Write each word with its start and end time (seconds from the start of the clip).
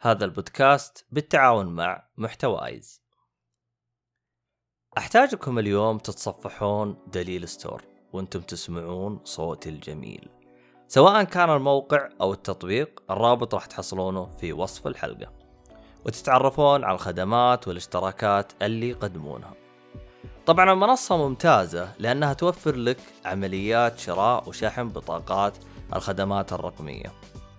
هذا 0.00 0.24
البودكاست 0.24 1.06
بالتعاون 1.10 1.66
مع 1.66 2.08
محتوى 2.16 2.66
آيز. 2.66 3.02
أحتاجكم 4.98 5.58
اليوم 5.58 5.98
تتصفحون 5.98 6.96
دليل 7.06 7.48
Store 7.48 7.84
وأنتم 8.12 8.40
تسمعون 8.40 9.20
صوتي 9.24 9.68
الجميل. 9.68 10.28
سواء 10.88 11.24
كان 11.24 11.50
الموقع 11.50 12.08
أو 12.20 12.32
التطبيق 12.32 13.02
الرابط 13.10 13.54
راح 13.54 13.66
تحصلونه 13.66 14.26
في 14.40 14.52
وصف 14.52 14.86
الحلقة. 14.86 15.32
وتتعرفون 16.06 16.84
على 16.84 16.94
الخدمات 16.94 17.68
والاشتراكات 17.68 18.52
اللي 18.62 18.88
يقدمونها. 18.88 19.54
طبعا 20.46 20.72
المنصة 20.72 21.16
ممتازة 21.16 21.92
لأنها 21.98 22.32
توفر 22.32 22.76
لك 22.76 22.98
عمليات 23.24 23.98
شراء 23.98 24.48
وشحن 24.48 24.88
بطاقات 24.88 25.58
الخدمات 25.94 26.52
الرقمية 26.52 27.12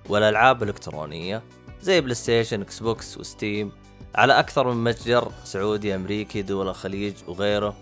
والألعاب 0.09 0.63
الإلكترونية 0.63 1.43
زي 1.81 2.01
PlayStation 2.01 2.61
Xbox 2.61 3.17
و 3.17 3.26
Steam 3.26 3.71
على 4.15 4.39
أكثر 4.39 4.71
من 4.71 4.83
متجر 4.83 5.31
سعودي 5.43 5.95
أمريكي 5.95 6.41
دول 6.41 6.67
الخليج 6.67 7.13
وغيره. 7.27 7.75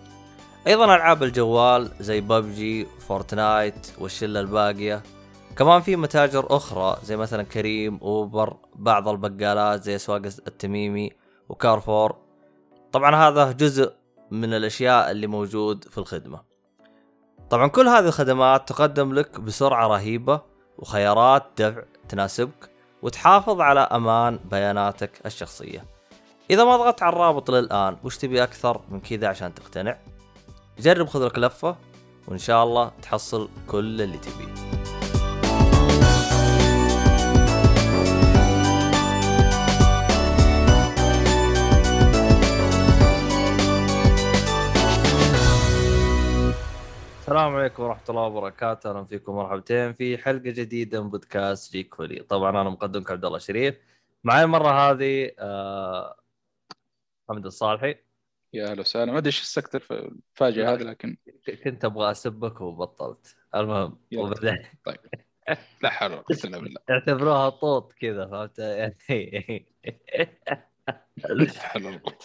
أيضا 0.67 0.95
ألعاب 0.95 1.23
الجوال 1.23 1.91
زي 1.99 2.21
PUBG 2.21 2.85
Fortnite 2.85 3.93
والشلة 3.99 4.39
الباقية. 4.39 5.03
كمان 5.57 5.81
في 5.81 5.95
متاجر 5.95 6.45
أخرى 6.49 6.97
زي 7.03 7.17
مثلا 7.17 7.43
Careem 7.43 7.99
Uber 8.01 8.57
بعض 8.75 9.07
البقالات 9.07 9.83
زي 9.83 9.95
أسواق 9.95 10.21
التميمي 10.25 11.11
وكارفور. 11.49 12.15
طبعا 12.91 13.15
هذا 13.15 13.51
جزء 13.51 13.93
من 14.31 14.53
الأشياء 14.53 15.11
اللي 15.11 15.27
موجود 15.27 15.83
في 15.83 15.97
الخدمة. 15.97 16.41
طبعا 17.49 17.67
كل 17.67 17.87
هذه 17.87 18.07
الخدمات 18.07 18.69
تقدم 18.69 19.13
لك 19.13 19.39
بسرعة 19.39 19.87
رهيبة 19.87 20.41
وخيارات 20.77 21.43
دفع 21.57 21.83
تناسبك. 22.09 22.76
وتحافظ 23.01 23.61
على 23.61 23.79
أمان 23.79 24.39
بياناتك 24.51 25.11
الشخصية. 25.25 25.85
إذا 26.49 26.63
ما 26.63 26.77
ضغطت 26.77 27.03
على 27.03 27.13
الرابط 27.13 27.51
للآن 27.51 27.97
وش 28.03 28.17
تبي 28.17 28.43
أكثر 28.43 28.81
من 28.89 28.99
كذا 28.99 29.27
عشان 29.27 29.53
تقتنع؟ 29.53 29.97
جرب 30.79 31.07
خذ 31.07 31.25
لك 31.25 31.39
لفة 31.39 31.75
وإن 32.27 32.37
شاء 32.37 32.63
الله 32.63 32.91
تحصل 33.01 33.49
كل 33.67 34.01
اللي 34.01 34.17
تبيه. 34.17 34.76
السلام 47.27 47.55
عليكم 47.55 47.83
ورحمة 47.83 48.03
الله 48.09 48.21
وبركاته، 48.21 48.89
أهلا 48.89 49.05
فيكم 49.05 49.35
مرحبتين 49.35 49.93
في 49.93 50.17
حلقة 50.17 50.49
جديدة 50.49 51.03
من 51.03 51.09
بودكاست 51.09 51.73
جيك 51.73 51.95
فولي، 51.95 52.23
طبعا 52.23 52.49
أنا 52.49 52.69
مقدمك 52.69 53.11
عبد 53.11 53.25
الله 53.25 53.37
شريف، 53.37 53.79
معي 54.23 54.43
المرة 54.43 54.71
هذه 54.71 55.31
آه 55.39 56.15
حمد 57.29 57.45
الصالحي. 57.45 57.95
يا 58.53 58.71
أهلا 58.71 58.81
وسهلا. 58.81 59.11
ما 59.11 59.17
أدري 59.17 59.27
إيش 59.27 59.41
السكتر 59.41 59.79
في 59.79 59.93
الفاجئه 60.33 60.73
هذه 60.73 60.81
لكن 60.83 61.17
كنت 61.63 61.85
أبغى 61.85 62.11
أسبك 62.11 62.61
وبطلت، 62.61 63.35
المهم. 63.55 63.99
وبعدين؟ 64.17 64.57
طيب. 64.85 64.97
لا 65.83 65.89
حول 65.89 66.11
ولا 66.11 66.23
إلا 66.45 66.59
بالله. 66.59 66.81
اعتبروها 66.89 67.49
طوط 67.49 67.93
كذا 67.93 68.27
فهمت؟ 68.27 68.59
يعني 68.59 69.65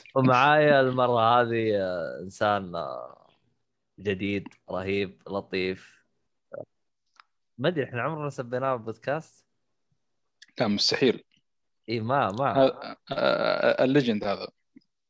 ومعايا 0.17 0.81
المرة 0.81 1.41
هذه 1.41 1.77
آه، 1.77 2.21
إنسان 2.21 2.75
آه، 2.75 3.22
جديد 3.99 4.49
رهيب 4.71 5.23
لطيف. 5.29 6.03
ما 7.59 7.69
أدري 7.69 7.85
إحنا 7.85 8.03
عمرنا 8.03 8.31
سبيناه 8.31 8.77
بالبودكاست 8.77 9.47
لا 10.61 10.69
مستحيل. 10.69 11.25
إي 11.89 12.01
ما 12.01 12.33
ما. 12.33 12.73
آه، 13.13 13.85
ال 13.85 13.91
legend 13.91 14.25
هذا. 14.25 14.49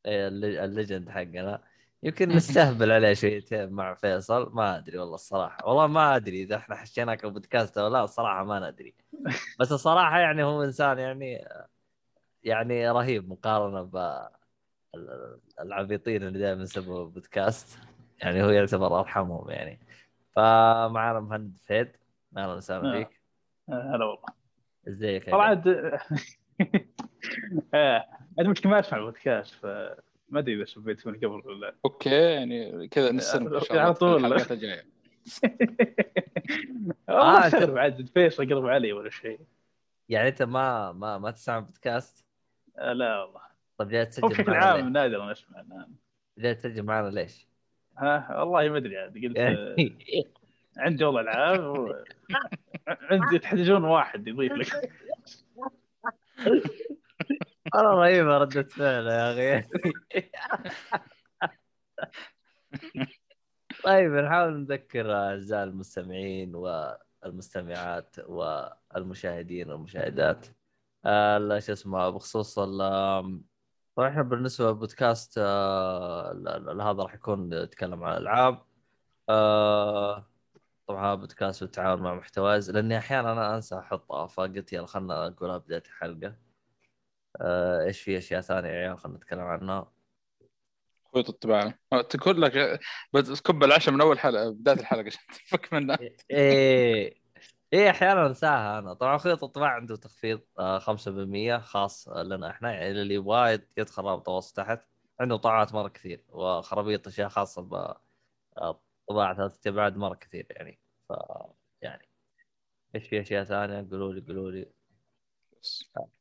الل- 0.06 0.58
ال 0.58 0.66
legend 0.66 1.08
حقنا. 1.08 1.62
يمكن 2.02 2.28
نستهبل 2.28 2.90
عليه 2.92 3.14
شويتين 3.14 3.70
مع 3.70 3.94
فيصل. 3.94 4.52
ما 4.54 4.78
أدري 4.78 4.98
والله 4.98 5.14
الصراحة. 5.14 5.66
والله 5.68 5.86
ما 5.86 6.16
أدري 6.16 6.42
إذا 6.42 6.56
إحنا 6.56 6.76
حشيناك 6.76 7.24
البودكاست 7.24 7.78
أو 7.78 7.88
لا. 7.88 8.04
الصراحة 8.04 8.44
ما 8.44 8.70
ندري. 8.70 8.94
بس 9.60 9.72
الصراحة 9.72 10.18
يعني 10.18 10.42
هو 10.42 10.62
إنسان 10.62 10.98
يعني 10.98 11.44
يعني 12.44 12.90
رهيب 12.90 13.28
مقارنة 13.28 13.82
ب 13.82 13.96
ال- 14.94 15.40
العبيطين 15.60 16.22
اللي 16.22 16.38
دائما 16.38 16.62
يسموا 16.62 17.04
بودكاست. 17.04 17.78
يعني 18.22 18.42
هو 18.42 18.50
يعتبر 18.50 19.00
أرحمهم 19.00 19.50
يعني 19.50 19.78
فمعنا 20.32 21.20
مهند 21.20 21.56
فهد 21.68 21.96
أهلا 22.36 22.54
وسهلا 22.54 22.88
آه. 22.94 22.98
فيك 22.98 23.20
هلا 23.68 24.04
والله 24.04 24.24
إزيك 24.88 25.30
طبعا؟ 25.30 25.54
د- 25.54 25.98
آه، 27.74 28.04
عندي 28.38 28.50
مشكلة 28.50 28.72
ما 28.72 28.80
اسمع 28.80 28.98
البودكاست 28.98 29.54
فما 29.54 29.94
أدري 30.38 30.54
إذا 30.56 30.64
سبيت 30.64 31.06
من 31.06 31.14
قبل 31.14 31.26
ولا 31.48 31.74
okay 31.84 32.10
يعني 32.10 32.88
كذا 32.88 33.12
نستلم 33.12 33.60
على 33.70 33.94
طول. 33.94 34.16
الحلقات 34.24 34.52
الجاية 34.52 34.84
والله 37.08 37.46
آه، 37.46 37.48
سر 37.48 37.78
عاد 37.78 38.06
فيصل 38.08 38.48
قرب 38.54 38.66
علي 38.66 38.92
ولا 38.92 39.10
شيء 39.10 39.40
يعني 40.08 40.28
أنت 40.28 40.42
ما 40.42 40.92
ما 40.92 41.18
ما 41.18 41.30
تسمع 41.30 41.58
بودكاست 41.58 42.24
آه، 42.78 42.92
لا 42.92 43.22
والله 43.24 43.40
طيب 43.78 43.88
جاي 43.88 44.06
تسجل 44.06 44.28
بشكل 44.28 44.50
معنا 44.50 44.64
عام 44.66 44.76
ليه؟ 44.80 44.84
نادر 44.90 45.32
اسمع 45.32 45.60
الان 45.60 45.94
جاي 46.38 46.54
تسجل 46.54 46.82
معنا 46.82 47.08
ليش؟ 47.10 47.48
ها 47.98 48.38
والله 48.38 48.68
ما 48.68 48.76
أدري 48.76 48.98
عاد 48.98 49.24
قلت 49.24 49.38
آه، 49.38 49.76
عندي 50.78 51.04
والله 51.04 51.20
العاب 51.20 51.64
و... 51.64 51.94
عندي 53.10 53.38
تحتاجون 53.38 53.84
واحد 53.84 54.28
يضيف 54.28 54.52
لك. 54.52 54.92
والله 57.74 57.92
رهيبة 57.92 58.38
ردة 58.38 58.62
فعل 58.62 59.06
يا 59.06 59.58
أخي. 59.58 59.62
طيب 63.84 64.12
نحاول 64.12 64.60
نذكر 64.60 65.14
أعزائي 65.14 65.62
المستمعين 65.62 66.54
والمستمعات 66.54 68.16
والمشاهدين 68.26 69.70
والمشاهدات. 69.70 70.46
آه، 71.04 71.58
شو 71.58 71.72
اسمه 71.72 72.10
بخصوص 72.10 72.58
طبعا 73.96 74.08
إحنا 74.08 74.22
بالنسبة 74.22 74.66
للبودكاست 74.66 75.34
آه، 75.38 76.32
هذا 76.80 77.02
راح 77.02 77.14
يكون 77.14 77.52
يتكلم 77.52 78.04
عن 78.04 78.12
الألعاب. 78.16 78.62
آه، 79.28 80.26
طبعا 80.86 81.06
هذا 81.06 81.14
بودكاست 81.14 81.64
بالتعاون 81.64 82.02
مع 82.02 82.14
محتواز 82.14 82.70
لأني 82.70 82.98
أحيانا 82.98 83.32
أنا 83.32 83.54
أنسى 83.56 83.78
احطها 83.78 84.26
فقلت 84.26 84.72
يلا 84.72 84.86
خلنا 84.86 85.26
أقولها 85.26 85.58
بداية 85.58 85.82
الحلقة. 85.86 86.36
آه، 87.40 87.84
إيش 87.84 88.02
في 88.02 88.18
أشياء 88.18 88.40
ثانية 88.40 88.68
يا 88.68 88.74
عيال 88.74 88.98
خلينا 88.98 89.18
نتكلم 89.18 89.40
عنها؟ 89.40 89.92
خيوط 91.14 91.28
الطباعه 91.28 91.78
تقول 92.10 92.42
لك 92.42 92.80
بتكب 93.14 93.64
العشاء 93.64 93.94
من 93.94 94.00
أول 94.00 94.18
حلقة 94.18 94.50
بداية 94.50 94.76
الحلقة 94.80 95.06
عشان 95.06 95.20
تفك 95.46 95.72
منها. 95.72 95.98
إيه. 96.30 97.21
إيه 97.72 97.90
أحيانا 97.90 98.26
أنساها 98.26 98.78
أنا. 98.78 98.94
طبعا 98.94 99.18
خيط 99.18 99.44
الطباعه 99.44 99.70
عنده 99.74 99.96
تخفيض 99.96 100.40
آه، 100.58 100.78
5% 100.78 101.58
خاص 101.58 102.08
لنا 102.08 102.50
إحنا 102.50 102.72
يعني 102.72 102.90
اللي 102.90 103.14
يد- 103.54 103.68
يدخل 103.76 104.02
رابط 104.04 104.28
الوصف 104.28 104.52
تحت. 104.56 104.80
عنده 105.20 105.36
طبعات 105.36 105.74
مرة 105.74 105.88
كثير 105.88 106.24
وخرابيط 106.28 107.06
أشياء 107.06 107.28
خاصة 107.28 107.62
ب 107.62 107.74
آه، 108.58 108.80
طباعة 109.08 109.36
ثلاثة 109.36 109.70
ابعاد 109.70 109.96
مرة 109.96 110.14
كثير 110.14 110.46
يعني. 110.50 110.78
ف 111.08 111.12
يعني 111.82 112.08
إيش 112.94 113.08
في 113.08 113.20
أشياء 113.20 113.44
ثانية؟ 113.44 113.88
قولوا 113.90 114.12
لي 114.12 114.20
قولوا 114.20 114.50
لي. 114.50 114.66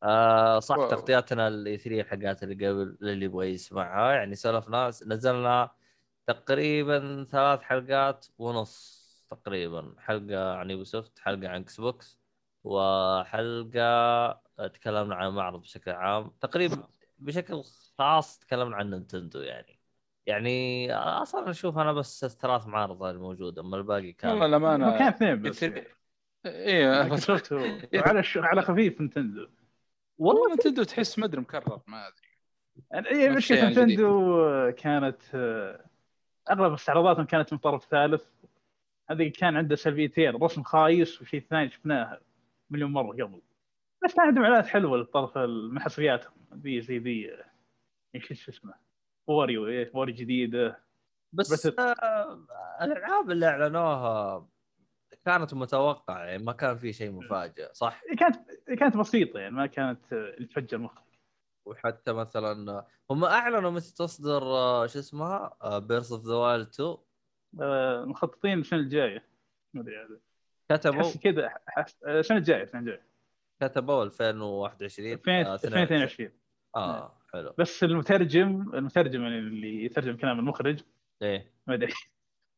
آه 0.04 0.60
صح. 0.60 0.76
تغطياتنا 0.76 1.48
الاي 1.48 1.78
3 1.78 2.04
حقات 2.10 2.44
اللي 2.44 2.68
قبل 2.70 2.98
للي 3.02 3.26
يبغى 3.26 3.48
يسمعها. 3.54 4.12
يعني 4.14 4.36
سولفنا 4.36 4.88
نزلنا 4.88 5.72
تقريبا 6.28 7.28
ثلاث 7.32 7.62
حلقات 7.62 8.26
ونص. 8.38 9.01
تقريبا. 9.36 9.96
حلقة 9.98 10.54
عن 10.54 10.70
Ubisoft 10.70 11.20
حلقة 11.20 11.50
عن 11.50 11.62
Xbox 11.62 12.20
وحلقة 12.64 14.32
تكلمنا 14.68 15.16
عن 15.16 15.28
المعرض 15.28 15.62
بشكل 15.62 15.92
عام. 15.92 16.32
تقريبا 16.42 16.88
بشكل 17.20 17.64
خاص 17.98 18.40
تكلمنا 18.40 18.76
عن 18.76 18.90
Nintendo 18.90 19.40
يعني. 19.40 19.80
يعني 20.26 20.94
أصلا 20.96 21.50
أشوف 21.50 21.78
أنا 21.78 21.94
بس 21.94 22.26
ثلاث 22.26 22.68
معارض 22.68 23.04
الموجودة 23.04 23.62
أما 23.62 23.78
الباقي 23.78 24.00
والله 24.00 24.14
كان 24.14 24.40
كان 24.40 24.44
الامانه 24.44 25.10
اثنين 25.10 25.42
بس. 25.42 25.64
إيه 26.46 27.02
بس 27.10 27.30
مايكروسوفت 27.30 27.54
هو. 27.54 27.78
وعلى 27.96 28.24
ش... 28.24 28.38
على 28.38 28.62
خفيف 28.62 29.02
Nintendo 29.02 29.48
والله 30.18 30.56
Nintendo 30.56 30.84
تحس 30.84 31.20
مدري 31.20 31.42
مكرر 31.42 31.82
ما 31.88 32.08
أدري. 32.08 32.28
يعني 32.92 33.28
نفس 33.28 33.52
مشكله 33.52 33.70
نتندو 33.70 34.72
كانت 34.78 35.22
آه، 35.36 35.86
أغلب 36.52 36.74
استعراضاتهم 36.74 37.26
كانت 37.26 37.54
من 37.54 37.60
طرف 37.60 37.86
ثالث. 37.86 38.26
هذه 39.12 39.32
كان 39.40 39.58
عنده 39.58 39.76
سلبيتين 39.76 40.36
رسم 40.36 40.64
خايس 40.64 41.22
وشيء 41.22 41.46
ثاني 41.50 41.70
شفناه 41.70 42.22
مليون 42.70 42.92
مرة 42.92 43.12
قبل. 43.24 43.42
بس 44.06 44.16
كان 44.16 44.26
عندهم 44.28 44.44
اعلانات 44.44 44.68
حلوة 44.68 44.98
للطرف 44.98 45.38
من 45.38 45.80
حصرياتهم 45.80 46.34
ذي 46.54 46.82
زي 46.82 46.98
ذي 46.98 47.34
آه، 47.34 47.46
إيش 48.16 48.34
شو 48.34 48.52
اسمه. 48.52 48.74
واريو 49.28 49.68
إيه 49.68 49.92
واريو 49.94 50.16
جديده 50.16 50.80
بس 51.34 51.54
بس- 51.68 51.80
آه 51.80 52.46
الألعاب 52.82 53.32
اللي 53.32 53.46
أعلنوها 53.48 54.48
كانت 55.26 55.54
متوقعة 55.54 56.24
يعني 56.26 56.44
ما 56.44 56.52
كان 56.54 56.78
في 56.78 56.94
شيء 56.94 57.12
مفاجئ 57.12 57.74
صح؟ 57.74 58.02
كانت 58.20 58.36
كانت 58.80 58.98
بسيطة 58.98 59.40
يعني 59.40 59.56
ما 59.56 59.66
كانت 59.68 60.14
آه، 60.14 60.36
تفجر 60.44 60.78
مخك. 60.78 61.04
وحتى 61.66 62.14
مثلا 62.14 62.86
هم 63.12 63.24
أعلنوا 63.26 63.72
متى 63.72 63.94
تصدر 63.96 64.44
آه، 64.44 64.88
شو 64.88 65.00
اسمها 65.00 65.58
Breath 65.80 66.12
of 66.12 66.26
the 66.26 66.34
Wild 66.36 66.68
2 66.68 66.98
آه، 67.62 68.06
مخططين 68.06 68.60
السنة 68.60 68.80
الجايه 68.80 69.24
ما 69.74 69.82
أدري 69.82 69.96
هذا. 69.98 70.20
كتبوا؟ 70.70 71.12
كذا 71.24 71.46
آه، 71.78 72.20
السنة 72.20 72.38
الجايه 72.38 72.64
السنة 72.64 72.82
الجايه 72.82 73.02
كتبوا 73.62 74.04
2021 74.04 75.12
2000 75.14 75.32
آه، 75.32 75.54
2022 75.54 76.30
آه 76.76 77.18
حلو. 77.34 77.54
بس 77.58 77.84
المترجم 77.84 78.72
المترجم 78.74 79.22
يعني 79.22 79.40
اللي 79.40 79.86
يترجم 79.86 80.18
كلام 80.18 80.40
المخرج. 80.40 80.80
إيه. 81.22 81.52
ما 81.68 81.74
أدري. 81.74 81.94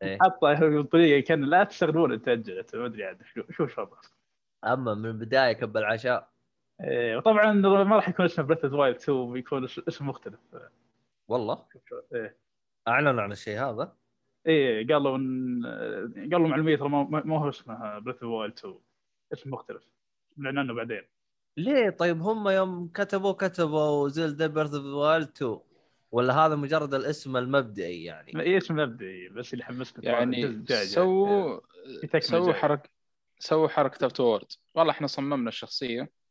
إيه. 0.02 0.18
حطه 0.22 0.82
بطريقة 0.82 1.26
كان 1.28 1.44
لا 1.44 1.64
تستغربون 1.64 2.22
تأجلت. 2.22 2.76
ما 2.76 2.86
أدري 2.86 3.04
عاد 3.06 3.22
شو 3.52 3.68
شو 3.68 3.88
أما 4.66 4.94
من 4.94 5.06
البداية 5.06 5.54
كب 5.54 5.78
العشاء. 5.78 6.30
إيه، 6.82 7.18
وطبعا 7.18 7.52
ما 7.54 7.96
راح 7.96 8.10
يكون 8.10 8.26
اسمه 8.26 8.46
Breath 8.46 8.66
Wild 8.66 8.96
2 8.96 9.34
بيكون 9.34 9.64
اس- 9.64 9.82
اسم 9.88 10.08
مختلف. 10.10 10.40
والله؟ 11.28 11.66
إيه. 12.14 12.38
أعلنوا 12.88 13.22
عن 13.22 13.32
الشيء 13.32 13.60
هذا. 13.60 13.96
إيه 14.48 14.88
قالوا 14.88 15.18
إن 15.18 15.66
قالوا 16.32 16.48
معلومية 16.48 16.76
ترى 16.76 16.90
ما 16.90 17.22
ما 17.26 17.40
هو 17.40 17.50
اسمه 17.50 18.00
Breath 18.00 18.24
Wild 18.24 18.54
2 18.58 18.76
اسم 19.34 19.52
مختلف. 19.52 19.84
نعلن 20.38 20.58
عنه 20.58 20.74
بعدين. 20.74 21.02
ليه؟ 21.58 21.90
طيب 21.90 22.22
هم 22.22 22.50
يوم 22.50 22.88
كتبوا 22.88 23.32
كتبوا 23.32 24.10
Zelda 24.10 24.48
Breath 24.48 24.74
of 24.74 24.86
Wild 24.86 25.28
2 25.28 25.60
ولا 26.12 26.34
هذا 26.34 26.56
مجرد 26.56 26.94
الاسم 26.94 27.38
المبدئي 27.38 28.04
يعني؟ 28.04 28.42
إيه 28.42 28.58
اسم 28.58 28.76
مبدئي 28.76 29.30
بس 29.30 29.54
اللي 29.54 29.64
حمسني 29.64 30.24
الجزء 30.24 30.74
يعني. 30.74 30.86
سووا 30.86 31.60
تكملة 32.02 32.20
سووا. 32.20 32.54
حركة 32.54 32.90
سووا 33.40 33.68
حركة 33.68 34.06
افتورد 34.06 34.52
والله 34.76 34.92
إحنا 34.92 35.08
صممنا 35.08 35.50
الشخصية. 35.50 36.23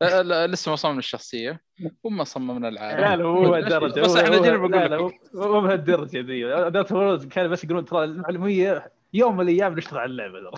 لا, 0.00 0.22
لا 0.22 0.46
لسه 0.46 0.70
ما 0.70 0.76
صممنا 0.76 0.98
الشخصية. 0.98 1.60
وما 2.04 2.24
صممنا 2.24 2.68
العالم. 2.68 3.00
لا 3.00 3.16
لا 3.16 3.24
مو 3.26 3.40
بهالدرجه 3.50 4.00
بس 4.00 4.10
هو- 4.10 4.16
إحنا 4.24 4.36
هو- 4.36 4.42
جينا 4.42 4.56
بقول 4.56 4.70
لا 4.72 4.88
لك. 4.88 5.20
مو- 5.34 5.60
بهالدرجة 5.60 6.20
ذي. 6.20 6.44
ذات 6.70 6.92
وورز 6.92 7.26
كان 7.26 7.50
بس 7.50 7.64
يقولون 7.64 7.84
ترى 7.84 8.04
المعلومية 8.04 8.92
يوم 9.14 9.36
من 9.36 9.40
الأيام 9.48 9.74
نشتغل 9.78 9.98
على 9.98 10.10
اللعبة. 10.10 10.38
ترى 10.40 10.50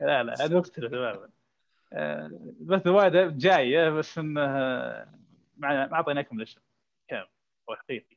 لا 0.00 0.22
لا 0.22 0.34
هذا 0.44 0.58
مختلف 0.58 0.90
تماما. 0.90 1.28
آه، 1.92 2.30
بس 2.60 2.86
وايد 2.86 3.38
جاية 3.38 3.90
بس 3.90 4.18
انه 4.18 4.40
آه، 4.44 5.08
ما 5.56 5.92
أعطيناكم 5.94 6.38
الاسم 6.38 6.60
كامل 7.08 7.26
هو 7.70 7.76
حقيقي. 7.76 8.16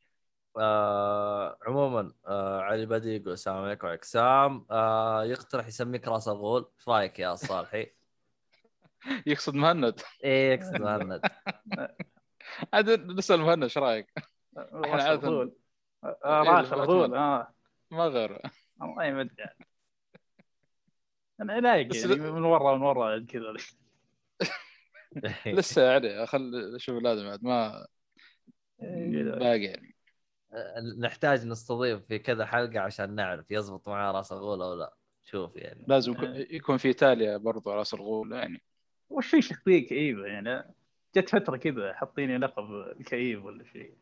آه 0.60 1.58
عموما 1.68 2.12
آه 2.28 2.62
علي 2.62 2.86
بدي 2.86 3.16
يقول 3.16 3.34
السلام 3.34 3.58
عليكم. 3.58 3.88
وعليكم 3.88 4.02
السلام. 4.04 4.66
آه 4.72 5.24
يقترح 5.26 5.68
يسميك 5.68 6.08
راس 6.08 6.28
الغول. 6.28 6.66
إيش 6.80 6.88
رأيك 6.90 7.20
يا 7.20 7.36
صالحي؟ 7.36 7.88
يقصد 9.26 9.54
مهند. 9.56 10.02
إيه 10.24 10.54
يقصد 10.54 10.82
مهند. 10.82 11.22
عاد 12.74 12.90
نسأل 12.90 13.40
مهند 13.42 13.64
إيش 13.64 13.78
رأيك؟ 13.78 14.14
راس 14.58 15.02
عادة- 15.04 15.24
الغول. 15.24 15.56
آه، 16.04 16.44
إيه، 16.44 16.50
راس. 16.50 16.74
الغول 16.74 17.16
آه. 17.16 17.54
ما 17.92 18.04
غير. 18.08 18.42
والله 18.82 19.12
ما 19.12 19.22
ادري 19.22 19.46
أنا 21.42 21.60
لايق 21.60 21.96
يعني 21.96 22.16
من 22.32 22.44
ورا 22.44 22.76
من 22.76 22.82
ورا 22.82 23.26
كذا. 23.30 23.54
لسه 25.46 25.82
يعني 25.92 26.26
خل 26.26 26.76
شوف 26.78 27.04
لازم 27.04 27.24
بعد 27.30 27.44
ما 27.44 27.88
باقي 28.80 29.64
يعني. 29.64 29.96
نحتاج 31.00 31.46
نستضيف 31.46 32.06
في 32.06 32.20
كذا 32.20 32.46
حلقة 32.46 32.80
عشان 32.80 33.16
نعرف 33.16 33.52
يزبط 33.52 33.88
معاه 33.90 34.12
راس 34.12 34.32
الغول 34.32 34.62
أو 34.62 34.74
لا. 34.74 34.94
شوف 35.24 35.56
يعني. 35.56 35.86
لازم 35.88 36.12
يكون- 36.12 36.36
يكون 36.36 36.78
في 36.78 36.94
تاليا 36.94 37.38
برضو 37.38 37.72
راس 37.72 37.94
الغول 37.94 38.32
يعني. 38.34 38.62
وش 39.10 39.28
في 39.28 39.42
شخصية 39.42 39.88
كئيبة 39.88 40.26
يعني. 40.26 40.74
جت 41.16 41.30
فترة 41.30 41.58
كذا 41.58 41.94
حاطيني 41.94 42.38
لقب 42.38 42.72
الكئيب 42.72 43.46
ولا 43.46 43.64
شيء 43.64 43.94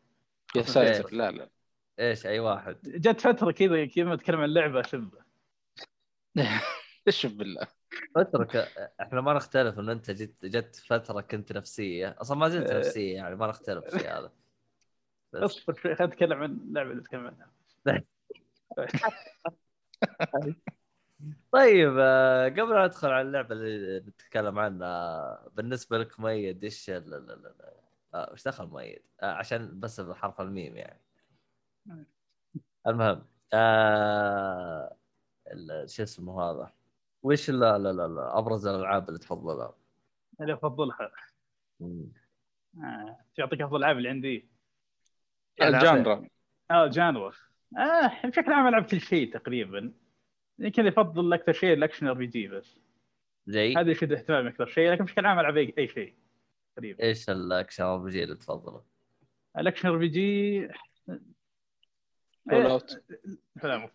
يا 0.56 0.62
ساتر. 0.62 1.14
لا 1.14 1.30
لا. 1.30 1.50
إيش؟ 1.98 2.26
أي 2.26 2.40
واحد. 2.40 2.76
جت 2.82 3.20
فترة 3.20 3.50
كذا 3.50 3.86
كذا 3.86 4.04
ما 4.04 4.14
اتكلم 4.14 4.38
عن 4.38 4.44
اللعبه 4.44 4.80
اسبه 4.80 5.18
إيش 7.06 7.26
بالله. 7.26 7.66
اترك 8.16 8.56
إحنا 9.00 9.20
ما 9.20 9.32
نختلف 9.32 9.78
إن 9.78 9.88
أنت 9.88 10.10
جت 10.10 10.46
جت 10.46 10.76
فترة 10.76 11.20
كنت 11.20 11.52
نفسية. 11.52 12.16
أصلا 12.20 12.38
ما 12.38 12.48
زلت 12.48 12.70
أه. 12.70 12.78
نفسية 12.78 13.14
يعني 13.14 13.36
ما 13.36 13.46
نختلف 13.46 13.84
في 13.84 14.08
هذا. 14.08 14.32
اصبر 15.34 15.74
شوي 15.74 15.94
خلينا 15.94 16.14
نتكلم 16.14 16.42
عن 16.42 16.50
اللعبه 16.50 16.90
اللي 16.90 17.00
نتكلم 17.00 17.26
عنها. 17.26 17.50
طيب 21.52 21.96
آه، 21.98 22.48
قبل 22.48 22.70
لا 22.70 22.86
ندخل 22.86 23.08
على 23.08 23.20
اللعبة 23.28 23.54
اللي 23.54 24.00
نتكلم 24.00 24.58
عنها 24.58 25.48
بالنسبة 25.54 25.98
لك 25.98 26.20
مؤيد 26.20 26.64
إيش 26.64 26.90
ال- 26.90 27.14
ال- 27.14 27.30
ال- 27.30 27.46
ال- 27.46 27.74
آه، 28.14 28.30
وش 28.32 28.44
دخل 28.44 28.66
مؤيد؟ 28.66 29.02
آه، 29.20 29.32
عشان 29.32 29.80
بس 29.80 30.00
بحرف 30.00 30.40
الميم 30.40 30.76
يعني. 30.76 31.00
المهم 32.86 33.24
آه 33.52 34.96
ال- 35.52 35.90
شو 35.90 36.02
اسمه 36.02 36.42
هذا؟ 36.42 36.72
وش 37.22 37.50
لا 37.50 37.78
لا 37.78 37.92
لا 37.92 38.08
لا 38.08 38.38
أبرز 38.38 38.66
الألعاب 38.66 39.08
اللي 39.08 39.18
تفضلها؟ 39.18 39.74
اللي 40.40 40.54
أفضلها. 40.54 41.10
آه. 41.82 43.18
تعطيك 43.36 43.60
أفضل 43.62 43.76
ألعاب 43.76 43.96
اللي 43.96 44.08
عندي. 44.08 44.48
ال 45.62 45.71
genre. 45.71 46.28
آه 46.70 46.86
genre 46.86 47.32
آه 47.78 48.26
بشكل 48.26 48.52
عام 48.52 48.66
ألعب 48.68 48.84
كل 48.84 49.00
شيء 49.00 49.32
تقريبا. 49.34 49.92
يمكن 50.58 50.86
افضل 50.86 51.32
أكثر 51.32 51.52
شيء 51.52 51.72
ال 51.72 51.77
action 51.77 52.06
RPG 52.06 52.48
بس. 52.48 52.78
زي 53.46 53.74
هذا 53.74 53.90
يشد 53.90 54.12
اهتمامي 54.12 54.48
أكثر 54.48 54.66
شيء 54.66 54.92
لكن 54.92 55.04
بشكل 55.04 55.26
عام 55.26 55.38
العب 55.38 55.56
اي 55.56 55.74
أي 55.78 55.88
شيء 55.88 56.14
تقريبا 56.76 57.04
إيش 57.04 57.30
ال 57.30 57.38
action 57.38 57.84
RPG 57.84 58.24
اللي 58.24 58.34
تفضله؟ 58.34 58.82
ال 59.58 59.62
action 59.62 59.88
RPG 59.88 60.68
Fallout 62.50 63.02
لا 63.62 63.90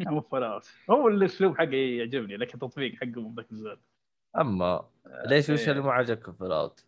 مو 0.00 0.20
Fallout 0.20 0.70
هو 0.90 1.08
الأسلوب 1.08 1.56
حقه 1.58 1.74
يعجبني 1.74 2.36
لكن 2.36 2.54
التطبيق 2.54 2.94
حقه 2.94 3.20
مو 3.20 3.34
ذاك 3.36 3.52
الزود. 3.52 3.78
أما 4.36 4.88
ليش 5.26 5.50
وش 5.50 5.60
إيه. 5.60 5.70
اللي 5.70 5.82
مو 5.82 5.90
عاجبك 5.90 6.30
في 6.30 6.40
Fallout؟ 6.40 6.86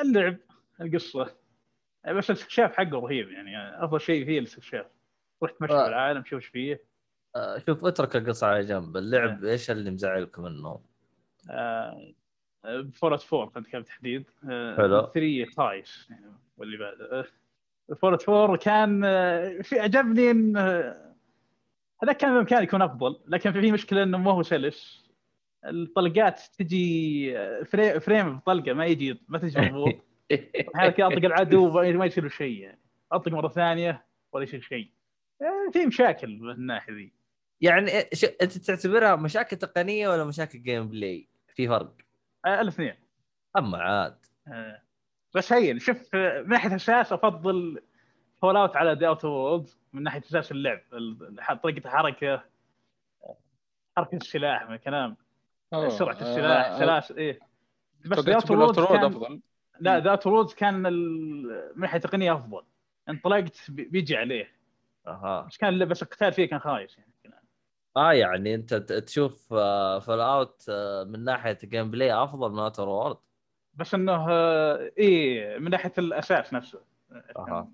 اللعب 0.00 0.36
القصة. 0.80 1.36
بس 2.08 2.30
الاستكشاف 2.30 2.76
حقه 2.76 3.00
رهيب 3.00 3.30
يعني 3.30 3.84
أفضل 3.84 4.00
شيء 4.00 4.24
فيه 4.24 4.38
الاستكشاف. 4.38 4.86
تروح 5.40 5.52
تمشي 5.52 5.72
آه. 5.72 5.82
في 5.82 5.88
العالم 5.88 6.22
تشوف 6.22 6.42
إيش 6.42 6.46
فيه. 6.46 6.74
آه، 6.74 6.91
شوف 7.66 7.84
اترك 7.84 8.16
القصة 8.16 8.46
على 8.46 8.64
جنب. 8.64 8.96
اللعب 8.96 9.44
إيش 9.44 9.70
اللي 9.70 9.90
مزعلك 9.90 10.38
منه؟ 10.38 10.80
اوت 12.64 13.04
4 13.04 13.46
كنت 13.48 13.66
كان 13.66 13.84
تحديد 13.84 14.24
حلو. 14.76 15.06
3 15.14 15.44
خايس 15.56 16.06
يعني 16.10 16.26
واللي 16.56 16.76
بعده 16.76 17.26
اوت 18.04 18.28
4 18.28 18.56
كان 18.56 19.04
آه، 19.04 19.58
في 19.62 19.80
عجبني 19.80 20.30
إن 20.30 20.56
آه، 20.56 21.14
هذا 22.02 22.12
كان 22.12 22.34
بامكانه 22.34 22.62
يكون 22.62 22.82
أفضل 22.82 23.20
لكن 23.28 23.52
في 23.52 23.72
مشكلة 23.72 24.02
إنه 24.02 24.18
ما 24.18 24.30
هو 24.30 24.42
سلس. 24.42 25.02
الطلقات 25.64 26.40
تجي 26.58 27.38
آه، 27.38 27.62
fra- 27.62 28.00
frame 28.00 28.36
بطلقه 28.38 28.72
ما 28.72 28.86
يجي 28.86 29.20
ما 29.28 29.38
تجي 29.38 29.60
مضبوط. 29.60 29.94
أحيانا 30.74 30.90
كذا 30.90 31.06
أطلق 31.06 31.24
العدو 31.24 31.70
ما 31.70 32.06
يصير 32.06 32.28
شيء. 32.28 32.58
يعني 32.58 32.78
أطلق 33.12 33.34
مرة 33.34 33.48
ثانية 33.48 34.04
ولا 34.32 34.44
يصير 34.44 34.60
شيء. 34.60 34.90
آه، 35.42 35.70
في 35.72 35.86
مشاكل 35.86 36.38
من 36.38 36.50
الناحية 36.50 36.92
ذي. 36.92 37.12
يعني 37.62 37.90
إيه- 37.90 38.14
شو 38.14 38.26
أنت 38.42 38.58
تعتبرها 38.58 39.16
مشاكل 39.16 39.56
تقنية 39.56 40.08
ولا 40.08 40.24
مشاكل 40.24 40.62
gameplay؟ 40.62 41.28
في 41.54 41.68
فرق. 41.68 41.92
آه، 42.46 42.60
الاثنين. 42.60 42.94
اما 43.58 43.78
عاد. 43.78 44.18
آه، 44.48 44.82
بس 45.34 45.52
هين 45.52 45.78
شوف 45.78 46.14
آه، 46.14 46.42
من 46.42 46.48
ناحية 46.48 46.76
أساس 46.76 47.12
أفضل 47.12 47.82
فول 48.42 48.56
اوت 48.56 48.76
على 48.76 48.94
دي 48.94 49.06
اوت 49.08 49.24
وورلد 49.24 49.68
من 49.92 50.02
ناحية 50.02 50.20
أساس 50.20 50.52
اللعب. 50.52 50.80
ال- 50.92 51.36
طريقة 51.62 51.86
الحركة 51.86 52.34
آه، 53.24 53.36
حركة 53.96 54.16
السلاح 54.16 54.68
من 54.68 54.74
الكلام. 54.74 55.16
سرعة 55.88 56.12
السلاح 56.20 56.66
آه، 56.66 56.78
سلاس 56.78 57.12
إيه. 57.12 57.38
بس 58.06 58.20
دي 58.24 58.34
اوت 58.34 58.50
رود 58.50 58.74
كان 58.88 59.04
أفضل. 59.04 59.40
لا 59.80 60.00
ذات 60.00 60.26
وورلد 60.26 60.50
كان 60.50 60.86
ال- 60.86 61.72
من 61.76 61.80
ناحية 61.82 61.98
تقنية 61.98 62.34
أفضل. 62.34 62.62
انطلقت 63.08 63.70
بي- 63.70 63.84
بيجي 63.84 64.16
عليه. 64.16 64.52
أها. 65.06 65.40
بس 65.50 65.56
كان 65.56 65.84
بس 65.88 66.02
القتال 66.02 66.32
فيه 66.32 66.48
كان 66.48 66.58
خايس 66.58 66.98
يعني. 66.98 67.11
آه 67.96 68.12
يعني 68.12 68.54
أنت 68.54 68.74
تشوف 68.74 69.48
Fallout 70.04 70.70
من 71.06 71.24
ناحية 71.24 71.58
gameplay 71.64 72.12
أفضل 72.14 72.52
من 72.52 72.58
Outer 72.58 72.88
Worlds 72.88 73.16
بس 73.74 73.94
إنه 73.94 74.26
آه، 74.30 74.92
إيه 74.98 75.58
من 75.58 75.70
ناحية 75.70 75.92
الأساس 75.98 76.52
نفسه. 76.54 76.80
أها. 77.36 77.72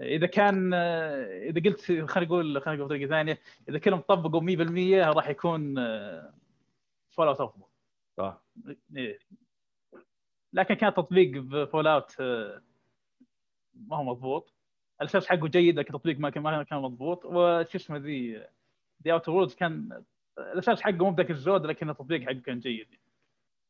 إذا 0.00 0.26
كان 0.26 0.74
آه، 0.74 1.48
إذا 1.48 1.70
قلت 1.70 1.80
خلينا 1.80 2.26
نقول 2.28 2.62
خلينا 2.62 2.76
نقول 2.76 2.84
بطريقة 2.88 3.08
ثانية 3.08 3.38
إذا 3.68 3.78
كلهم 3.78 4.00
طبقوا 4.00 4.40
100% 4.40 5.06
راح 5.16 5.28
يكون 5.28 5.74
Fallout 7.10 7.40
أفضل. 7.40 7.64
صح. 8.16 8.42
إيه. 8.96 9.18
لكن 10.52 10.74
كان 10.74 10.94
تطبيق 10.94 11.42
ب 11.42 11.86
Fallout 11.86 12.20
ما 13.74 13.96
هو 13.96 14.04
مضبوط. 14.04 14.54
الأساس 15.00 15.26
حقه 15.26 15.48
جيد 15.48 15.78
لكن 15.78 15.94
التطبيق 15.94 16.18
ما 16.18 16.30
كان 16.30 16.42
ما 16.42 16.62
كان 16.62 16.78
مضبوط. 16.78 17.24
وش 17.24 17.74
اسمه 17.74 17.96
ذي 17.96 18.46
The 19.04 19.12
Outer 19.12 19.28
Worlds 19.28 19.52
كان 19.52 20.02
الأساس 20.38 20.82
حقه 20.82 20.92
مو 20.92 21.10
بذاك 21.10 21.30
الزود 21.30 21.66
لكن 21.66 21.90
التطبيق 21.90 22.22
حقه 22.22 22.40
كان 22.40 22.60
جيد. 22.60 22.88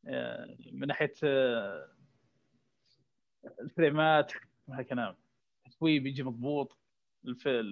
آه، 0.07 0.57
من 0.71 0.87
ناحية 0.87 1.13
آه، 1.23 1.89
الفريمات 3.59 4.33
هالكلام 4.69 5.15
التصوير 5.65 6.01
بيجي 6.01 6.23
مضبوط 6.23 6.77
إذا 7.25 7.63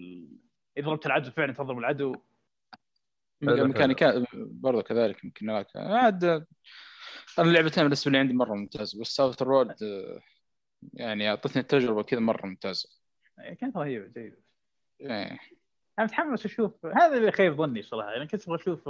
ضربت 0.79 1.05
العدو 1.05 1.31
فعلا 1.31 1.53
تضرب 1.53 1.77
العدو. 1.77 2.15
حلو، 3.45 3.67
ميكانيكا 3.67 4.25
برضه 4.33 4.81
كذلك 4.81 5.23
يمكن 5.23 5.49
عاد 5.49 6.25
أنا 7.39 7.47
اللعبتين 7.47 7.83
بالنسبة 7.83 8.11
لي 8.11 8.17
عندي 8.17 8.33
مرة 8.33 8.53
ممتازة 8.53 9.01
بس 9.01 9.07
Outer 9.07 9.41
Worlds 9.41 9.75
يعني 10.93 11.29
أعطتني 11.29 11.61
التجربة 11.61 12.03
كذا 12.03 12.19
مرة 12.19 12.45
ممتازة. 12.45 12.89
يعني 13.37 13.55
كانت 13.55 13.77
رهيبة 13.77 14.07
جيدة. 14.07 14.37
إيه. 15.01 15.39
أنا 15.99 16.07
متحمس 16.07 16.45
أشوف. 16.45 16.85
هذا 16.85 17.17
اللي 17.17 17.31
خيب 17.31 17.57
ظني 17.57 17.81
صراحة. 17.81 18.11
يعني 18.11 18.27
كنت 18.27 18.43
أبغى 18.43 18.55
أشوف 18.55 18.89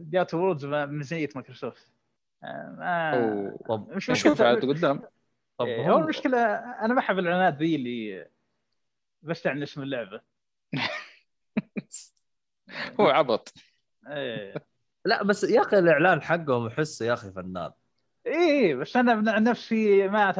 Outer 0.00 0.34
Worlds 0.34 0.66
بميزانيه 0.66 1.28
مايكروسوفت. 1.34 1.92
آه، 2.44 2.74
ما 2.78 3.58
أو- 3.68 3.96
مش 3.96 4.10
نشوف 4.10 4.42
عاد 4.42 4.64
قدام؟ 4.64 5.02
طب 5.58 5.66
إيه، 5.66 5.90
هو 5.90 5.98
المشكلة 5.98 6.38
أنا 6.54 6.94
ما 6.94 7.00
أحب 7.00 7.18
الإعلانات 7.18 7.54
ذي 7.54 7.76
اللي 7.76 8.26
بس 9.22 9.46
عن 9.46 9.62
اسم 9.62 9.82
اللعبة. 9.82 10.20
هو 13.00 13.06
عبط. 13.06 13.54
إيه. 14.06 14.54
لا 15.04 15.22
بس 15.22 15.44
يا 15.44 15.60
أخي 15.60 15.78
الإعلان 15.78 16.22
حقهم 16.22 16.66
احسه 16.66 17.06
يا 17.06 17.12
أخي 17.12 17.30
فنان. 17.30 17.70
إيه 18.26 18.74
بس 18.74 18.96
أنا 18.96 19.32
عن 19.32 19.44
نفسي 19.44 20.08
ما 20.08 20.30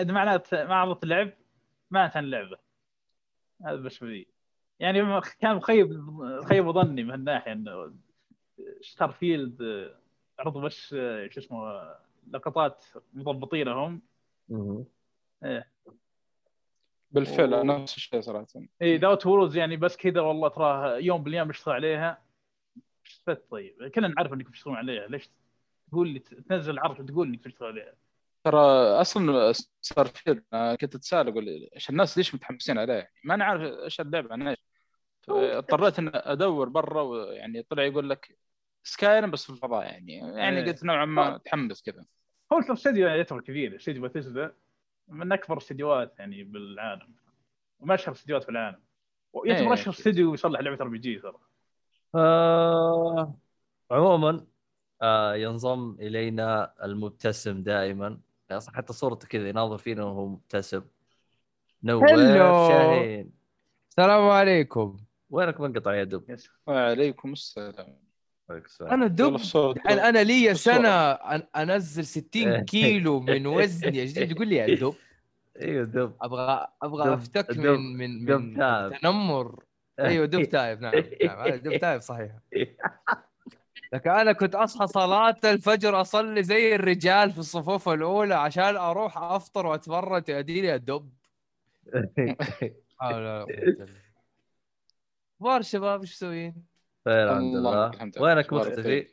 إذا 0.00 0.12
معنات 0.12 0.54
ما 0.54 0.74
عرضت 0.74 1.04
اللعب 1.04 1.30
ما 1.90 2.06
أتى 2.06 2.18
اللعبة. 2.18 2.58
هذا 3.66 3.76
بس 3.76 4.04
ذي 4.04 4.28
يعني 4.80 5.20
كان 5.40 5.56
مخيب 5.56 6.02
خيب 6.44 6.70
ظني 6.70 7.04
من 7.04 7.10
هالناحية 7.10 7.52
إنه 7.52 7.94
Starfield 8.80 9.62
آه، 9.62 9.98
عرضوا 10.38 10.62
بس 10.62 10.94
آه، 10.98 11.28
شو 11.28 11.40
اسمه 11.40 11.84
لقطات 12.30 12.84
مضبطينهم. 13.14 14.02
إيه. 15.44 15.70
بالفعل 17.10 17.54
أوه. 17.54 17.64
نفس 17.64 17.96
الشيء 17.96 18.20
صراحة. 18.20 18.46
إيه 18.82 18.96
The 18.96 19.26
Outer 19.26 19.40
Worlds 19.40 19.56
يعني 19.56 19.76
بس 19.76 19.96
كذا 19.96 20.20
والله 20.20 20.48
تراه 20.48 20.96
يوم 20.96 21.22
بالايام 21.22 21.48
بيشتغل 21.48 21.74
عليها. 21.74 22.22
إيش 23.06 23.22
طيب؟ 23.50 23.88
كلنا 23.94 24.08
نعرف 24.08 24.32
انكم 24.32 24.50
بتشتغلون 24.50 24.78
عليها. 24.78 25.06
ليش 25.06 25.30
تقول 25.90 26.08
لي 26.08 26.18
تنزل 26.18 26.72
العرض 26.72 27.00
وتقول 27.00 27.28
إنك 27.28 27.38
بتشتغل 27.38 27.68
عليها؟ 27.68 27.94
ترى 28.44 28.60
أصلا 29.00 29.52
أنا 30.52 30.74
كنت 30.74 30.94
أتساءل 30.94 31.28
أقول 31.28 31.68
إيش 31.74 31.90
الناس 31.90 32.18
ليش 32.18 32.34
متحمسين 32.34 32.78
عليه 32.78 32.94
يعني 32.94 33.12
ما 33.24 33.34
أنا 33.34 33.44
عارف 33.44 33.62
إيش 33.62 34.00
اللعبه 34.00 34.32
عن 34.32 34.48
إيش. 34.48 34.67
اضطريت 35.30 35.98
ان 35.98 36.10
أدور 36.14 36.68
برا 36.68 37.02
ويعني 37.02 37.62
طلع 37.62 37.82
يقول 37.82 38.10
لك 38.10 38.38
سكايرم 38.82 39.30
بس 39.30 39.44
في 39.44 39.50
الفضاء 39.50 39.84
يعني. 39.84 40.12
يعني 40.12 40.58
إيه. 40.58 40.66
قلت 40.66 40.84
نوعا 40.84 41.04
ما 41.04 41.38
تحمس 41.44 41.82
كذا. 41.82 42.04
هو 42.52 42.58
الاستوديو 42.58 43.06
يعني 43.06 43.18
يعتبر 43.18 43.40
كبير 43.40 43.76
استوديو 43.76 44.02
باتيسدا 44.02 44.54
من 45.08 45.32
أكبر 45.32 45.56
الاستديوهات 45.56 46.18
يعني 46.18 46.42
بالعالم 46.42 47.14
ومن 47.80 47.94
أشهر 47.94 48.08
الاستديوهات 48.08 48.42
في 48.44 48.48
العالم. 48.48 48.80
ويعتبر 49.32 49.66
إيه، 49.66 49.72
أشهر 49.72 49.94
استوديو 49.94 50.34
يصلح 50.34 50.60
لعبة 50.60 50.80
RPG 50.80 51.18
ترى. 51.18 51.38
آه 52.14 53.34
عموما 53.90 54.46
آه 55.02 55.34
ينضم 55.34 55.96
إلينا 56.00 56.74
المبتسم 56.84 57.62
دائما. 57.62 58.20
يا 58.50 58.58
صح 58.58 58.72
حتى 58.72 58.92
صورته 58.92 59.28
كذا 59.28 59.48
يناظر 59.48 59.78
فينا 59.78 60.04
وهو 60.04 60.26
مبتسم. 60.26 60.84
هلو. 61.84 62.06
شاهين. 62.68 63.32
السلام 63.90 64.28
عليكم. 64.28 64.96
وينك 65.30 65.60
منقطع 65.60 65.94
يا 65.94 66.04
دب؟ 66.04 66.36
وعليكم 66.66 67.32
السلام. 67.32 67.96
أنا 68.80 69.06
دب. 69.06 69.34
الحين 69.36 69.98
أنا 69.98 70.18
لي. 70.22 70.54
سنة 70.54 71.14
أن- 71.14 71.42
أنزل 71.56 72.04
60 72.06 72.60
كيلو 72.72 73.20
من 73.20 73.46
وزني. 73.46 73.98
يا 73.98 74.04
جديد 74.04 74.34
تقول 74.34 74.48
لي 74.48 74.56
يا 74.56 74.74
دب؟ 74.74 74.94
أيوه 75.62 75.84
دب. 75.84 76.12
أبغى 76.22 76.66
أبغى 76.82 77.14
أفتك 77.14 77.50
دب- 77.50 77.58
من 77.58 77.96
من 77.96 78.24
دب 78.24 78.40
من. 78.40 78.98
تنمر 79.02 79.64
أيوه 80.00 80.26
دب 80.26 80.42
تايب. 80.54 80.80
نعم 80.80 80.94
نعم. 81.24 81.48
دب 81.50 81.76
تايب 81.76 82.00
صحيح. 82.00 82.30
لكن 83.92 84.10
أنا 84.10 84.32
كنت 84.32 84.54
أصحى 84.54 84.86
صلاة 84.86 85.36
الفجر 85.44 86.00
أصلي 86.00 86.42
زي 86.42 86.74
الرجال 86.74 87.30
في 87.32 87.38
الصفوف 87.38 87.88
الأولى 87.88 88.34
عشان 88.34 88.76
أروح 88.76 89.18
أفطر 89.18 89.66
واتفرج 89.66 90.22
تأدي 90.22 90.60
لي 90.60 90.74
الدب 90.74 91.10
إلا 91.94 93.44
بالله. 93.44 93.86
أخبار 95.40 95.62
شباب 95.62 96.00
إيش 96.00 96.12
مسويين؟ 96.12 96.54
خير 97.04 97.32
الحمد 97.32 97.54
لله. 97.56 97.90
وينك 98.20 98.52
مختفي؟ 98.52 98.82
طيب. 98.82 99.06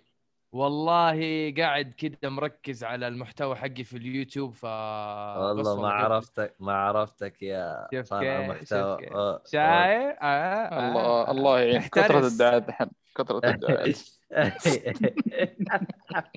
والله 0.51 1.53
قاعد 1.57 1.93
كذا 1.97 2.29
مركز 2.29 2.83
على 2.83 3.07
المحتوى 3.07 3.55
حقي 3.55 3.83
في 3.83 3.97
اليوتيوب 3.97 4.53
ف 4.53 4.63
والله 4.63 5.81
ما 5.81 5.89
عرفتك 5.89 6.55
ما 6.59 6.73
عرفتك 6.73 7.43
يا 7.43 7.87
شوف 7.93 8.05
صانع 8.05 8.21
كيف- 8.21 8.41
المحتوى 8.51 8.97
شايف؟ 9.01 9.13
آه، 9.13 9.41
آه، 10.21 10.89
الله 10.89 11.01
آه. 11.01 11.31
الله 11.31 11.59
يعين. 11.59 11.81
كثرة 11.81 12.27
الدعايات 12.27 12.69
الحين 12.69 12.87
كثرة 13.17 13.49
الدعايات 13.49 13.97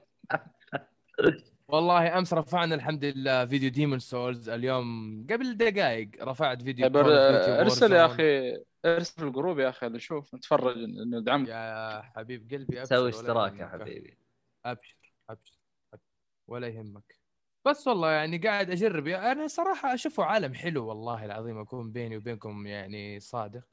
والله 1.69 2.19
أمس 2.19 2.35
رفعنا 2.35 2.75
الحمد 2.75 3.05
لله 3.05 3.47
فيديو 3.47 3.71
Demon's 3.71 3.99
Souls 3.99 4.49
اليوم 4.49 4.87
قبل 5.31 5.57
دقائق 5.57 6.09
رفعت 6.23 6.63
فيديو 6.63 6.87
طيب 6.89 6.97
ارسل 6.97 7.93
يا 7.93 8.07
Warzone. 8.07 8.11
أخي 8.11 8.57
ارسل 8.85 9.15
في 9.15 9.25
ال 9.25 9.31
group 9.31 9.59
يا 9.59 9.69
أخي 9.69 9.87
نشوف 9.89 10.35
نتفرج 10.35 10.77
ندعمك. 11.15 11.49
يا 11.49 12.03
حبيب 12.03 12.51
قلبي 12.53 12.81
أبشر 12.81 12.97
سوي 12.97 13.09
اشتراك 13.09 13.61
يا. 13.61 13.67
حبيبي. 13.67 14.19
أبشر 14.65 15.13
أبشر 15.31 15.59
أبشر. 15.93 16.05
ولا 16.49 16.69
يهمك. 16.69 17.19
بس 17.67 17.89
والله 17.89 18.11
يعني 18.11 18.39
قاعد 18.39 18.71
أجرب. 18.71 19.09
أنا 19.09 19.47
صراحة 19.47 19.95
أشوفه 19.95 20.25
عالم 20.25 20.55
حلو 20.55 20.87
والله 20.87 21.25
العظيم 21.25 21.59
أكون 21.59 21.93
بيني 21.93 22.17
وبينكم 22.17 22.67
يعني 22.67 23.21
صادق. 23.21 23.65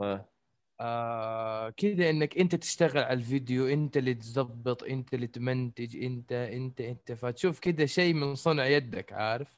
آه. 0.00 0.28
آه 0.80 1.70
كذا 1.70 2.10
إنك 2.10 2.38
أنت 2.38 2.54
تشتغل 2.54 2.98
على 2.98 3.12
الفيديو 3.12 3.66
أنت 3.66 3.96
اللي 3.96 4.14
تظبط 4.14 4.82
أنت 4.82 5.14
اللي 5.14 5.26
تمنتج 5.26 5.96
أنت 6.04 6.32
أنت 6.32 6.80
أنت. 6.80 7.12
فتشوف 7.12 7.60
كذا 7.60 7.86
شيء 7.86 8.14
من 8.14 8.34
صنع 8.34 8.66
يدك 8.66 9.12
عارف؟ 9.12 9.56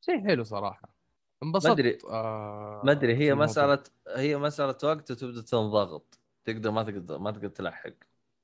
شيء 0.00 0.26
حلو 0.26 0.44
صراحة. 0.44 0.97
انبسطت 1.42 1.68
ما 1.68 1.76
أدري- 1.92 2.04
آه 2.10 2.82
ما 2.84 2.92
أدري 2.92 3.16
هي. 3.16 3.34
مساله 3.34 3.82
هي 4.16 4.36
مسألة 4.36 4.76
وقت 4.84 5.10
وتبدأ 5.10 5.40
تنضغط. 5.42 6.18
تقدر 6.44 6.70
ما 6.70 6.82
تقدر 6.82 7.18
ما 7.18 7.30
تقدر 7.30 7.48
تلحق. 7.48 7.92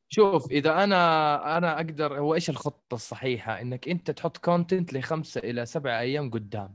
شوف 0.09 0.51
إذا 0.51 0.85
أنا 0.85 1.57
أنا 1.59 1.77
أقدر 1.77 2.19
هو 2.19 2.35
إيش 2.35 2.51
الخطة 2.51 2.95
الصحيحة؟ 2.95 3.61
إنك 3.61 3.89
أنت 3.89 4.11
تحط 4.11 4.37
content 4.37 4.93
لخمسة 4.95 5.39
إلى 5.39 5.67
سبعة 5.67 6.01
أيام 6.01 6.31
قدام. 6.31 6.75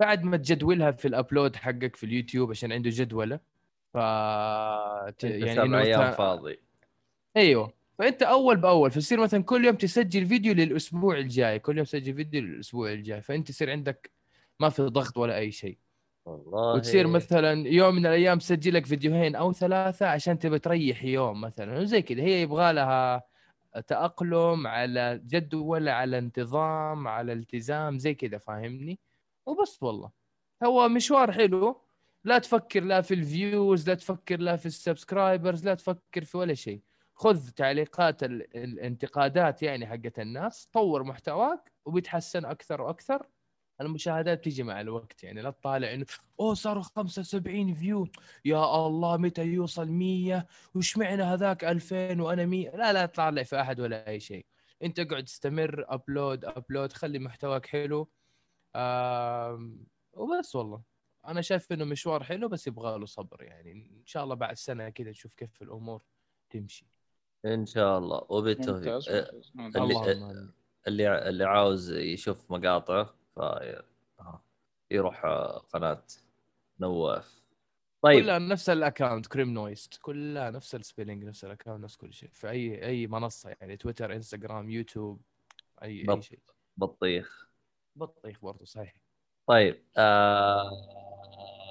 بعد 0.00 0.24
ما 0.24 0.36
تجدولها 0.36 0.90
في 0.90 1.08
ال 1.08 1.15
upload 1.15 1.56
حقك 1.56 1.96
في 1.96 2.06
اليوتيوب 2.06 2.50
عشان 2.50 2.72
عنده 2.72 2.90
جدولة. 2.92 3.36
ف 3.94 3.98
ت- 5.18 5.24
يعني 5.24 5.54
سبع 5.54 5.80
أيام 5.82 6.00
مثلاً- 6.12 6.16
فاضي. 6.16 6.58
أيوه. 7.36 7.72
فأنت 7.98 8.22
أول 8.22 8.56
بأول 8.56 8.90
فتصير 8.90 9.20
مثلا 9.20 9.42
كل 9.42 9.64
يوم 9.64 9.76
تسجل 9.76 10.26
فيديو 10.26 10.54
للأسبوع 10.54 11.18
الجاي 11.18 11.58
كل 11.58 11.76
يوم 11.76 11.86
تسجل 11.86 12.14
فيديو 12.14 12.42
للأسبوع 12.42 12.92
الجاي. 12.92 13.22
فأنت 13.22 13.50
يصير 13.50 13.70
عندك 13.70 14.10
ما 14.60 14.68
في 14.68 14.82
ضغط 14.82 15.16
ولا 15.16 15.36
أي 15.38 15.50
شيء. 15.50 15.78
والله. 16.24 16.74
وتصير 16.74 17.06
مثلا 17.06 17.68
يوم 17.68 17.94
من 17.94 18.06
الأيام 18.06 18.38
تسجل 18.38 18.74
لك 18.74 18.86
فيديوهين 18.86 19.36
أو 19.36 19.52
ثلاثة 19.52 20.06
عشان 20.06 20.38
تبي 20.38 20.58
تريح 20.58 21.04
يوم 21.04 21.40
مثلا. 21.40 21.78
وزي 21.78 22.02
كذا. 22.02 22.22
هي 22.22 22.42
يبغى 22.42 22.72
لها 22.72 23.22
تأقلم 23.86 24.66
على 24.66 25.20
جدول 25.26 25.88
على 25.88 26.18
انتظام 26.18 27.08
على 27.08 27.32
التزام 27.32 27.98
زي 27.98 28.14
كذا 28.14 28.38
فاهمني؟ 28.38 28.98
وبس 29.46 29.82
والله. 29.82 30.10
هو 30.64 30.88
مشوار 30.88 31.32
حلو. 31.32 31.82
لا 32.24 32.38
تفكر 32.38 32.82
لا 32.82 33.00
في 33.00 33.14
ال 33.14 33.26
views 33.26 33.88
لا 33.88 33.94
تفكر 33.94 34.40
لا 34.40 34.56
في 34.56 34.66
ال 34.66 34.74
subscribers 34.74 35.64
لا 35.64 35.74
تفكر 35.74 36.24
في 36.24 36.36
ولا 36.36 36.54
شيء. 36.54 36.80
خذ 37.14 37.48
تعليقات 37.48 38.22
ال- 38.22 38.56
الانتقادات 38.56 39.62
يعني 39.62 39.86
حقت 39.86 40.18
الناس 40.18 40.66
طور 40.72 41.04
محتواك 41.04 41.72
وبيتحسن 41.84 42.44
أكثر 42.44 42.82
وأكثر. 42.82 43.26
المشاهدات 43.80 44.44
تيجي 44.44 44.62
مع 44.62 44.80
الوقت 44.80 45.22
يعني 45.24 45.42
لا 45.42 45.50
تطالع 45.50 45.94
إنه 45.94 46.06
أوه 46.40 46.54
صاروا 46.54 46.82
75 46.82 47.74
view 47.74 48.08
يا 48.44 48.86
الله 48.86 49.16
متى 49.16 49.44
يوصل 49.44 49.88
100 49.90 50.46
وش 50.74 50.98
معنى 50.98 51.22
هذاك 51.22 51.64
2000 51.64 52.20
وأنا 52.20 52.46
100 52.46 52.70
لا 52.76 52.92
لا 52.92 53.06
تطالع 53.06 53.42
في 53.42 53.60
أحد 53.60 53.80
ولا 53.80 54.08
أي 54.08 54.20
شيء. 54.20 54.46
أنت 54.82 54.98
اقعد 55.00 55.22
استمر 55.22 55.84
upload 55.88 56.44
upload 56.44 56.92
خلي 56.92 57.18
محتواك 57.18 57.66
حلو. 57.66 58.08
آم، 58.76 59.86
وبس 60.12 60.56
والله. 60.56 60.82
أنا 61.26 61.40
شايف 61.40 61.72
إنه 61.72 61.84
مشوار 61.84 62.24
حلو 62.24 62.48
بس 62.48 62.66
يبغى 62.66 62.98
له 62.98 63.06
صبر 63.06 63.42
يعني 63.42 63.72
إن 63.72 64.06
شاء 64.06 64.24
الله 64.24 64.34
بعد 64.34 64.56
سنة 64.56 64.88
كذا 64.88 65.10
نشوف 65.10 65.34
كيف 65.34 65.62
الأمور 65.62 66.02
تمشي. 66.50 66.86
إن 67.44 67.66
شاء 67.66 67.98
الله. 67.98 68.26
وبالتوفيق. 68.28 68.98
اللي-. 69.76 70.50
اللي 70.86 71.28
اللي 71.28 71.44
عاوز 71.44 71.92
يشوف 71.92 72.52
آه، 72.52 73.14
يروح 74.90 75.26
قناة 75.72 76.02
نواف. 76.80 77.42
طيب. 78.02 78.22
كلها 78.24 78.38
نفس 78.38 78.70
ال 78.70 78.77
account 78.77 79.26
كريم 79.26 79.54
نويست 79.54 79.98
كلها 80.02 80.50
نفس 80.50 80.74
ال 80.74 80.80
spelling 80.80 81.24
نفس 81.24 81.44
ال 81.44 81.49
account 81.49 81.84
نفس 81.84 81.96
كل 81.96 82.12
شيء. 82.12 82.30
في 82.32 82.50
أي 82.50 82.86
أي 82.86 83.06
منصة 83.06 83.56
يعني 83.60 83.76
تويتر 83.76 84.12
إنستغرام 84.12 84.70
يوتيوب 84.70 85.20
أي 85.82 85.88
أي 86.00 86.04
بط- 86.04 86.22
شيء. 86.22 86.38
بطيخ. 86.76 87.48
بطيخ 87.96 88.40
برضه 88.42 88.64
صحيح. 88.64 88.94
طيب 89.46 89.82
آه 89.96 90.70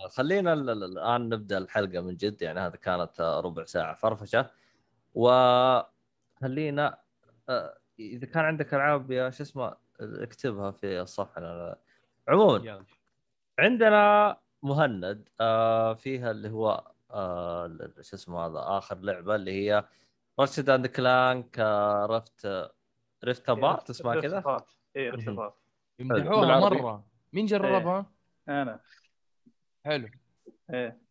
خلينا 0.10 0.53
ال- 0.53 0.69
ال- 0.69 0.84
الآن 0.84 1.29
نبدأ 1.29 1.57
الحلقة 1.57 2.01
من 2.01 2.15
جد. 2.15 2.41
يعني 2.41 2.60
هذا 2.60 2.75
كانت 2.75 3.22
ربع 3.22 3.65
ساعة 3.65 3.95
فرفشة. 3.95 4.51
وخلينا 5.13 6.98
آه 7.50 7.77
إذا 8.00 8.25
كان 8.25 8.45
عندك 8.45 8.74
ألعاب 8.74 9.12
يا 9.12 9.29
شو 9.29 9.43
اسمه 9.43 9.77
اكتبها 10.00 10.72
في 10.72 11.02
الصفحة. 11.02 11.42
أنا- 11.42 11.78
عموما 12.28 12.86
عندنا 13.60 14.38
مهند 14.64 15.30
آه 15.42 15.94
فيها 15.94 16.32
اللي 16.32 16.50
هو 16.50 16.92
آه 17.12 17.78
شو 18.02 18.16
اسمه 18.16 18.46
هذا 18.46 18.60
آخر 18.60 18.98
لعبة 19.00 19.36
اللي 19.36 19.52
هي 19.52 19.86
Ratchet 20.39 20.70
and 20.70 20.88
Clank 20.88 21.60
آه 21.60 22.06
Rift 22.05 22.48
Rift 23.25 23.50
Apart 23.50 23.89
اسمها 23.90 24.22
كذا؟ 24.22 24.66
اي 24.96 25.12
يمدحوها 26.00 26.42
بالعربي. 26.42 26.82
مرة. 26.82 27.06
مين 27.34 27.46
جربها؟ 27.46 28.12
أنا. 28.50 28.80
حلو. 29.86 30.10
إيه. 30.70 31.02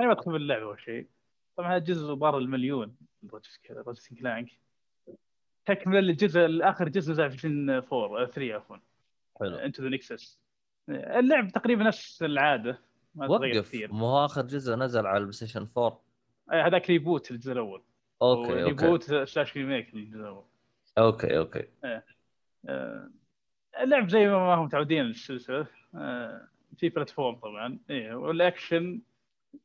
أنا 0.00 0.08
ما 0.08 0.12
ادخل 0.12 0.32
باللعبه 0.32 0.62
أول 0.64 0.80
شيء. 0.80 1.08
طبعا 1.56 1.68
هذا 1.76 1.78
جزء 1.84 2.14
بار 2.14 2.38
المليون. 2.38 2.96
Ratchet 3.32 3.50
Clank 4.20 4.50
تكمل 5.66 6.10
الجزء 6.10 6.40
الآخر 6.40 6.88
جزء 6.88 7.12
نزل 7.12 7.30
في 7.30 7.82
4 7.92 8.26
3 8.26 8.54
عفوا. 8.54 8.76
حلو. 9.40 9.56
Into 9.56 9.82
the 9.82 9.88
Nexus 9.88 10.40
اللعب 10.88 11.48
تقريبا 11.48 11.84
نفس 11.84 12.22
العادة 12.22 12.78
ما 13.14 13.26
تغير 13.26 13.56
وقف. 13.56 13.68
كثير. 13.68 13.92
مو 13.92 14.06
هو 14.06 14.24
آخر 14.24 14.42
جزء 14.42 14.74
نزل 14.74 15.06
على 15.06 15.16
البلاي 15.16 15.32
ستيشن 15.32 15.68
4 15.78 16.00
آه، 16.52 16.66
هذاك 16.66 16.90
reboot 16.90 17.30
الجزء 17.30 17.52
الأول. 17.52 17.82
okay 18.22 18.62
okay. 18.62 18.84
reboot 18.84 19.02
slash 19.02 19.56
remake 19.56 19.94
الجزء 19.94 20.20
الأول. 20.20 20.44
okay 20.98 21.38
okay. 21.38 21.64
آه، 22.68 23.10
اللعب 23.82 24.08
زي 24.08 24.28
ما 24.28 24.54
هم 24.54 24.64
متعودين 24.64 25.00
السلسلة. 25.00 25.66
آه، 25.94 26.48
في 26.76 26.88
بلاتفورم 26.88 27.34
طبعا. 27.34 27.78
إيه 27.90 28.14
والأكشن 28.14 29.00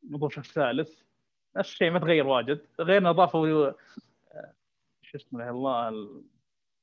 موضوع 0.04 0.30
شخص 0.30 0.52
ثالث. 0.52 1.02
نفس 1.58 1.72
الشيء 1.72 1.92
ما 1.92 2.00
تغير 2.00 2.28
واجد. 2.28 2.62
غير 2.80 2.98
انه 2.98 3.10
اضافوا 3.10 3.68
آه، 3.68 3.76
شو 5.12 5.18
اسمه 5.18 5.50
الله 5.50 5.90
ال- 5.90 6.24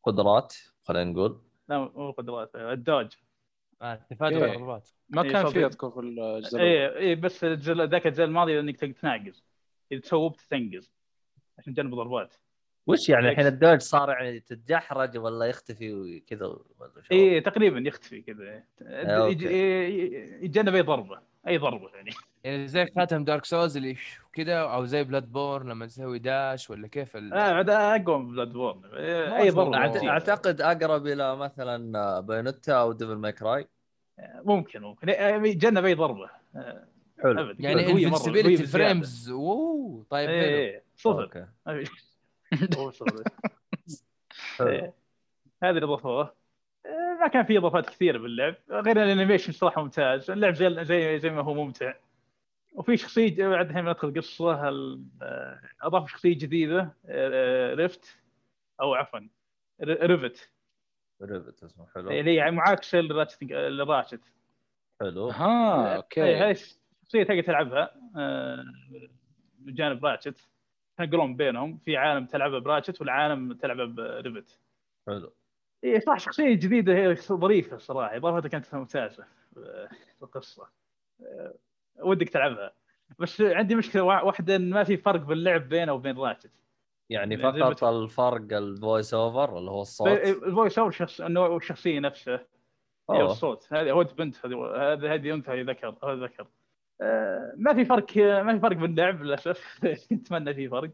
قدرات 0.02 0.54
خلينا 0.85 1.11
نقول 1.11 1.40
لا 1.69 1.78
مو 1.78 2.11
قدرات 2.11 2.57
آه، 2.57 2.73
الدوج 2.73 3.12
آه 3.83 3.95
تفادل 4.11 4.37
إيه. 4.45 4.52
الضربات 4.52 4.88
ما 5.09 5.23
إيه، 5.23 5.33
كان. 5.33 5.47
في 5.47 5.66
اذكر 5.66 5.90
في 5.90 6.00
الجزء. 6.00 6.59
إيه 6.61 6.97
إيه 6.97 7.14
بس 7.14 7.45
ذاك 7.45 8.07
الجزء 8.07 8.25
الماضي 8.25 8.61
إنك 8.61 8.81
تناقز 8.81 9.45
إذا 9.93 10.00
تصوبت 10.00 10.40
تنقز 10.40 10.93
عشان 11.59 11.75
تجنب 11.75 11.95
ضربات 11.95 12.35
وش 12.87 13.09
يعني 13.09 13.28
الحين 13.28 13.47
X. 13.47 13.54
ال 13.54 13.59
dodge 13.59 13.81
صار 13.81 14.11
يعني 14.11 14.40
تتدحرج 14.40 15.19
ولا 15.19 15.45
يختفي 15.47 15.93
وكذا؟ 15.95 16.57
إيه 17.12 17.43
تقريبا 17.43 17.78
يختفي 17.88 18.23
كذا 18.23 18.45
إيه. 18.45 18.66
okay. 18.83 19.33
يج- 19.35 19.47
إيه، 19.47 20.45
يتجنب 20.45 20.75
أي 20.75 20.81
ضربة 20.83 21.21
أي 21.49 21.59
ضربة 21.59 21.89
يعني. 21.95 22.11
يعني 22.45 22.69
زي 22.69 22.87
خاتم 22.97 23.25
Dark 23.25 23.45
Souls 23.45 23.76
اللي 23.77 23.97
كذا 24.33 24.59
أو 24.59 24.85
زي 24.85 25.05
Bloodborne 25.04 25.69
لما 25.69 25.87
تسوي 25.87 26.19
dash 26.19 26.71
ولا 26.71 26.89
كيف 26.89 27.17
ال... 27.17 27.29
لا 27.29 27.43
عاد 27.43 27.71
أقوى 27.71 28.19
من 28.19 28.29
Bloodborne 28.28 28.81
ما 28.81 29.37
أي. 29.37 29.51
ضربة. 29.51 30.09
أعتقد 30.11 30.61
أقرب 30.61 31.07
إلى 31.07 31.37
مثلا 31.37 32.21
Bayonetta 32.21 32.73
أو 32.73 32.93
Devil 32.93 33.16
May 33.16 33.33
Cry 33.33 33.69
ممكن 34.45 34.83
ممكن. 34.83 35.09
إيه، 35.11 35.35
يتجنب 35.51 35.85
اي 35.85 35.95
ضربة. 35.95 36.31
آه، 36.57 36.89
حلو. 37.23 37.41
ابد 37.41 37.61
يعني 37.61 37.93
invincibility 37.93 38.52
بزيادة. 38.53 38.71
frames 38.73 39.31
اوه 39.31 40.07
طيب 40.11 40.31
إيه 40.31 40.45
إيه 40.71 40.85
صفر 40.97 41.47
صفر. 42.91 43.23
إيه. 44.61 44.95
هذه 45.63 45.71
اللي 45.71 45.85
اضافوه 45.85 46.21
آه، 46.21 46.35
ما 47.21 47.29
كان 47.29 47.45
في 47.45 47.59
إضافات 47.59 47.88
كثيرة 47.91 48.19
باللعب 48.19 48.55
غير 48.71 49.03
ال 49.02 49.08
animation 49.08 49.52
صراحة 49.53 49.83
ممتاز. 49.83 50.31
اللعب 50.31 50.55
زي 50.55 50.85
زي 50.85 51.19
زي 51.19 51.31
ما 51.31 51.43
هو 51.43 51.55
ممتع. 51.55 51.95
وفي 52.75 52.97
شخصية 52.97 53.49
بعد 53.49 53.69
الحين 53.71 53.85
ندخل 53.89 54.15
قصة 54.17 54.69
ال- 54.69 55.04
آه، 55.23 55.61
أضافوا 55.82 56.06
شخصية 56.06 56.39
جديدة 56.39 56.95
آه، 57.06 57.75
Rivet 57.75 58.19
أو 58.80 58.95
عفوا 58.95 59.21
ريفت 59.82 60.50
ريفت 61.23 61.65
اسمه 61.65 61.87
حلو. 61.95 62.11
اللي 62.11 62.41
هي 62.43 62.50
معاكسه 62.50 63.00
ل 63.00 63.06
Ratchet 63.06 63.43
ل 63.52 63.60
Ratchet. 63.60 64.21
حلو. 65.00 65.28
ها 65.28 65.87
إيه، 65.91 65.97
okay. 65.97 66.21
هاي 66.35 66.50
الشخصيه 66.50 67.23
تقدر 67.23 67.43
تلعبها 67.43 67.91
آه، 68.17 68.65
بجانب 69.58 70.04
Ratchet. 70.06 70.49
تنقلون 70.99 71.37
بينهم. 71.37 71.78
في 71.78 71.97
عالم 71.97 72.26
تلعبه 72.26 72.58
ب 72.58 72.64
Ratchet 72.64 73.00
والعالم 73.00 73.52
تلعبه 73.52 73.85
ب 73.84 73.97
Rivet 73.97 74.58
حلو. 75.06 75.32
اي 75.84 76.00
صح 76.00 76.18
شخصية 76.18 76.54
جديدة 76.54 76.94
هي 76.94 77.16
ظريفة 77.16 77.76
الصراحه 77.76 78.16
اضافتها 78.16 78.49
كانت 78.49 78.75
ممتازة 78.75 79.25
آه، 79.58 79.88
في 80.18 80.23
القصة 80.23 80.68
آه، 81.20 81.54
ودك 82.02 82.28
تلعبها. 82.28 82.73
بس 83.18 83.40
عندي 83.40 83.75
مشكلة 83.75 84.02
وا- 84.02 84.20
واحدة 84.23 84.56
إن 84.56 84.70
ما 84.70 84.84
في 84.84 84.97
فرق 84.97 85.20
باللعب 85.20 85.68
بينه 85.68 85.92
وبين 85.92 86.18
راتشت 86.18 86.50
يعني 87.10 87.36
ما 87.36 87.52
فقط. 87.52 87.84
الفرق 87.84 88.52
ال 88.52 88.63
voice 88.63 89.15
over 89.15 89.58
اللي 89.58 89.70
هو 89.70 89.82
الصوت؟ 89.82 90.08
ال 90.08 90.20
voice 90.20 90.78
over 90.78 90.91
شخص 90.90 91.20
إنه 91.20 91.56
الشخصية 91.56 92.00
نفسها. 92.00 92.47
هي 93.10 93.20
أوه. 93.20 93.30
الصوت. 93.30 93.73
هذه 93.73 93.90
هو 93.90 94.04
بنت 94.04 94.47
هذه 94.47 95.14
هذه 95.14 95.34
أنثى 95.34 95.62
ذكر 95.62 95.88
هذا 96.04 96.14
ذكر. 96.25 96.47
آه، 97.00 97.52
ما 97.56 97.75
في 97.75 97.84
فرق 97.84 98.16
ما 98.16 98.54
في 98.54 98.60
فرق 98.60 98.76
باللعب 98.76 99.23
للأسف. 99.23 99.80
اتمنى 100.12 100.54
في 100.54 100.68
فرق. 100.68 100.90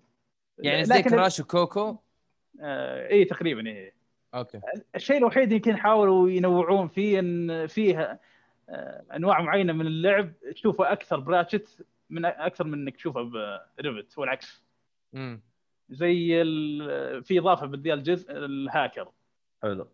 يعني 0.59 0.85
زي 0.85 1.03
كراش 1.03 1.41
وكوكو؟ 1.41 1.97
آه، 2.61 3.09
اي 3.09 3.25
تقريبا 3.25 3.69
اي 3.71 3.93
okay. 4.35 4.61
الشيء 4.95 5.17
الوحيد 5.19 5.53
يمكن 5.53 5.77
حاولوا 5.77 6.31
ينوعون 6.31 6.89
فيه 6.89 7.19
إن 7.19 7.67
فيه 7.67 8.21
آه، 8.69 9.05
أنواع 9.17 9.41
معينة 9.41 9.73
من 9.73 9.87
اللعب 9.87 10.33
تشوفه 10.55 10.93
أكثر 10.93 11.21
براتشت 11.21 11.87
من 12.11 12.25
أكثر 12.25 12.65
من 12.65 12.75
إنك 12.75 12.97
تشوفه 12.97 13.31
بريفت 13.79 14.19
والعكس. 14.19 14.63
امم 15.15 15.41
زي 15.89 16.43
ال- 16.43 17.25
في 17.25 17.39
إضافة 17.39 17.67
بذي 17.67 17.95
الجزء 17.95 18.33
الهاكر. 18.33 19.09
حلو. 19.63 19.89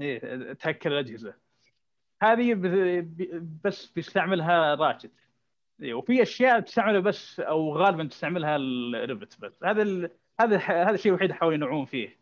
إيه 0.00 0.52
تهكر 0.52 0.92
الأجهزة. 0.92 1.34
هذه 2.22 2.54
بس 3.64 3.86
بيستعملها 3.86 4.74
راتشت. 4.74 5.10
إيه، 5.82 5.94
وفي 5.94 6.22
أشياء 6.22 6.60
تستعملها 6.60 7.00
بس 7.00 7.40
أو 7.40 7.76
غالبا 7.76 8.04
تستعملها 8.04 8.56
الريفت 8.56 9.40
بس. 9.40 9.64
هذا 9.64 9.82
ال... 9.82 10.10
هذا 10.40 10.56
هذا 10.58 10.90
الشيء 10.94 11.12
الوحيد 11.12 11.32
حاولوا 11.32 11.54
ينوعون 11.54 11.84
فيه. 11.84 12.21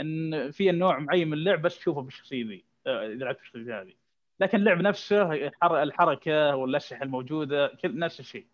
إن 0.00 0.50
في 0.50 0.72
نوع 0.72 0.98
معين 0.98 1.28
من 1.28 1.32
اللعب 1.32 1.62
بس 1.62 1.78
تشوفه 1.78 2.00
بالشخصية 2.02 2.44
ذي 2.46 2.64
آه، 2.86 3.06
إذا 3.06 3.24
لعبت 3.24 3.38
بالشخصية 3.38 3.80
هذه 3.80 3.92
لكن 4.40 4.58
اللعب 4.58 4.80
نفسه 4.80 5.32
الحر- 5.32 5.82
الحركة 5.82 6.56
والأسلحة 6.56 7.02
الموجودة 7.02 7.66
كل 7.68 7.98
نفس 7.98 8.20
الشيء. 8.20 8.46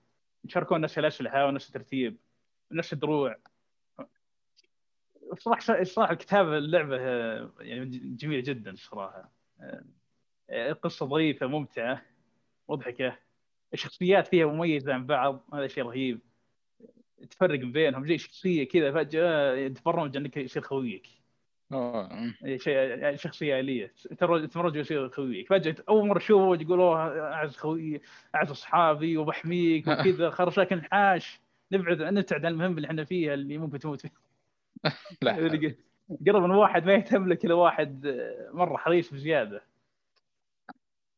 يشاركون 0.45 0.81
نفس 0.81 0.99
الأسلحة 0.99 1.47
ونفس 1.47 1.69
الترتيب 1.69 2.17
نفس 2.73 2.93
الدروع. 2.93 3.37
الصراحه 5.33 5.81
الصراحه 5.81 6.13
الكتابة 6.13 6.59
اللعبة 6.59 6.97
آه، 7.01 7.51
يعني 7.61 7.85
جميلة 8.17 8.43
جدا 8.43 8.71
الصراحه 8.71 9.31
آه، 9.61 9.85
آه، 10.51 10.73
قصة 10.73 11.07
ظريفة 11.07 11.47
ممتعة 11.47 12.03
مضحكة. 12.69 13.19
الشخصيات 13.75 14.27
فيها 14.27 14.47
مميزة 14.47 14.95
عن 14.95 15.07
بعض 15.07 15.45
هذا 15.55 15.67
شيء 15.67 15.85
رهيب. 15.85 16.21
تفرق 17.31 17.59
بينهم 17.59 18.07
زي 18.07 18.19
شخصية 18.19 18.69
كذا 18.69 18.93
فجأة 18.93 19.69
تبرمج 19.69 20.17
انك 20.17 20.37
يصير 20.37 20.63
خويك. 20.63 21.07
آه. 21.73 22.33
إيه، 22.45 22.59
شيء 22.59 23.17
شخصية 23.17 23.61
آلية. 23.61 23.93
تمرج 24.53 24.77
يصير 24.77 25.09
خويك. 25.09 25.49
فجأة 25.49 25.77
أول 25.89 26.09
مرة 26.09 26.19
تشوفه 26.19 26.65
تقول 26.65 26.81
أوه 26.81 27.21
أعز 27.33 27.57
خوي 27.57 28.01
أعز 28.35 28.51
أصحابي 28.51 29.17
وبحميك 29.17 29.89
وكذا 29.89 30.31
خرج 30.31 30.61
لكن 30.61 30.83
حاش 30.83 31.41
نبعد 31.73 32.03
نبتعد 32.03 32.45
عن 32.45 32.53
المهم 32.53 32.77
اللي 32.77 32.89
إحنا 32.89 33.05
فيها 33.05 33.35
اللي 33.35 33.59
ممكن 33.59 33.79
تموت 33.79 34.01
فيه 34.01 34.11
لا 35.23 35.33
قرب 36.27 36.43
من 36.43 36.51
واحد 36.51 36.85
ما 36.87 36.95
يهتم 36.95 37.29
لك 37.29 37.45
إلا 37.45 37.55
واحد 37.55 38.07
آه، 38.07 38.51
مرة 38.53 38.77
حريص 38.77 39.15
بزيادة. 39.15 39.63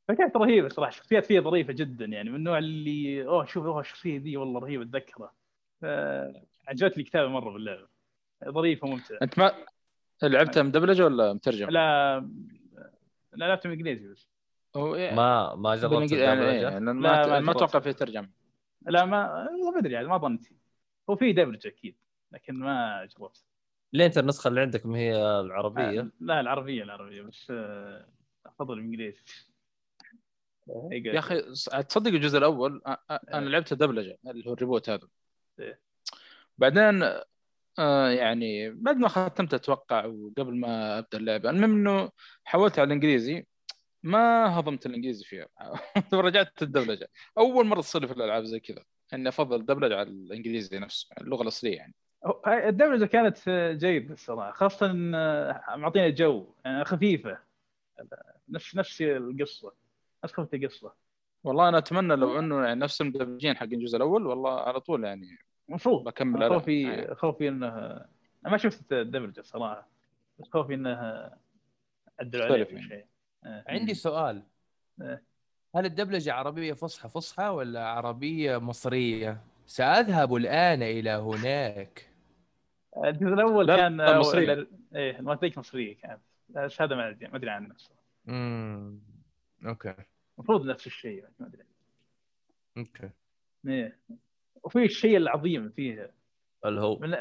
فكانت 0.09 0.37
رهيبة 0.37 0.69
صراحة. 0.69 0.89
الشخصيات 0.89 1.27
فيها 1.27 1.41
ظريفة 1.41 1.73
جدا 1.73 2.05
يعني 2.05 2.31
من 2.31 2.37
النوع 2.37 2.59
اللي 2.59 3.27
أوه 3.27 3.45
شوف 3.45 3.67
أوه 3.67 3.81
الشخصية 3.81 4.19
دي 4.19 4.37
والله 4.37 4.61
رهيبة 4.61 4.83
أتذكرها. 4.83 5.33
عجبتني 6.69 7.03
الكتابة 7.03 7.29
مرة 7.29 7.51
باللعبة. 7.51 7.89
ظريفة 8.49 8.87
وممتعه 8.87 9.19
أنت 9.23 9.39
ما 9.39 9.53
لعبتها 10.23 10.63
مدبلجة 10.63 11.05
ولا 11.05 11.33
مترجم؟ 11.33 11.71
لا 11.71 12.19
لا 13.33 13.45
لعبت 13.45 13.67
انجليزي 13.67 14.09
بس. 14.09 14.29
إيه، 14.77 15.15
ما 15.15 15.55
ما 15.55 15.77
جربت 15.77 15.95
بالإنجليزي- 15.95 16.13
يعني 16.23 16.43
إيه، 16.43 16.63
يعني 16.63 16.85
لا، 16.85 16.93
ما 16.93 17.27
ما 17.27 17.41
ما. 17.41 17.53
أتوقع 17.53 17.81
فيه 17.81 17.93
ترجمة. 17.93 18.29
لا 18.87 19.05
ما 19.05 19.49
والله 19.51 19.71
ما 19.73 19.79
أدري 19.79 19.95
يعني 19.95 20.07
ما 20.09 20.19
ظنيت 20.19 20.49
هو 21.11 21.17
في 21.17 21.33
دبلجة 21.33 21.69
أكيد 21.69 21.97
لكن 22.33 22.55
ما 22.55 23.09
جربت. 23.19 23.45
ليه 23.93 24.07
انت 24.07 24.19
النسخه 24.19 24.49
اللي 24.49 24.61
عندك 24.61 24.87
ما 24.87 24.99
هي 24.99 25.17
العربية؟ 25.41 26.11
لا 26.21 26.41
العربية 26.41 26.83
العربية 26.83 27.23
بس 27.23 27.47
آه، 27.51 28.09
أفضل 28.47 28.79
الإنجليزي. 28.79 29.23
يا 30.91 31.19
أخي 31.19 31.41
تصدق 31.89 32.11
الجزء 32.11 32.39
الأول 32.39 32.83
أنا 33.11 33.49
لعبته 33.49 33.77
دبلجة 33.77 34.19
اللي 34.27 34.49
هو 34.49 34.53
الريبوت 34.53 34.91
هذا. 34.91 35.09
إيه. 35.59 35.81
بعدين 36.59 37.03
آه 37.79 38.11
يعني 38.11 38.71
بعد 38.71 38.97
ما 38.97 39.09
ختمت 39.09 39.55
أتوقع 39.55 40.07
وقبل 40.07 40.57
ما 40.57 40.99
أبدأ 40.99 41.19
اللعبة 41.19 41.51
المهم 41.51 41.73
إنه 41.73 42.11
حولت 42.45 42.79
على 42.79 42.87
الإنجليزي 42.87 43.47
ما 44.03 44.47
هضمت 44.59 44.87
الإنجليزي 44.87 45.25
فيها. 45.25 45.49
رجعت 46.12 46.62
الدبلجة. 46.62 47.09
أول 47.38 47.67
مرة 47.67 47.81
تصير 47.81 48.07
في 48.07 48.12
الألعاب 48.12 48.45
زي 48.45 48.61
كذا 48.61 48.85
إني 49.14 49.29
أفضل 49.29 49.57
الدبلجه 49.61 49.97
على 49.97 50.09
الإنجليزي 50.09 50.79
نفسه 50.79 51.09
اللغة 51.21 51.43
الأصلية 51.43 51.77
يعني. 51.77 51.95
الدبلجة 52.47 53.05
كانت 53.05 53.38
جيده 53.81 54.14
الصراحة 54.14 54.53
خاصة 54.53 54.93
معطينا 55.77 56.09
جو 56.09 56.55
يعني 56.64 56.85
خفيفة. 56.85 57.38
نفس 58.49 58.77
نفس 58.77 59.03
القصة 59.03 59.73
نفس 60.25 60.35
خفة 60.35 60.49
القصة. 60.55 60.95
والله 61.45 61.69
أنا 61.69 61.79
أتمنى 61.79 62.17
لو 62.17 62.38
إنه 62.38 62.64
يعني 62.64 62.81
نفس 62.81 63.01
المدبلجين 63.01 63.57
حق 63.57 63.62
الجزء 63.62 63.97
الأول 63.97 64.27
والله 64.27 64.61
على 64.61 64.81
طول 64.81 65.05
يعني 65.05 65.38
المفروض 65.69 66.05
بكمل. 66.05 66.49
خوفي 66.49 66.83
يعني. 66.83 67.15
خوفي 67.15 67.49
انه 67.49 67.69
أنا 67.69 68.51
ما 68.53 68.57
شفت 68.57 68.93
الدبلجه 68.93 69.41
صراحة 69.43 69.89
بس 70.39 70.49
خوفي 70.51 70.75
إنه 70.75 70.91
عدلوا 72.21 72.45
عليه 72.45 72.65
في 72.65 72.75
يعني. 72.75 72.89
شيء 72.89 73.05
آه. 73.45 73.65
عندي 73.69 73.95
سؤال 73.95 74.43
إيه. 75.03 75.23
هل 75.75 75.85
الدبلجة 75.87 76.33
عربية 76.33 76.73
فصحى 76.73 77.09
فصحى 77.09 77.49
ولا 77.49 77.87
عربية 77.89 78.59
مصرية؟ 78.59 79.41
سأذهب 79.67 80.35
الآن 80.35 80.83
إلى 80.83 81.11
هناك 81.11 82.09
الجزء 83.05 83.33
الأول 83.35 83.67
لا، 83.67 83.77
كان 83.77 83.97
لا، 83.97 84.19
مصرية. 84.19 84.67
إيه 84.95 85.19
الماتيك 85.19 85.59
مصرية 85.59 85.97
كانت 85.97 86.21
بس 86.49 86.83
هذا 86.83 86.97
ما 86.97 87.13
أدري- 87.15 87.31
ما 87.31 87.37
أدري 87.37 87.51
عنه 87.51 87.75
امم 88.29 88.99
okay 89.67 89.95
المفروض 90.39 90.67
نفس 90.67 90.87
الشيء 90.87 91.25
ما 91.39 91.47
أدري 91.47 91.63
okay 92.79 93.11
إيه 93.67 93.99
وفي 94.62 94.85
الشيء 94.85 95.16
العظيم 95.16 95.71
فيه 95.71 96.14
اللي 96.64 96.81
هو 96.81 96.99
من 96.99 97.16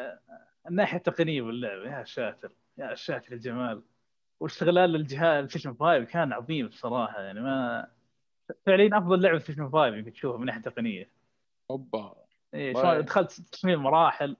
الناحيه 0.68 0.98
التقنيه 0.98 1.42
باللعبه 1.42 1.98
يا 2.00 2.04
ساتر 2.04 2.52
يا 2.78 2.96
ساتر 2.96 3.34
الجمال 3.34 3.82
واستغلال 4.40 4.96
الجهاز 4.96 5.44
البلايستيشن 5.44 5.74
5 5.74 6.04
كان 6.04 6.34
عظيم 6.34 6.66
الصراحة. 6.66 7.22
يعني 7.22 7.40
ما 7.42 7.88
فعليا 8.66 8.98
أفضل 8.98 9.22
لعبه 9.22 9.38
بلايستيشن 9.38 9.70
5 9.70 9.88
يمكن 9.88 10.14
تشوفها 10.14 10.38
من 10.38 10.46
ناحية 10.46 10.62
تقنية. 10.62 11.10
اوبا 11.70 12.16
إيه 12.54 12.76
والله. 12.76 12.92
شلون 12.94 13.06
دخلت 13.06 13.32
تصميم 13.32 13.84
مراحل 13.84 14.38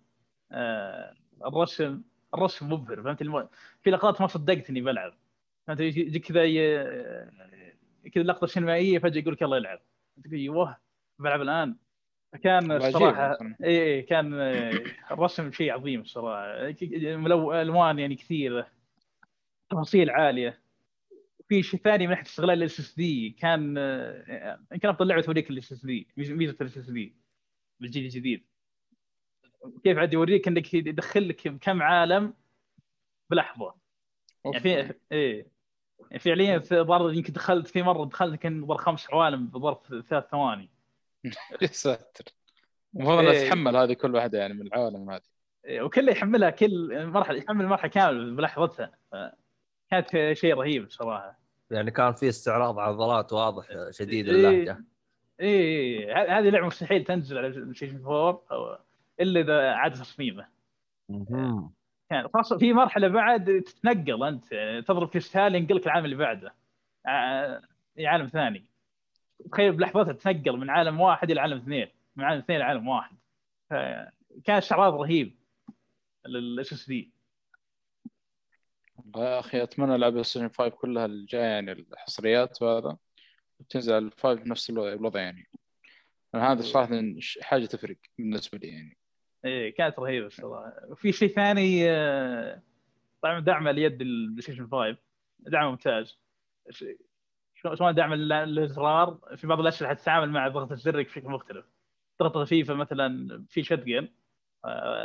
آه 0.52 1.14
الرسم 1.46 2.02
الرسم 2.34 2.74
مبهر. 2.74 3.04
فهمت 3.04 3.22
الم... 3.22 3.48
في 3.84 3.90
لقطات 3.90 4.22
ما 4.22 4.28
صدقت 4.28 4.70
إني 4.70 4.82
بلعب. 4.82 5.14
فهمت؟ 5.68 5.80
يجي 5.80 6.02
يجي 6.02 6.20
كذا 6.20 6.44
ي... 6.44 6.86
كذا 8.14 8.24
لقطة 8.24 8.48
سينمائية 8.48 9.00
فجأة 9.00 9.22
يقول 9.22 9.34
لك 9.34 9.42
يلا 9.42 9.58
العب. 9.58 9.80
تقول 10.24 10.34
أيوه 10.34 10.78
بلعب 11.20 11.42
الآن. 11.42 11.76
والله 12.72 12.88
الصراحة. 12.88 13.38
إي 13.64 13.84
إي 13.96 14.02
كان 14.02 14.34
آه، 14.34 14.72
الرسم 15.12 15.52
شيء 15.52 15.72
عظيم 15.72 16.02
الصراحة. 16.02 16.74
ملو... 17.02 17.54
ألوان 17.54 18.00
يعني 18.00 18.16
كثيره 18.16 18.68
تفاصيل 19.70 20.10
عالية. 20.10 20.62
في 21.50 21.64
شيء 21.64 21.80
ثاني 21.80 22.04
من 22.08 22.10
ناحية 22.10 22.24
استغلال 22.24 22.58
ال 22.58 22.80
SSD 22.80 23.30
كان 23.30 23.76
آه، 23.78 24.60
يمكن 24.72 24.90
أفضل 24.90 25.08
لعبة 25.08 25.22
توريك 25.22 25.50
ال 25.50 25.72
SSD 25.72 26.08
ميزه 26.18 26.56
ال 26.62 26.78
SSD 26.78 27.16
بالجيل 27.80 28.04
الجديد. 28.04 28.44
كيف 29.84 29.98
عاد 29.98 30.14
يوريك 30.14 30.48
إنك 30.48 30.74
يدخل 30.74 31.30
لك 31.30 31.58
كم 31.62 31.82
عالم 31.82 32.34
بلحظة. 33.30 33.76
يعني 34.46 34.60
في 34.60 34.94
إيه 35.12 35.48
يعني 36.00 36.20
فعليا 36.20 36.60
في 36.60 36.84
برضه 36.84 37.14
يمكن 37.14 37.34
دخلت 37.34 37.68
في 37.68 37.84
مرة 37.84 38.06
دخلت 38.06 38.34
يمكن 38.34 38.66
ظرف 38.68 38.82
خمس 38.82 39.08
عوالم 39.14 39.48
بظرف 39.48 39.88
ثلاث 40.10 40.26
ثواني. 40.32 40.70
يا 41.62 41.68
ساتر. 41.68 42.26
المفروض 42.96 43.20
انها 43.20 43.32
إيه. 43.32 43.46
تتحمل 43.46 43.76
هذه 43.78 43.94
كل 43.94 44.16
واحدة 44.16 44.40
يعني 44.40 44.54
من 44.54 44.62
العوالم 44.68 45.10
هذه. 45.12 45.22
إيه، 45.66 45.82
وكله 45.82 46.12
يحملها 46.12 46.50
كل 46.50 47.06
مرحلة 47.08 47.38
يحمل 47.38 47.66
المرحله 47.66 47.90
كاملة 47.92 48.36
بلحظتها. 48.36 48.92
كانت 49.92 50.34
شيء 50.34 50.56
رهيب 50.56 50.90
صراحة. 50.90 51.40
يعني 51.72 51.92
كان 51.92 52.14
في 52.14 52.30
استعراض 52.30 52.80
عضلات 52.80 53.34
واضح 53.34 53.66
شديد 53.92 54.30
إيه. 54.30 54.36
اللهجة. 54.36 54.84
اي 55.42 55.46
إيه، 55.48 56.14
ه- 56.14 56.40
هذه 56.40 56.50
لعبة 56.50 56.68
مستحيل 56.68 57.04
تنزل 57.04 57.38
على 57.38 57.50
بلاي 57.50 57.74
ستيشن 57.74 58.06
4 58.06 58.42
أو 58.52 58.78
إلا 59.20 59.40
إذا 59.40 59.72
عاد 59.72 59.94
تصميمه. 59.94 60.48
يعني 62.12 62.28
خاصة 62.34 62.58
في 62.58 62.74
مرحلة 62.74 63.08
بعد 63.08 63.62
تتنقل 63.66 64.24
أنت 64.24 64.52
يعني 64.52 64.82
تضرب 64.82 65.10
كريستال 65.10 65.56
ينقلك 65.56 65.86
العالم 65.86 66.06
اللي 66.06 66.16
بعده. 66.16 66.54
ع- 67.06 67.60
عالم 68.00 68.28
ثاني. 68.28 68.66
تخيل 69.52 69.72
بلحظتها 69.72 70.14
تتنقل 70.14 70.58
من 70.58 70.70
عالم 70.70 71.00
واحد 71.02 71.32
إلى 71.32 71.42
عالم 71.42 71.58
اثنين 71.58 71.88
من 72.16 72.24
عالم 72.24 72.40
اثنين 72.42 72.56
إلى 72.58 72.66
عالم 72.66 72.88
واحد. 72.88 73.18
كان 74.44 74.58
استعراض 74.58 74.94
رهيب 74.94 75.36
لل 76.28 76.74
SSD 76.74 77.12
يا 79.16 79.40
أخي 79.40 79.64
أتمنى 79.64 79.96
ألعاب 79.96 80.22
بلايستيشن 80.22 80.50
5 80.50 80.70
كلها 80.70 81.06
الجاية 81.06 81.42
يعني 81.44 81.72
الحصريات 81.72 82.62
وهذا 82.62 82.98
تنزل 83.70 83.94
على 83.94 84.06
ال 84.06 84.13
five 84.13 84.42
بنفس 84.42 84.70
الوضع 84.70 85.22
يعني. 85.22 85.48
هذا 86.36 86.62
صراحة 86.62 87.00
ش- 87.20 87.40
حاجة 87.42 87.66
تفرق 87.66 87.98
بالنسبة 88.18 88.58
لي 88.58 88.68
يعني. 88.68 88.98
إيه 89.46 89.76
كانت 89.76 90.00
رهيبة 90.00 90.28
الصراحة. 90.28 90.74
وفي 90.88 91.12
شيء 91.12 91.30
ثاني 91.36 91.92
آه، 91.92 92.62
طبعا 93.22 93.40
دعم 93.40 93.68
اليد 93.68 94.02
البلاي 94.02 94.42
ستيشن 94.42 94.68
5 94.68 94.98
دعم 95.40 95.70
ممتاز. 95.70 96.18
شلون 97.62 97.96
دعم 97.96 98.14
ال- 98.14 98.32
الازرار 98.34 99.20
في 99.36 99.48
بعض 99.48 99.60
الاسلحه 99.60 99.94
تتعامل 99.94 100.30
مع 100.30 100.48
ضغط 100.48 100.72
الزر 100.72 101.04
بشكل 101.04 101.30
مختلف. 101.30 101.66
ضغطه 102.20 102.44
خفيفه 102.46 102.74
مثلا 102.74 103.46
في 103.50 103.64
shotgun 103.64 104.08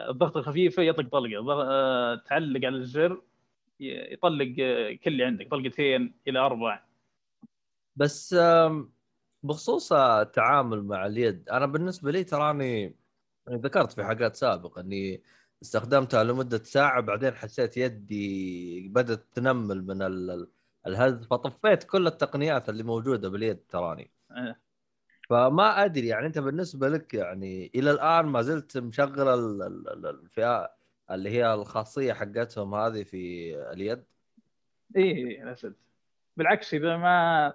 الضغطه 0.08 0.38
الخفيفه 0.38 0.82
يطلق 0.82 1.08
طلقة. 1.08 1.62
آه، 1.62 2.14
تعلق 2.14 2.66
على 2.66 2.76
الزر 2.76 3.22
يطلق 3.80 4.54
آه، 4.60 4.92
كل 4.92 5.10
اللي 5.10 5.24
عندك. 5.24 5.50
طلقتين 5.50 6.14
إلى 6.28 6.38
أربع. 6.38 6.82
بس 7.96 8.36
بخصوص 9.42 9.92
التعامل 9.92 10.82
مع 10.84 11.06
اليد 11.06 11.48
أنا 11.48 11.66
بالنسبة 11.66 12.10
لي 12.10 12.24
تراني 12.24 12.96
ذكرت 13.50 13.92
في 13.92 14.04
حلقات 14.04 14.36
سابقة 14.36 14.80
إني 14.80 15.22
استخدمتها 15.62 16.24
لمدة 16.24 16.58
ساعة 16.58 17.00
بعدين 17.00 17.34
حسيت 17.34 17.76
يدي 17.76 18.88
بدأت 18.88 19.24
تنمل 19.32 19.86
من 19.86 20.02
ال- 20.02 20.48
الهز 20.86 21.26
فطفيت 21.26 21.84
كل 21.84 22.06
التقنيات 22.06 22.68
اللي 22.68 22.82
موجودة 22.82 23.28
باليد 23.28 23.58
تراني. 23.68 24.10
آه. 24.30 24.56
فما 25.28 25.84
أدري 25.84 26.06
يعني 26.06 26.26
أنت 26.26 26.38
بالنسبة 26.38 26.88
لك 26.88 27.14
يعني 27.14 27.70
إلى 27.74 27.90
الآن 27.90 28.26
ما 28.26 28.42
زلت 28.42 28.78
مشغل 28.78 29.28
ال- 29.28 29.62
ال- 29.62 29.88
ال- 29.88 30.06
الفئة 30.06 30.72
اللي 31.10 31.30
هي 31.30 31.54
الخاصية 31.54 32.12
حقتهم 32.12 32.74
هذه 32.74 33.02
في 33.02 33.54
اليد؟ 33.72 34.04
إيه 34.96 35.44
لا 35.44 35.54
سد 35.54 35.74
بالعكس 36.36 36.74
إذا 36.74 36.96
ما 36.96 37.46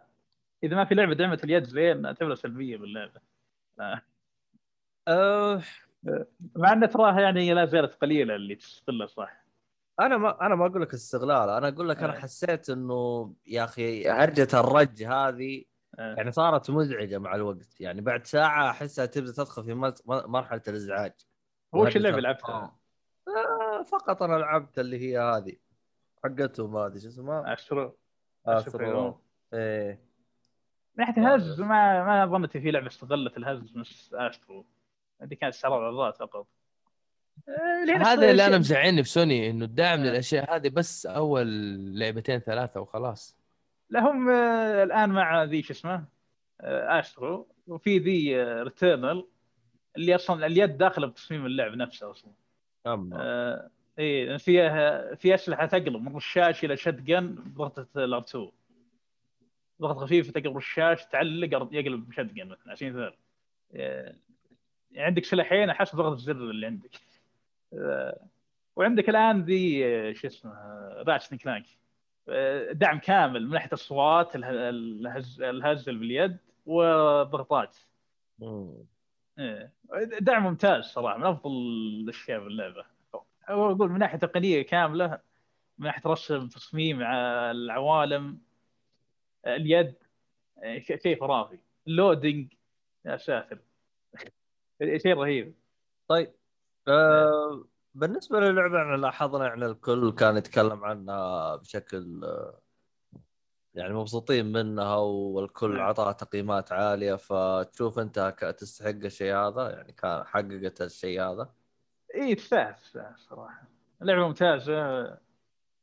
إذا 0.64 0.76
ما 0.76 0.86
في 0.86 0.96
لعبة 0.96 1.14
دعمت 1.14 1.44
اليد 1.44 1.64
زين 1.64 2.06
أعتبرها 2.06 2.36
سلبية 2.36 2.78
باللعبة. 2.78 3.22
أه. 5.08 5.62
مع 6.56 6.74
إن 6.74 6.90
تراها 6.90 7.22
يعني 7.22 7.54
لا 7.54 7.66
زالت 7.66 7.94
قليلة 7.94 8.36
اللي 8.36 8.56
تستغلها 8.56 9.08
صح. 9.08 9.47
أنا 10.00 10.18
ما 10.18 10.46
أنا 10.46 10.56
ما 10.56 10.66
أقول 10.66 10.82
لك 10.82 10.94
استغلال 10.94 11.50
أنا 11.50 11.68
أقول 11.68 11.90
لك 11.90 11.98
أنا 12.04 12.16
آه. 12.16 12.20
حسيت 12.20 12.70
إنه 12.70 13.34
يا 13.48 13.64
أخي 13.64 14.10
هرجه 14.10 14.48
الرج 14.60 15.04
هذه 15.04 15.64
آه. 16.00 16.16
يعني 16.16 16.32
صارت 16.32 16.70
مزعجة 16.72 17.18
مع 17.18 17.36
الوقت 17.36 17.82
يعني 17.82 18.02
بعد 18.02 18.26
ساعة 18.26 18.70
أحسها 18.70 19.06
تبدأ 19.06 19.32
تدخل 19.32 19.64
في 19.64 19.74
مرحلة 20.08 20.62
الإزعاج 20.68 21.14
هو 21.76 21.80
وهرجة 21.82 21.98
اللعبة 21.98 22.18
ال- 22.18 22.24
لعبتها؟ 22.24 22.78
آه 23.28 23.84
فقط 23.84 24.24
أنا 24.24 24.36
لعبت 24.36 24.80
اللي 24.80 25.00
هي 25.00 25.20
هذه 25.20 25.54
حقتهم 26.24 26.78
هذه 26.78 26.98
شو 26.98 27.08
اسمها؟ 27.08 27.54
استرو 27.54 27.98
استرو 28.48 29.22
إيه 29.54 30.08
من 30.96 31.06
ناحية 31.06 31.22
الهز 31.22 31.62
ما 31.62 32.04
ما 32.04 32.26
ظنيت 32.26 32.58
في 32.58 32.72
لعبة 32.72 32.88
استغلت 32.88 33.38
الهز 33.38 33.78
نفس 33.78 34.14
استرو 34.14 34.66
هذه 35.22 35.34
كانت 35.34 35.66
عضلات 35.66 36.18
فقط 36.18 36.36
آه، 36.36 36.48
هذا 37.98 38.32
اللي 38.32 38.46
أنا 38.46 38.58
مزعلني 38.58 39.04
في 39.04 39.10
سوني 39.10 39.50
إنه 39.50 39.66
الدعم 39.66 40.00
آه. 40.00 40.04
للأشياء 40.04 40.56
هذه 40.56 40.70
بس 40.70 41.06
أول 41.06 41.48
لعبتين 42.00 42.40
ثلاثة 42.40 42.80
وخلاص. 42.80 43.38
لا 43.90 44.00
هم 44.00 44.30
آه، 44.30 44.84
الآن 44.84 45.10
مع 45.10 45.44
ذي 45.44 45.62
شو 45.62 45.74
اسمه 45.74 46.06
آه، 46.62 47.00
استرو 47.00 47.48
وفي 47.68 47.98
ذي 48.00 48.42
آه، 48.42 48.64
ريتيرنال 48.64 49.28
اللي 49.98 50.16
أصلا 50.16 50.46
اليد 50.46 50.78
داخلة 50.78 51.08
بتصميم 51.08 51.46
اللعب 51.46 51.72
نفسه 51.72 52.12
أصلا. 52.12 52.32
اما 52.88 53.18
آه، 53.22 53.70
إيه 54.00 54.38
فيها 54.38 55.16
في 55.16 55.36
أسلحة 55.36 55.66
تقلب 55.66 55.96
من 55.96 56.16
رشاش 56.16 56.66
إلى 56.66 56.78
shotgun 56.78 57.28
بضغطة 57.28 57.88
ال 57.96 58.09
R 58.09 58.22
2 58.22 58.52
ضغط 59.82 59.98
خفيف 59.98 60.32
تقلب 60.32 60.58
رشاش 60.58 61.06
تعلق 61.06 61.68
يقلب 61.72 62.12
shotgun 62.12 62.48
مثلا 62.48 62.72
عشان 62.72 62.90
مثال 62.90 63.14
آه، 63.76 64.16
يعني 64.92 65.08
عندك 65.08 65.26
سلاحين 65.26 65.74
حسب 65.74 65.98
ضغط 65.98 66.12
الزر 66.12 66.32
اللي 66.32 66.66
عندك. 66.66 66.90
آه، 66.96 67.00
وعندك 68.76 69.10
الآن 69.10 69.42
ذي 69.42 69.86
آه، 69.86 70.14
شو 70.14 70.28
اسمه 70.28 70.52
راتشت 71.08 71.30
كلانك 71.30 71.66
دعم 72.72 73.00
كامل 73.00 73.46
من 73.46 73.54
ناحية 73.54 73.68
الأصوات 73.68 74.36
اله- 74.36 74.70
الهز 74.70 75.42
الهز 75.42 75.90
اللي 75.90 76.00
باليد 76.00 76.38
والضغطات. 76.66 77.78
إيه. 79.40 79.72
دعم 80.22 80.44
ممتاز 80.44 80.84
صراحة 80.84 81.18
من 81.18 81.24
أفضل 81.26 81.52
الأشياء 81.52 82.40
باللعبه 82.44 82.86
أقول 83.48 83.90
من 83.92 84.00
ناحية 84.00 84.18
تقنية 84.18 84.62
كاملة 84.62 85.20
من 85.78 85.86
ناحية 85.86 86.02
رسم 86.06 86.48
تصميم 86.48 87.02
العوالم 87.02 88.40
اليد 89.48 89.94
آه، 90.64 90.80
شيء 90.80 91.20
خرافي 91.20 91.58
اللودينج 91.88 92.54
يا 93.06 93.18
ساتر. 93.18 93.58
شيء 95.04 95.14
رهيب. 95.18 95.54
طيب 96.08 96.28
آه 96.28 96.37
بالنسبة 97.96 98.40
للعبة 98.40 98.82
إحنا 98.82 98.96
لاحظنا 98.96 99.54
ان 99.54 99.64
الكل 99.64 100.12
كان 100.12 100.38
يتكلم 100.38 100.86
عنها 100.86 101.56
بشكل 101.56 102.24
آه، 102.24 102.62
يعني 103.74 103.94
مبسوطين 103.94 104.52
منها 104.52 104.96
والكل 104.96 105.74
نعم. 105.74 105.82
عطاها 105.82 106.12
تقييمات 106.12 106.72
عالية 106.72 107.16
فتشوف 107.16 108.00
أنت 108.00 108.36
تستحق 108.60 108.90
الشيء 108.90 109.36
هذا؟ 109.36 109.70
يعني 109.70 109.92
كان 109.92 110.24
حققت 110.24 110.82
الشيء 110.82 111.22
هذا؟ 111.22 111.50
إي 112.16 112.36
تستاهل 112.36 112.76
تستاهل 112.76 113.20
صراحة. 113.20 113.68
لعبة 114.02 114.28
ممتازة. 114.28 115.18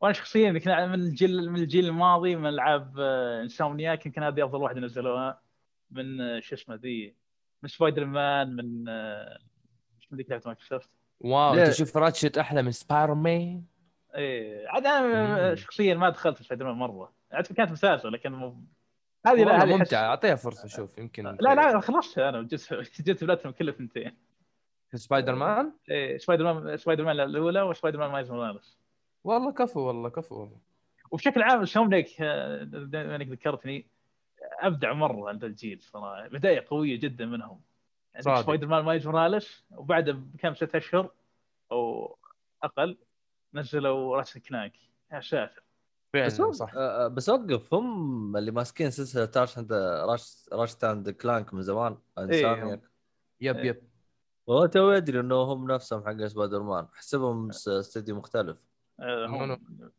وأنا 0.01 0.13
شخصيا 0.13 0.53
من 0.53 0.95
الجيل 0.95 1.51
من 1.51 1.61
الجيل 1.61 1.87
الماضي 1.87 2.37
من 2.37 2.47
ألعاب 2.47 2.95
آه، 2.99 3.43
انسومنياك 3.43 4.07
يمكن 4.07 4.23
هذه 4.23 4.45
أفضل 4.45 4.63
واحدة 4.63 4.81
نزلوها 4.81 5.43
من 5.91 6.21
آه، 6.21 6.41
شو 6.41 6.55
اسمه 6.55 6.75
ذي 6.75 7.17
من 7.63 7.69
سبايدر 7.69 8.05
مان 8.05 8.57
من 8.57 8.89
آه، 8.89 9.39
ذيك 10.17 10.31
لعبة 10.31 10.43
مايكروسوفت. 10.47 10.91
واو؟ 11.21 11.65
تشوف 11.65 11.97
راتشت 11.97 12.39
أحلى 12.39 12.63
من 12.63 12.71
سبايدر 12.71 13.15
مان 13.15 13.63
إيه 14.15 14.69
عاد 14.69 14.87
أنا. 14.87 15.55
شخصيا 15.55 15.95
ما 15.95 16.11
دخلت 16.11 16.37
في 16.39 16.45
سبايدر 16.45 16.65
مان 16.65 16.75
مرة. 16.75 17.13
عاد 17.33 17.47
كانت 17.47 17.71
ممتازه 17.71 18.09
لكن 18.09 18.33
مو... 18.33 18.57
هذه 19.27 19.35
لا 19.35 19.53
والله 19.53 19.63
هذه 19.63 19.77
ممتع 19.77 20.01
أحس- 20.01 20.05
أعطيها 20.05 20.35
فرصة 20.35 20.69
شوف 20.69 20.99
يمكن 20.99 21.25
لا 21.25 21.55
لا 21.55 21.81
خلصت 21.81 22.19
أنا 22.19 22.43
جزء 22.43 22.83
جزء 22.83 23.27
بلاتنم 23.27 23.53
كله 23.53 23.73
ثنتين. 23.73 24.17
في 24.91 24.97
سبايدر 24.97 25.35
مان 25.35 25.73
إيه 25.91 26.19
سبايدر 26.19 26.53
مان 26.53 26.77
سبايدر 26.77 27.05
مان 27.05 27.21
الأولى 27.21 27.63
وسبايدر 27.63 27.99
مان 27.99 28.11
مايلز 28.11 28.31
موراليس. 28.31 28.79
والله 29.25 29.53
كفو 29.53 29.81
والله 29.81 30.09
كفو 30.09 30.41
والله. 30.41 30.59
وبشكل 31.11 31.43
عام 31.43 31.65
آه، 32.21 32.63
بما 32.65 33.17
أنك 33.17 33.29
ذكرتني 33.29 33.87
أبدع 34.61 34.93
مرة 34.93 35.29
عند 35.29 35.45
الجيل 35.45 35.83
صراحة. 35.83 36.29
بداية 36.29 36.65
قوية 36.71 37.01
جدا 37.01 37.27
منهم. 37.27 37.61
عندك 38.15 38.25
صادق. 38.25 38.41
سبايدر 38.43 38.67
مان 38.67 38.85
مايلز 38.85 39.07
موراليس 39.07 39.65
وبعده 39.71 40.13
بكم 40.13 40.55
ست 40.55 40.75
أشهر 40.75 41.11
أو 41.73 42.17
أقل 42.63 42.99
نزلوا 43.55 44.17
راتشت 44.17 44.39
كلانك. 44.39 44.73
يا 45.13 45.21
ساتر. 45.21 45.63
فعلا 46.13 46.53
صح. 46.53 46.73
آه، 46.77 47.09
بس 47.09 47.29
وقف 47.29 47.75
هم 47.75 48.37
اللي 48.37 48.51
ماسكين 48.51 48.91
سلسلة 48.91 49.31
راتشت 49.37 49.59
and 49.59 49.73
راتشت 50.09 50.49
راتشت 50.53 50.85
and 50.85 51.11
كلانك 51.11 51.55
من 51.55 51.63
زمان 51.63 51.99
انسومنياك 52.19 52.81
yep 53.41 53.57
إيه. 53.57 53.67
yep. 53.67 53.83
هو 54.49 54.67
تو 54.67 54.91
يدري 54.93 55.21
إنه 55.21 55.35
هم 55.43 55.71
نفسهم 55.71 56.05
حق 56.07 56.25
سبايدر 56.27 56.63
مان 56.63 56.87
احسبهم 56.95 57.51
س- 57.51 57.69
استديو 57.69 58.17
مختلف. 58.17 58.57
آه، 59.01 59.27
هم؟ 59.27 59.49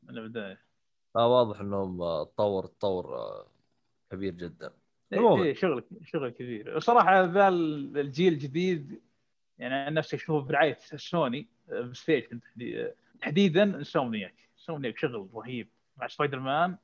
من 0.03 0.17
البداية. 0.17 0.61
آه 1.15 1.27
واضح 1.27 1.59
إنهم 1.59 2.01
آه، 2.01 2.23
تطور 2.23 2.65
تطور 2.65 3.15
آه، 3.17 3.47
كبير 4.11 4.33
جدا. 4.33 4.73
إيه. 5.13 5.43
إيه 5.43 5.53
شغل 5.53 5.83
شغل 6.05 6.29
كبير. 6.29 6.75
وصراحه 6.77 7.23
ذا 7.25 7.47
الجيل 7.47 8.33
الجديد 8.33 9.01
يعني 9.57 9.73
عن 9.75 9.93
نفسي 9.93 10.15
أشوفه 10.15 10.47
برعاية 10.47 10.77
سوني 10.95 11.47
آه، 11.71 11.91
بلايستيشن 11.93 12.39
تحدي- 12.39 12.91
تحديدا 13.21 13.63
Insomniac. 13.63 14.35
Insomniac 14.53 14.97
شغل 14.97 15.29
رهيب. 15.33 15.67
مع 15.97 16.07
Spider-Man 16.07 16.77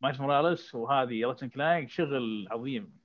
Miles 0.00 0.20
Morales 0.20 0.74
وهذه 0.74 1.26
Ratchet & 1.26 1.48
Clank 1.48 1.90
شغل 1.90 2.48
عظيم. 2.50 2.98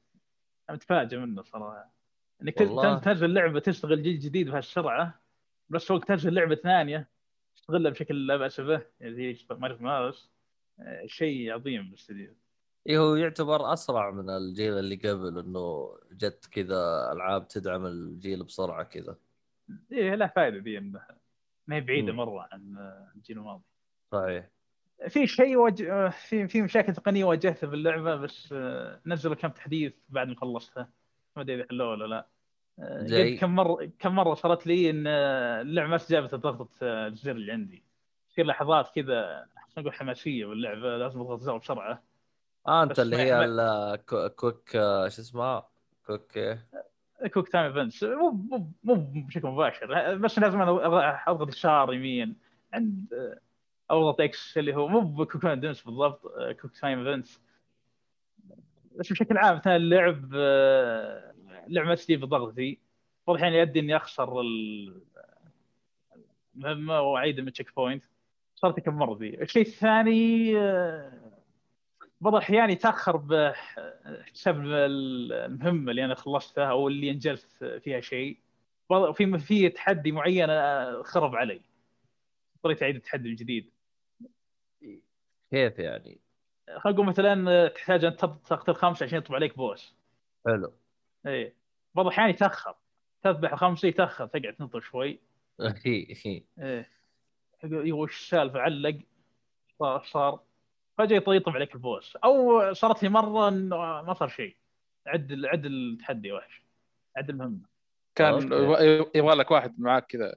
أنا 0.69 0.77
متفاجئ 0.77 1.17
منه 1.17 1.41
صراحة. 1.41 1.93
انك 2.41 2.53
تن- 2.53 2.67
والله. 2.67 2.99
تنزل 2.99 3.33
لعبة 3.33 3.59
تشتغل 3.59 4.03
جيل 4.03 4.19
جديد 4.19 4.49
بهالسرعة 4.49 5.19
بس 5.69 5.91
وقت 5.91 6.07
تنزل 6.07 6.33
لعبة 6.33 6.55
ثانية 6.55 7.07
تستغلها 7.55 7.91
بشكل 7.91 8.27
لا 8.27 8.37
بأس 8.37 8.61
به 8.61 8.81
يعني 8.99 9.13
زي 9.15 9.37
Miles 9.51 9.81
Morales. 9.81 10.29
آه، 10.79 11.05
شيء 11.05 11.53
عظيم 11.53 11.83
بالاستديو. 11.85 12.33
إيه 12.87 12.97
هو 12.99 13.15
يعتبر 13.15 13.73
أسرع 13.73 14.11
من 14.11 14.29
الجيل 14.29 14.77
اللي 14.77 14.95
قبل 14.95 15.39
إنه 15.39 15.95
جت 16.11 16.49
كذا 16.51 17.11
ألعاب 17.11 17.47
تدعم 17.47 17.85
الجيل 17.85 18.43
بسرعة 18.43 18.83
كذا. 18.83 19.15
إيه 19.91 20.15
لا 20.15 20.27
فائده 20.27 20.57
ذي 20.57 20.77
انها 20.77 21.17
ما 21.67 21.75
هي 21.75 21.81
بعيدة 21.81 22.11
مم. 22.11 22.17
مرة 22.17 22.47
عن 22.51 22.77
آه، 22.77 23.11
الجيل 23.15 23.37
الماضي. 23.37 23.63
صحيح. 24.11 24.49
في 25.07 25.27
شيء 25.27 25.57
وج... 25.57 25.81
آه، 25.81 26.09
في 26.09 26.47
في 26.47 26.61
مشاكل 26.61 26.93
تقنية 26.93 27.23
واجهتها 27.25 27.67
باللعبه 27.67 28.15
بس 28.15 28.49
آه، 28.53 28.99
نزلوا 29.05 29.35
كم 29.35 29.49
تحديث 29.49 29.93
بعد 30.09 30.27
ما 30.27 30.35
خلصتها. 30.35 30.89
ما 31.35 31.41
أدري 31.41 31.55
إذا 31.55 31.65
حلوة 31.69 31.89
ولا 31.89 32.05
لا. 32.05 32.27
آه، 32.79 33.03
زي؟ 33.03 33.33
قد 33.33 33.39
كم 33.39 33.55
مره 33.55 33.91
كم 33.99 34.15
مرة 34.15 34.33
صارت 34.33 34.67
لي 34.67 34.89
إن 34.89 35.03
آه، 35.07 35.61
اللعبة 35.61 35.89
ما 35.89 35.95
استجابت 35.95 36.33
لضغطه 36.33 36.69
آه، 36.81 37.07
الزر 37.07 37.31
اللي 37.31 37.51
عندي. 37.51 37.83
تصير 38.29 38.45
لحظات 38.45 38.95
كذا 38.95 39.47
نقول 39.77 39.93
حماسية 39.93 40.45
باللعبه 40.45 40.97
لازم 40.97 41.19
اضغط 41.21 41.39
الزر 41.39 41.57
بسرعة. 41.57 42.03
آه 42.67 42.83
أنت 42.83 42.99
اللي 42.99 43.15
هي 43.17 43.45
ال 43.45 43.67
quick 43.67 44.75
آه، 44.75 45.07
شو 45.09 45.21
اسمها؟ 45.21 45.67
quick 46.07 46.37
إيه؟ 46.37 46.67
quick 47.33 47.49
time 47.49 47.65
events. 47.65 48.03
مو 48.03 48.29
مو 48.31 48.71
مو 48.83 48.95
بشكل 49.27 49.47
مباشر. 49.47 50.15
بس 50.15 50.39
لازم 50.39 50.61
أنا 50.61 50.71
اضغط 51.27 51.47
يسار 51.47 51.93
يمين. 51.93 52.35
عند 52.73 53.05
اضغط 53.89 54.21
X 54.21 54.57
اللي 54.57 54.75
هو 54.75 54.87
مو 54.87 54.99
ب 54.99 55.06
quick 55.06 55.41
time 55.41 55.59
بالضبط 55.85 56.21
quick 56.61 56.71
time 56.81 57.07
events. 57.07 57.41
بس 58.95 59.11
بشكل 59.11 59.37
عام 59.37 59.55
مثلا 59.57 59.75
اللعب 59.75 60.29
آه، 60.35 61.33
تستجيب 61.95 62.21
بضغطي 62.21 62.77
بعض 63.27 63.35
الاحيان 63.37 63.53
يؤدي 63.59 63.79
إني 63.79 63.95
أخسر 63.95 64.41
ال- 64.41 65.01
المهمه 66.55 67.01
واعيد 67.01 67.39
من 67.39 67.51
checkpoint 67.53 68.03
صارت 68.55 68.79
كم 68.79 68.93
مرة 68.95 69.17
ذي؟ 69.19 69.41
الشيء 69.41 69.61
الثاني 69.65 70.57
آه، 70.59 71.22
بعض 72.23 72.35
الأحيان 72.35 72.69
يتأخر 72.69 73.17
بحساب 73.17 74.61
المهمه 74.65 75.91
اللي 75.91 76.05
أنا 76.05 76.15
خلصتها 76.15 76.65
أو 76.65 76.87
اللي 76.87 77.11
انجزت 77.11 77.63
فيها 77.63 78.01
شيء. 78.01 78.37
في 79.13 79.39
في 79.39 79.69
تحدي 79.69 80.11
معين 80.11 80.49
آه، 80.49 81.01
خرب 81.01 81.35
علي. 81.35 81.61
اضطريت 82.55 82.83
اعيد 82.83 82.95
التحدي 82.95 83.29
من 83.29 83.35
جديد 83.35 83.69
كيف 85.51 85.79
يعني؟ 85.79 86.19
خلينا 86.77 86.97
نقول 86.97 87.05
مثلا 87.05 87.67
تحتاج 87.67 88.05
أن 88.05 88.15
تقتل 88.15 88.73
خمسه 88.75 89.03
عشان 89.05 89.17
يطلع 89.17 89.35
عليك 89.35 89.57
boss. 89.57 89.95
حلو. 90.45 90.73
إيه. 91.25 91.55
بعض 91.95 92.05
الأحيان 92.05 92.29
يتأخر. 92.29 92.75
تذبح 93.23 93.53
الخمسه 93.53 93.87
يتأخر 93.87 94.27
تقعد 94.27 94.53
تنطر 94.53 94.79
شوي. 94.79 95.19
هي 95.59 96.07
هي 96.25 96.43
إيه. 96.59 96.89
يقول 97.63 97.93
وش 97.93 98.19
السالفة؟ 98.19 98.59
علق. 98.59 98.99
صار 99.79 100.03
صار. 100.03 100.43
فجأة 100.97 101.19
يط- 101.19 101.29
يطلع 101.29 101.53
عليك 101.53 101.75
البوس 101.75 102.15
أو 102.15 102.73
صارت 102.73 103.03
لي 103.03 103.09
مرة 103.09 103.47
إنه 103.47 103.75
ما 103.77 104.13
صار 104.13 104.27
شيء. 104.27 104.55
عد 105.07 105.45
عد 105.45 105.65
التحدي 105.65 106.31
وحش. 106.31 106.63
عد 107.17 107.29
المهمة. 107.29 107.59
كان. 108.15 108.41
يبغى- 109.15 109.33
لك 109.33 109.51
واحد 109.51 109.79
معاك 109.79 110.05
كذا 110.05 110.35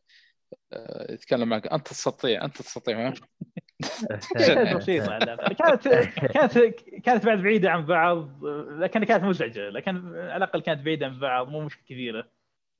آه، 0.72 1.12
يتكلم 1.12 1.48
معك. 1.48 1.66
أنت 1.66 1.88
تستطيع 1.88 2.44
أنت 2.44 2.56
تستطيع 2.56 3.12
كانت 4.38 4.76
بسيطة. 4.76 5.18
كانت 5.36 5.88
كانت 6.32 6.58
كانت 7.04 7.26
بعد 7.26 7.38
بعيدة 7.42 7.70
عن 7.70 7.86
بعض 7.86 8.44
لكن 8.70 9.04
كانت 9.04 9.24
مزعجة. 9.24 9.68
لكن 9.68 9.96
على 10.16 10.36
الأقل 10.36 10.60
كانت 10.60 10.80
بعيدة 10.80 11.06
عن 11.06 11.18
بعض 11.18 11.48
مو 11.48 11.60
مشكلة 11.60 11.84
كبيرة. 11.84 12.28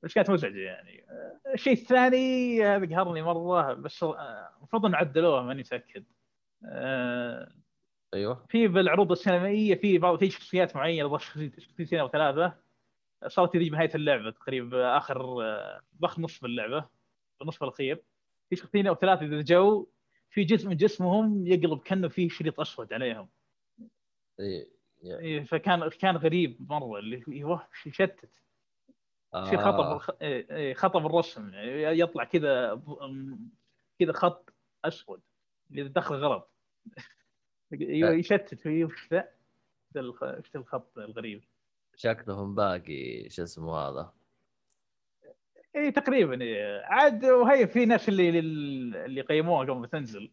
بس 0.03 0.13
كانت 0.13 0.29
مزعجة 0.29 0.59
يعني. 0.59 1.05
الشيء 1.53 1.73
الثاني 1.73 2.63
هذا 2.65 2.95
قهرني 2.95 3.21
مرة 3.21 3.73
بس 3.73 4.03
آه، 4.03 4.49
المفروض 4.57 4.85
ان 4.85 4.95
عدلوه 4.95 5.41
ماني 5.43 5.59
متأكد. 5.59 6.03
آه، 6.65 7.51
أيوه. 8.13 8.45
في 8.49 8.67
بالعروض 8.67 9.11
السينمائية 9.11 9.75
في 9.75 9.97
بعض 9.97 10.19
في 10.19 10.29
شخصيات 10.29 10.75
معينة 10.75 11.17
شخصيتين 11.17 11.99
أو 11.99 12.07
ثلاثة. 12.09 12.53
صارت 13.27 13.53
تجي 13.53 13.69
بنهايه 13.69 13.91
اللعبة 13.95 14.31
تقريبا 14.31 14.97
آخر 14.97 15.43
آه، 15.43 15.81
ضخ 16.01 16.19
نصف 16.19 16.45
اللعبة 16.45 16.85
النصف 17.41 17.63
الأخير. 17.63 18.03
في 18.49 18.55
شخصيتين 18.55 18.87
أو 18.87 18.95
ثلاثة 18.95 19.25
إذا 19.25 19.41
جو 19.41 19.87
في 20.29 20.43
جزء 20.43 20.69
من 20.69 20.75
جسمهم 20.77 21.47
يقلب 21.47 21.79
كأنه 21.79 22.07
فيه 22.07 22.29
شريط 22.29 22.59
أسود 22.59 22.93
عليهم. 22.93 23.29
إيه. 24.39 24.67
إيه. 25.03 25.43
فكان 25.43 25.89
كان 25.89 26.17
غريب 26.17 26.71
مرة 26.71 26.99
اللي 26.99 27.23
أيوه 27.27 27.67
يشتت 27.85 28.41
آه. 29.33 29.99
بالخ- 29.99 30.15
إيه، 30.21 30.55
إيه، 30.55 30.73
خطا 30.73 30.99
بالرسم. 30.99 31.53
يعني 31.53 31.99
يطلع 31.99 32.23
كذا 32.23 32.81
كذا 33.99 34.11
خط 34.13 34.53
أسود. 34.85 35.21
اللي 35.71 35.83
دخل 35.83 36.15
غلط. 36.15 36.51
أيوه 37.73 38.11
يشتت 38.11 38.67
وش 38.67 39.07
ذا؟ 39.11 39.29
ذا 39.93 40.01
الخط 40.55 40.97
الغريب 40.97 41.43
شكلهم 41.95 42.55
باقي 42.55 43.29
شو 43.29 43.43
اسمه 43.43 43.77
هذا 43.77 44.13
اي 45.75 45.91
تقريبا 45.91 46.41
إيه. 46.41 46.81
عاد 46.85 47.25
وهي 47.25 47.67
في 47.67 47.85
ناس 47.85 48.09
اللي 48.09 48.39
اللي 48.39 49.21
قيموها 49.21 49.65
قبل 49.65 49.79
ما 49.79 49.87
تنزل 49.87 50.31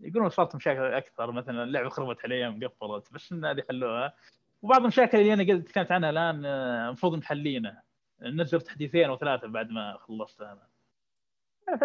يقولون 0.00 0.28
صارت 0.28 0.56
مشاكل 0.56 0.80
أكثر 0.80 1.32
مثلا 1.32 1.62
اللعبة 1.62 1.88
خربت 1.88 2.24
عليهم 2.24 2.64
قفلت 2.64 3.12
بس 3.12 3.32
إن 3.32 3.44
هذه 3.44 3.62
حلوها 3.68 4.14
وبعض 4.62 4.80
المشاكل 4.80 5.18
اللي 5.18 5.32
أنا 5.32 5.42
قلت 5.42 5.68
تكلمت 5.68 5.92
عنها 5.92 6.10
الآن 6.10 6.44
آه، 6.44 6.86
المفروض 6.86 7.14
محلينها 7.14 7.82
نزل 8.22 8.60
تحديثين 8.60 9.04
أو 9.04 9.16
ثلاثة 9.16 9.48
بعد 9.48 9.70
ما 9.70 9.98
خلصت 10.00 10.40
أنا 10.40 10.68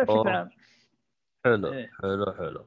عام 0.09 0.49
حلو 1.45 1.73
إيه. 1.73 1.91
حلو 2.01 2.33
حلو 2.33 2.65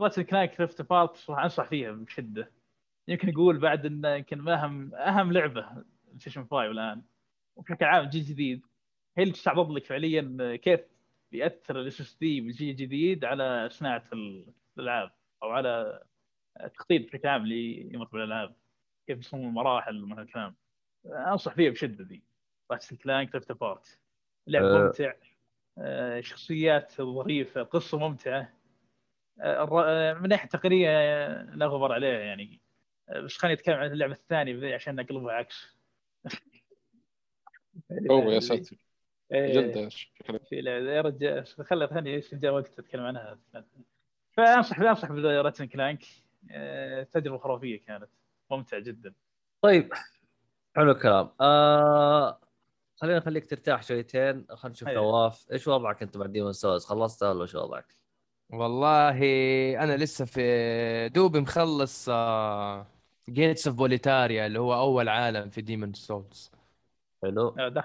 راتل 0.00 0.22
كلايك 0.22 0.50
كريفت 0.50 0.82
بارت 0.82 1.30
راح 1.30 1.38
أنصح 1.42 1.64
فيها 1.68 1.92
بشدة. 1.92 2.52
يمكن 3.08 3.28
أقول 3.32 3.58
بعد 3.58 3.86
انه 3.86 4.08
يمكن 4.08 4.48
اهم 4.48 4.94
أهم 4.94 5.32
لعبة 5.32 5.84
ستيشن 6.18 6.44
5 6.44 6.66
الآن. 6.70 7.02
وبشكل 7.56 7.84
عام 7.84 8.08
جيل 8.08 8.24
جديد. 8.24 8.66
هي 9.18 9.22
اللي 9.22 9.34
تستعرض 9.34 9.70
لك 9.70 9.84
فعليا 9.84 10.56
كيف 10.56 10.80
بيأثر 11.32 11.80
ال 11.80 12.00
SSD 12.00 12.40
بالجيل 12.40 12.70
الجديد 12.70 13.24
على 13.24 13.68
صناعة 13.72 14.04
الألعاب 14.78 15.10
أو 15.42 15.50
على 15.50 16.02
التخطيط 16.64 17.06
بشكل 17.06 17.28
عام 17.28 17.42
اللي 17.42 17.94
يمر 17.94 18.04
بالألعاب. 18.04 18.54
كيف 19.06 19.18
يصمم 19.18 19.48
المراحل 19.48 20.02
ومن 20.02 20.18
هالكلام 20.18 20.54
أنصح 21.06 21.54
فيها 21.54 21.70
بشدة 21.70 22.04
دي 22.04 22.24
Ratchet & 22.70 22.96
Clank 22.96 23.30
Rift 23.30 23.52
Apart 23.52 23.98
لعب 24.46 24.64
أه. 24.64 24.84
ممتع. 24.84 25.12
شخصيات 26.20 26.92
ظريفة 27.02 27.62
قصة 27.62 27.98
ممتعة. 27.98 28.52
آه، 29.40 29.84
آه، 29.84 30.14
من 30.14 30.28
ناحية 30.28 30.48
تقنية 30.48 30.88
آه، 30.90 31.42
لا 31.42 31.66
غبار 31.66 31.92
عليها 31.92 32.18
يعني. 32.18 32.60
آه، 33.08 33.20
بس 33.20 33.36
خليني 33.36 33.54
أتكلم 33.60 33.76
عن 33.76 33.92
اللعبة 33.92 34.12
الثانية 34.12 34.74
عشان 34.74 34.98
أقلبها 34.98 35.32
عكس. 35.34 35.78
أوه 38.10 38.34
يا 38.34 38.40
ساتر. 38.40 38.76
إيه، 39.32 39.60
جد 39.60 39.88
شكلك 39.88 40.44
في 40.44 40.62
لعبة- 40.62 40.88
يا 40.88 41.00
رجال 41.00 41.46
خلي 41.46 41.88
خليني 41.88 42.14
إيش 42.14 42.34
جاء 42.34 42.52
وقت 42.52 42.78
أتكلم 42.78 43.02
عنها. 43.02 43.38
فانصح 44.36 44.80
أنصح 44.80 45.12
ب 45.12 45.17
Ratchet & 45.17 45.66
Clank 45.66 46.04
آه، 46.50 47.02
تجربة 47.02 47.38
خرافية 47.38 47.84
كانت. 47.84 48.08
ممتعه 48.50 48.80
جدا. 48.80 49.14
طيب 49.62 49.92
حلو 50.76 50.90
الكلام. 50.90 51.30
آه... 51.40 52.40
خلينا 53.00 53.18
نخليك 53.18 53.50
ترتاح 53.50 53.82
شويتين 53.82 54.46
خلينا 54.48 54.72
نشوف. 54.72 54.88
نواف 54.88 55.46
إيش 55.52 55.68
وضعك 55.68 56.02
أنت 56.02 56.16
مع 56.16 56.26
Demon's 56.26 56.52
Souls 56.52 56.84
خلصتها 56.84 57.30
ولا 57.30 57.42
إيش 57.42 57.54
وضعك؟ 57.54 57.94
والله 58.50 59.18
أنا 59.82 59.96
لسه 59.96 60.24
في 60.24 61.08
دوبي 61.08 61.40
مخلص 61.40 62.10
جيتس 63.30 63.66
اوف 63.68 63.76
بوليتاريا 63.76 64.46
اللي 64.46 64.60
هو 64.60 64.74
أول 64.74 65.08
عالم 65.08 65.50
في 65.50 65.60
ديمون 65.60 65.92
سولز 65.92 66.52
حلو. 67.22 67.48
آه، 67.58 67.84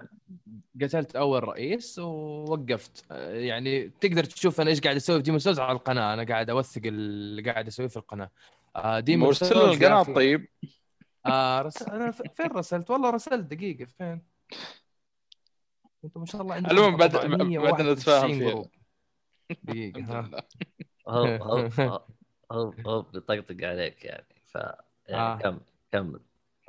قتلت 0.81 1.15
أول 1.15 1.43
رئيس 1.43 1.99
ووقفت. 1.99 3.05
آه، 3.11 3.33
يعني 3.33 3.89
تقدر 3.89 4.23
تشوف 4.23 4.61
أنا 4.61 4.69
إيش 4.69 4.81
قاعد 4.81 4.95
أسوي 4.95 5.17
في 5.17 5.23
ديمون 5.23 5.39
سولز 5.39 5.59
على 5.59 5.71
القناة. 5.71 6.13
أنا 6.13 6.23
قاعد 6.23 6.49
أوثق 6.49 6.81
اللي 6.85 7.51
قاعد 7.51 7.67
اسويه 7.67 7.87
في 7.87 7.97
القناة. 7.97 8.29
آه 8.75 8.99
ديمون 8.99 9.27
مرسل 9.27 9.45
سولز 9.45 9.81
يا 9.83 9.87
القناه 9.87 10.15
طيب. 10.15 10.47
آه 11.25 11.61
رس... 11.61 11.81
أنا 11.81 12.11
فين 12.11 12.51
رسلت؟ 12.51 12.89
والله 12.89 13.09
رسلت 13.09 13.53
دقيقة. 13.53 13.85
فين؟ 13.85 14.21
أنتم 16.03 16.19
ما 16.19 16.25
شاء 16.25 16.41
الله 16.41 16.55
عندكم 16.55 16.71
المهم 16.77 16.97
بعد- 16.97 17.15
491 17.15 17.71
بعد 17.71 17.81
نتفاهم. 17.81 18.65
دقيقة 19.63 20.01
ها. 20.01 20.43
هو 21.07 21.25
هو 21.43 21.69
هو- 21.79 22.03
هو 22.51 22.73
هو 22.87 23.01
بيطقطق 23.01 23.57
عليك 23.67 24.05
يعني 24.05 24.25
ف 24.45 24.55
يعني 25.07 25.21
آه. 25.21 25.37
كمل 25.37 25.59
كمل 25.91 26.19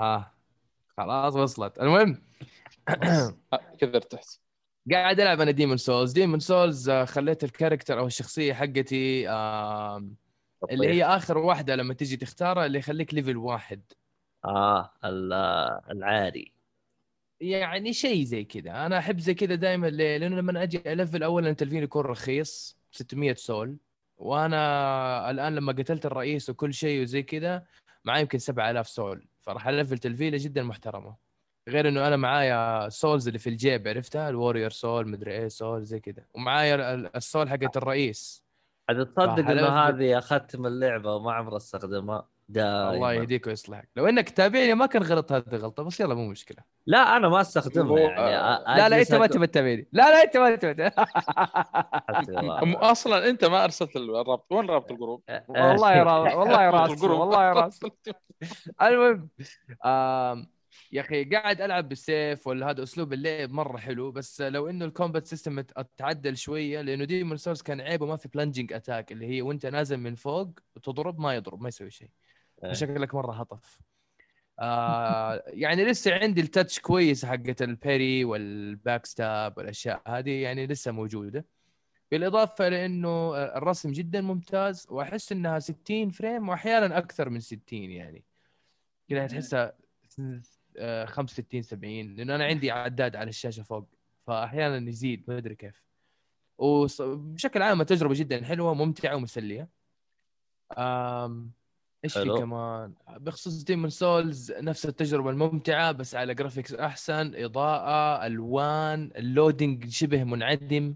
ها 0.01 0.33
خلاص 0.97 1.35
وصلت. 1.37 1.79
المهم 1.81 2.23
آه، 2.88 3.35
كذا 3.81 3.97
ارتحت. 3.97 4.38
قاعد 4.92 5.20
ألعب 5.20 5.40
أنا 5.40 5.51
Demon's 5.50 5.76
Souls 5.76 6.12
Demon's 6.12 6.38
Souls 6.40 6.90
خليت 6.90 7.44
ال 7.44 7.50
character 7.50 7.98
أو 7.99 8.07
الشخصية 8.07 8.53
حقتي 8.53 9.29
آم، 9.29 10.16
اللي 10.70 10.88
هي 10.88 11.05
آخر 11.05 11.38
واحدة 11.38 11.77
لما 11.77 11.94
تيجي 11.94 12.16
تختارها 12.16 12.66
اللي 12.66 12.79
يخليك 12.79 13.14
level 13.14 13.37
واحد. 13.37 13.83
آه 14.44 14.90
ال- 15.05 15.33
العاري. 15.90 16.53
يعني 17.50 17.92
شيء 17.92 18.24
زي 18.24 18.44
كذا. 18.44 18.87
أنا 18.87 18.98
أحب 18.98 19.18
زي 19.18 19.35
كذا 19.35 19.54
دائما 19.54 19.87
ليه؟ 19.87 20.16
لأنه 20.16 20.37
لما 20.37 20.62
أجي 20.62 20.92
ألفل 20.92 21.22
اولا 21.22 21.50
التلفيل 21.50 21.83
يكون 21.83 22.04
رخيص 22.04 22.78
600 22.90 23.35
soul. 23.35 23.76
وأنا 24.16 25.30
الآن 25.30 25.54
لما 25.54 25.72
قتلت 25.72 26.07
الرئيس 26.07 26.50
وكل 26.50 26.74
شيء 26.74 27.02
وزي 27.02 27.22
كذا 27.22 27.64
معي 28.04 28.20
يمكن 28.20 28.38
7000 28.38 28.88
soul. 28.88 29.26
فراح 29.40 29.68
ألفل 29.68 29.98
تلفيلة 29.98 30.38
جدا 30.40 30.62
محترمة. 30.62 31.16
غير 31.68 31.88
إنه 31.88 32.07
أنا 32.07 32.16
معايا 32.16 32.88
souls 32.88 33.26
اللي 33.26 33.38
في 33.38 33.50
الجيب 33.50 33.88
عرفتها؟ 33.88 34.28
ال 34.28 34.34
warrior 34.34 34.70
soul 34.70 35.09
مدري 35.09 35.33
إيه 35.33 35.48
soul 35.48 35.85
زي 35.85 36.00
كذا. 36.00 36.24
ومعايا 36.35 36.94
ال- 36.94 37.16
ال 37.16 37.23
soul 37.23 37.48
حقت 37.48 37.76
الرئيس. 37.76 38.44
عاد 38.88 39.07
تصدق 39.07 39.50
إنه. 39.50 39.68
هذه 39.68 40.18
اختم 40.18 40.66
اللعبة 40.66 41.14
وما 41.14 41.33
عمري 41.33 41.57
أستخدمها؟ 41.57 42.28
دائما 42.48 42.90
الله 42.94 43.12
يهديك 43.12 43.46
ويصلحك. 43.46 43.88
لو 43.96 44.09
إنك 44.09 44.28
تتابعني 44.28 44.74
ما 44.74 44.87
كان 44.87 45.02
غلط 45.02 45.33
هذه 45.33 45.44
غلطه 45.57 45.83
بس 45.83 46.00
يلا 46.00 46.14
مو 46.14 46.28
مشكلة. 46.28 46.59
لا 46.87 47.16
أنا 47.16 47.28
ما 47.28 47.40
أستخدمها 47.40 48.00
يعني. 48.00 48.64
أ- 48.64 48.68
لا 48.68 48.88
لا 48.88 49.00
أنت 49.00 49.14
ما 49.14 49.26
تبي 49.26 49.46
تتابعني. 49.46 49.88
لا 49.92 50.02
لا 50.02 50.22
أنت 50.24 50.37
ما 50.37 50.57
تبي 50.57 50.90
أصلا 52.76 53.30
أنت 53.30 53.44
ما 53.44 53.64
أرسلت 53.64 53.96
الرابط. 53.96 54.46
وين 54.52 54.66
رابط 54.70 54.90
الجروب؟ 54.90 55.22
والله 55.48 55.92
يا 55.92 56.02
راس 56.02 56.35
والله 56.38 56.85
الجروب. 56.92 57.20
والله 57.20 57.44
يا 57.48 57.52
راس 57.52 57.80
المهم 58.83 59.28
آم، 59.85 60.46
يا 60.92 61.00
أخي 61.00 61.24
قاعد 61.24 61.61
ألعب 61.61 61.88
بالسيف 61.88 62.46
ولا 62.46 62.70
هذا 62.70 62.83
أسلوب 62.83 63.12
اللعب 63.12 63.50
مرة 63.50 63.76
حلو 63.78 64.11
بس 64.11 64.40
لو 64.40 64.68
إنه 64.68 64.85
الكومبات 64.85 65.26
سيستم 65.26 65.61
تعدل 65.96 66.37
شوية 66.37 66.80
لأنه 66.80 67.04
ديمون 67.04 67.37
سورس 67.37 67.62
كان 67.62 67.80
عيبه 67.80 68.07
ما 68.07 68.16
في 68.16 68.28
بلانجينج 68.28 68.72
اتاك 68.72 69.12
اللي 69.12 69.26
هي 69.26 69.42
وأنت 69.42 69.66
نازل 69.66 69.96
من 69.96 70.14
فوق 70.14 70.48
وتضرب 70.76 71.20
ما 71.20 71.35
يضرب 71.35 71.62
ما 71.62 71.68
يسوي 71.68 71.90
شيء. 71.90 72.09
شكلك 72.72 73.14
مرة 73.14 73.33
هطف. 73.33 73.81
آه 74.61 75.42
يعني 75.46 75.85
لسه 75.85 76.14
عندي 76.14 76.40
التاتش 76.40 76.81
كويس 76.81 77.24
حقت 77.24 77.62
البيري 77.62 78.24
والباك 78.24 79.07
ستاب 79.07 79.59
والأشياء 79.59 80.03
هذه 80.07 80.42
يعني 80.42 80.66
لسه 80.66 80.92
موجودة. 80.92 81.44
بالإضافة 82.11 82.68
لأنه 82.68 83.37
الرسم 83.37 83.92
جدا 83.92 84.20
ممتاز 84.20 84.87
وأحس 84.90 85.33
إنها 85.33 85.59
60 85.59 86.11
فريم 86.11 86.48
واحيانا 86.48 86.98
أكثر 86.98 87.29
من 87.29 87.40
60 87.40 87.62
يعني. 87.72 88.24
كذا 89.09 89.27
تحسها 89.27 89.72
آه، 90.79 91.05
65 91.05 91.62
70 91.62 92.14
لأنه 92.14 92.35
أنا 92.35 92.44
عندي 92.44 92.70
عداد 92.70 93.16
على 93.16 93.29
الشاشة 93.29 93.62
فوق 93.62 93.88
فاحيانا 94.27 94.88
يزيد 94.88 95.24
ما 95.29 95.38
أدري 95.38 95.55
كيف. 95.55 95.85
وبشكل 96.59 97.62
عام 97.62 97.83
تجربة 97.83 98.14
جدا 98.14 98.44
حلوة 98.44 98.74
ممتعة 98.74 99.16
ومسلية. 99.16 99.68
إيش 102.04 102.18
في. 102.18 102.28
كمان 102.28 102.92
بخصوص 103.08 103.62
Demon's 103.62 103.90
Souls 103.90 104.52
نفس 104.52 104.86
التجربة 104.86 105.30
الممتعة 105.30 105.92
بس 105.92 106.14
على 106.14 106.34
graphics 106.35 106.74
أحسن 106.74 107.32
إضاءة 107.34 108.26
ألوان 108.26 109.10
ال 109.16 109.25
loading 109.25 109.88
شبه 109.88 110.24
منعدم 110.24 110.94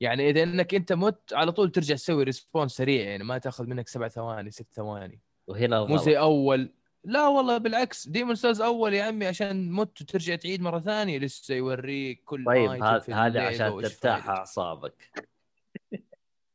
يعني 0.00 0.30
إذا 0.30 0.42
إنك 0.42 0.74
أنت 0.74 0.92
مت 0.92 1.32
على 1.32 1.52
طول 1.52 1.70
ترجع 1.70 1.94
تسوي 1.94 2.24
respawn 2.24 2.68
سريع 2.68 3.04
يعني 3.04 3.24
ما 3.24 3.38
تأخذ 3.38 3.66
منك 3.66 3.88
سبع 3.88 4.08
ثواني 4.08 4.50
ست 4.50 4.66
ثواني 4.72 5.20
وهنا 5.46 5.84
مو. 5.84 5.96
زي 5.96 6.18
أول 6.18 6.70
لا 7.04 7.28
والله 7.28 7.58
بالعكس 7.58 8.08
Demon's 8.08 8.34
Souls 8.34 8.60
أول 8.60 8.94
يا 8.94 9.04
عمي 9.04 9.26
عشان 9.26 9.72
مت 9.72 10.00
وترجع 10.00 10.36
تعيد 10.36 10.60
مرة 10.60 10.80
ثانية 10.80 11.18
لسه 11.18 11.54
يوريك 11.54 12.22
كل 12.24 12.44
طيب 12.44 12.70
هذا 13.10 13.42
عشان 13.42 13.82
ترتاح. 13.82 14.28
أعصابك 14.28 15.28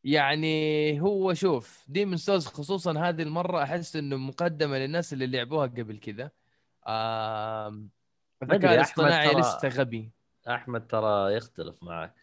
يعني 0.03 1.01
هو 1.01 1.33
شوف 1.33 1.85
Demon's 1.87 2.17
Souls 2.17 2.45
خصوصا 2.45 2.99
هذه 2.99 3.21
المرة 3.21 3.63
أحس 3.63 3.95
إنه 3.95 4.17
مقدمة 4.17 4.77
للناس 4.77 5.13
اللي 5.13 5.27
لعبوها 5.27 5.67
قبل 5.67 5.99
كذا. 5.99 6.31
الذكاء 8.43 8.75
الاصطناعي 8.75 9.33
لسه 9.33 9.67
غبي. 9.67 10.11
أحمد 10.47 10.87
ترى 10.87 11.35
يختلف 11.35 11.83
معك. 11.83 12.15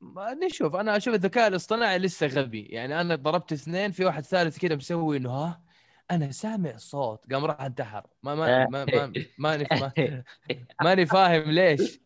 ما 0.00 0.34
نشوف 0.34 0.76
أنا 0.76 0.96
أشوف 0.96 1.14
الذكاء 1.14 1.48
الاصطناعي 1.48 1.98
لسه 1.98 2.26
غبي. 2.26 2.62
يعني 2.62 3.00
أنا 3.00 3.14
ضربت 3.14 3.52
اثنين 3.52 3.90
في 3.92 4.04
واحد 4.04 4.24
ثالث 4.24 4.58
كذا 4.58 4.76
مسوي 4.76 5.16
إنه 5.16 5.30
ها 5.30 5.62
أنا 6.10 6.30
سامع 6.30 6.76
صوت. 6.76 7.32
قام 7.32 7.44
راح 7.44 7.60
انتحر. 7.60 8.06
ما 8.22 8.34
ما 8.34 8.66
ما 8.70 8.84
ما 8.84 9.12
ماني 9.38 9.66
ما 9.72 9.92
ماني 10.84 11.06
فاهم 11.06 11.50
ليش. 11.50 12.00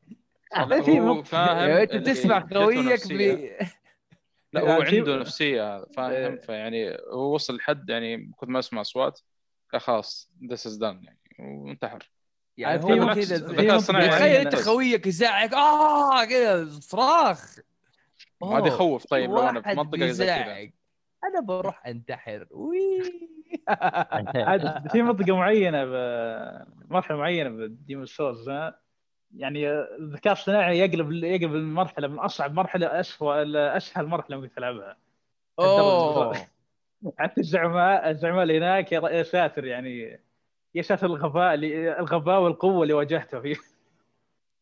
والله 0.59 0.83
في 0.83 1.25
فاهم 1.31 1.71
أنت 1.71 1.91
اللي 1.91 2.15
تسمع 2.15 2.49
نفسية. 2.53 3.59
ب... 3.59 3.80
لا 4.53 4.61
هو 4.61 4.82
يعني 4.82 4.98
عنده 4.98 5.16
نفسية 5.16 5.76
هذا 5.76 5.86
فاهم؟ 5.96 6.11
إيه. 6.32 6.40
فيعني 6.40 6.96
هو 7.12 7.34
وصل 7.34 7.57
لحد 7.57 7.90
يعني 7.90 8.30
كنت 8.36 8.51
ما 8.51 8.59
أسمع 8.59 8.80
أصوات 8.80 9.20
خلاص 9.68 10.30
this 10.51 10.66
is 10.66 10.76
done 10.76 11.05
يعني 11.05 11.18
وانتحر. 11.38 12.11
يعني 12.57 12.80
في 12.82 12.86
هو 13.01 13.14
كذا 13.14 13.36
الذكاء 13.36 13.76
مق- 13.76 13.80
تخيل 14.09 14.32
يعني 14.32 14.42
أنت. 14.42 14.55
خويك 14.57 15.07
يزعق 15.07 15.55
آه 15.55 16.24
كذا 16.24 16.66
صراخ. 16.80 17.57
ما 18.42 18.59
هذا 18.59 18.66
يخوف 18.66 19.07
طيب 19.07 19.30
لو 19.30 19.38
أنا 19.38 19.61
في 19.62 19.74
منطقه 19.74 20.07
زي 20.07 20.26
كذا. 20.26 20.70
أنا 21.24 21.40
بروح 21.42 21.86
أنتحر. 21.86 22.46
وي. 22.51 23.03
عاد 24.34 24.88
في 24.92 25.03
منطقة 25.03 25.36
معينة 25.36 25.84
مرحلة 26.88 27.16
معينة 27.16 27.51
بديمون 27.51 28.07
سولز 28.07 28.48
يعني 29.37 29.70
الذكاء 29.72 30.33
الاصطناعي 30.33 30.78
يقلب 30.78 31.12
يقلب 31.12 31.55
المرحلة 31.55 32.09
من 32.09 32.18
أصعب 32.18 32.55
مرحلة 32.55 33.01
اسوء 33.01 33.35
اسهل 33.57 34.07
مرحلة 34.07 34.37
ممكن 34.37 34.55
تلعبها. 34.55 34.97
أوه. 35.59 36.37
حتى 37.18 37.41
الزعماء 37.41 38.11
الزعماء 38.11 38.43
اللي 38.43 38.59
هناك 38.59 38.93
يا 38.93 39.22
ساتر 39.22 39.64
يعني. 39.64 40.20
يا 40.74 40.83
ساتر 40.83 41.07
الغباء 41.07 41.55
اللي 41.55 41.99
الغباء 41.99 42.41
والقوة 42.41 42.83
اللي 42.83 42.95
واجهتها 42.95 43.41
فيه. 43.41 43.57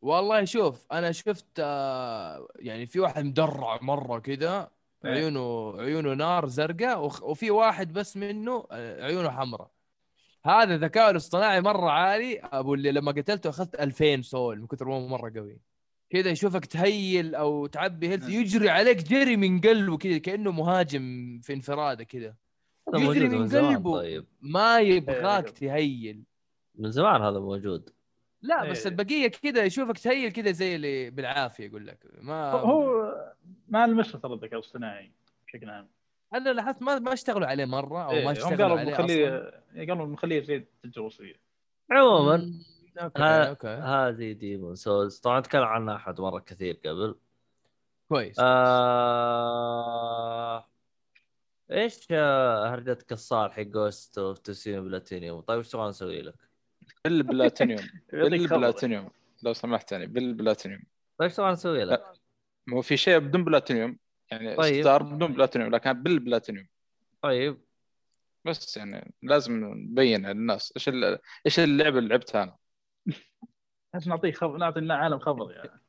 والله 0.02 0.44
شوف 0.44 0.86
أنا 0.92 1.12
شفت 1.12 1.46
آه، 1.60 2.48
يعني 2.56 2.86
في 2.86 3.00
واحد 3.00 3.24
مدرع 3.24 3.78
مرة 3.82 4.18
كذا 4.18 4.70
إيه. 5.04 5.10
عيونه 5.10 5.74
عيونه 5.80 6.14
نار 6.14 6.46
زرقاء 6.46 7.04
وفي 7.04 7.50
واحد 7.50 7.92
بس 7.92 8.16
منه 8.16 8.66
آه، 8.72 9.04
عيونه 9.04 9.30
حمراء. 9.30 9.70
هذا 10.46 10.76
ذكاء 10.76 11.10
الاصطناعي 11.10 11.60
مرة 11.60 11.90
عالي 11.90 12.38
أبو 12.38 12.74
اللي 12.74 12.92
لما 12.92 13.12
قتلته 13.12 13.50
أخذت 13.50 13.74
2000 13.74 14.22
سول 14.22 14.60
من 14.60 14.66
كثر 14.66 14.84
ما 14.88 14.94
هو 14.94 15.08
مرة 15.08 15.32
قوي 15.36 15.60
كذا 16.10 16.30
يشوفك 16.30 16.66
تهيل 16.66 17.34
أو 17.34 17.66
تعبي 17.66 18.08
هيلث 18.08 18.22
نعم. 18.22 18.32
يجري 18.32 18.70
عليك 18.70 19.02
جري 19.02 19.36
من 19.36 19.60
قلبه 19.60 19.96
كذا 19.96 20.18
كأنه 20.18 20.52
مهاجم 20.52 21.38
في 21.42 21.52
انفرادة 21.52 22.04
كذا 22.04 22.34
يجري 22.94 23.28
من 23.28 23.46
زمان 23.46 23.76
قلبه. 23.76 23.92
طيب 23.92 24.26
ما 24.40 24.78
يبغاك 24.78 25.46
إيه. 25.46 25.54
تهيل 25.54 26.24
من 26.74 26.90
زمان 26.90 27.22
هذا 27.22 27.38
موجود 27.38 27.90
لا 28.42 28.70
بس 28.70 28.86
إيه. 28.86 28.92
البقية 28.92 29.28
كذا 29.28 29.64
يشوفك 29.64 29.98
تهيل 29.98 30.32
كذا 30.32 30.50
زي 30.50 30.76
اللي 30.76 31.10
بالعافية 31.10 31.64
يقول 31.64 31.86
لك 31.86 32.06
ما 32.20 32.50
هو 32.50 33.14
ما 33.68 33.86
لمسه 33.86 34.18
ترى 34.18 34.34
الذكاء 34.34 34.54
الاصطناعي 34.54 35.12
بشكل 35.46 35.70
عام 35.70 35.88
أنا 36.34 36.50
لاحظت 36.50 36.82
ما 36.82 36.98
ما 36.98 37.12
اشتغلوا 37.12 37.46
عليه 37.46 37.64
مرة 37.64 38.04
أو 38.04 38.10
إيه، 38.10 38.24
ما 38.24 38.32
اشتغلوا 38.32 38.78
عليه 38.78 38.90
بنخليه 38.90 39.38
أصلا. 39.38 39.62
قالوا 39.76 40.06
بنخليه 40.06 40.40
زي 40.40 40.56
التجربة. 40.56 40.92
الوصيه 40.96 41.40
عموما 41.90 42.52
هذه 43.64 44.32
Demon's 44.32 44.74
Souls. 44.74 45.18
طبعا 45.18 45.40
تكلم 45.40 45.62
عنها 45.62 45.96
أحد 45.96 46.20
مرة 46.20 46.38
كثير 46.38 46.80
قبل. 46.84 47.14
كويس 48.08 48.36
آه... 48.40 48.68
إيش 51.72 52.06
آه، 52.10 52.74
هرجتك 52.74 53.12
الصالح 53.12 53.60
Ghost 53.60 54.18
of 54.18 54.38
Tsushima 54.38 54.82
platinum 54.82 55.40
طيب 55.40 55.58
إيش 55.58 55.68
تبغى 55.68 55.88
نسوي 55.88 56.22
لك؟ 56.22 56.34
بال 57.04 57.18
platinum. 57.18 57.80
بال 58.12 58.32
platinum 58.32 59.10
لو 59.42 59.52
سمحت 59.52 59.92
يعني 59.92 60.06
بالبلاتينيوم 60.06 60.82
طيب 61.18 61.28
إيش 61.28 61.36
تبغى 61.36 61.52
نسوي 61.52 61.84
لك؟ 61.84 62.04
ما 62.66 62.76
هو 62.76 62.82
في 62.82 62.96
شيء 62.96 63.18
بدون 63.18 63.44
بلاتينيوم 63.44 63.98
يعني 64.30 64.56
طيب. 64.56 64.82
ستار 64.82 65.02
بدون 65.02 65.32
بلاتينيوم 65.32 65.70
لكن 65.74 65.92
بالبلاتينيوم. 65.92 66.66
طيب. 67.22 67.60
بس 68.44 68.76
يعني 68.76 69.14
لازم 69.22 69.64
نبين 69.64 70.26
للناس 70.26 70.72
إيش 70.76 70.88
ال- 70.88 71.18
إيش 71.46 71.60
اللعبه 71.60 71.98
اللي 71.98 72.08
لعبتها 72.08 72.42
أنا. 72.42 72.56
بس 73.94 74.06
نعطيه 74.06 74.32
خبر 74.32 74.56
نعطي 74.56 74.78
العالم 74.80 75.18
خبر 75.18 75.52
يعني. 75.52 75.80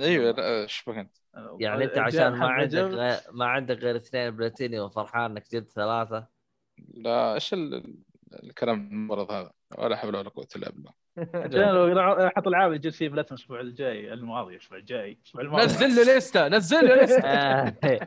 إيوه 0.00 0.34
إيش 0.62 0.84
بك 0.86 0.96
انت؟ 0.96 1.16
يعني 1.60 1.84
أنت 1.84 1.98
عشان 1.98 2.28
ما 2.32 2.48
عندك. 2.48 2.78
غير 2.78 3.20
ما 3.32 3.46
عندك 3.46 3.76
غير 3.76 3.96
اثنين 3.96 4.30
بلاتينيوم 4.30 4.88
فرحان 4.88 5.30
إنك 5.30 5.50
جبت 5.52 5.70
ثلاثة. 5.72 6.26
لا 6.78 7.34
إيش 7.34 7.54
ال- 7.54 7.96
الكلام 8.42 8.88
المرض 8.92 9.30
هذا؟ 9.30 9.52
ولا 9.78 9.96
حول 9.96 10.16
ولا 10.16 10.28
قوة 10.28 10.48
إلا 10.56 10.70
بالله. 10.70 11.05
حط 12.36 12.46
العاب 12.46 12.72
يجي 12.72 12.90
في 12.90 13.08
بلاتن 13.08 13.34
الأسبوع 13.34 13.60
الجاي 13.60 14.12
الماضي 14.12 14.54
الأسبوع 14.54 14.78
الجاي 14.78 15.12
الأسبوع 15.12 15.42
الماضي. 15.42 15.64
نزل 15.64 15.96
له 16.06 16.16
لسته 16.16 16.48
نزل 16.48 16.88
له 16.88 17.02
لسته 17.02 18.06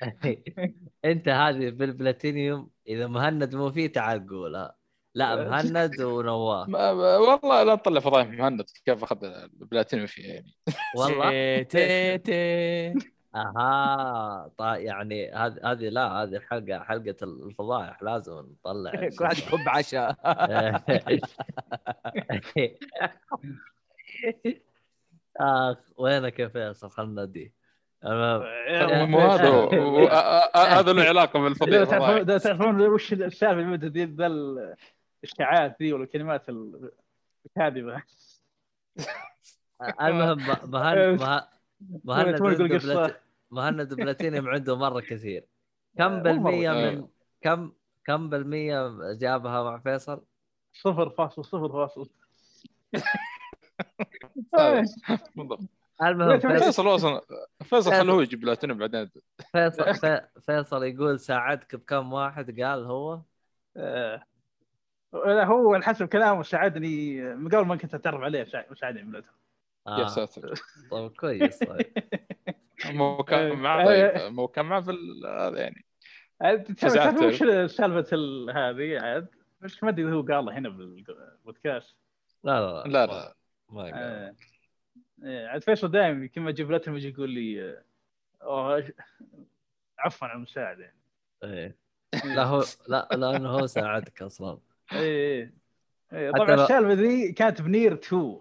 أنت 1.04 1.28
هذه 1.28 1.70
بالبلاتينيوم 1.70 2.70
إذا 2.88 3.06
مهند 3.06 3.54
مو 3.54 3.70
فيه 3.70 3.92
تعال 3.92 4.28
قولها 4.28 4.76
لا 5.14 5.48
مهند 5.48 6.00
ونواف 6.00 6.68
والله 6.68 7.62
لا 7.62 7.74
تطلع 7.74 8.00
فضايح 8.00 8.28
مهند 8.28 8.62
كيف 8.84 9.02
أخذ 9.02 9.24
البلاتينيوم 9.24 10.06
فيها 10.06 10.34
يعني؟ 10.34 10.54
والله؟ 10.96 11.62
تي 11.62 12.18
تي 12.18 12.94
أها 13.34 14.50
طيب 14.58 14.80
يعني 14.86 15.32
هذه 15.32 15.56
هذه 15.64 15.88
لا 15.88 16.06
هذه 16.22 16.36
الحلقة 16.36 16.82
حلقة 16.82 17.16
الفضائح 17.22 18.02
لازم 18.02 18.32
نطلع 18.38 18.90
كل 19.18 19.24
واحد 19.24 19.36
كب 19.36 19.68
عشاء. 19.68 20.16
أخ 25.40 25.76
وينك 25.96 26.38
يا 26.38 26.48
فيصل؟ 26.48 26.90
خلنا 26.90 27.24
ندي 27.24 27.52
المهم 28.04 29.10
مو 29.10 29.18
هذا 29.20 29.50
هذا 30.80 30.92
له 30.92 31.02
علاقة 31.02 31.40
بالفضيحه 31.40 32.22
تعرفون 32.38 32.80
وش 32.80 33.12
السالفه 33.12 33.52
اللي 33.60 33.76
بدها 33.76 33.88
ذي 33.90 34.04
ذا 34.04 34.26
الاشاعات 34.26 35.76
ذي 35.82 35.92
والكلمات 35.92 36.48
ال- 36.48 36.90
الكاذبة. 37.46 38.02
المهم 40.02 40.50
مهند 42.04 42.42
مه- 42.42 43.14
مهند 43.50 43.80
عنده 43.80 43.96
بلاتينيوم 43.96 44.48
عنده 44.48 44.76
مرة 44.76 45.00
كثير. 45.00 45.44
كم 45.98 46.22
بالمية. 46.22 46.70
من 46.72 47.06
كم 47.40 47.72
كم 48.04 48.30
بالمية 48.30 48.92
جابها 49.20 49.62
مع 49.62 49.78
فيصل؟ 49.78 50.22
صفر 50.72 51.10
فاصل 51.10 51.44
صفر 51.44 51.68
فاصل. 51.68 52.10
بالضبط 55.36 55.60
المهم 56.02 56.38
فيصل 56.38 56.94
أصلا 56.94 57.20
فيصل 57.64 57.90
خلوه 57.92 58.14
هو 58.16 58.20
يجيب 58.20 58.40
بلاتينيوم 58.40 58.78
بعدين. 58.78 59.10
فيصل, 59.52 59.94
في- 59.94 60.26
فيصل 60.46 60.84
يقول 60.84 61.20
ساعدك 61.20 61.76
بكم 61.76 62.12
واحد 62.12 62.60
قال 62.60 62.84
هو. 62.84 63.20
آه، 63.76 64.22
لا 65.12 65.44
هو 65.46 65.74
على 65.74 65.82
حسب 65.84 66.08
كلامه 66.08 66.42
ساعدني 66.42 67.20
من 67.34 67.48
قبل 67.48 67.66
ما 67.66 67.76
كنت 67.76 67.94
أتعرف 67.94 68.20
عليه 68.20 68.44
ساعد- 68.44 68.74
ساعدني 68.80 69.22
يا 69.86 69.92
آه 70.04 70.06
ساتر. 70.06 70.54
طيب 70.90 71.10
كويس 71.10 71.58
طيب. 71.58 71.86
مو 72.86 73.22
كان 73.22 73.56
معاه 73.58 73.84
طيب 73.86 74.32
مو 74.32 74.48
كان 74.48 74.64
معاه 74.66 74.80
في 74.80 74.90
يعني. 75.56 75.84
عاد 76.40 76.70
وش 77.24 77.38
سالفة 77.72 78.06
ال- 78.16 78.50
هذه؟ 78.50 79.00
عاد 79.00 79.28
بس 79.60 79.82
ما 79.82 79.88
أدري 79.90 80.12
هو 80.12 80.22
قالها 80.22 80.58
هنا 80.58 80.68
بالبودكاست 80.68 81.96
لا 82.44 82.60
لا 82.60 82.88
لا 82.88 83.06
لا 83.06 83.34
ما 83.70 83.82
قال. 83.82 84.34
إيه، 85.24 85.46
عاد 85.46 85.62
فيصل 85.62 85.90
دائما 85.90 86.26
كل 86.26 86.40
ما 86.40 86.50
أجيب 86.50 86.70
لاتن 86.70 86.94
يجي 86.94 87.08
يقول 87.08 87.30
لي 87.30 87.76
آه، 88.42 88.84
عفوا 89.98 90.28
على 90.28 90.36
المساعدة. 90.36 90.82
يعني 90.84 90.96
إيه. 91.44 91.76
لا 92.24 92.44
هو 92.44 92.64
لا 92.88 93.08
لأنه 93.12 93.48
هو 93.48 93.66
ساعدك 93.66 94.22
أصلا. 94.22 94.58
إيه 94.92 95.54
إيه 96.12 96.28
حتى 96.32 96.38
طبعا 96.38 96.54
السالفة 96.54 96.92
ذي 96.92 97.32
كانت 97.32 97.62
بنير 97.62 97.92
2 97.92 98.22
آه، 98.22 98.40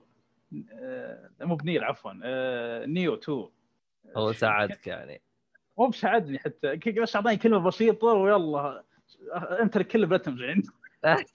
مو 1.41 1.55
بنير 1.55 1.83
عفوا 1.83 2.11
آه، 2.23 2.85
نيو 2.85 3.13
2 3.13 3.47
هو 4.17 4.31
ساعدك 4.31 4.87
يعني. 4.87 5.21
مو 5.77 5.87
بساعدني 5.87 6.39
حتى. 6.39 6.75
بس 6.75 7.15
أعطاني 7.15 7.37
كلمة 7.37 7.59
بسيطة 7.59 8.07
ويلا. 8.07 8.83
أنت 9.35 9.77
كل 9.77 10.05
بلاتمز 10.05 10.41
عندي 10.41 10.69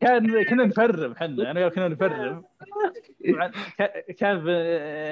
كان 0.00 0.44
كنا 0.44 0.64
نفرم 0.64 1.12
إحنا 1.12 1.50
أنا 1.50 1.68
كنا 1.68 1.88
نفرم 1.88 2.44
كان 4.18 4.44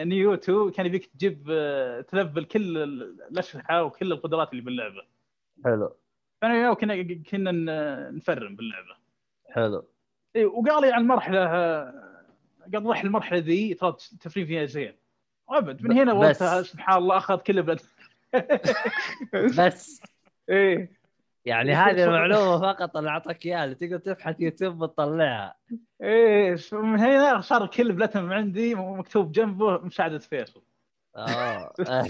نيو 0.08 0.34
2 0.34 0.70
كان 0.70 0.86
يبيك 0.86 1.06
تجيب 1.06 1.46
آه، 1.50 2.00
تلفل 2.00 2.44
كل 2.44 2.76
الاسلحه 3.30 3.82
وكل 3.82 4.12
القدرات 4.12 4.52
اللي 4.52 4.62
باللعبة. 4.62 5.02
حلو. 5.64 5.96
فانا 6.42 6.54
وياه 6.54 6.74
كنا 6.74 7.02
كنا 7.02 7.52
نفرم 8.10 8.56
باللعبة. 8.56 8.96
حلو. 9.50 9.88
إيه، 10.36 10.46
وقال 10.46 10.82
لي 10.82 10.92
عن 10.92 11.00
المرحله 11.00 11.46
قال 12.74 12.86
روح 12.86 13.04
المرحله 13.04 13.38
ذي 13.38 13.74
ترى 13.74 13.88
التفريم 14.12 14.46
فيها 14.46 14.64
زين. 14.64 14.94
وابد 15.48 15.82
من 15.82 15.98
هنا. 15.98 16.12
وقتها 16.12 16.62
سبحان 16.62 16.98
الله 16.98 17.16
اخذ 17.16 17.38
كل 17.38 17.62
بلد 17.62 17.80
بس. 19.58 20.00
إيه. 20.48 20.98
يعني 21.44 21.72
هذه 21.74 22.04
المعلومه 22.04 22.60
فقط 22.60 22.96
اللي 22.96 23.10
أعطاك 23.10 23.46
إياها 23.46 23.64
اللي 23.64 23.74
تقدر 23.74 23.98
تبحث 23.98 24.40
يوتيوب 24.40 24.80
وتطلعها. 24.80 25.54
إيه 26.02 26.56
من 26.72 26.98
هنا 26.98 27.40
صار 27.40 27.66
كل 27.66 27.92
بلاتم 27.92 28.32
عندي 28.32 28.74
مكتوب 28.74 29.32
جنبه 29.32 29.78
مساعدة 29.78 30.18
فيصل 30.18 30.62
آه. 31.16 31.72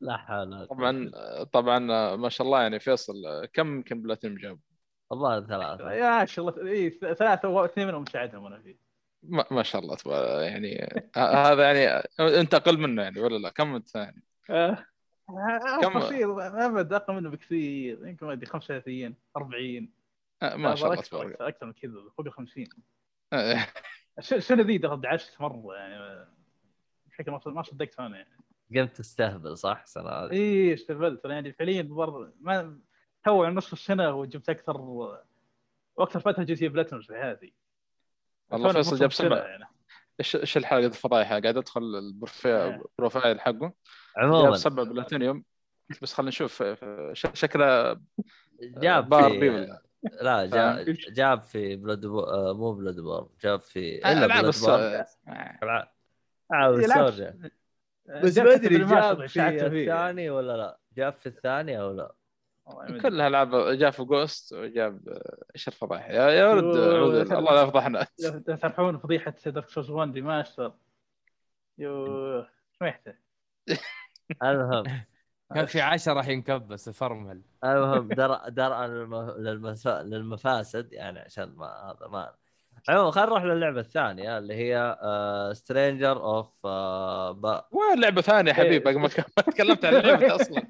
لا 0.00 0.16
حول. 0.16 0.66
طبعا 0.66 1.10
طبعا 1.52 1.78
ما 2.16 2.28
شاء 2.28 2.46
الله 2.46 2.62
يعني 2.62 2.80
فيصل 2.80 3.14
كم 3.52 3.76
يمكن 3.76 4.02
بلاتينيوم 4.02 4.38
جاب؟ 4.40 4.58
والله 5.10 5.40
ثلاثة. 5.40 5.92
يا 5.92 6.24
شاء 6.24 6.48
الله 6.48 6.66
إيه 6.70 6.98
ثلاثة 6.98 7.48
واثنين 7.48 7.86
منهم 7.86 8.02
مساعدهم 8.02 8.46
أنا 8.46 8.58
فيه. 8.60 8.76
ما, 9.22 9.44
ما 9.50 9.62
شاء 9.62 9.82
الله 9.82 9.96
تبا- 9.96 10.42
يعني 10.42 10.88
ه- 11.16 11.20
هذا 11.52 11.72
يعني 11.72 12.02
أنت 12.40 12.54
أقل 12.54 12.78
منه 12.78 13.02
يعني 13.02 13.20
ولا 13.20 13.36
لا؟ 13.38 13.50
كم 13.50 13.74
أنت 13.74 13.88
ثاني؟ 13.88 14.22
آه، 14.50 14.84
كم- 15.28 15.88
كم؟ 15.92 15.98
بسيط 15.98 16.28
أبد 16.38 16.92
أقل 16.92 17.14
منه 17.14 17.30
بكثير 17.30 18.06
يمكن 18.06 18.26
ما 18.26 18.32
أدري 18.32 18.46
35 18.46 19.14
40 19.36 19.90
آه، 20.42 20.56
ما 20.56 20.74
شاء 20.74 20.90
الله 20.92 21.02
أكثر- 21.02 21.08
تبارك 21.08 21.32
أكثر 21.32 21.48
أكثر 21.48 21.66
من 21.66 21.72
كذا 21.72 21.92
فوق 22.16 22.26
ال 22.26 22.32
50 22.32 22.66
آه، 23.32 23.66
الس- 24.18 24.32
السنة 24.32 24.62
ذي؟ 24.62 24.78
دعست 24.78 25.40
مرة 25.40 25.74
يعني 25.74 26.26
بشكل 27.06 27.30
ما 27.30 27.40
ما 27.46 27.62
صدقت 27.62 28.00
أنا 28.00 28.16
يعني. 28.16 28.38
قمت 28.76 28.96
تستهبل 28.96 29.58
صح؟ 29.58 29.80
السنة 29.84 30.10
هذه 30.10 30.30
إي 30.32 30.74
استهبلت 30.74 31.24
أنا 31.24 31.34
يعني 31.34 31.52
فعليا 31.52 31.82
برضه 31.82 32.32
ما 32.40 32.78
تو 33.28 33.42
يعني 33.44 33.54
نصف 33.56 33.72
السنة 33.72 34.10
وجبت 34.14 34.48
أكثر 34.48 34.76
وأكثر 35.96 36.20
فترة 36.20 36.42
جيت 36.44 36.58
فيها 36.58 36.68
بلاتنوم 36.68 37.02
في 37.02 37.14
حياتي 37.14 37.54
والله 38.50 38.72
فيصل 38.72 38.96
جاب 38.96 39.10
السنة 39.10 39.28
سبع 39.28 39.48
يعني. 39.48 39.64
إيش 40.20 40.36
إيش 40.36 40.56
الحلقة 40.56 40.86
الفضايح 40.86 41.28
قاعد 41.28 41.46
أدخل 41.46 41.80
البروفايل 41.82 42.54
إيه. 42.72 42.82
البروفايل 42.92 43.40
حقه. 43.40 43.52
جاب 43.58 43.72
عموما 44.16 44.56
سبع 44.56 44.82
بلاتينيوم. 44.82 45.44
بس 46.02 46.14
خلينا 46.14 46.28
نشوف. 46.28 46.64
شكله 47.12 48.00
جاب 48.60 49.08
باربي 49.08 49.40
في 49.40 49.48
ولا 49.50 49.82
لا 50.22 50.46
جا- 50.46 50.84
فاهم؟ 50.84 50.96
جاب 51.08 51.42
في 51.42 51.76
بلاد 51.76 52.06
بو... 52.06 52.20
آه، 52.20 52.52
مو 52.54 52.72
بلاد 52.72 53.00
بور 53.00 53.30
جاب 53.42 53.60
في 53.60 53.98
العاب 53.98 54.28
بلاد 54.30 54.52
الص- 54.54 54.66
بور. 54.66 54.74
آه، 55.34 55.58
العاب 55.62 55.88
بس 58.22 58.34
جاء 58.34 58.44
ما 58.44 58.54
أدري 58.54 58.78
جاب 58.84 59.26
في. 59.26 59.82
الثاني 59.82 60.30
ولا 60.30 60.56
لا؟ 60.56 60.78
جاب 60.96 61.12
في 61.12 61.26
الثاني 61.26 61.80
أو 61.80 61.92
لا 61.92 62.14
ما. 62.68 62.98
كلها 63.02 63.26
العاب 63.28 63.56
جاب 63.78 63.92
في 63.92 64.02
جوست 64.04 64.52
وجاب 64.52 65.08
إيش 65.54 65.68
الفضايح 65.68 66.08
يا 66.10 66.28
يا 66.30 66.46
ولد 66.48 66.64
يو- 66.64 67.38
الله 67.38 67.54
لا 67.54 67.62
يفضحنا 67.62 68.06
تفرحون 68.46 68.98
فضيحة 68.98 69.34
دارك 69.46 69.68
سورس 69.68 69.90
1 69.90 70.14
ريماستر 70.14 70.72
يو 71.78 72.44
سمعته 72.78 73.14
المهم. 74.42 74.84
كان 75.54 75.66
في 75.66 75.80
عشرة 75.80 76.12
راح 76.12 76.28
ينكبس 76.28 76.88
فرمل 76.90 77.42
المهم 77.64 78.08
درء 78.48 78.86
للمس- 79.38 79.86
للمفاسد 79.86 80.92
يعني 80.92 81.18
عشان 81.18 81.54
ما 81.56 81.66
هذا 81.66 82.06
ما 82.08 82.34
عموما 82.88 83.10
خلينا 83.10 83.28
نروح 83.30 83.44
للعبة 83.44 83.80
الثانية 83.80 84.38
اللي 84.38 84.54
هي 84.54 84.98
آه، 85.02 85.52
Stranger 85.52 86.16
of 86.16 86.64
وين 87.72 88.00
لعبه 88.00 88.20
ثانية 88.20 88.52
يا 88.52 88.56
إيه. 88.58 88.64
حبيبي 88.64 88.78
باقي 88.78 88.96
ما 88.96 89.08
ما 89.36 89.42
تكلمت 89.42 89.84
عن 89.84 89.94
اللعبة 89.94 90.34
أصلا. 90.40 90.62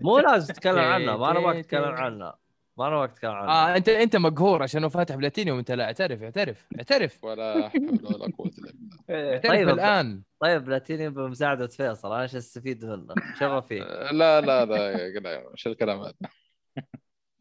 مو 0.00 0.18
لازم 0.18 0.54
تتكلم 0.54 0.78
عنها 0.78 1.16
ما 1.16 1.32
نبغاك 1.32 1.56
تتكلم 1.64 1.84
عنها 1.94 2.38
ما 2.78 2.88
نبغاك 2.88 3.12
تتكلم 3.12 3.30
عنها. 3.30 3.72
آه 3.72 3.76
أنت 3.76 3.88
أنت 3.88 4.16
مقهور 4.16 4.62
عشان 4.62 4.88
فاتح 4.88 5.14
بلاتينيوم 5.14 5.58
أنت 5.58 5.70
لا 5.70 5.84
اعترف 5.84 6.22
اعترف 6.22 6.66
اعترف. 6.76 7.24
ولا 7.24 7.68
حول 7.68 8.00
ولا 8.04 8.32
قوة 8.38 8.50
إلا 8.58 8.72
بالله. 8.72 9.32
اعترف 9.34 9.52
طيب، 9.52 9.68
الآن. 9.68 10.22
طيب 10.40 10.64
بلاتينيوم 10.64 11.14
بمساعدة 11.14 11.66
فيصل 11.66 12.12
أنا 12.12 12.22
إيش 12.22 12.36
استفيد 12.36 12.84
منه؟ 12.84 13.14
شغف 13.40 13.66
فيه. 13.66 13.82
لا 14.12 14.40
لا 14.40 14.64
لا 14.64 15.50
إيش 15.52 15.66
الكلام 15.66 16.00
هذا؟ 16.00 16.14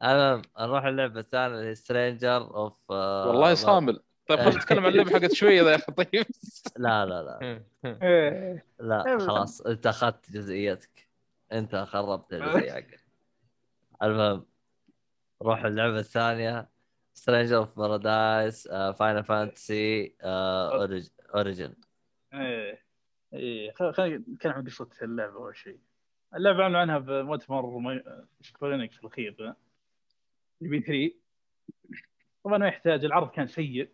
المهم 0.03 0.41
نروح 0.59 0.85
اللعبه 0.85 1.19
الثانية 1.19 1.55
اللي 1.55 1.69
هي 1.69 1.75
Stranger 1.75 2.37
of 2.55 2.73
والله 2.89 3.53
صامل. 3.53 3.99
طيب 4.27 4.39
خلينا 4.39 4.57
نتكلم 4.57 4.85
عن 4.85 4.91
اللعبة 4.91 5.09
حقت 5.11 5.33
شوية 5.33 5.61
ذا 5.63 5.71
يا 5.71 5.75
أخي 5.75 5.91
طيب. 5.91 6.25
لا 6.77 7.05
لا 7.05 7.23
لا. 7.23 7.63
إيه. 8.03 8.65
لا. 8.79 9.17
خلاص 9.17 9.61
أنت 9.61 9.87
أخذت 9.87 10.31
جزئيتك. 10.31 11.07
أنت 11.51 11.75
خربت 11.75 12.33
الجزئيه 12.33 12.71
حقك 12.71 12.99
المهم 14.03 14.45
روح 15.41 15.65
اللعبة 15.65 15.99
الثانية. 15.99 16.69
Stranger 17.13 17.57
of 17.57 17.77
Paradise 17.79 18.67
Final 18.67 19.23
Fantasy 19.23 20.15
Origin 21.35 21.73
إيه. 22.33 22.83
إيه 23.33 23.71
خل- 23.71 23.93
خلينا 23.93 24.17
نتكلم 24.17 24.51
عن 24.53 24.63
قصة 24.65 24.89
اللعبة 25.01 25.35
أول 25.35 25.55
شيء. 25.57 25.79
اللعبة 26.35 26.63
أعلنوا 26.63 26.79
عنها 26.79 26.97
بمؤتمر 26.97 27.77
ما- 27.79 28.25
Square 28.41 28.76
Enix 28.76 28.99
الاخير 28.99 29.53
ال 30.61 30.79
E3 30.81 31.11
طبعا 32.43 32.57
ما 32.57 32.67
يحتاج 32.67 33.05
العرض 33.05 33.29
كان 33.29 33.47
سيء. 33.47 33.89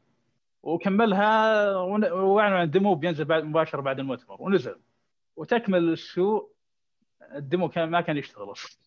وكملها 0.64 1.72
واعلنوا 1.76 2.58
عن 2.58 2.64
ال 2.64 2.70
demo 2.70 2.96
بينزل 2.96 3.26
بعد 3.26 3.44
مباشرة 3.44 3.82
بعد 3.82 4.00
المؤتمر 4.00 4.42
ونزل. 4.42 4.76
وتكمل 5.36 5.90
السوء 5.94 6.52
ال 7.36 7.42
demo 7.42 7.70
كان 7.70 7.90
ما 7.90 8.02
كان 8.02 8.18
يشتغل 8.18 8.52
أصلا. 8.52 8.80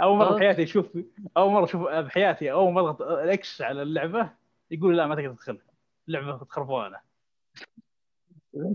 أول 0.00 0.18
مرة. 0.18 0.34
بحياتي 0.34 0.62
أشوف 0.62 0.98
أول 1.36 1.52
مرة 1.52 1.64
أشوف 1.64 1.82
بحياتي 1.82 2.52
أول 2.52 2.72
مرة 2.72 2.90
أضغط 2.90 3.02
X 3.02 3.62
على 3.62 3.82
اللعبة 3.82 4.30
يقول 4.70 4.96
لا 4.96 5.06
ما 5.06 5.14
تقدر 5.14 5.32
تدخلها. 5.32 5.62
اللعبة 6.08 6.38
خربانه 6.44 6.98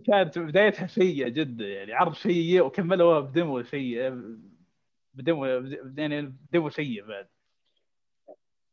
كانت 0.08 0.40
بدايتها 0.40 0.88
سيئة 0.88 1.28
جدا 1.28 1.68
يعني 1.68 1.94
عرض 1.94 2.14
سيء 2.14 2.62
وكملوها 2.62 3.20
بديمو 3.20 3.64
سيء 3.64 4.22
بديمو 5.14 5.46
يعني 5.98 6.22
بديمو 6.22 6.70
سيء 6.70 7.06
بعد. 7.06 7.28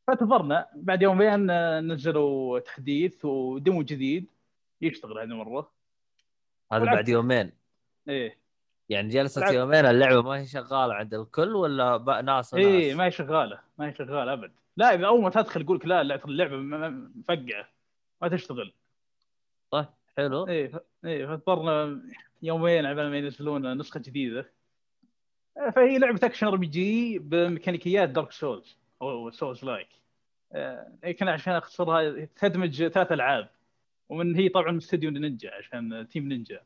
فانتظرنا 0.09 0.67
بعد 0.75 1.03
يومين 1.03 1.51
آه، 1.51 1.81
نزلوا 1.81 2.59
تحديث 2.59 3.25
وديمو 3.25 3.83
جديد. 3.83 4.27
يشتغل 4.81 5.19
هذه 5.19 5.25
المرة. 5.25 5.71
هذا. 6.73 6.85
بعد 6.85 7.09
يومين. 7.09 7.53
إيه. 8.09 8.37
يعني 8.89 9.09
جلست 9.09 9.39
بالعكس. 9.39 9.55
يومين 9.55 9.87
اللعبة 9.87 10.23
ما 10.23 10.41
هي 10.41 10.47
شغالة 10.47 10.95
عند 10.95 11.15
الكل 11.15 11.57
ولا 11.57 11.97
بقى 11.97 12.23
ناس 12.23 12.55
وناس؟ 12.55 12.67
إيه 12.67 12.95
ما 12.95 13.05
هي 13.05 13.11
شغالة. 13.11 13.59
ما 13.79 13.89
هي 13.89 13.95
شغالة 13.95 14.33
أبد. 14.33 14.53
لا 14.77 14.95
إذا 14.95 15.07
أول 15.07 15.23
ما 15.23 15.31
تدخل 15.31 15.61
يقول 15.61 15.77
لك 15.77 15.87
لا 15.87 16.01
اللعبه 16.01 16.57
مفقعة. 16.57 17.69
ما 18.23 18.29
تشتغل. 18.29 18.73
طيب 19.71 19.87
حلو. 20.17 20.47
إيه 20.47 20.69
ف... 20.69 20.79
إيه 21.05 21.27
فاضطرنا 21.27 22.03
يومين 22.43 22.87
على 22.87 23.11
ما 23.11 23.19
ينزلون 23.19 23.79
نسخة 23.79 24.01
جديدة. 24.01 24.51
فهي 25.77 25.99
لعبة 25.99 26.21
action 26.23 26.47
RPG 26.47 27.19
ب 27.19 27.27
mechanicيات 27.27 28.09
Dark 28.09 28.33
Souls 28.33 28.78
أو 29.03 29.31
souls-like. 29.31 29.89
يمكن 31.05 31.29
عشان 31.29 31.53
أختصرها 31.53 32.25
تدمج 32.25 32.89
ثلاث 32.89 33.13
ألعاب. 33.13 33.49
ومن 34.09 34.37
هي 34.37 34.49
طبعا 34.49 34.71
من 34.71 34.77
استديو 34.77 35.11
نينجا 35.11 35.55
عشان 35.55 36.07
Team 36.09 36.29
Ninja 36.29 36.61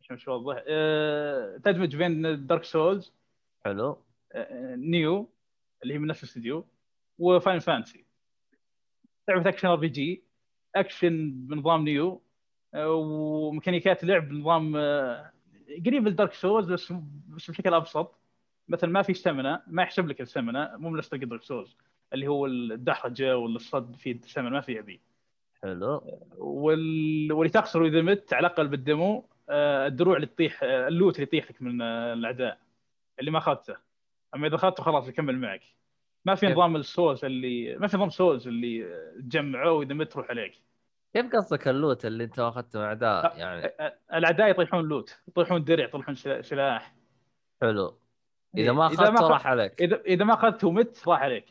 عشان 0.00 0.16
مش 0.16 0.28
واضح 0.28 0.62
آه، 0.66 1.56
تدمج 1.56 1.96
بين 1.96 2.46
Dark 2.46 2.64
Souls 2.64 3.12
حلو. 3.64 3.98
Nioh 4.76 5.28
اللي 5.82 5.94
هي 5.94 5.98
من 5.98 6.08
نفس 6.08 6.22
الاستديو 6.22 6.66
و 7.18 7.25
Final 7.25 7.58
Fantasy 7.58 8.04
لعبة 9.28 9.48
action 9.48 9.68
RPG 9.68 10.22
action 10.76 11.32
بنظام 11.34 11.84
Nioh 11.84 12.22
آه، 12.74 12.90
وميكانيكات 12.90 14.04
لعب 14.04 14.28
بنظام 14.28 14.76
آه، 14.76 15.32
قريب 15.86 16.08
ل 16.08 16.13
Dark 16.13 16.32
Souls 16.32 16.72
بس 16.72 16.92
بس 17.28 17.50
بشكل 17.50 17.74
أبسط. 17.74 18.14
مثلا 18.68 18.90
ما 18.90 19.02
في 19.02 19.14
stamina 19.14 19.62
ما 19.66 19.82
يحسب 19.82 20.08
لك 20.08 20.20
ال 20.20 20.27
stamina 20.27 20.76
مو 20.76 20.96
نفس 20.96 21.14
Dark 21.14 21.42
Souls 21.42 21.76
اللي 22.12 22.26
هو 22.26 22.46
الدحرجة 22.46 23.36
ولا 23.38 23.56
الصد 23.56 23.96
في 23.96 24.18
stamina 24.22 24.50
ما 24.50 24.60
في 24.60 24.78
أبي. 24.78 25.00
حلو. 25.62 26.20
وال... 26.38 27.32
واللي 27.32 27.50
تخسره 27.52 27.86
إذا 27.86 28.02
مت 28.02 28.32
على 28.34 28.46
الأقل 28.46 28.68
بال 28.68 28.87
demo 28.87 29.24
آه، 29.48 29.86
الدروع 29.86 30.16
اللي 30.16 30.26
تطيح 30.26 30.60
آه، 30.62 30.88
ال 30.88 30.93
loot 30.93 31.14
اللي 31.14 31.22
يطيح 31.26 31.50
لك 31.50 31.62
من 31.62 31.82
الأعداء 31.82 32.58
اللي 33.20 33.30
ما 33.30 33.38
اخذته 33.38 33.76
أما 34.34 34.46
إذا 34.46 34.54
اخذته 34.54 34.82
خلاص 34.82 35.08
يكمل 35.08 35.38
معك. 35.38 35.62
ما 36.24 36.34
في؟ 36.34 36.46
نظام 36.46 36.76
ال 36.76 36.84
souls 36.84 37.24
اللي 37.24 37.76
ما 37.76 37.86
في 37.86 37.96
نظام 37.96 38.10
souls 38.10 38.48
اللي 38.48 38.84
تجمعه 39.20 39.72
وإذا 39.72 39.94
مت 39.94 40.12
تروح 40.12 40.30
عليك. 40.30 40.54
كيف 41.14 41.26
قصدك 41.32 41.68
ال 41.68 41.76
loot 41.76 42.06
اللي 42.06 42.24
أنت 42.24 42.38
اخذته 42.38 42.78
من 42.78 42.84
أعداء 42.84 43.38
يعني. 43.38 43.64
آه، 43.66 43.72
آه، 43.80 44.18
الأعداء 44.18 44.50
يطيحون 44.50 44.84
loot 44.88 45.18
يطيحون 45.28 45.64
درع 45.64 45.84
يطيحون 45.84 46.14
سلا- 46.14 46.42
سلاح. 46.42 46.94
حلو. 47.62 47.96
إذا 48.56 48.70
إيه، 48.70 48.76
ما 48.76 48.86
أخذته 48.86 49.28
راح 49.28 49.46
عليك. 49.46 49.82
اذا 49.82 50.00
إذا 50.00 50.24
ما 50.24 50.34
أخذته 50.34 50.68
ومت 50.68 51.08
راح 51.08 51.22
عليك. 51.22 51.46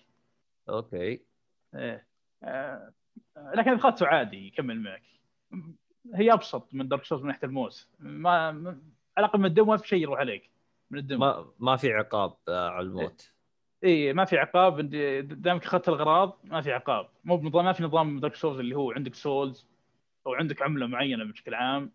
أوكي. 0.69 1.21
إيه. 1.75 2.07
آه، 2.43 2.93
لكن 3.37 3.71
إذا 3.71 3.79
أخذته 3.79 4.07
عادي 4.07 4.47
يكمل 4.47 4.79
معك. 4.79 5.03
هي 6.13 6.33
أبسط 6.33 6.73
من 6.73 6.87
دارك 6.87 7.03
سولز 7.03 7.21
من 7.21 7.27
ناحية 7.27 7.47
الموت 7.47 7.87
ما 7.99 8.31
على 8.31 9.25
الأقل 9.25 9.39
من 9.39 9.45
الدم 9.45 9.67
ما 9.67 9.77
في 9.77 9.87
شيء 9.87 10.01
يروح 10.01 10.19
عليك. 10.19 10.49
من 10.91 10.99
الدم 10.99 11.19
ما 11.19 11.45
ما 11.59 11.75
في 11.75 11.93
عقاب 11.93 12.33
آه، 12.47 12.69
على 12.69 12.85
الموت. 12.85 13.33
اي 13.83 14.13
ما 14.13 14.25
في 14.25 14.37
عقاب. 14.37 14.89
دامك 15.41 15.65
أخذت 15.65 15.89
الاغراض 15.89 16.39
ما 16.43 16.61
في 16.61 16.71
عقاب. 16.71 17.09
مو 17.23 17.37
بنظام 17.37 17.65
ما 17.65 17.73
في 17.73 17.83
نظام 17.83 18.19
دارك 18.19 18.35
souls 18.35 18.59
اللي 18.59 18.75
هو 18.75 18.91
عندك 18.91 19.15
سولز 19.15 19.67
أو 20.27 20.33
عندك 20.33 20.61
عملة 20.61 20.87
معينة 20.87 21.23
بشكل 21.23 21.53
عام. 21.53 21.91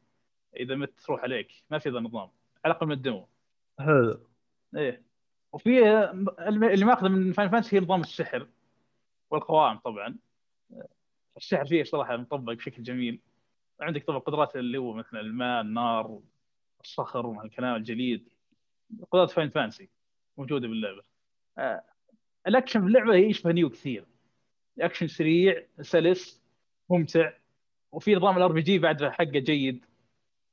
إذا 0.56 0.74
مت 0.74 1.00
تروح 1.00 1.22
عليك. 1.22 1.52
ما 1.70 1.78
في 1.78 1.88
ذا 1.88 1.98
النظام 1.98 2.30
على 2.64 2.72
الأقل 2.72 2.86
من 2.86 2.92
ال 2.92 3.00
demo 3.00 3.28
حلو. 3.78 4.27
إيه. 4.76 5.02
وفي 5.52 5.88
اللي 6.48 6.84
ماخذه 6.84 7.08
من 7.08 7.32
فاينل 7.32 7.50
فانتسي 7.50 7.76
هي 7.76 7.80
نظام 7.80 8.00
السحر 8.00 8.48
والقوائم 9.30 9.78
طبعا. 9.78 10.16
السحر 11.36 11.66
فيه 11.66 11.84
صراحة 11.84 12.16
مطبق 12.16 12.52
بشكل 12.52 12.82
جميل. 12.82 13.20
عندك 13.80 14.04
طبعا 14.04 14.18
قدرات 14.18 14.56
اللي 14.56 14.78
هو 14.78 14.92
مثل 14.92 15.16
الماء 15.16 15.60
النار 15.60 16.20
الصخر 16.84 17.26
وهالكلام 17.26 17.76
الجليد. 17.76 18.28
قدرات 19.12 19.30
فاينل 19.30 19.50
فانتسي 19.50 19.88
موجودة 20.38 20.68
باللعبة. 20.68 21.02
آه، 21.58 21.82
الأكشن 22.46 22.80
في 22.80 22.86
اللعبة 22.86 23.14
يشبه 23.14 23.52
نيوه 23.52 23.70
كثير. 23.70 24.04
اكشن 24.80 25.06
سريع 25.06 25.62
سلس 25.80 26.42
ممتع. 26.90 27.32
وفي 27.92 28.14
نظام 28.14 28.36
ال 28.36 28.52
RPG 28.52 28.78
بعد 28.78 29.04
حقه 29.04 29.24
جيد. 29.24 29.84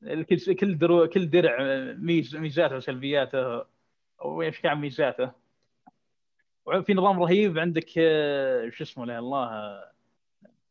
كل 0.03 1.07
كل 1.07 1.30
درع 1.30 1.57
ميز 1.97 2.36
ميزاته 2.36 2.76
وسلبياته. 2.76 3.74
إيش 4.24 4.66
عن 4.66 4.82
ميزاته 4.82 5.32
وفي 6.66 6.93
نظام 6.93 7.20
رهيب 7.24 7.59
عندك 7.59 7.89
آه، 7.97 8.70
شو 8.70 8.84
اسمه 8.84 9.05
لا 9.05 9.20
الله 9.20 9.43
آه، 9.43 9.91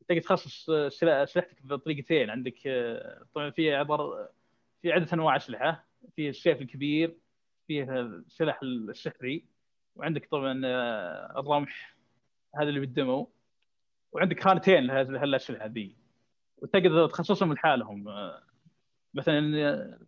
تقدر 0.09 0.21
تخصص 0.21 0.71
آه، 0.71 0.87
اسلحتك 1.23 1.67
بطريقتين 1.67 2.31
عندك 2.31 2.67
آه، 2.67 3.23
طبعا 3.35 3.51
في 3.51 3.75
عبر 3.75 4.29
في 4.83 4.93
عدة 4.93 5.07
أنواع 5.13 5.37
أسلحة. 5.37 5.85
في 6.17 6.29
السيف 6.29 6.61
الكبير 6.63 7.17
فيه 7.67 8.01
السلاح 8.01 8.61
السحري 8.63 9.45
وعندك 9.97 10.27
طبعا 10.31 10.61
آه، 10.65 11.41
الرمح 11.41 11.97
هذا 12.57 12.69
اللي 12.69 12.81
بالدمو 12.81 13.31
وعندك 14.13 14.41
خانتين 14.41 14.85
لهذه 14.87 15.23
هالاسلحه 15.23 15.67
ذي. 15.67 15.97
وتقدر 16.59 17.07
تخصصهم 17.09 17.53
لحالهم 17.53 18.09
آه، 18.09 18.43
مثلا 19.15 19.69
آه، 19.69 19.99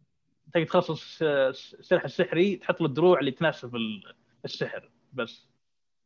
تقدر 0.52 0.66
تخصص 0.66 1.22
السلاح 1.22 2.04
السحري 2.04 2.56
تحط 2.56 2.80
له 2.80 2.86
الدروع 2.86 3.20
اللي 3.20 3.30
تناسب 3.30 3.76
ال- 3.76 4.14
السحر 4.44 4.90
بس 5.12 5.48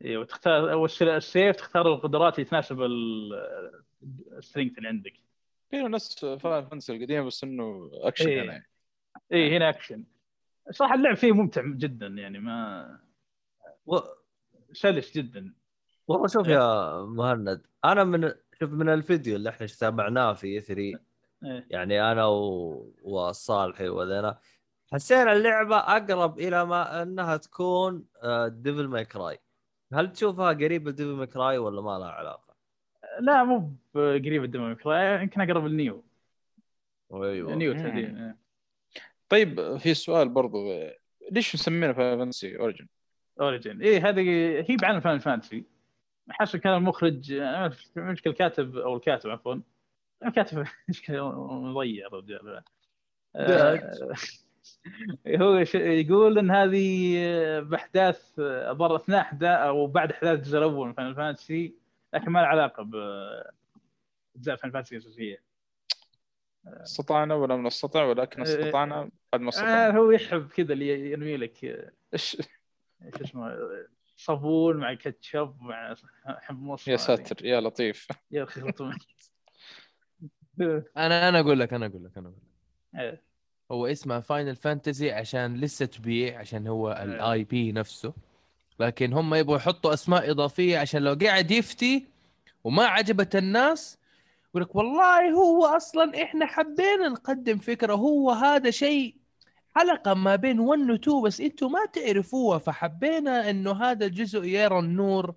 اي 0.05 0.17
وتختار 0.17 0.71
أول 0.71 0.89
شيء 0.89 1.15
السيف 1.15 1.55
تختار 1.55 1.93
القدرات 1.93 2.35
اللي 2.39 2.49
تناسب 2.49 2.81
ال- 2.81 3.81
ال 4.37 4.41
strength 4.41 4.77
اللي 4.77 4.89
عندك 4.89 5.13
هي 5.73 5.83
نفس 5.83 6.25
فاينل 6.25 6.65
فانتسي 6.65 6.95
القديم 6.95 7.27
بس 7.27 7.43
إنه 7.43 7.91
اكشن 7.93 8.27
إيه. 8.27 8.41
هنا 8.41 8.51
يعني. 8.53 8.67
اي 9.33 9.57
هنا 9.57 9.69
اكشن 9.69 10.03
صراحة 10.71 10.95
اللعب 10.95 11.15
فيه 11.15 11.31
ممتع 11.31 11.61
جدا 11.65 12.07
يعني 12.07 12.39
ما 12.39 12.99
و... 13.85 13.97
سلس 14.73 15.17
جدا 15.17 15.53
والله 16.07 16.27
شوف 16.27 16.47
يا 16.47 16.91
مهند 17.05 17.61
أنا 17.85 18.03
من 18.03 18.33
شوف 18.59 18.71
من 18.71 18.89
الفيديو 18.89 19.35
اللي 19.35 19.49
إحنا 19.49 19.67
تابعناه 19.67 20.33
في 20.33 20.59
3 20.59 20.99
إيه. 21.43 21.67
يعني 21.69 22.11
أنا 22.11 22.25
و... 22.25 22.93
والصالحي 23.03 23.89
وذينا 23.89 24.39
حسينا 24.93 25.33
اللعبة 25.33 25.77
أقرب 25.77 26.39
إلى 26.39 26.65
ما 26.65 27.01
إنها 27.01 27.37
تكون 27.37 28.05
ديفل 28.47 28.87
ماي 28.87 29.05
كراي 29.05 29.39
هل 29.93 30.11
تشوفها 30.11 30.53
قريبة 30.53 30.91
ديفل 30.91 31.09
ماي 31.09 31.27
كراي 31.27 31.57
ولا 31.57 31.81
ما 31.81 31.99
لها 31.99 32.11
علاقة؟ 32.11 32.55
لا 33.19 33.43
مو 33.43 33.73
قريب 33.95 34.43
الديمو 34.43 34.69
يمكن 35.21 35.41
أقرب 35.41 35.65
النيو 35.65 36.03
أيوه 37.13 37.55
نيو. 37.55 37.73
تحديدا 37.73 38.25
إيه. 38.25 38.37
طيب 39.29 39.77
في 39.77 39.93
سؤال 39.93 40.29
برضو 40.29 40.57
ليش 41.31 41.55
مسمينه 41.55 41.93
فاين 41.93 42.17
فانسي 42.17 42.57
اوريجن؟ 42.57 42.87
اوريجن 43.41 43.81
اي 43.81 43.99
هذه 43.99 44.21
هي 44.69 44.75
بعالم 44.75 44.99
فاينل 44.99 45.19
فانتسي 45.19 45.65
حسب 46.29 46.59
كان 46.59 46.73
المخرج 46.73 47.33
مشكل 47.95 48.29
الكاتب 48.29 48.77
أو 48.77 48.95
الكاتب 48.95 49.29
عفوا 49.29 49.55
مشكله 50.89 51.31
مضيع 51.53 52.07
الرجال 52.07 52.63
آه، 53.35 54.13
هو 55.27 55.63
يقول 55.75 56.37
إن 56.37 56.51
هذه 56.51 57.15
آه، 57.17 57.59
بأحداث 57.59 58.39
آه، 58.39 58.73
ظهر 58.73 58.95
أثناء 58.95 59.21
أحداث 59.21 59.59
أو 59.59 59.87
بعد 59.87 60.11
أحداث 60.11 60.39
الجزء 60.39 60.57
الأول 60.57 60.87
من 60.87 60.93
فاينل 60.93 61.13
فانتسي 61.13 61.75
لكن 62.13 62.31
ما 62.31 62.39
له 62.39 62.45
علاقة 62.45 62.83
باجزاء 62.83 64.55
فاينل 64.55 64.71
فانتسي 64.71 64.95
الأساسية. 64.95 65.43
استطعنا 66.67 67.35
ولا 67.35 67.55
من 67.55 67.63
نستطع 67.63 68.03
ولكن. 68.03 68.41
استطعنا 68.41 69.09
بعد 69.31 69.41
ما 69.41 69.47
آه 69.47 69.49
استطعنا. 69.49 69.97
هو 69.97 70.11
يحب 70.11 70.47
كذا 70.47 70.73
اللي 70.73 71.11
يرمي 71.11 71.37
لك 71.37 71.65
آه، 71.65 71.91
إيش؟ 72.13 72.37
شو 73.17 73.23
اسمه 73.23 73.47
آه، 73.47 73.87
صابون 74.15 74.77
مع 74.77 74.93
كاتشب 74.93 75.55
مع 75.59 75.95
حمص 76.25 76.87
يا 76.87 76.97
ساتر 76.97 77.45
يا 77.45 77.61
لطيف. 77.61 78.07
يا 78.31 78.43
أخي. 78.43 78.61
أنا 80.97 81.29
أنا 81.29 81.39
أقول 81.39 81.59
لك 81.59 81.73
أنا 81.73 81.85
أقول 81.85 82.03
لك 82.05 82.17
أنا 82.17 82.27
أقول 82.27 82.37
لك. 82.37 83.01
إيه. 83.01 83.21
هو 83.71 83.87
اسمه 83.87 84.19
فاينل 84.19 84.55
فانتزي 84.55 85.11
عشان 85.11 85.55
لسه 85.57 85.85
تبيع 85.85 86.39
عشان 86.39 86.67
هو 86.67 86.91
ال 86.91 87.43
IP 87.43 87.71
نفسه. 87.71 88.13
لكن 88.79 89.13
هم 89.13 89.33
يبغوا 89.33 89.57
يحطوا 89.57 89.93
أسماء 89.93 90.31
إضافية 90.31 90.77
عشان 90.77 91.01
لو 91.01 91.17
قاعد 91.21 91.51
يفتي 91.51 92.07
وما 92.63 92.85
عجبت 92.85 93.35
الناس 93.35 93.97
يقول 94.49 94.63
لك 94.63 94.75
والله 94.75 95.31
هو 95.31 95.65
أصلا 95.65 96.23
إحنا 96.23 96.45
حبينا 96.45 97.09
نقدم 97.09 97.57
فكرة 97.57 97.93
هو 97.93 98.31
هذا 98.31 98.71
شيء 98.71 99.15
حلقة 99.75 100.13
ما 100.13 100.35
بين 100.35 100.59
1 100.59 100.89
و 100.89 100.93
2 100.95 101.21
بس 101.21 101.41
أنتم 101.41 101.71
ما 101.71 101.85
تعرفوها 101.85 102.57
فحبينا 102.57 103.49
إنه 103.49 103.83
هذا 103.83 104.05
الجزء 104.05 104.43
يرى 104.43 104.79
النور. 104.79 105.35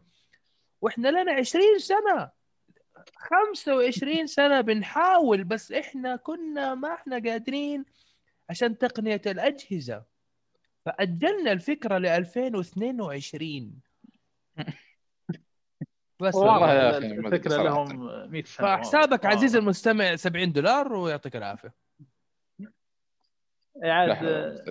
وإحنا 0.81 1.09
لنا 1.09 1.33
20 1.33 1.79
سنة. 1.79 2.31
25 3.17 4.27
سنة 4.27 4.61
بنحاول 4.61 5.45
بس 5.45 5.73
إحنا 5.73 6.17
كنا 6.17 6.75
ما 6.75 6.95
إحنا 6.95 7.19
قادرين 7.19 7.85
عشان 8.51 8.79
تقنية 8.79 9.23
الأجهزة 9.27 10.05
فأجلنا 10.85 11.53
الفكرة 11.53 11.99
ل 11.99 12.07
2022 12.07 13.73
بس 16.21 16.35
والله. 16.35 16.73
يا 16.73 16.97
أدري 16.97 17.13
الفكرة. 17.13 17.63
لهم 17.63 18.07
100 18.31 18.45
سنة 18.45 18.77
فحسابك. 18.77 19.27
عزيزي 19.27 19.59
المستمع 19.59 20.17
70 20.17 20.53
دولار 20.53 20.93
ويعطيك 20.93 21.37
العافية 21.37 21.75
عاد 23.83 24.65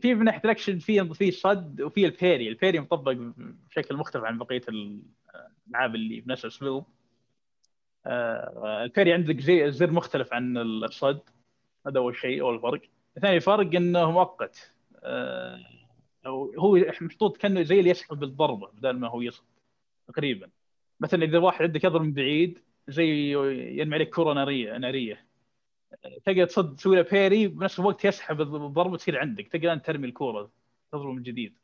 في 0.00 0.14
من 0.14 0.24
ناحيه 0.24 0.40
الاكشن 0.44 0.78
في 0.78 1.14
في 1.14 1.30
صد 1.30 1.80
وفي 1.80 2.06
ال 2.06 2.12
parry، 2.12 2.48
ال 2.48 2.53
parry 2.53 2.80
مطبق 2.80 3.12
بشكل 3.70 3.96
مختلف 3.96 4.24
عن 4.24 4.38
بقية 4.38 4.60
الألعاب 4.68 5.94
اللي 5.94 6.20
بنفس 6.20 6.44
الاسلوب. 6.44 6.86
آه، 8.06 8.84
ال 8.84 8.89
parry 8.89 9.12
عندك 9.12 9.40
زي 9.40 9.70
زر 9.70 9.90
مختلف 9.90 10.32
عن 10.32 10.56
الصد 10.58 11.20
هذا 11.86 11.98
أول 11.98 12.16
شيء 12.16 12.40
أول 12.40 12.60
فرق. 12.60 12.80
ثاني 13.20 13.40
فرق 13.40 13.74
إنه 13.76 14.10
مؤقت 14.10 14.72
آه، 15.02 15.60
أو 16.26 16.52
هو 16.58 16.76
محطوط 17.00 17.36
كأنه 17.36 17.62
زي 17.62 17.78
اللي 17.78 17.90
يسحب 17.90 18.18
بالضربة 18.18 18.68
بدل 18.68 18.98
ما 18.98 19.08
هو 19.08 19.20
يصد 19.20 19.44
تقريبا. 20.08 20.50
مثلا 21.00 21.24
إذا 21.24 21.38
واحد 21.38 21.62
عندك 21.62 21.84
يضرب 21.84 22.02
من 22.02 22.12
بعيد 22.12 22.58
زي 22.88 23.30
يرمي 23.78 23.94
عليك 23.94 24.14
كرة 24.14 24.32
نارية 24.32 24.78
نارية 24.78 25.25
تقدر 26.24 26.44
تصد 26.44 26.76
تسوي 26.76 26.96
له 26.96 27.02
parry 27.02 27.48
بنفس 27.48 27.78
الوقت 27.78 28.04
يسحب 28.04 28.40
الضربه 28.40 28.96
تصير 28.96 29.18
عندك 29.18 29.48
تقدر 29.48 29.72
أنت 29.72 29.86
ترمي 29.86 30.06
الكورة 30.06 30.50
تضرب 30.92 31.14
من 31.14 31.22
جديد. 31.22 31.58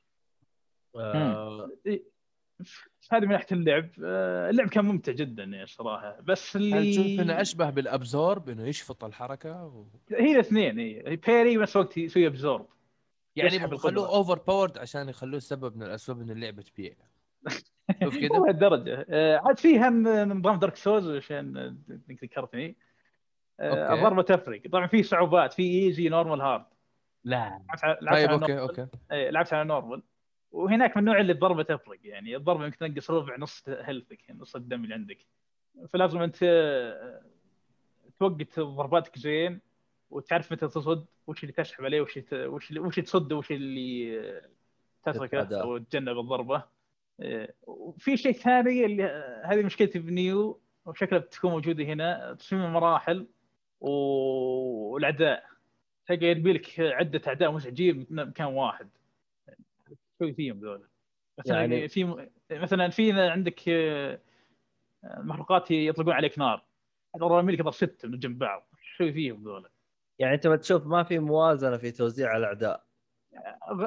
آه 0.97 1.71
هذه 3.13 3.23
من 3.23 3.29
ناحية 3.29 3.47
اللعب. 3.53 3.89
آه، 4.05 4.51
اللعب 4.51 4.69
كان 4.69 4.85
ممتع 4.85 5.13
جدا 5.13 5.63
الصراحه 5.63 6.21
بس 6.21 6.57
اللي 6.57 6.77
هل 6.77 6.93
تشوف 6.93 7.21
إنه 7.21 7.41
أشبه 7.41 7.71
بال 7.71 7.90
absorb 7.90 8.49
إنه 8.49 8.67
يشفط 8.67 9.05
الحركة 9.05 9.67
و... 9.67 9.85
هي 10.11 10.33
الاثنين 10.33 10.79
هي 10.79 11.17
parry 11.17 11.59
بنفس 11.59 11.77
الوقت 11.77 11.97
يسوي 11.97 12.27
absorb. 12.27 12.67
يعني 13.37 13.65
القدرة. 13.65 14.07
overpowered 14.07 14.79
عشان 14.79 15.09
يخلوه 15.09 15.41
سبب 15.41 15.77
من 15.77 15.83
الأسباب 15.83 16.21
إن 16.21 16.31
اللعبه 16.31 16.63
تبيع. 16.63 16.95
شوف 18.05 18.17
كذا 18.17 18.29
لهالدرجه 18.29 19.07
آه، 19.11 19.37
عاد 19.45 19.59
فيها 19.59 19.91
نظام 20.25 20.59
دارك 20.59 20.77
سولز 20.77 21.09
عشان 21.09 21.57
انك 22.09 22.25
ذكرتني. 22.25 22.77
أوكي. 23.61 23.95
الضربة 23.95 24.23
تفرق. 24.23 24.63
طبعا 24.73 24.87
في 24.87 25.03
صعوبات 25.03 25.53
في 25.53 25.63
easy 25.63 26.09
normal 26.09 26.41
hard 26.41 26.65
لا. 27.25 27.37
لعبت 27.69 27.81
على- 27.81 28.03
لعبت 28.03 28.19
طيب 28.19 28.31
على 28.31 28.33
أوكي. 28.43 28.61
أوكي. 28.61 28.87
إيه، 29.13 29.31
لعبت 29.31 29.53
على 29.53 29.65
normal 29.69 30.03
وهناك 30.53 30.97
من 30.97 31.01
النوع 31.03 31.21
اللي 31.21 31.33
الضربة 31.33 31.63
تفرق 31.63 31.99
يعني 32.05 32.37
الضربة 32.37 32.65
يمكن 32.65 32.77
تنقص 32.79 33.11
ربع 33.11 33.37
نص 33.39 33.65
health 33.69 34.12
ك 34.12 34.19
نص 34.31 34.57
الدم 34.57 34.85
اللي 34.85 34.95
عندك. 34.95 35.19
فلازم 35.93 36.23
أنت 36.23 36.37
آه، 36.43 37.23
توقت 38.21 38.61
ضرباتك 38.61 39.19
زين 39.19 39.61
وتعرف 40.11 40.53
متى 40.53 40.69
تصد 40.69 41.07
وش 41.27 41.43
اللي 41.43 41.53
تسحب 41.53 41.85
عليه 41.85 42.01
وش 42.01 42.19
وش 42.33 42.71
اللي- 42.71 42.81
وش 42.81 42.97
تصد 43.01 43.33
وش 43.33 43.51
اللي 43.53 44.21
آه، 44.21 44.43
تتركه. 45.03 45.61
أو 45.63 45.79
تتجنب 45.79 46.19
الضربة. 46.19 46.63
آه، 47.21 47.49
وفي 47.67 48.17
شيء 48.17 48.33
ثاني 48.33 48.85
اللي 48.85 49.05
آه، 49.05 49.43
هذه 49.47 49.63
مشكلتي 49.63 49.99
بنيو 49.99 50.61
وشكلها 50.87 51.21
بتكون 51.21 51.51
موجودة 51.51 51.85
هنا 51.85 52.35
تصميم 52.39 52.63
المراحل. 52.65 53.27
والأعداء. 53.83 55.45
تلقى 56.07 56.27
يرمي 56.27 56.53
لك 56.53 56.81
عدة 56.81 57.21
أعداء 57.27 57.53
مزعجين 57.53 58.07
بمكان 58.11 58.47
واحد. 58.47 58.89
شوي 60.19 60.33
فيهم 60.33 60.61
ذولا. 60.61 60.89
مثلا 61.39 61.61
يعني- 61.61 61.89
في 61.89 62.29
مثلا 62.51 62.89
في 62.89 63.21
عندك 63.21 63.69
آه، 63.69 64.19
مخلوقات 65.05 65.71
يطلقون 65.71 66.13
عليك 66.13 66.39
نار. 66.39 66.65
رامي 67.21 67.53
لك 67.53 67.59
يضرب 67.61 67.73
سته 67.73 68.09
من 68.09 68.19
جنب 68.19 68.39
بعض. 68.39 68.69
شوي 68.97 69.13
فيهم 69.13 69.45
ذولا. 69.45 69.69
يعني 70.19 70.35
أنت 70.35 70.47
ما 70.47 70.57
تشوف 70.57 70.87
ما 70.87 71.03
في 71.03 71.19
موازنة 71.19 71.77
في 71.77 71.91
توزيع 71.91 72.37
الأعداء. 72.37 72.85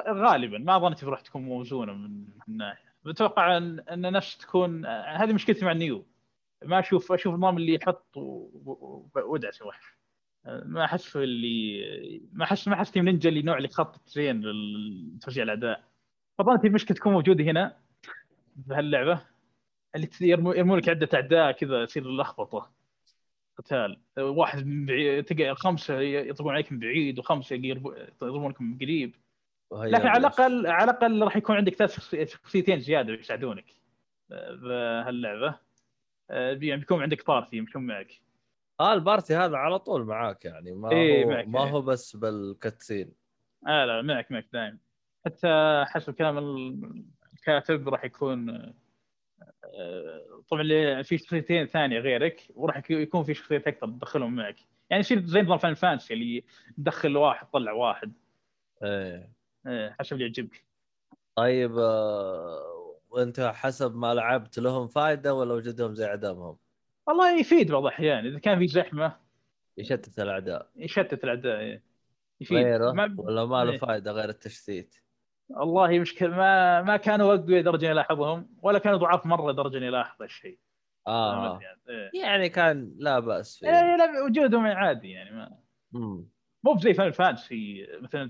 غالبا. 0.07 0.57
ما 0.57 0.77
ظنيت 0.77 1.03
راح 1.03 1.21
تكون 1.21 1.41
موزونة 1.41 1.93
من 1.93 2.25
الناحيه 2.47 2.85
بتوقع 3.05 3.57
ان 3.57 3.79
أن 3.79 4.01
نفس 4.13 4.37
تكون 4.37 4.85
آه، 4.85 5.03
هذه 5.17 5.33
مشكلتي 5.33 5.65
مع 5.65 5.71
النيو. 5.71 6.05
ما 6.65 6.79
أشوف 6.79 7.11
أشوف 7.11 7.33
النظام 7.35 7.57
اللي 7.57 7.73
يحط 7.73 8.17
وادعس 9.15 9.61
آه، 10.45 10.63
ما 10.65 10.85
أحس 10.85 11.15
اللي 11.15 11.81
ما 12.33 12.43
احس 12.45 12.67
ما 12.67 12.73
أحس 12.73 12.91
تيم 12.91 13.05
نينجا 13.05 13.29
اللي 13.29 13.41
نوع 13.41 13.57
اللي 13.57 13.67
يخطط 13.69 14.07
زين 14.09 14.41
لتوزيع 14.41 15.43
الاعداء 15.43 15.83
فظنت 16.37 16.65
المشكلة 16.65 16.97
تكون 16.97 17.13
موجودة 17.13 17.43
هنا 17.43 17.77
بهاللعبه 18.55 19.21
اللي 19.95 20.09
يرمو 20.21 20.53
يرمون 20.53 20.79
لك 20.79 20.89
عدة 20.89 21.09
أعداء 21.13 21.51
كذا 21.51 21.83
يصير 21.83 22.11
لخبطة. 22.11 22.71
قتال. 23.57 23.99
واحد 24.17 24.65
من 24.65 24.85
بعيد 24.85 25.23
تلقى 25.23 25.55
خمسة 25.55 25.99
يطلقون 25.99 26.53
عليك 26.53 26.71
من 26.71 26.79
بعيد 26.79 27.19
وخمسة 27.19 27.55
يضربونك 27.55 28.61
من 28.61 28.77
قريب. 28.77 29.15
لكن 29.71 30.07
على. 30.07 30.19
الاقل 30.19 30.67
على 30.67 30.91
الأقل 30.91 31.23
راح 31.23 31.35
يكون 31.37 31.55
عندك 31.55 31.73
ثلاث 31.73 31.95
شخصي- 31.95 32.25
شخصيتين 32.25 32.79
زيادة 32.79 33.13
يساعدونك. 33.13 33.65
بهاللعبة. 34.29 35.59
يعني 36.29 36.77
بيكون 36.77 37.01
عندك 37.01 37.27
party 37.27 37.57
يمشون 37.57 37.81
معك. 37.85 38.21
آه 38.79 38.93
ال 38.93 39.00
party 39.00 39.35
هذا 39.35 39.57
على 39.57 39.79
طول 39.79 40.03
معاك 40.05 40.45
يعني 40.45 40.71
ما 40.71 40.91
إيه، 40.91 41.25
هو 41.25 41.29
معك، 41.29 41.47
ما 41.47 41.63
إيه. 41.63 41.69
هو 41.69 41.81
بس 41.81 42.15
بال 42.15 42.35
cutscene 42.35 43.13
آه 43.67 43.85
لا 43.85 44.01
معك 44.01 44.31
معك 44.31 44.47
دائما 44.53 44.77
حتى 45.25 45.83
حسب 45.87 46.13
كلام 46.13 46.37
الكاتب 47.33 47.89
راح 47.89 48.03
يكون 48.03 48.49
آه، 49.65 50.41
طبعا 50.49 51.01
في 51.01 51.17
شخصيتين 51.17 51.65
ثانية 51.65 51.99
غيرك 51.99 52.47
وراح 52.55 52.77
يك- 52.77 52.89
يكون 52.91 53.23
في 53.23 53.33
شخصيات 53.33 53.67
أكثر 53.67 53.87
تدخلهم 53.87 54.35
معك. 54.35 54.55
يعني 54.89 54.99
يصير 54.99 55.25
زي 55.25 55.41
نظام 55.41 55.57
فان 55.57 55.73
فانسي 55.73 56.13
اللي 56.13 56.43
تدخل 56.77 57.17
واحد 57.17 57.47
طلع 57.47 57.71
واحد. 57.71 58.13
إيه. 58.83 59.31
آه، 59.67 59.95
حسب 59.99 60.13
اللي 60.13 60.25
يعجبك. 60.25 60.65
طيب 61.35 61.71
وانت 63.15 63.39
حسب 63.55 63.95
ما 63.95 64.13
لعبت 64.13 64.59
لهم 64.59 64.87
فائده 64.87 65.33
ولا 65.33 65.53
وجودهم 65.53 65.95
زي 65.95 66.05
عدمهم؟ 66.05 66.57
والله 67.07 67.39
يفيد 67.39 67.71
بعض 67.71 67.81
الأحيان 67.81 68.25
إذا 68.25 68.39
كان 68.39 68.59
في 68.59 68.67
زحمة 68.67 69.17
يشتت 69.77 70.19
الأعداء 70.19 70.69
يشتت 70.75 71.23
الأعداء 71.23 71.59
إيه. 71.59 71.83
يفيد 72.41 72.57
غيره 72.57 72.91
ما- 72.91 73.15
ولا 73.17 73.45
ما 73.45 73.65
له 73.65 73.71
إيه. 73.71 73.77
فائده 73.77 74.11
غير 74.11 74.29
التشتيت 74.29 74.95
والله 75.49 75.99
مشكلة 75.99 76.29
ما 76.29 76.81
ما 76.81 76.97
كانوا 76.97 77.35
اقوياء 77.35 77.61
لدرجه 77.61 77.85
يلاحظهم 77.85 78.49
ولا 78.61 78.79
كانوا 78.79 78.97
ضعاف 78.97 79.25
مرة 79.25 79.51
لدرجه 79.51 79.77
يلاحظ 79.77 80.21
هالشيء 80.21 80.59
آه 81.07 81.59
يعني 81.61 81.79
إيه. 81.89 82.21
يعني 82.21 82.49
كان 82.49 82.95
لا 82.97 83.19
بأس 83.19 83.57
فيه 83.59 83.67
إيه، 83.67 83.95
لا 83.95 84.23
وجودهم 84.29 84.65
عادي 84.65 85.11
يعني 85.11 85.31
ما. 85.31 85.57
مو 86.63 86.73
بزي 86.73 86.93
فاينل 86.93 87.11
فانتسي 87.11 87.87
مثلا 88.01 88.29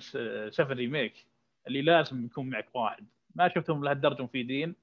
7 0.50 0.74
remake 0.74 1.28
اللي 1.68 1.82
لازم 1.82 2.26
يكون 2.26 2.50
معك 2.50 2.76
واحد 2.76 3.08
ما 3.36 3.48
شفتهم 3.48 3.84
لهالدرجه 3.84 4.24
مفيدين 4.24 4.76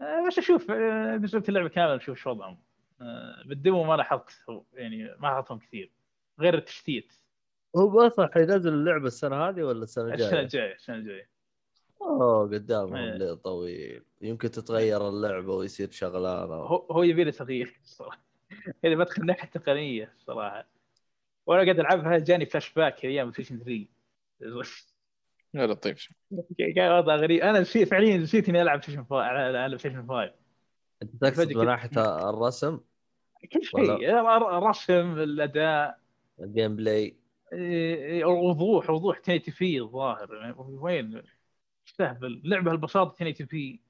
آه، 0.00 0.26
بس 0.26 0.38
أشوف 0.38 0.70
آه، 0.70 1.16
نزلت 1.16 1.48
اللعبة 1.48 1.68
كاملة 1.68 1.96
أشوف 1.96 2.18
شو 2.18 2.30
وضعهم. 2.30 2.58
آه، 3.00 3.42
بال 3.46 3.59
demo 3.59 3.84
ما 3.84 3.94
لاحظت 3.94 4.30
يعني 4.74 5.04
ما 5.04 5.26
لاحظتهم 5.28 5.58
كثير. 5.58 5.90
غير 6.40 6.54
التشتيت. 6.54 7.12
هو 7.76 8.06
أصلا 8.06 8.30
حينزل 8.34 8.72
اللعبة 8.72 9.06
السنة 9.06 9.48
هذه 9.48 9.62
ولا 9.62 9.82
السنة 9.82 10.14
السنة 10.14 10.26
الجاية؟ 10.26 10.42
الجايه 10.42 10.74
السنة 10.74 10.96
الجاية. 10.96 11.28
أوه 12.02 12.42
قدامهم. 12.42 12.96
ليه 12.96 13.34
طويل. 13.34 14.02
يمكن 14.20 14.50
تتغير 14.50 15.08
اللعبة 15.08 15.54
ويصير 15.54 15.90
شغلانة. 15.90 16.54
هو 16.54 16.76
هو 16.76 17.02
يبي 17.02 17.24
له 17.24 17.30
تغيير 17.30 17.78
الصراحه 17.84 18.22
اذا 18.84 18.94
بدخل 18.94 19.22
الناحيه 19.22 19.44
التقنيه 19.44 20.12
الصراحه 20.16 20.66
وأنا 21.46 21.62
قاعد 21.62 21.80
ألعبها 21.80 22.18
جاني 22.18 22.46
فلاش 22.46 22.72
باك 22.74 23.04
أيام 23.04 23.32
Play 23.50 23.88
3 24.40 24.89
يا 25.54 25.66
لطيف. 25.66 26.08
كان 26.76 26.92
وضع 26.92 27.16
غريب. 27.16 27.42
أنا 27.42 27.60
نسيت 27.60 27.88
فعليا 27.88 28.16
نسيت 28.16 28.48
إني 28.48 28.62
ألعب 28.62 28.80
Play 28.80 28.96
5 28.96 29.22
على 29.22 29.76
Play 29.76 29.78
5 29.78 30.32
أنت 31.02 31.16
تقصد 31.20 31.52
من. 31.52 31.64
ناحيه 31.64 32.30
الرسم؟ 32.30 32.80
كل 33.52 33.64
شيء. 33.64 34.20
الرسم 34.58 35.18
الأداء. 35.18 35.98
ال 36.40 36.76
gameplay 36.76 37.16
إيه، 37.52 38.18
الوضوح 38.18 38.90
وضوح 38.90 39.16
1080 39.16 39.40
في 39.40 39.80
الظاهر. 39.80 40.34
يعني 40.34 40.54
وين؟ 40.58 41.22
استهبل 41.88 42.26
اللعبة 42.26 42.72
البساطة 42.72 43.22
1080 43.22 43.46
في 43.46 43.80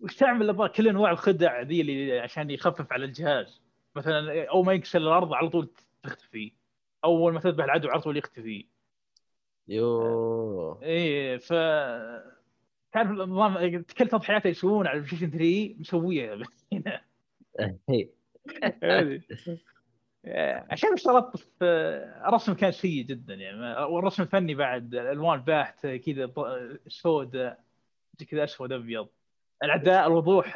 واستعمل 0.00 0.50
الظاهر 0.50 0.68
كل 0.68 0.88
أنواع 0.88 1.10
الخدع 1.10 1.60
ذي 1.60 1.80
اللي 1.80 2.18
عشان 2.18 2.50
يخفف 2.50 2.92
على 2.92 3.04
الجهاز. 3.04 3.62
مثلا 3.96 4.48
اول 4.50 4.66
ما 4.66 4.72
يكسر 4.72 4.98
الأرض 4.98 5.32
على 5.32 5.48
طول 5.48 5.70
تختفي. 6.02 6.52
أول 7.04 7.32
ما 7.32 7.40
تذبح 7.40 7.64
العدو 7.64 7.88
على 7.88 8.00
طول 8.00 8.16
يختفي. 8.16 8.66
يو 9.68 10.82
إيه 10.82 11.36
ف 11.36 11.48
تعرف 12.92 13.10
النظام 13.10 13.70
كل 13.98 14.08
تضحيات 14.08 14.46
يسوون 14.46 14.86
على 14.86 14.98
ال 14.98 15.02
Play 15.02 15.18
3 15.30 15.76
مسويها 15.80 16.38
هنا. 16.72 17.00
آه، 20.28 20.66
عشان 20.70 20.92
اشترطت 20.92 21.36
في 21.36 21.64
الرسم 22.28 22.54
كان 22.54 22.72
سيء 22.72 23.02
جدا 23.04 23.34
يعني. 23.34 23.84
والرسم 23.84 24.22
الفني 24.22 24.54
بعد 24.54 24.94
الألوان 24.94 25.40
باهت 25.40 25.86
كذا 25.86 26.30
سوداء 26.88 27.60
كذا 28.30 28.44
أسود 28.44 28.72
أبيض. 28.72 29.08
الأعداء 29.62 30.06
الوضوح 30.06 30.52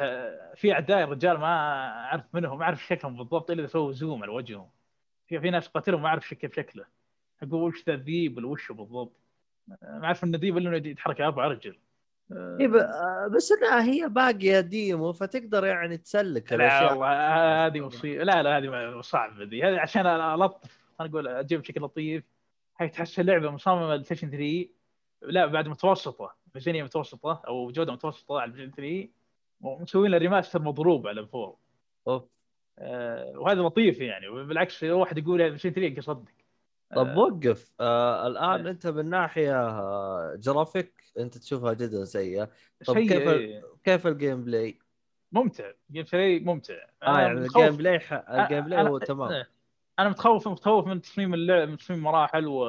في 0.55 0.71
أعداء 0.73 1.03
الرجال 1.03 1.37
ما 1.37 1.47
أعرف 1.89 2.23
منهم 2.33 2.57
ما 2.57 2.63
أعرف 2.63 2.83
شكلهم 2.85 3.17
بالضبط 3.17 3.51
إلا 3.51 3.59
اذا 3.61 3.67
سووا 3.67 3.91
زوم 3.91 4.23
على 4.23 4.31
وجههم. 4.31 4.69
في 5.27 5.39
في 5.39 5.49
ناس 5.49 5.67
قتلهم 5.67 6.01
ما 6.01 6.07
أعرف 6.07 6.27
شك- 6.27 6.37
كيف 6.37 6.55
شكله. 6.55 6.85
أقول 7.43 7.61
وش 7.61 7.83
ذا 7.87 7.93
الذيب 7.93 8.37
ولا 8.37 8.47
وشه 8.47 8.73
بالضبط. 8.73 9.11
ما 9.67 10.05
أعرف 10.05 10.23
إن 10.23 10.35
الذيب 10.35 10.57
إنه 10.57 10.75
يتحرك 10.75 11.21
أربع 11.21 11.47
رجل 11.47 11.75
آه، 12.31 13.27
بس 13.35 13.51
انها 13.51 13.83
هي 13.83 14.09
باقية 14.09 14.59
ديمو 14.59 15.13
فتقدر 15.13 15.65
يعني 15.65 15.97
تسلك 15.97 16.53
لا 16.53 16.91
والله 16.91 17.65
هذه 17.65 17.79
مصيبة. 17.79 18.23
لا 18.23 18.43
لا 18.43 18.57
هذه 18.57 19.01
صعبة 19.01 19.43
ذي. 19.43 19.63
هذه 19.63 19.79
عشان 19.79 20.05
ألطف 20.07 20.79
أنا 21.01 21.09
أقول 21.09 21.27
أجيب 21.27 21.61
بشكل 21.61 21.81
لطيف 21.81 22.23
هي 22.79 22.89
تحس 22.89 23.19
اللعبة 23.19 23.51
مصممة 23.51 23.81
لل 23.81 23.88
PlayStation 23.88 24.29
3 24.29 24.65
لا 25.21 25.45
بعد 25.45 25.67
متوسطة 25.67 26.35
ميزانيه 26.55 26.83
متوسطة 26.83 27.41
أو 27.47 27.71
جودة 27.71 27.93
متوسطة 27.93 28.39
على 28.39 28.51
ال 28.51 28.53
PlayStation 28.53 28.75
3 28.75 29.07
ومسوين 29.61 30.11
له 30.11 30.17
remaster 30.17 30.61
مضروب 30.61 31.07
على 31.07 31.21
ال 31.21 31.55
four. 32.07 32.23
آه 32.79 33.33
وهذا 33.39 33.61
لطيف 33.61 33.99
يعني. 33.99 34.29
بالعكس 34.29 34.83
لو 34.83 34.99
واحد 34.99 35.17
يقول 35.17 35.41
ال 35.41 35.44
PlayStation 35.44 35.75
3 35.75 35.97
يصدق 35.97 36.31
طب 36.95 37.17
وقف. 37.17 37.71
آه 37.79 38.27
الآن 38.27 38.67
أنت 38.67 38.87
من 38.87 39.09
ناحية 39.09 39.67
آه 39.69 40.35
جرافيك 40.35 41.03
أنت 41.19 41.37
تشوفها 41.37 41.73
جدا 41.73 42.05
سيئة. 42.05 42.49
طب 42.85 42.97
كيف- 42.97 43.11
إيه. 43.11 43.63
كيف 43.83 44.07
ال 44.07 44.43
gameplay؟ 44.43 44.79
ممتع. 45.31 45.71
gameplay 45.91 46.39
ممتع. 46.39 46.73
آه 47.03 47.19
يعني 47.19 47.39
متخوف- 47.39 47.57
ال 47.63 47.77
gameplay 47.77 47.99
ح... 47.99 48.13
الجيم 48.29 48.61
بلاي 48.61 48.81
هو 48.87 48.97
تمام. 48.97 49.31
إيه. 49.31 49.49
أنا 49.99 50.09
متخوف 50.09 50.47
متخوف 50.47 50.87
من 50.87 51.01
تصميم 51.01 51.33
اللعب 51.33 51.69
من 51.69 51.77
تصميم 51.77 51.99
مراحل 52.03 52.47
و 52.47 52.65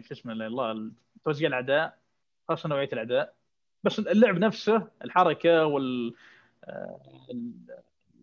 شو 0.00 0.14
اسمه 0.14 0.32
الله 0.32 0.90
توزيع 1.24 1.48
الاعداء 1.48 1.98
خاصة 2.48 2.68
نوعية 2.68 2.88
الاعداء 2.92 3.34
بس 3.84 3.98
اللعب 3.98 4.38
نفسه 4.38 4.88
الحركة 5.04 5.66
وال 5.66 6.14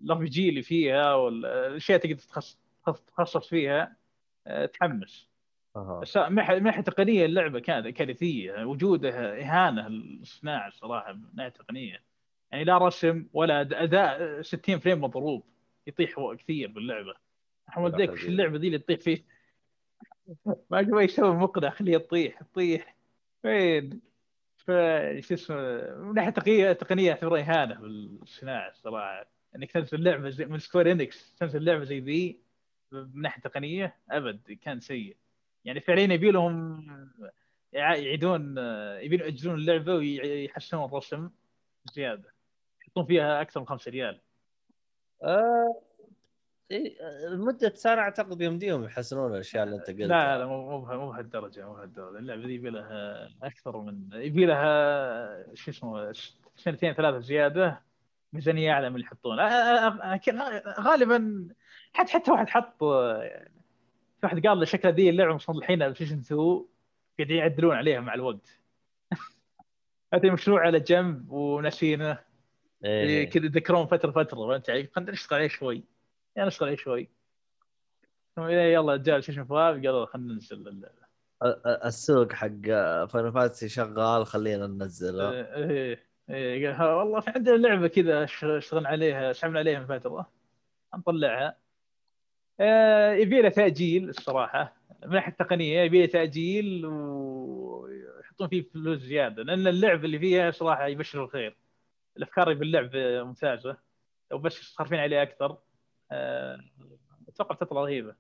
ال 0.04 0.18
RPG 0.18 0.50
اللي 0.50 0.62
فيها 0.62 1.14
والاشياء 1.14 2.00
تقدر 2.00 2.16
تتخصص 2.16 2.58
تتخصص 2.86 3.48
فيها 3.48 3.96
آه، 4.48 4.66
تحمس. 4.66 5.30
بس 5.76 6.18
من 6.18 6.36
ناحيه 6.36 6.82
تقنية 6.82 7.26
اللعبة 7.26 7.60
كانت 7.60 7.88
كارثية 7.88 8.66
وجودها 8.66 9.42
إهانة 9.42 9.88
للصناعة 9.88 10.68
الصراحه 10.68 11.14
من 11.14 11.22
ناحيه 11.34 11.50
تقنية. 11.50 12.04
يعني 12.52 12.64
لا 12.64 12.78
رسم 12.78 13.26
ولا 13.34 13.62
أداء 13.62 14.42
60 14.42 14.80
frame 14.80 15.02
مضروب 15.04 15.44
يطيح 15.88 16.16
كثير 16.40 16.72
باللعبة. 16.72 17.14
أحمد 17.70 17.96
ذيك 17.96 18.12
وش. 18.12 18.26
اللعبة 18.26 18.58
ذي 18.58 18.68
اللي 18.68 18.80
تطيح 18.80 19.00
فيه. 19.00 19.26
ما 20.46 20.78
قبل 20.78 21.04
يسوي 21.04 21.36
مقنع 21.36 21.70
خليها 21.70 22.00
تطيح 22.00 22.42
تطيح 22.42 22.96
وين 23.44 24.02
ف 24.58 24.72
شو 25.20 25.34
اسمه 25.34 25.56
من 25.98 26.14
ناحيه 26.14 26.30
تقنيه 26.30 26.72
تقنية 26.74 27.12
اعتبرها 27.12 27.42
إهانة 27.42 27.76
بالصناعة 27.76 28.70
الصراحه 28.70 29.26
إنك 29.56 29.72
تنزل 29.72 30.04
لعبة 30.04 30.30
زي 30.30 30.46
من 30.46 30.60
Square 30.60 30.92
Enix 30.92 31.36
تنزل 31.36 31.66
لعبة 31.66 31.84
زي 31.84 32.00
ذي 32.00 32.40
من 32.92 33.22
ناحيه 33.22 33.42
تقنية 33.42 33.96
أبد 34.12 34.58
كان 34.62 34.80
سيء. 34.80 35.18
يعني 35.66 35.80
فعليا 35.80 36.14
يبي 36.14 36.32
لهم 36.32 36.82
يع- 37.74 37.96
يعيدون 37.96 38.58
يبي 39.02 39.16
يأجلون 39.18 39.56
اللعبة 39.56 39.94
ويحسنون 39.96 40.86
الرسم 40.86 41.30
زياده 41.94 42.34
يحطون 42.82 43.06
فيها 43.06 43.42
أكثر 43.42 43.60
من 43.60 43.66
5 43.68 43.92
ريال. 43.92 44.22
آه... 45.24 45.82
لمدة 47.30 47.74
سنة 47.76 48.02
أعتقد 48.02 48.42
يمديهم 48.42 48.84
يحسنون 48.84 49.34
الأشياء 49.34 49.64
اللي 49.64 49.76
أنت 49.76 49.88
قلتها. 49.88 50.08
لا 50.08 50.38
لا 50.38 50.46
مو 50.46 50.70
مو 50.70 50.82
بها- 50.82 50.98
مو 50.98 51.10
بهالدرجة 51.12 51.84
اللعبة 51.98 52.46
ذي 52.46 52.54
يبي 52.56 52.70
لها 52.70 53.30
أكثر 53.44 53.78
من 53.82 54.10
يبي 54.14 54.46
لها 54.46 55.54
شو 55.56 55.72
اسمه 55.72 56.12
سنتين 56.56 56.94
ثلاثة 56.94 57.20
زيادة. 57.20 57.82
ميزانية 58.34 58.72
أعلى 58.72 58.90
من 58.90 58.96
اللي 58.96 59.06
يحطون. 59.06 59.40
آه، 59.40 60.20
غالبا 60.80 61.48
حتى 61.94 62.12
حتى 62.12 62.32
واحد 62.32 62.50
حط 62.50 62.84
في 64.24 64.28
واحد 64.28 64.48
قال 64.48 64.68
شكل 64.68 64.90
ذي 64.90 65.10
اللعبة 65.10 65.34
مصلحينها 65.34 65.88
بلايستيشن 65.88 66.20
2 66.20 66.66
قاعدين 67.20 67.38
يعدلون 67.38 67.76
عليها 67.76 68.00
مع 68.00 68.14
الوقت. 68.14 68.60
هذا 70.14 70.32
مشروع 70.32 70.62
على 70.62 70.80
جنب 70.80 71.32
وناسينه 71.32 72.20
إيه. 72.86 73.30
كذا 73.30 73.46
يذكرون 73.46 73.86
فترة 73.86 74.12
فترة 74.12 74.38
فهمت 74.48 74.70
علي؟ 74.70 74.88
خلينا 74.88 75.12
نشتغل 75.12 75.40
عليه 75.40 75.48
شوي. 75.48 75.84
يعني 76.36 76.48
نشتغل 76.48 76.68
عليه 76.68 76.78
شوي. 76.78 77.10
ثم 78.36 78.50
يلا 78.50 78.98
جاء 78.98 79.20
شيشن 79.20 79.44
فايف 79.46 79.76
قالوا 79.86 80.06
خلينا 80.06 80.34
ننزل 80.34 80.68
ال- 80.68 80.86
ال- 81.44 81.68
ال- 81.68 81.84
السوق 81.84 82.34
حق 82.34 82.48
Final 83.06 83.32
Fantasy 83.34 83.70
شغال 83.70 84.26
خلينا 84.26 84.68
ننزله. 84.68 85.32
إيه 85.32 86.04
إيه 86.30 86.68
قال 86.68 86.76
ها 86.76 86.94
والله 86.94 87.20
في 87.20 87.30
عندنا 87.36 87.56
لعبة 87.56 87.88
كذا 87.88 88.24
اشتغلنا 88.24 88.90
عليها 88.90 89.34
سحبنا 89.34 89.60
عليها 89.60 89.80
من 89.80 89.86
فترة. 90.00 90.30
نطلعها 90.96 91.63
يبي 93.20 93.42
لها 93.42 93.50
تأجيل 93.50 94.10
الصراحة. 94.10 94.76
من 95.06 95.14
ناحية 95.14 95.32
التقنية 95.32 95.82
يبي 95.82 96.00
لها 96.00 96.08
تأجيل 96.08 96.86
ويحطون 96.86 98.48
فيه 98.48 98.62
فلوس 98.62 99.00
زيادة 99.00 99.44
لأن 99.44 99.68
اللعبه 99.68 100.06
اللي 100.06 100.20
فيها 100.20 100.52
صراحة 100.52 100.88
يبشر 100.88 101.24
الخير. 101.24 101.58
الأفكار 102.18 102.48
اللي 102.52 102.60
باللعب 102.60 102.90
ممتازة. 103.28 103.78
لو 104.32 104.38
بس 104.38 104.54
صارفين 104.54 105.00
عليه 105.00 105.22
أكثر 105.22 105.58
آه، 106.12 106.60
أتوقع 107.28 107.56
بتطلع 107.56 107.82
رهيبة. 107.82 108.16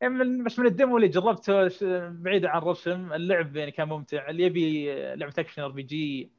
يعني 0.00 0.14
من 0.14 0.44
بس 0.44 0.58
من 0.58 0.66
ال 0.66 0.72
demo 0.72 0.96
اللي 0.96 1.08
جربته 1.08 1.68
بعيدا 2.08 2.48
عن 2.48 2.58
الرسم 2.58 3.12
اللعب 3.12 3.56
يعني 3.56 3.70
كان 3.70 3.88
ممتع. 3.88 4.30
اللي 4.30 4.42
يبي 4.42 4.94
لعبة 5.14 5.34
action 5.38 5.62
RPG 5.62 6.32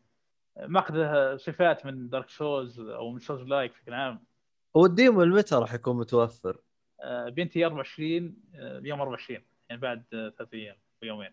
ماخذه 0.58 1.36
صفات 1.36 1.86
من 1.86 2.10
Dark 2.10 2.30
Souls 2.30 2.80
أو 2.80 3.12
من 3.12 3.20
Souls-like 3.20 3.72
بشكل 3.72 3.94
عام. 3.94 4.24
هو 4.78 4.86
ال 4.86 4.94
demo 4.94 5.26
متى 5.26 5.56
راح 5.56 5.74
يكون 5.74 5.98
متوفر؟ 5.98 6.58
آه، 7.02 7.30
بنتي 7.30 7.66
24 7.66 8.36
آه، 8.56 8.82
يوم 8.84 9.02
24 9.02 9.42
يعني 9.70 9.82
بعد 9.82 10.04
آه، 10.14 10.30
ثلاث 10.38 10.54
أيام 10.54 10.76
ويومين 11.02 11.32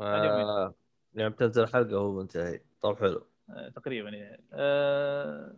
آه 0.00 0.74
يعني 1.14 1.30
بتنزل 1.30 1.66
حلقة 1.66 1.98
وهو 1.98 2.12
منتهي. 2.20 2.60
طب 2.82 2.98
حلو. 3.00 3.26
آه، 3.50 3.68
تقريبا 3.68 4.10
يعني 4.10 4.42
آه، 4.52 5.54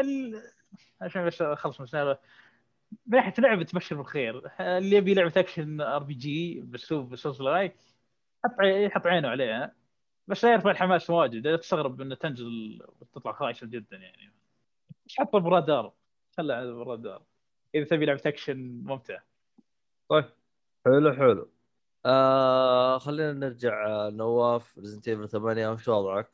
ال... 0.00 0.42
عشان 1.00 1.26
بس 1.26 1.42
أخلص 1.42 1.80
من 1.80 1.84
السالفه 1.84 2.20
من 3.06 3.16
ناحية 3.18 3.34
لعبة 3.38 3.62
تبشر 3.62 3.96
بالخير 3.96 4.50
اللي 4.60 4.96
يبي 4.96 5.14
لعبة 5.14 5.32
action 5.36 5.80
RPG 5.80 6.60
باسلوب 6.60 7.16
Souls-like 7.16 7.76
حط 8.44 8.52
يحط 8.62 9.06
عينه 9.06 9.28
عليها. 9.28 9.74
بس 10.28 10.44
لا 10.44 10.52
يرفع 10.52 10.70
الحماس 10.70 11.10
واجد. 11.10 11.58
تستغرب 11.58 12.00
إنه 12.00 12.14
تنزل 12.14 12.82
وتطلع 13.00 13.32
خايسة 13.32 13.66
جدا 13.66 13.96
يعني. 13.96 14.32
حطه 15.18 15.38
برادار 15.38 15.92
خله 16.36 16.54
على 16.54 16.72
برادار 16.72 17.22
إذا 17.74 17.84
تبي 17.84 18.04
لعبة 18.06 18.22
أكشن 18.26 18.82
ممتع 18.84 19.18
طيب. 20.08 20.24
حلو 20.84 21.12
حلو. 21.12 21.50
آه 22.06 22.98
خلينا 22.98 23.32
نرجع 23.32 23.86
آه، 23.86 24.10
نواف 24.10 24.78
Resident 24.78 25.08
Evil 25.08 25.28
8 25.28 25.68
وش 25.68 25.88
وضعك؟ 25.88 26.30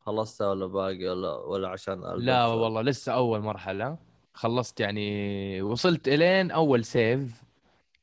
خلصتها 0.00 0.48
ولا 0.50 0.66
باقي 0.66 1.08
ولا 1.08 1.34
ولا 1.34 1.68
عشان؟ 1.68 2.00
لا 2.16 2.46
والله 2.46 2.82
لسه 2.82 3.12
أول 3.12 3.40
مرحلة. 3.40 3.98
خلصت 4.34 4.80
يعني 4.80 5.62
وصلت 5.62 6.08
إلين 6.08 6.50
أول 6.50 6.84
save 6.84 7.42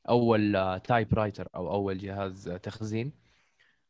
أول 0.08 0.80
typewriter 0.84 1.48
أو 1.54 1.70
أول 1.72 1.98
جهاز 1.98 2.48
آه، 2.48 2.56
تخزين. 2.56 3.12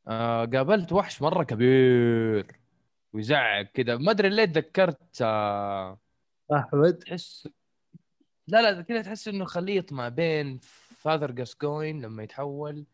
آه، 0.09 0.45
قابلت 0.45 0.93
وحش 0.93 1.23
مرة 1.23 1.45
كبير. 1.45 2.47
ويزعق 3.13 3.63
كذا 3.63 3.97
ما 3.97 4.11
أدري 4.11 4.29
ليه 4.29 4.45
تذكرت 4.45 5.23
آه، 5.23 5.99
أحمد؟ 6.53 6.95
تحس 6.99 7.49
لا 8.49 8.63
لا 8.73 8.83
كذا 8.83 9.03
تحس 9.03 9.29
إنه 9.29 9.45
خليط 9.45 9.93
ما 9.93 10.09
بين 10.09 10.59
Father 10.99 11.31
Gascoigne 11.31 12.03
لما 12.03 12.23
يتحول 12.23 12.85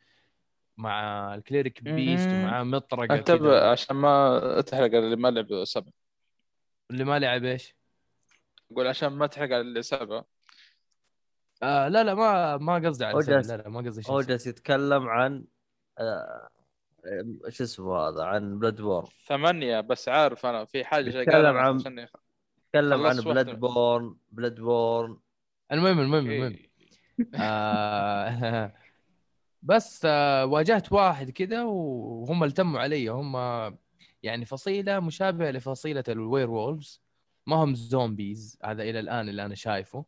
مع 0.77 1.35
ال 1.35 1.42
Cleric 1.42 1.83
Beast. 1.83 2.29
ومعاه 2.29 2.63
مطرقة 2.63 3.15
انتبه 3.15 3.71
عشان 3.71 3.97
ما 3.97 4.61
تحرق 4.67 4.95
اللي 4.95 5.17
ما 5.17 5.29
لعب 5.29 5.65
سبع 5.65 5.91
اللي 6.91 7.05
ما 7.05 7.19
لعب 7.19 7.45
إيش؟ 7.45 7.75
أقول 8.73 8.87
عشان 8.87 9.09
ما 9.09 9.27
تحرق 9.27 9.49
على 9.53 9.61
اللي 9.61 9.83
سبع 9.83 10.23
آه 11.63 11.89
لا 11.89 12.05
لا 12.05 12.15
ما 12.15 12.57
ما 12.57 12.89
قصدي 12.89 13.05
على 13.05 13.19
جالس- 13.21 13.49
لا 13.51 13.57
لا 13.57 13.69
ما 13.69 13.81
قصدي 13.81 14.03
هو 14.13 14.21
شيء 14.21 14.29
جالس 14.29 14.47
يتكلم 14.47 15.09
عن 15.09 15.45
آه 15.99 16.49
آه، 17.07 17.49
شو 17.49 17.65
اسمه 17.65 17.97
هذا 18.09 18.23
عن 18.25 18.59
Bloodborne 18.59 19.09
ثمانية 19.27 19.81
بس 19.81 20.09
عارف 20.09 20.47
أنا 20.47 20.65
في 20.65 20.85
حاجة 20.85 21.19
يتكلم 21.21 21.57
عن- 21.57 21.79
يتكلم 21.79 23.07
عن 23.07 23.17
Blood. 23.21 23.61
borne 23.61 24.17
Bloodborne 24.33 25.19
المهم 25.73 26.01
المهم 26.01 26.31
المهم. 26.31 26.53
إيه. 26.53 26.71
آه 27.35 28.73
بس 29.63 30.03
آه 30.05 30.47
واجهت 30.47 30.93
واحد 30.93 31.31
كده 31.31 31.67
وهم 31.67 32.45
التموا 32.45 32.81
علي. 32.81 33.09
هم 33.09 33.37
يعني 34.23 34.45
فصيلة 34.45 35.01
مشابهة 35.01 35.51
لفصيلة 35.51 36.05
ال 36.09 36.51
werewolves. 36.51 37.03
ما 37.47 37.57
هم 37.57 37.75
zombies. 37.75 38.59
هذا 38.65 38.83
إلى 38.83 39.01
الآن 39.01 39.29
اللي 39.29 39.45
أنا 39.45 39.55
شايفه. 39.55 40.05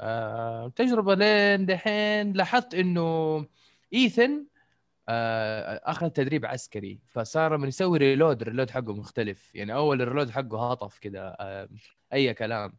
آه 0.00 0.68
تجربة 0.68 1.14
لين 1.14 1.66
دحين. 1.66 2.32
لاحظت 2.32 2.74
إنه 2.74 3.46
Ethan 3.94 4.46
آه 5.08 5.80
أخذ 5.84 6.08
تدريب 6.08 6.46
عسكري. 6.46 7.00
فصار 7.06 7.56
من 7.56 7.68
يسوي 7.68 7.98
reload 7.98 8.42
ال 8.42 8.46
reload 8.46 8.70
حقه 8.70 8.94
مختلف. 8.94 9.54
يعني 9.54 9.74
أول 9.74 10.02
ال 10.02 10.06
reload 10.06 10.30
حقه 10.30 10.70
هطف 10.70 10.98
كده 10.98 11.28
آه 11.28 11.68
أي 12.12 12.34
كلام. 12.34 12.72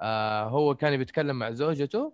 آه 0.00 0.44
هو 0.44 0.74
كان 0.74 0.96
بيتكلم 0.96 1.38
مع 1.38 1.50
زوجته 1.50 2.12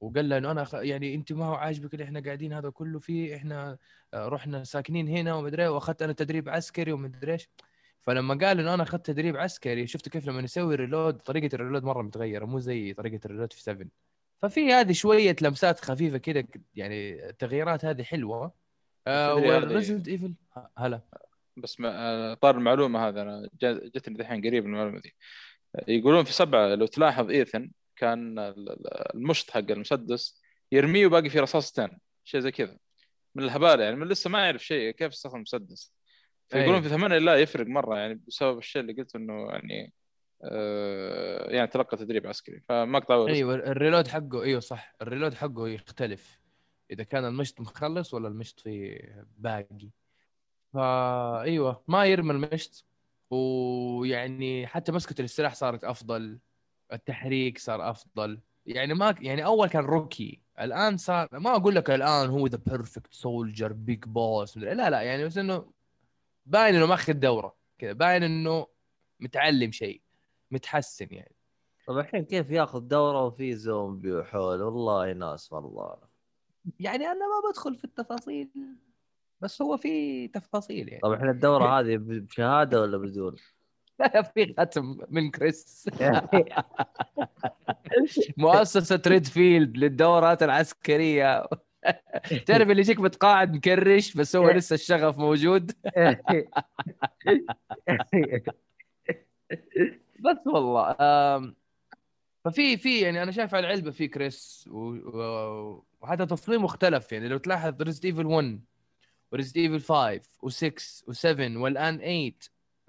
وقال 0.00 0.28
له 0.28 0.38
إنه 0.38 0.50
أنا 0.50 0.64
خ... 0.64 0.74
يعني 0.74 1.14
أنت 1.14 1.32
ما 1.32 1.44
هو 1.44 1.54
عاجبك 1.54 1.94
اللي 1.94 2.04
إحنا 2.04 2.20
قاعدين 2.20 2.52
هذا 2.52 2.70
كله 2.70 2.98
فيه 2.98 3.36
إحنا 3.36 3.78
آه، 4.14 4.28
رحنا 4.28 4.64
ساكنين 4.64 5.08
هنا 5.08 5.34
ومدري 5.34 5.62
إيه، 5.62 5.68
وأخذت 5.68 6.02
أنا 6.02 6.12
تدريب 6.12 6.48
عسكري 6.48 6.92
ومدري 6.92 7.32
إيش. 7.32 7.48
فلما 8.02 8.34
قال 8.46 8.60
إنه 8.60 8.74
أنا 8.74 8.82
أخذت 8.82 9.06
تدريب 9.06 9.36
عسكري 9.36 9.86
شفت 9.86 10.08
كيف 10.08 10.26
لما 10.26 10.40
يسوي 10.40 10.74
reload 10.74 11.18
طريقة 11.18 11.54
ال 11.54 11.58
reload 11.58 11.84
مرة 11.84 12.02
متغيرة 12.02 12.44
مو 12.44 12.58
زي 12.58 12.92
طريقة 12.92 13.20
ال 13.24 13.28
reload 13.28 13.52
في 13.52 13.62
7 13.62 13.86
ففي 14.42 14.72
هذه 14.72 14.92
شوية 14.92 15.36
لمسات 15.42 15.80
خفيفة 15.80 16.18
كده 16.18 16.48
يعني 16.74 17.28
التغييرات 17.28 17.84
هذه 17.84 18.02
حلوة. 18.02 18.52
آه 19.06 19.34
وال 19.34 19.49
Resident 19.49 20.08
Evil 20.08 20.34
هلا. 20.78 21.00
بس 21.56 21.80
ما 21.80 21.90
آه، 21.92 22.34
طار 22.34 22.56
المعلومة 22.56 23.08
هذا 23.08 23.22
أنا 23.22 23.48
جتني 23.62 24.16
دحين 24.16 24.46
قريب 24.46 24.64
من 24.64 24.74
المعلومة 24.74 25.00
دي. 25.00 25.14
يقولون 25.88 26.24
في 26.24 26.32
سبعة 26.32 26.74
لو 26.74 26.86
تلاحظ 26.86 27.30
Ethan 27.30 27.70
كان 27.96 28.38
ال- 28.38 28.70
ال- 28.70 29.14
المشط 29.14 29.50
حق 29.50 29.70
المسدس 29.70 30.40
يرميه 30.72 31.06
وباقي 31.06 31.28
فيه 31.28 31.40
رصاصتين 31.40 31.98
شيء 32.24 32.40
زي 32.40 32.50
كذا. 32.50 32.78
من 33.34 33.42
الهبالة 33.44 33.84
يعني 33.84 33.96
من 33.96 34.08
لسه 34.08 34.30
ما 34.30 34.44
يعرف 34.44 34.64
شيء 34.64 34.90
كيف 34.90 35.12
يستخدم 35.12 35.40
مسدس 35.40 35.92
فيقولون 36.48 36.74
أي. 36.74 36.82
في 36.82 36.88
ثمانية 36.88 37.18
لا 37.18 37.36
يفرق 37.36 37.66
مرة 37.66 37.96
يعني 37.98 38.14
بسبب 38.28 38.58
الشيء 38.58 38.82
اللي 38.82 38.92
قلت 38.92 39.16
إنه 39.16 39.46
يعني 39.48 39.92
آه 40.42 41.50
يعني 41.50 41.66
تلقى 41.66 41.96
تدريب 41.96 42.26
عسكري. 42.26 42.62
فمقطع 42.68 43.26
أيوه 43.26 43.54
ال 43.54 43.62
reload 43.62 44.08
حقه 44.08 44.42
أيوه 44.42 44.60
صح. 44.60 44.94
ال 45.02 45.07
reload 45.07 45.34
حقه 45.34 45.68
يختلف. 45.68 46.38
إذا 46.90 47.04
كان 47.04 47.24
المشط 47.24 47.60
مخلص 47.60 48.14
ولا 48.14 48.28
المشط 48.28 48.60
فيه 48.60 48.98
باقي. 49.38 49.90
فا 50.74 51.40
أيوه 51.42 51.84
ما 51.88 52.04
يرمي 52.06 52.30
المشط 52.30 52.84
ويعني 53.30 54.66
حتى 54.66 54.92
مسكة 54.92 55.22
السلاح 55.22 55.54
صارت 55.54 55.84
أفضل 55.84 56.38
التحريك 56.92 57.58
صار 57.58 57.90
أفضل. 57.90 58.40
يعني 58.66 58.94
ما 58.94 59.14
يعني 59.20 59.44
أول 59.44 59.68
كان 59.68 59.84
rookie 59.84 60.40
الآن 60.60 60.96
صار 60.96 61.28
ما 61.32 61.56
أقول 61.56 61.74
لك 61.74 61.90
الآن 61.90 62.28
هو 62.30 62.46
ذا 62.46 62.58
perfect 62.66 63.14
soldier 63.14 63.72
Big 63.72 64.04
Boss 64.04 64.58
لا 64.58 64.90
لا 64.90 65.00
يعني 65.00 65.24
بس 65.24 65.38
إنه 65.38 65.72
باين 66.46 66.74
إنه 66.74 66.86
ماخذ 66.86 67.12
دورة 67.12 67.56
كذا 67.78 67.92
باين 67.92 68.22
إنه 68.22 68.66
متعلم 69.20 69.72
شيء 69.72 70.02
متحسن 70.50 71.06
يعني. 71.10 71.34
طب 71.86 71.98
الحين 71.98 72.24
كيف 72.24 72.50
ياخذ 72.50 72.80
دورة 72.80 73.24
وفي 73.24 73.54
زومبي 73.56 74.12
ووحوش 74.12 74.62
والله 74.62 75.12
ناس 75.12 75.52
والله. 75.52 75.96
يعني 76.80 77.06
أنا 77.06 77.26
ما 77.26 77.50
بدخل 77.50 77.74
في 77.76 77.84
التفاصيل. 77.84 78.48
بس 79.40 79.62
هو 79.62 79.76
في 79.76 80.28
تفاصيل 80.28 80.88
يعني. 80.88 81.00
طب 81.00 81.12
الحين 81.12 81.28
الدورة 81.28 81.68
هذه 81.80 81.96
بشهادة 81.96 82.80
ولا 82.80 82.98
بدون؟ 82.98 83.36
لا 83.98 84.22
في 84.22 84.54
ختم 84.58 84.98
من 85.08 85.30
كريس. 85.30 85.88
مؤسسة 88.36 89.02
ريدفيلد 89.06 89.76
للدورات 89.76 90.42
العسكرية. 90.42 91.46
تعرف 92.46 92.70
اللي 92.70 92.80
يجيك 92.80 93.00
متقاعد 93.00 93.56
مكرش 93.56 94.14
بس 94.14 94.36
هو 94.36 94.50
لسه 94.50 94.74
الشغف 94.74 95.18
موجود؟ 95.18 95.72
بس 100.20 100.46
والله 100.46 100.92
ففي 102.44 102.76
في 102.76 103.00
يعني 103.00 103.22
أنا 103.22 103.32
شايف 103.32 103.54
على 103.54 103.66
العلبة 103.66 103.90
في 103.90 104.08
كريس 104.08 104.68
وحتى 104.72 106.26
تصميم 106.26 106.64
مختلف 106.64 107.12
يعني. 107.12 107.28
لو 107.28 107.38
تلاحظ 107.38 107.82
Resident 107.82 108.04
Evil 108.04 108.26
1 108.26 108.60
و 109.32 109.35
Resident 109.35 109.56
Evil 109.56 109.80
5 109.80 110.20
و6 110.46 111.04
و7 111.14 111.56
والآن 111.56 111.98
8 111.98 112.32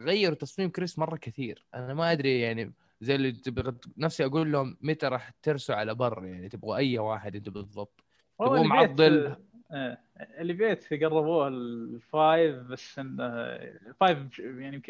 غيروا 0.02 0.36
تصميم 0.36 0.70
كريس 0.70 1.00
مرة 1.00 1.16
كثير 1.18 1.66
أنا 1.76 1.94
ما 1.94 2.12
أدري 2.12 2.40
يعني 2.42 2.74
زي 3.02 3.16
اللي 3.16 3.32
تبغى 3.32 3.74
نفسي 3.98 4.26
أقول 4.26 4.52
لهم 4.52 4.78
متى 4.82 5.08
راح 5.08 5.30
ترسوا 5.44 5.76
على 5.76 5.96
بر 5.96 6.26
يعني 6.26 6.50
تبغوا 6.50 6.76
أي 6.78 6.98
واحد 7.00 7.36
أنتم 7.36 7.52
بالضبط 7.52 8.04
بيت- 8.40 8.66
معضل 8.66 9.36
آه، 9.72 9.98
اللي 10.40 10.54
بيت 10.54 10.94
قربوه 11.04 11.48
الفايف 11.48 12.56
بس 12.56 13.00
إنه 13.00 13.24
الفايف 13.26 14.40
يعني 14.40 14.82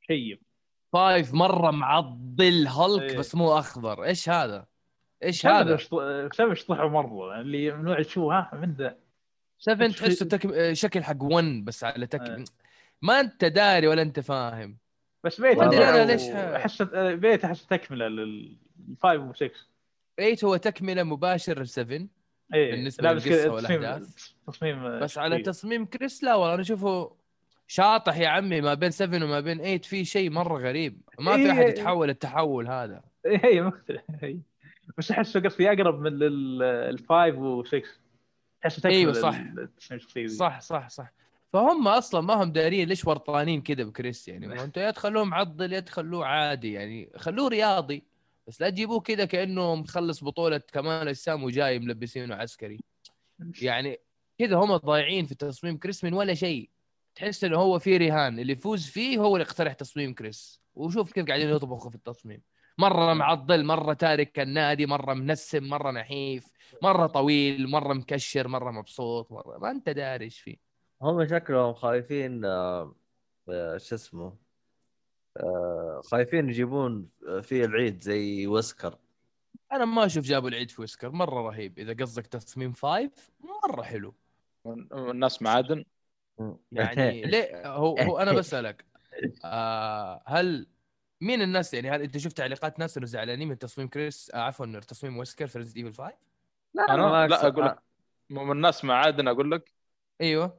شيب 0.00 0.38
فايف 0.92 1.34
مرة 1.34 1.70
معضل 1.70 2.66
هالك 2.66 3.02
إيه. 3.02 3.18
بس 3.18 3.34
مو 3.34 3.58
أخضر 3.58 4.04
إيش 4.04 4.28
هذا؟ 4.28 4.66
إيش 5.22 5.46
هذا؟ 5.46 5.76
شط- 5.76 6.32
سبب 6.34 6.54
شطحوا 6.54 6.88
مرة 6.88 7.40
اللي 7.40 7.72
من 7.72 7.84
نوع 7.84 8.02
شو 8.02 8.30
ها 8.30 8.50
من 8.52 8.72
ذا 8.74 8.96
7 9.58 9.88
في- 9.88 9.94
تحسه 9.98 10.26
تك... 10.26 10.72
شكل 10.72 11.04
حق 11.04 11.22
1 11.22 11.44
بس 11.64 11.84
على 11.84 12.06
تك... 12.06 12.20
إيه. 12.20 12.44
ما 13.02 13.20
انت 13.20 13.44
داري 13.44 13.86
ولا 13.86 14.02
انت 14.02 14.20
فاهم 14.20 14.76
بس 15.24 15.40
بيت 15.40 15.58
أنا 15.58 16.04
ليش 16.12 16.22
احس 16.28 16.80
آه، 16.82 17.14
بيت 17.14 17.44
أحس 17.44 17.66
تكمله 17.66 18.08
للفايف 18.08 19.22
و6 19.22 19.48
8 20.16 20.36
هو 20.44 20.56
تكمله 20.56 21.02
مباشر 21.02 21.62
ل 21.62 21.68
7 21.68 21.98
إيه 22.54 22.70
بالنسبة 22.70 23.02
لا 23.04 23.12
بس 23.12 23.26
للقصة 23.26 23.42
كذا 23.42 23.50
والأحداث. 23.50 24.02
تصميم 24.46 24.46
تصميم 24.46 24.84
آه، 24.86 25.00
بس 25.00 25.18
على. 25.18 25.42
تصميم 25.42 25.84
كريس 25.86 26.24
لا 26.24 26.34
والله 26.34 26.54
أنا 26.54 26.62
أشوفه 26.62 27.16
شاطح 27.66 28.16
يا 28.16 28.28
عمي 28.28 28.60
ما 28.60 28.74
بين 28.74 28.90
7 28.90 29.24
وما 29.24 29.40
بين 29.40 29.58
8 29.58 29.78
في 29.78 30.04
شيء 30.04 30.30
مرة 30.30 30.58
غريب 30.58 31.00
ما 31.18 31.36
في 31.36 31.42
إيه. 31.42 31.50
احد 31.52 31.68
يتحول 31.68 32.10
التحول 32.10 32.68
هذا 32.68 33.02
إيه 33.26 33.40
هي 33.44 33.62
مختلف. 33.62 34.02
بس 34.98 35.10
أحسه 35.10 35.40
قصدي 35.40 35.68
أقرب 35.72 36.00
من 36.00 36.12
ال- 36.22 36.62
ال 36.62 36.77
five 36.77 37.36
و6 37.36 37.86
احسه 38.64 38.80
تكمله 38.80 38.96
أيوة، 38.96 39.12
صح. 39.12 39.40
الشخصية. 39.78 40.26
صح 40.26 40.60
صح 40.60 40.88
صح. 40.88 41.12
فهم 41.52 41.88
أصلا 41.88 42.20
ما 42.20 42.34
هم 42.34 42.52
دارين 42.52 42.88
ليش 42.88 43.06
ورطانين 43.06 43.62
كذا 43.62 43.84
بكريس 43.84 44.28
يعني 44.28 44.46
أنتوا 44.64 44.82
يا 44.82 44.90
تخلوه 44.90 45.24
معضل 45.24 45.72
يا 45.72 45.80
تخلوه 45.80 46.26
عادي 46.26 46.72
يعني 46.72 47.10
خلوه 47.16 47.48
رياضي. 47.48 48.04
بس 48.46 48.60
لا 48.60 48.70
تجيبوه 48.70 49.00
كذا 49.00 49.24
كانه 49.24 49.74
مخلص 49.74 50.24
بطولة 50.24 50.58
كمال 50.58 51.08
أجسام 51.08 51.44
وجاي 51.44 51.78
ملبسينه 51.78 52.34
عسكري. 52.34 52.80
يعني 53.62 54.00
كذا 54.38 54.56
هم 54.56 54.76
ضايعين 54.76 55.26
في 55.26 55.34
تصميم 55.34 55.78
كريس 55.78 56.04
من 56.04 56.12
ولا 56.14 56.34
شيء. 56.34 56.70
تحس 57.14 57.44
إنه 57.44 57.56
هو 57.58 57.78
في 57.78 57.96
رهان 57.96 58.38
اللي 58.38 58.52
يفوز 58.52 58.86
فيه 58.86 59.18
هو 59.18 59.36
اللي 59.36 59.46
يقترح 59.46 59.72
تصميم 59.72 60.14
كريس. 60.14 60.60
وشوف 60.74 61.12
كيف 61.12 61.26
قاعدين 61.26 61.50
يطبخوا 61.50 61.90
في 61.90 61.96
التصميم. 61.96 62.42
مرة 62.78 63.14
معضل 63.14 63.64
مرة 63.64 63.92
تارك 63.92 64.38
النادي 64.38 64.86
مرة 64.86 65.14
منسم 65.14 65.64
مرة 65.68 65.90
نحيف 65.90 66.52
مرة 66.82 67.06
طويل 67.06 67.70
مرة 67.70 67.94
مكشر 67.94 68.48
مرة 68.48 68.70
مبسوط 68.70 69.32
مرة 69.32 69.58
ما 69.58 69.70
أنت 69.70 69.88
داري 69.88 70.24
إيش 70.24 70.40
فيه. 70.40 70.56
هم 71.02 71.26
شكلهم 71.26 71.74
خايفين 71.74 72.44
آه، 72.44 72.94
آه، 73.48 73.76
شو 73.76 73.94
اسمه 73.94 74.36
آه، 75.36 76.00
خايفين 76.04 76.48
يجيبون 76.48 77.08
فيه 77.42 77.64
العيد 77.64 78.02
زي 78.02 78.46
ويسكر 78.46 78.98
أنا 79.72 79.84
ما 79.84 80.06
أشوف 80.06 80.24
جابوا 80.24 80.48
العيد 80.48 80.70
في 80.70 80.80
ويسكر 80.80 81.10
مرة 81.10 81.40
رهيب. 81.40 81.78
إذا 81.78 81.92
قصدك 82.04 82.26
تصميم 82.26 82.72
five 82.72 83.30
مرة 83.40 83.82
حلو. 83.82 84.14
والناس 84.64 85.42
معادن؟ 85.42 85.84
يعني 86.72 87.22
ليه؟ 87.22 87.66
هو 87.76 87.96
هو 87.98 88.18
أنا 88.18 88.32
بسألك 88.38 88.84
آه 89.44 90.22
هل 90.26 90.66
مين 91.20 91.42
الناس 91.42 91.74
يعني؟ 91.74 91.90
هل 91.90 92.02
انت 92.02 92.18
شفت 92.18 92.36
تعليقات 92.36 92.78
ناس 92.78 92.96
انه 92.96 93.06
زعلانين 93.06 93.48
من 93.48 93.58
تصميم 93.58 93.88
كريس؟ 93.88 94.30
آه 94.34 94.38
عفوا 94.38 94.80
تصميم 94.80 95.16
ويسكر 95.16 95.46
في 95.46 95.58
Resident 95.58 95.76
Evil 95.76 95.92
5 95.94 96.12
لا 96.74 96.94
أنا 96.94 97.26
لا 97.26 97.46
أقول 97.46 97.64
لك. 97.64 97.78
مو 98.30 98.44
من 98.44 98.52
الناس 98.52 98.84
معادن 98.84 99.28
أقول 99.28 99.50
لك. 99.50 99.72
أيوه. 100.20 100.58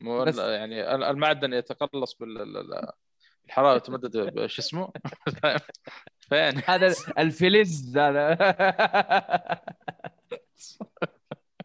مو 0.00 0.24
بس- 0.24 0.38
يعني 0.38 0.94
المعدن 0.94 1.52
يتقلص 1.52 2.14
بالحراره 2.14 3.78
تمدد 3.78 4.16
ب- 4.16 4.46
شو 4.46 4.62
اسمه؟ 4.62 4.92
فين؟ 6.28 6.62
هذا 6.66 6.94
الفلز 7.18 7.98
هذا. 7.98 8.38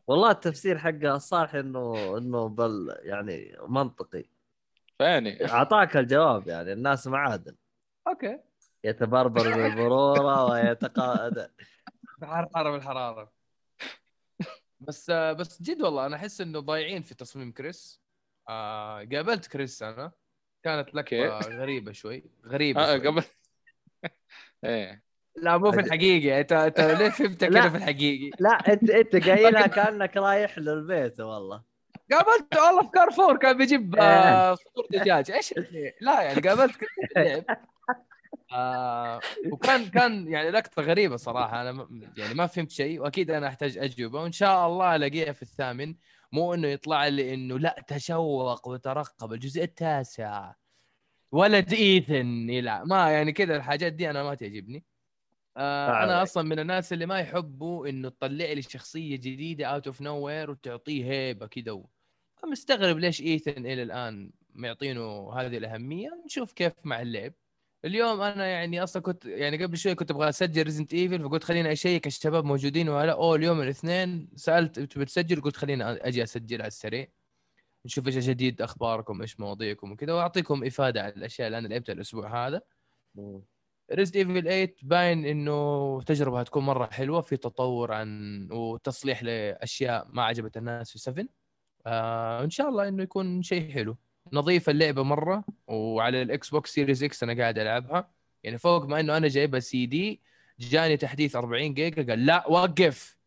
والله 0.08 0.32
التفسير 0.32 0.78
حقه 0.78 1.16
الصالح 1.16 1.56
إنه 1.56 2.18
إنه 2.18 2.50
بل 2.50 2.96
يعني 3.02 3.58
منطقي. 3.68 4.24
فين؟ 4.98 5.48
أعطاك 5.50 5.98
الجواب 5.98 6.48
يعني 6.48 6.74
الناس 6.74 7.08
معادن 7.08 7.56
أوكي. 8.10 8.40
يتبربر 8.84 9.56
بالبرورة 9.56 10.46
ويتقاعد. 10.52 11.52
حراره 12.24 12.72
بالحرارة. 12.72 13.32
بس 14.80 15.12
بس 15.12 15.62
جد 15.62 15.82
والله 15.82 16.06
أنا 16.06 16.16
أحس 16.16 16.42
إنه 16.42 16.60
ضايعين 16.60 17.02
في 17.04 17.16
تصميم 17.16 17.52
كريس. 17.52 18.02
آه 18.50 18.98
قابلت 19.14 19.48
كريس 19.48 19.84
أنا. 19.84 20.12
كانت 20.64 20.90
أوكي. 20.96 21.28
غريبة 21.28 21.92
شوي. 21.92 22.24
غريبة 22.46 22.82
آه 22.82 22.98
شوي. 22.98 23.08
قبل. 23.08 23.24
إيه. 24.66 25.04
لا 25.36 25.58
مو 25.58 25.72
في 25.72 25.80
الحقيقة. 25.80 26.40
أنت 26.40 26.52
أنت 26.52 26.80
ليه 26.80 27.10
فهمت. 27.10 27.46
كذا 27.46 27.70
في 27.70 27.78
الحقيقي 27.78 28.32
لا 28.40 28.74
أنت 28.74 28.90
أنت 28.90 29.16
قايلها 29.30 29.68
كأنك 29.78 30.18
رايح 30.18 30.58
للبيت 30.58 31.20
والله. 31.20 31.64
قابلت 32.12 32.58
والله 32.58 32.82
في 32.84 32.90
كارفور 32.94 33.38
كان 33.38 33.58
بيجيب 33.58 33.96
آه، 33.96 34.56
فطور 34.56 34.86
دجاج. 34.92 35.32
إيش؟ 35.32 35.54
لا 36.02 36.22
يعني 36.22 36.42
قابلت 36.42 36.76
كريس. 36.76 37.44
آه 38.52 39.20
وكان 39.52 39.86
كان 39.90 40.28
يعني 40.28 40.50
لقطة 40.52 40.82
غريبة 40.82 41.16
صراحة 41.16 41.62
أنا 41.62 41.88
يعني 42.18 42.34
ما 42.34 42.48
فهمت 42.48 42.72
شيء 42.72 43.02
وأكيد 43.02 43.32
أنا 43.32 43.48
أحتاج 43.48 43.78
أجوبة 43.78 44.22
وإن 44.22 44.32
شاء 44.32 44.68
الله 44.68 44.96
ألاقيها 44.96 45.32
في 45.32 45.42
الثامن 45.42 45.96
مو 46.32 46.54
إنه 46.54 46.68
يطلع 46.68 47.08
لي 47.08 47.34
إنه 47.34 47.60
لأ 47.60 47.76
تشوق 47.88 48.68
وترقب 48.68 49.34
الجزء 49.34 49.64
التاسع 49.64 50.54
ولد 51.32 51.74
إيثن 51.74 52.50
يلعب 52.50 52.88
ما 52.88 53.12
يعني 53.12 53.32
كذا 53.32 53.56
الحاجات 53.56 53.94
دي 53.94 54.10
أنا 54.10 54.24
ما 54.24 54.36
تعجبني 54.36 54.84
آه 55.58 55.90
آه. 55.90 56.04
أنا 56.04 56.24
أصلا 56.24 56.44
من 56.44 56.60
الناس 56.60 56.94
اللي 56.94 57.06
ما 57.06 57.20
يحبوا 57.20 57.88
إنه 57.88 58.10
تطلع 58.10 58.46
لي 58.52 58.62
شخصية 58.62 59.16
جديدة 59.16 59.66
out 59.66 59.88
of 59.88 60.02
nowhere 60.02 60.52
وتعطيه 60.52 61.06
هيبة 61.06 61.48
كذا. 61.48 61.84
مستغرب 62.52 62.98
ليش 62.98 63.22
إيثن 63.22 63.66
إلى 63.66 63.84
الآن 63.84 64.32
معطينه 64.54 65.34
هذه 65.34 65.58
الأهمية 65.58 66.10
نشوف 66.26 66.54
كيف 66.54 66.74
مع 66.84 67.02
اللعب 67.02 67.34
اليوم 67.86 68.22
أنا 68.22 68.46
يعني 68.48 68.84
أصلا 68.84 69.02
كنت 69.02 69.26
يعني 69.26 69.64
قبل 69.64 69.78
شوي 69.78 69.96
كنت 69.96 70.12
أبغى 70.12 70.30
أسجل 70.30 70.64
Resident 70.64 70.94
Evil 70.94 71.24
فقلت 71.24 71.44
خليني 71.44 71.72
أشيك 71.72 72.08
الشباب 72.08 72.46
موجودين 72.46 72.90
ولا 72.90 73.12
أوه 73.12 73.36
اليوم 73.36 73.62
الاثنين. 73.62 74.30
سألت 74.36 74.80
تبي 74.80 75.06
تسجل 75.06 75.42
قلت 75.42 75.58
خليني 75.58 75.84
أجي 75.84 76.24
أسجل 76.24 76.62
على 76.62 76.68
السريع. 76.68 77.08
نشوف 77.86 78.08
إيش 78.08 78.16
جديد 78.18 78.62
أخباركم 78.62 79.22
إيش 79.22 79.40
مواضيعكم 79.40 79.92
وكذا. 79.92 80.14
وأعطيكم 80.14 80.64
إفادة 80.64 81.02
على 81.04 81.14
الأشياء 81.14 81.48
اللي 81.48 81.58
أنا 81.58 81.68
لعبتها 81.68 81.94
الأسبوع 81.94 82.48
هذا. 82.48 82.62
Resident 83.94 84.16
Evil 84.16 84.42
8 84.44 84.76
باين 84.82 85.26
إنه 85.26 86.02
تجربة 86.02 86.40
هتكون 86.40 86.64
مرة 86.66 86.86
حلوة. 86.92 87.22
في 87.22 87.38
تطور 87.38 87.92
عن 87.94 88.48
وتصليح 88.52 89.24
لأشياء 89.24 90.08
ما 90.10 90.24
عجبت 90.24 90.58
الناس 90.58 90.92
في 90.92 91.00
7 91.00 91.26
آه 91.86 92.44
إن 92.44 92.50
شاء 92.50 92.70
الله 92.70 92.88
إنه 92.88 93.04
يكون 93.04 93.42
شيء 93.42 93.72
حلو. 93.72 93.98
نظيف 94.34 94.70
اللعبة 94.70 95.04
مرة 95.04 95.44
وعلى 95.68 96.22
ال 96.22 96.50
Xbox 96.50 96.74
Series 96.74 97.04
X 97.04 97.24
أنا 97.24 97.42
قاعد 97.42 97.60
ألعبها. 97.60 98.10
يعني 98.44 98.58
فوق 98.58 98.86
ما 98.86 99.00
إنه 99.00 99.18
أنا 99.18 99.28
جايبها 99.28 99.60
سي 99.60 99.86
دي 99.86 100.22
جاني 100.60 100.98
تحديث 100.98 101.36
40 101.36 101.74
جيجا 101.74 102.04
قال 102.04 102.26
لا 102.26 102.48
وقف. 102.50 103.18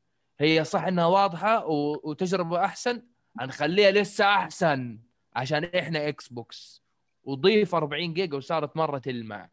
هي 0.40 0.64
صح 0.64 0.84
إنها 0.84 1.06
واضحة. 1.06 1.66
وتجربة 1.66 2.64
أحسن. 2.64 3.02
هنخليها 3.40 3.90
لسه 3.90 4.24
أحسن 4.24 4.98
عشان 5.36 5.64
إحنا 5.64 6.08
Xbox 6.08 6.82
وضيف 7.24 7.74
40 7.74 8.14
جيجا 8.14 8.36
وصارت 8.36 8.76
مرة 8.76 8.98
تلمع. 8.98 9.48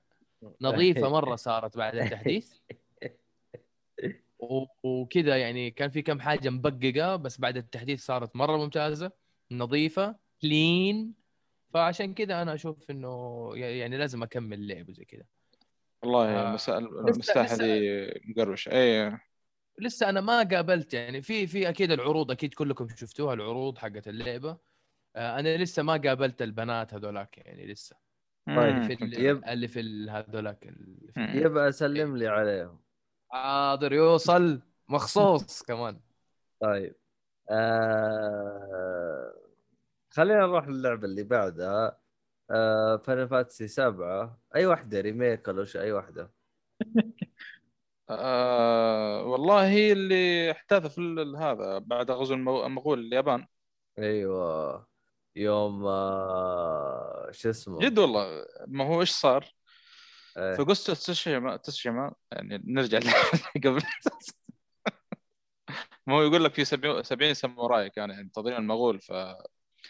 نظيفة 0.61 1.09
مرة 1.19 1.35
صارت 1.35 1.77
بعد 1.77 1.95
التحديث. 1.95 2.53
وكذا 4.83 5.37
يعني 5.37 5.71
كان 5.71 5.89
في 5.89 6.01
كم 6.01 6.19
حاجة 6.19 6.49
مبققة 6.49 7.15
بس 7.15 7.39
بعد 7.39 7.57
التحديث 7.57 8.05
صارت 8.05 8.35
مرة 8.35 8.57
ممتازة 8.57 9.11
نظيفة 9.51 10.15
كلين 10.41 11.13
فعشان 11.73 12.13
كذا 12.13 12.41
أنا 12.41 12.53
أشوف 12.53 12.91
إنه 12.91 13.51
يعني 13.55 13.97
لازم 13.97 14.23
أكمل 14.23 14.67
لعب 14.67 14.91
زي 14.91 15.05
كذا 15.05 15.23
والله 16.03 16.51
آه. 16.51 16.55
لسه- 16.55 16.79
دي 17.57 18.11
مقروشه 18.25 18.71
اي 18.71 19.17
لسه 19.79 20.09
أنا 20.09 20.21
ما 20.21 20.43
قابلت 20.43 20.93
يعني 20.93 21.21
في 21.21 21.47
في 21.47 21.69
أكيد 21.69 21.91
العروض 21.91 22.31
أكيد 22.31 22.53
كلكم 22.53 22.87
شفتوها 22.95 23.33
العروض 23.33 23.77
حقت 23.77 24.07
اللعبة. 24.07 24.57
آه، 25.15 25.39
أنا 25.39 25.57
لسه 25.57 25.83
ما 25.83 25.93
قابلت 25.97 26.41
البنات 26.41 26.93
هذولاك 26.93 27.37
يعني 27.37 27.65
لسه. 27.67 27.95
طيب، 28.47 28.83
في 28.83 28.97
يب. 29.01 29.43
اللي 29.45 29.67
في 29.67 29.79
ال- 29.79 30.09
هذولاك. 30.09 30.73
يبقى 31.17 31.71
سلم 31.71 32.17
لي 32.17 32.27
عليهم. 32.27 32.79
حاضر 33.31 33.93
يوصل 33.93 34.61
مخصوص 34.87 35.61
كمان. 35.63 35.99
طيب. 36.61 36.95
آه... 37.49 39.33
خلينا 40.09 40.39
نروح 40.39 40.67
للعبة 40.67 41.05
اللي 41.05 41.23
بعدها. 41.23 41.99
آه... 42.51 42.97
Final 42.97 43.29
Fantasy 43.29 43.67
7 43.67 44.39
أي 44.55 44.65
واحدة؟ 44.65 45.01
remake 45.01 45.47
ولا 45.47 45.67
أي 45.75 45.91
واحدة؟ 45.91 46.31
آه 48.09 49.23
والله 49.23 49.69
هي 49.69 49.91
اللي 49.91 50.51
احتاث 50.51 50.87
في 50.95 51.01
هذا 51.37 51.77
بعد 51.77 52.11
غزو 52.11 52.33
المغول 52.35 52.99
اليابان. 52.99 53.47
أيوه. 53.99 54.87
يوم 55.35 55.85
آه... 55.85 57.29
شو 57.31 57.49
اسمه؟ 57.49 57.79
جد 57.79 57.99
والله. 57.99 58.45
ما 58.67 58.87
هو 58.87 59.01
إيش 59.01 59.11
صار؟ 59.11 59.53
إيه. 60.37 60.55
في 60.55 60.63
قصة 60.63 60.93
تسشيما 60.93 61.57
تسشيما 61.57 62.13
يعني 62.31 62.63
نرجع 62.65 62.99
قبل. 63.65 63.81
ما 66.07 66.15
هو 66.15 66.21
يقول 66.21 66.43
لك 66.43 66.53
في 66.53 66.65
70 66.65 67.03
70 67.03 67.33
ساموراي 67.33 67.89
كانوا 67.89 68.15
ينتظرون 68.15 68.57
المغول 68.57 69.01
ف 69.01 69.11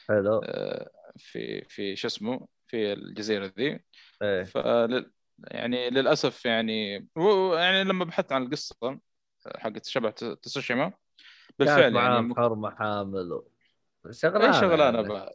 حلو. 0.09 0.41
آه، 0.43 0.89
في 1.17 1.61
في 1.69 1.95
شو 1.95 2.07
اسمه 2.07 2.47
في 2.67 2.93
الجزيرة 2.93 3.53
ذي. 3.57 3.79
إيه. 4.21 4.43
فلل 4.43 5.11
يعني 5.47 5.89
للأسف 5.89 6.45
يعني 6.45 7.07
يعني 7.53 7.83
لما 7.83 8.05
بحثت 8.05 8.31
عن 8.31 8.43
القصة 8.43 8.99
حقت 9.57 9.85
شبه 9.85 10.09
تسوشيما 10.09 10.93
بالفعل 11.59 11.95
يعني 11.95 12.21
مك- 12.21 12.37
حرمه 12.37 12.75
حامل 12.75 13.33
و... 13.33 13.51
اي 14.05 14.13
شغلانة 14.13 14.51
شغلانة 14.61 14.97
يعني. 14.97 15.09
بقى. 15.09 15.33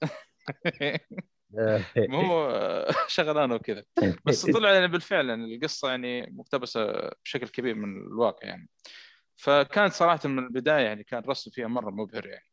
هو 2.10 2.48
شغلانة 3.08 3.54
وكذا. 3.54 3.84
بس 4.24 4.46
طلع 4.56 4.72
يعني 4.72 4.88
بالفعل 4.88 5.28
يعني 5.28 5.54
القصة 5.54 5.90
يعني 5.90 6.30
مقتبسة 6.30 7.10
بشكل 7.24 7.48
كبير 7.48 7.74
من 7.74 7.96
الواقع 8.06 8.48
يعني. 8.48 8.68
فكانت 9.36 9.92
صراحة 9.92 10.28
من 10.28 10.38
البداية 10.38 10.84
يعني 10.84 11.04
كان 11.04 11.18
الرسم 11.18 11.50
فيها 11.50 11.66
مرة 11.66 11.90
مبهر 11.90 12.26
يعني. 12.26 12.44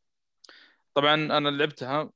طبعا 0.93 1.13
أنا 1.15 1.49
لعبتها 1.49 2.11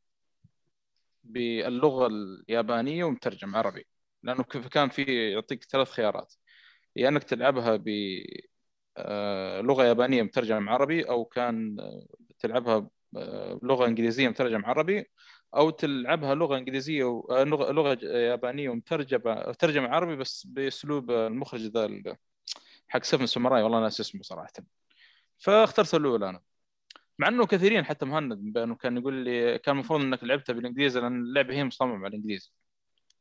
باللغة 1.23 2.07
اليابانية 2.07 3.03
ومترجم 3.03 3.55
عربي 3.55 3.88
لأنه 4.23 4.43
كان 4.43 4.89
في 4.89 5.32
يعطيك 5.34 5.63
ثلاث 5.63 5.89
خيارات. 5.91 6.34
يا 6.95 7.09
أنك 7.09 7.23
تلعبها 7.23 7.76
ب 7.76 7.89
آه، 8.97 9.61
لغة 9.61 9.84
يابانية 9.84 10.23
مترجم 10.23 10.69
عربي 10.69 11.03
أو 11.09 11.26
كان 11.26 11.80
آه، 11.80 12.05
تلعبها 12.39 12.89
آه، 13.17 13.59
لغة 13.63 13.88
إنجليزية 13.88 14.30
مترجم 14.30 14.65
عربي 14.65 15.05
أو 15.55 15.69
تلعبها 15.69 16.36
لغة 16.36 16.57
إنجليزية. 16.57 17.23
آه، 17.30 17.43
لغة 17.43 17.99
يابانية 18.05 18.69
ومترجمه 18.69 19.51
ترجمه 19.53 19.88
عربي 19.89 20.15
بس 20.15 20.45
بأسلوب 20.47 21.11
المخرج 21.11 21.61
ذا 21.61 22.17
حق 22.88 23.03
سفن 23.03 23.26
ساموراي 23.26 23.63
والله 23.63 23.82
ناس 23.82 23.99
اسمه 23.99 24.21
صراحة. 24.23 24.53
فاخترت 25.38 25.95
الأولى 25.95 26.30
أنا. 26.30 26.41
مع 27.20 27.28
إنه 27.28 27.45
كثيرين 27.45 27.86
حتى 27.86 28.05
مهند 28.05 28.34
من 28.34 28.51
بينهم 28.51 28.76
كان 28.76 28.97
يقول 28.97 29.13
لي 29.13 29.59
كان 29.59 29.76
المفروض 29.76 30.01
إنك 30.01 30.24
لعبتها 30.24 30.53
بالإنجليزي 30.53 30.99
لأن 30.99 31.22
اللعبة 31.22 31.53
هي 31.53 31.63
مصممة 31.63 31.95
على 31.95 32.07
الإنجليزي. 32.07 32.51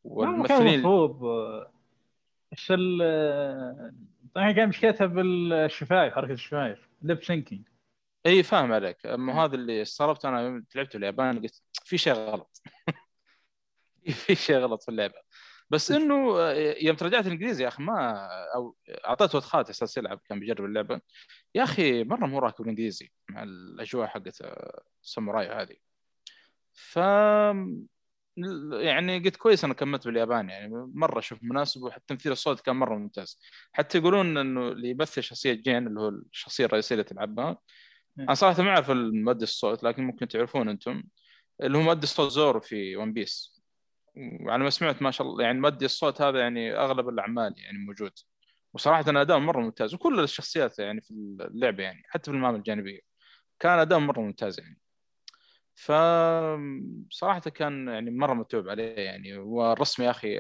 والممثلين 0.05 0.75
المفروض 0.75 1.25
آه، 1.25 1.73
إيش 2.53 2.73
ال 2.73 2.99
آه، 3.03 3.95
طبعا 4.35 4.53
كان 4.53 4.69
مشكلتها 4.69 5.07
بالشفايف 5.07 6.15
حركة 6.15 6.33
الشفايف 6.33 6.79
lip 7.03 7.23
syncing 7.23 7.69
إي 8.27 8.43
فاهم 8.43 8.73
عليك. 8.73 9.07
أما 9.07 9.45
هذا 9.45 9.55
اللي 9.55 9.83
استغربت 9.83 10.25
أنا 10.25 10.41
يوم 10.41 10.65
لعبت 10.75 10.93
في 10.93 10.99
اليابان 10.99 11.41
قلت 11.43 11.63
في 11.85 11.99
شيء 11.99 12.13
غلط. 12.13 12.63
في 14.27 14.35
شيء 14.35 14.57
غلط 14.57 14.83
في 14.83 14.89
اللعبة. 14.89 15.15
بس 15.71 15.91
إنه 15.91 16.39
آه، 16.39 16.75
يوم 16.83 16.97
ترجعت 16.97 17.27
الإنجليزي 17.27 17.63
يا 17.63 17.69
أخي 17.69 17.83
ما 17.83 18.29
أو 18.55 18.77
أعطيت 19.07 19.35
ولد 19.35 19.45
خالتي 19.45 19.71
أساس 19.71 19.97
يلعب 19.97 20.21
كان 20.29 20.41
بيجرب 20.41 20.65
اللعبة. 20.65 21.01
يا 21.55 21.63
أخي 21.63 22.05
مرة 22.05 22.27
مو 22.27 22.39
راكب 22.39 22.65
الانجليزي 22.65 23.11
مع 23.31 23.43
الأجواء 23.43 24.07
حقت 24.09 24.41
آه، 24.43 24.83
الساموراي 25.03 25.49
هذه. 25.49 25.77
ف 26.73 26.99
يعني 28.73 29.19
قلت 29.19 29.37
كويس 29.37 29.65
أنا 29.65 29.75
كملت 29.75 30.07
باليابان 30.07 30.49
يعني 30.51 30.69
مرة 30.95 31.19
أشوف 31.19 31.39
مناسب 31.43 31.83
وحتى 31.83 32.05
تمثيل 32.09 32.33
الصوت 32.33 32.61
كان 32.61 32.77
مرة 32.77 32.95
ممتاز. 32.97 33.41
حتى 33.73 33.99
يقولون 33.99 34.37
إنه 34.39 34.69
اللي 34.69 34.91
يمثل 34.91 35.23
شخصية 35.23 35.53
جين 35.53 35.87
اللي 35.87 36.01
هو 36.01 36.09
الشخصية 36.09 36.65
الرئيسية 36.65 36.95
اللي 36.95 37.05
تلعبها. 37.05 37.59
أنا 38.19 38.35
صراحة 38.35 38.63
ما 38.63 38.71
أعرف 38.71 38.91
المؤدي 38.91 39.45
الصوت 39.45 39.85
لكن 39.85 40.05
ممكن 40.05 40.29
تعرفون 40.29 40.69
أنتم 40.69 41.03
اللي 41.63 41.79
هو 41.79 41.83
مؤدي 41.83 42.03
الصوت 42.05 42.31
زورو 42.31 42.61
في 42.61 42.97
ون 42.97 43.13
بيس 43.13 43.63
وعلى 44.17 44.65
ما 44.65 44.71
سمعت 44.71 45.03
ما 45.03 45.11
شاء 45.11 45.27
الله 45.27 45.45
يعني 45.45 45.61
مؤدي 45.61 45.85
الصوت 45.85 46.23
هذا 46.23 46.41
يعني 46.41 46.77
أغلب 46.77 47.09
الأعمال 47.09 47.55
يعني 47.59 47.79
موجود. 47.79 48.13
وصراحة 48.75 49.05
أداء 49.09 49.39
مرة 49.39 49.61
ممتاز 49.61 49.95
وكل 49.95 50.21
الشخصيات 50.21 50.79
يعني 50.79 51.01
في 51.01 51.11
اللعبة 51.41 51.83
يعني 51.83 52.03
حتى 52.09 52.31
في 52.31 52.37
المهام 52.37 52.55
الجانبية. 52.55 53.01
كان 53.61 53.79
أداء 53.79 53.99
مرة 53.99 54.21
ممتاز 54.21 54.61
يعني. 54.61 54.79
ف 55.75 55.93
صراحة 57.11 57.41
كان 57.41 57.89
يعني 57.89 58.11
مرة 58.11 58.35
متعوب 58.35 58.69
عليه 58.69 58.97
يعني. 58.97 59.37
والرسم 59.39 60.03
يا 60.03 60.11
أخي 60.11 60.37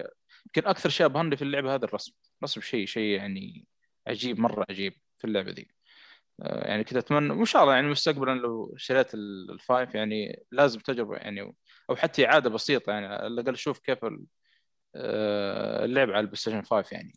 يمكن 0.47 0.68
أكثر 0.68 0.89
شيء 0.89 1.07
أبهرني 1.07 1.37
في 1.37 1.43
اللعبة 1.43 1.74
هذا 1.74 1.85
الرسم. 1.85 2.12
رسم 2.45 2.61
شيء 2.61 2.87
شيء 2.87 3.16
يعني 3.16 3.66
عجيب 4.07 4.41
مرة 4.41 4.66
عجيب 4.70 4.93
في 5.18 5.26
اللعبة 5.26 5.53
دي 5.53 5.74
آه، 6.43 6.68
يعني 6.68 6.85
كذا 6.85 6.99
أتمنى 6.99 7.32
وإن 7.32 7.45
شاء 7.45 7.62
الله 7.62 7.74
يعني 7.74 7.89
مستقبلا 7.89 8.35
لو 8.35 8.74
شريت 8.76 9.14
ال- 9.14 9.51
ال 9.51 9.59
five 9.59 9.95
يعني 9.95 10.43
لازم 10.53 10.80
تجربه 10.80 11.16
يعني 11.16 11.55
أو 11.91 11.97
حتى 11.97 12.26
إعادة 12.26 12.51
بسيطة 12.51 12.91
يعني 12.93 13.07
على 13.07 13.26
الأقل 13.26 13.53
أشوف 13.55 13.78
كيف 13.78 13.99
آه، 14.97 15.85
اللعب 15.85 16.11
على 16.11 16.20
ال 16.20 16.37
PlayStation 16.37 16.62
5 16.62 16.95
يعني. 16.95 17.12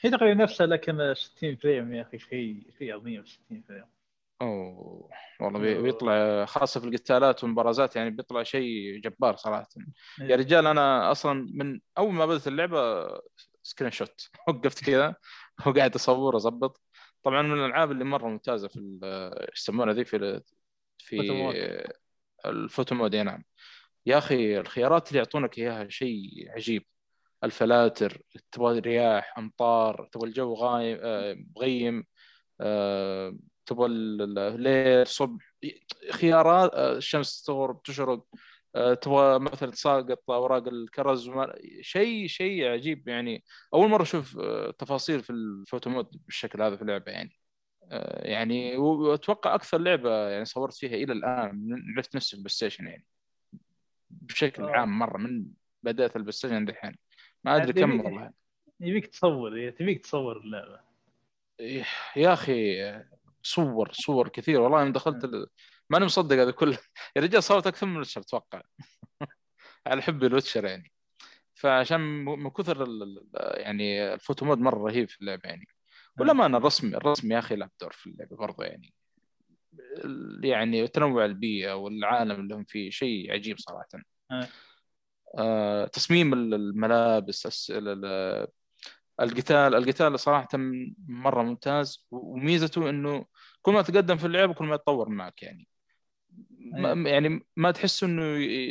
هي 0.00 0.10
تقريبا 0.10 0.42
نفسها 0.42 0.66
لكن 0.66 1.14
60 1.14 1.56
frame 1.56 1.94
يا 1.94 2.02
أخي 2.02 2.18
شيء 2.18 2.66
شيء 2.78 2.94
عظيم 2.94 3.24
60 3.24 3.62
frame. 3.68 3.84
أوه 4.42 5.10
والله 5.40 5.60
بي- 5.60 5.82
بيطلع 5.82 6.44
خاصة 6.44 6.80
في 6.80 6.86
القتالات 6.88 7.44
والمبارزات 7.44 7.96
يعني 7.96 8.10
بيطلع 8.10 8.42
شيء 8.42 9.00
جبار 9.00 9.36
صراحة. 9.36 9.68
يا 10.20 10.36
رجال 10.36 10.66
أنا 10.66 11.10
أصلا 11.10 11.48
من 11.54 11.80
أول 11.98 12.12
ما 12.12 12.26
بدأت 12.26 12.48
اللعبة 12.48 13.08
screenshot. 13.62 14.28
وقفت 14.48 14.84
كذا 14.84 15.14
وقاعد 15.66 15.94
أصور 15.94 16.36
أظبط. 16.36 16.80
طبعا 17.22 17.42
من 17.42 17.52
الألعاب 17.64 17.90
اللي 17.90 18.04
مرة 18.04 18.28
ممتازة 18.28 18.68
في 18.68 18.98
يسمونها 19.56 19.94
ذي 19.94 20.04
في. 20.04 20.40
في 20.98 21.16
ال 22.46 22.54
photo 22.54 22.94
mode 22.94 23.16
نعم. 23.16 23.44
يا 24.06 24.18
أخي 24.18 24.58
الخيارات 24.58 25.08
اللي 25.08 25.18
يعطونك 25.18 25.58
إياها 25.58 25.88
شيء 25.88 26.20
عجيب. 26.48 26.84
الفلاتر 27.44 28.22
تبغى 28.52 28.78
رياح 28.78 29.38
أمطار 29.38 30.08
تبغى 30.12 30.28
الجو 30.28 30.54
غايم 30.54 30.98
آه، 31.02 31.36
مغيم 31.56 32.04
آه، 32.60 33.38
تبغى 33.66 33.86
الليل 33.86 35.06
صبح 35.06 35.54
خيارات 36.12 36.70
آه، 36.74 36.96
الشمس 36.96 37.42
تغرب 37.42 37.82
تشرق 37.82 38.26
تبغى 39.02 39.38
مثلا 39.38 39.70
تساقط 39.70 40.30
أوراق 40.30 40.68
الكرز. 40.68 41.30
شيء 41.80 42.26
شيء 42.26 42.64
عجيب 42.64 43.08
يعني 43.08 43.44
أول 43.74 43.88
مرة 43.88 44.02
أشوف 44.02 44.38
تفاصيل 44.78 45.22
في 45.22 45.30
ال 45.30 45.40
photo 45.40 45.90
mode 45.90 46.06
بالشكل 46.26 46.62
هذا 46.62 46.76
في 46.76 46.82
اللعبة 46.82 47.12
يعني 47.12 47.32
يعني 48.22 48.76
وأتوقع 48.76 49.54
أكثر 49.54 49.78
لعبة 49.78 50.28
يعني 50.28 50.44
صورت 50.44 50.74
فيها 50.74 50.94
إلى 50.94 51.12
الآن 51.12 51.84
عرفت 51.96 52.16
نفسي 52.16 52.30
في 52.30 52.34
ال 52.34 52.50
PlayStation 52.50 52.86
يعني 52.86 53.06
بشكل. 54.10 54.64
عام 54.64 54.98
مرة 54.98 55.18
من 55.18 55.46
بداية 55.82 56.10
ال 56.16 56.32
PlayStation 56.32 56.64
دحين 56.64 57.07
ما 57.44 57.56
أدري 57.56 57.72
كم 57.72 58.00
والله. 58.00 58.32
يبيك 58.80 59.06
تصور 59.06 59.70
تبيك 59.70 60.04
تصور 60.04 60.36
اللعبة. 60.36 60.80
إيه، 61.60 61.84
يا 62.16 62.32
أخي 62.32 62.76
صور 63.42 63.92
صور 63.92 64.28
كثير. 64.28 64.60
والله 64.60 64.80
يوم 64.80 64.92
دخلت 64.92 65.24
ال... 65.24 65.46
ماني 65.90 66.04
مصدق 66.04 66.36
هذا 66.36 66.50
كله. 66.50 66.78
يا 67.16 67.22
رجال 67.22 67.42
صورت 67.42 67.66
أكثر 67.66 67.86
من 67.86 67.94
ال 67.94 67.97
Witcher 67.97 68.20
أتوقع. 68.20 68.62
على 69.86 70.02
حبي 70.02 70.26
ال 70.26 70.31
Witcher 70.31 70.64
يعني. 70.64 70.92
فعشان 71.54 72.00
من 72.24 72.50
كثر 72.50 72.82
ال... 72.82 73.28
يعني 73.34 74.14
ال 74.14 74.19
photo 74.19 74.46
mode 74.46 74.58
مرة 74.58 74.78
رهيب 74.78 75.08
في 75.08 75.20
اللعبة 75.20 75.42
يعني. 75.44 75.68
والامانه 76.18 76.58
الرسم 76.58 76.94
الرسم 76.94 77.32
يا 77.32 77.38
أخي 77.38 77.56
لعب 77.56 77.70
دور 77.80 77.92
في 77.92 78.06
اللعبة 78.06 78.36
برضه 78.36 78.64
يعني. 78.64 78.94
يعني 80.42 80.88
تنوع 80.88 81.24
البيئة 81.24 81.72
والعالم 81.72 82.40
اللي 82.40 82.54
هم 82.54 82.64
فيه 82.64 82.90
شيء 82.90 83.32
عجيب 83.32 83.58
صراحة. 83.58 83.88
آه. 83.94 84.34
آه، 84.34 84.48
تصميم 85.92 86.32
ال- 86.32 86.54
الملابس 86.54 87.70
القتال 89.20 89.74
القتال 89.74 90.20
صراحة 90.20 90.48
مرة 91.08 91.42
ممتاز 91.42 92.06
وميزته 92.10 92.90
إنه 92.90 93.24
كل 93.62 93.72
ما 93.72 93.82
تقدم 93.82 94.16
في 94.16 94.26
اللعبة 94.26 94.54
كل 94.54 94.64
ما 94.64 94.74
يتطور 94.74 95.08
معك 95.08 95.42
يعني. 95.42 95.68
ما 96.60 97.10
يعني 97.10 97.46
ما 97.56 97.70
تحس 97.70 98.02
إنه 98.04 98.22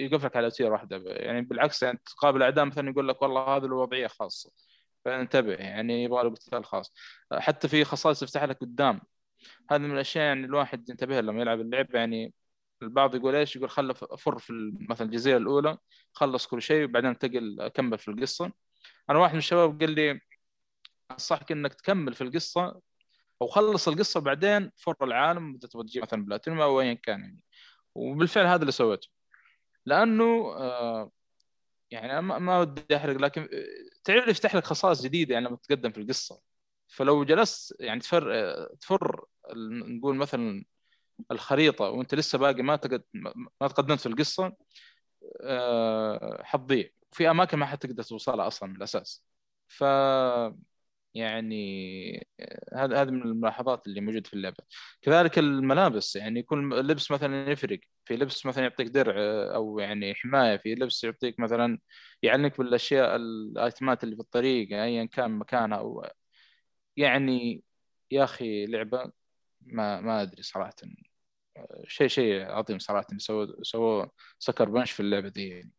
يقفلك 0.05 0.35
على 0.35 0.47
وتيره 0.47 0.69
واحدة 0.69 0.97
يعني 1.05 1.41
بالعكس 1.41 1.83
يعني 1.83 1.99
تقابل 2.05 2.43
أعداء 2.43 2.65
مثلا 2.65 2.89
يقول 2.89 3.07
لك 3.07 3.21
والله 3.21 3.41
هذه 3.57 3.65
له 3.65 3.75
وضعية 3.75 4.07
خاصة 4.07 4.51
فانتبه 5.05 5.53
يعني 5.53 6.03
يبغى 6.03 6.23
له 6.23 6.29
قتال 6.29 6.65
خاص. 6.65 6.93
حتى 7.33 7.67
في 7.67 7.83
خصائص 7.83 8.19
تفتح 8.19 8.43
لك 8.43 8.57
قدام 8.59 9.01
هذه 9.71 9.79
من 9.81 9.91
الأشياء 9.91 10.25
يعني 10.25 10.45
الواحد 10.45 10.89
ينتبه 10.89 11.21
لما 11.21 11.41
يلعب 11.41 11.61
اللعبة 11.61 11.99
يعني 11.99 12.33
البعض 12.81 13.15
يقول 13.15 13.35
إيش؟ 13.35 13.55
يقول 13.55 13.69
خله 13.69 13.95
افر 14.01 14.39
في 14.39 14.73
مثلا 14.89 15.07
الجزيرة 15.07 15.37
الأولى 15.37 15.77
خلص 16.13 16.47
كل 16.47 16.61
شيء 16.61 16.85
وبعدين 16.85 17.09
انتقل 17.09 17.61
اكمل 17.61 17.97
في 17.97 18.07
القصة. 18.07 18.51
أنا 19.09 19.19
واحد 19.19 19.33
من 19.33 19.39
الشباب 19.39 19.79
قال 19.81 19.91
لي 19.91 20.21
أنصحك 21.11 21.51
إنك 21.51 21.73
تكمل 21.73 22.13
في 22.13 22.21
القصة 22.23 22.81
أو 23.41 23.47
خلص 23.47 23.87
القصة 23.87 24.19
بعدين 24.19 24.71
فر 24.77 24.95
العالم 25.01 25.55
إذا 25.55 25.67
تبغى 25.67 25.83
تجيب 25.83 26.03
مثلا 26.03 26.25
بلاتينيوم 26.25 26.61
أو 26.61 26.81
ايا 26.81 26.93
كان 26.93 27.21
يعني. 27.21 27.43
وبالفعل 27.95 28.45
هذا 28.45 28.61
اللي 28.61 28.71
سويته. 28.71 29.09
لأنه 29.85 30.23
آه 30.57 31.11
يعني 31.91 32.21
ما 32.21 32.39
ما 32.39 32.59
ودي 32.59 32.95
أحرق 32.97 33.17
لكن 33.17 33.41
آه، 33.41 33.65
تعرف 34.03 34.27
يفتح 34.27 34.55
لك 34.55 34.63
خصائص 34.65 35.01
جديدة 35.03 35.33
يعني 35.33 35.47
لما 35.47 35.57
تتقدم 35.57 35.91
في 35.91 35.97
القصة. 36.01 36.41
فلو 36.87 37.23
جلست 37.23 37.75
يعني 37.79 37.99
تفر 37.99 38.33
آه، 38.33 38.75
تفر 38.81 39.25
نقول 39.55 40.15
مثلا 40.15 40.65
الخريطة 41.31 41.85
وأنت 41.89 42.15
لسه 42.15 42.37
باقي 42.37 42.63
ما 42.63 42.75
تقد 42.75 43.03
ما 43.61 43.67
تقدمت 43.67 43.99
في 43.99 44.05
القصة 44.05 44.55
آه، 45.41 46.43
حتضيع. 46.43 46.89
في 47.11 47.29
أماكن 47.31 47.57
ما 47.59 47.65
حتقدر 47.65 48.03
توصلها 48.03 48.47
أصلا 48.47 48.69
من 48.69 48.75
الاساس 48.75 49.23
ف 49.67 49.83
يعني 51.13 52.27
هذا 52.73 53.01
هذا 53.01 53.11
من 53.11 53.21
الملاحظات 53.21 53.87
اللي 53.87 54.01
موجوده 54.01 54.29
في 54.29 54.33
اللعبة. 54.33 54.57
كذلك 55.01 55.39
الملابس 55.39 56.15
يعني 56.15 56.43
كل 56.43 56.69
لبس 56.87 57.11
مثلا 57.11 57.51
يفرق. 57.51 57.79
في 58.05 58.15
لبس 58.17 58.45
مثلا 58.45 58.63
يعطيك 58.63 58.87
درع 58.87 59.15
أو 59.55 59.79
يعني 59.79 60.15
حماية. 60.15 60.57
في 60.57 60.75
لبس 60.75 61.03
يعطيك 61.03 61.39
مثلا 61.39 61.79
يعلمك 62.23 62.57
بالأشياء 62.57 63.15
الآيتمات 63.15 64.03
اللي 64.03 64.15
في 64.15 64.21
الطريق 64.21 64.67
ايا 64.83 65.05
كان 65.05 65.31
مكانها 65.31 65.77
أو 65.77 66.05
يعني 66.97 67.63
يا 68.11 68.23
أخي 68.23 68.65
لعبة 68.65 69.11
ما 69.61 70.01
ما 70.01 70.21
أدري 70.21 70.43
صراحة. 70.43 70.73
شيء 71.87 72.07
شيء 72.07 72.41
عظيم 72.51 72.79
صراحة. 72.79 73.07
سووا 73.17 73.47
سووا 73.63 74.05
سكر 74.39 74.69
بنش 74.69 74.91
في 74.91 74.99
اللعبة 74.99 75.29
دي 75.29 75.47
يعني. 75.49 75.71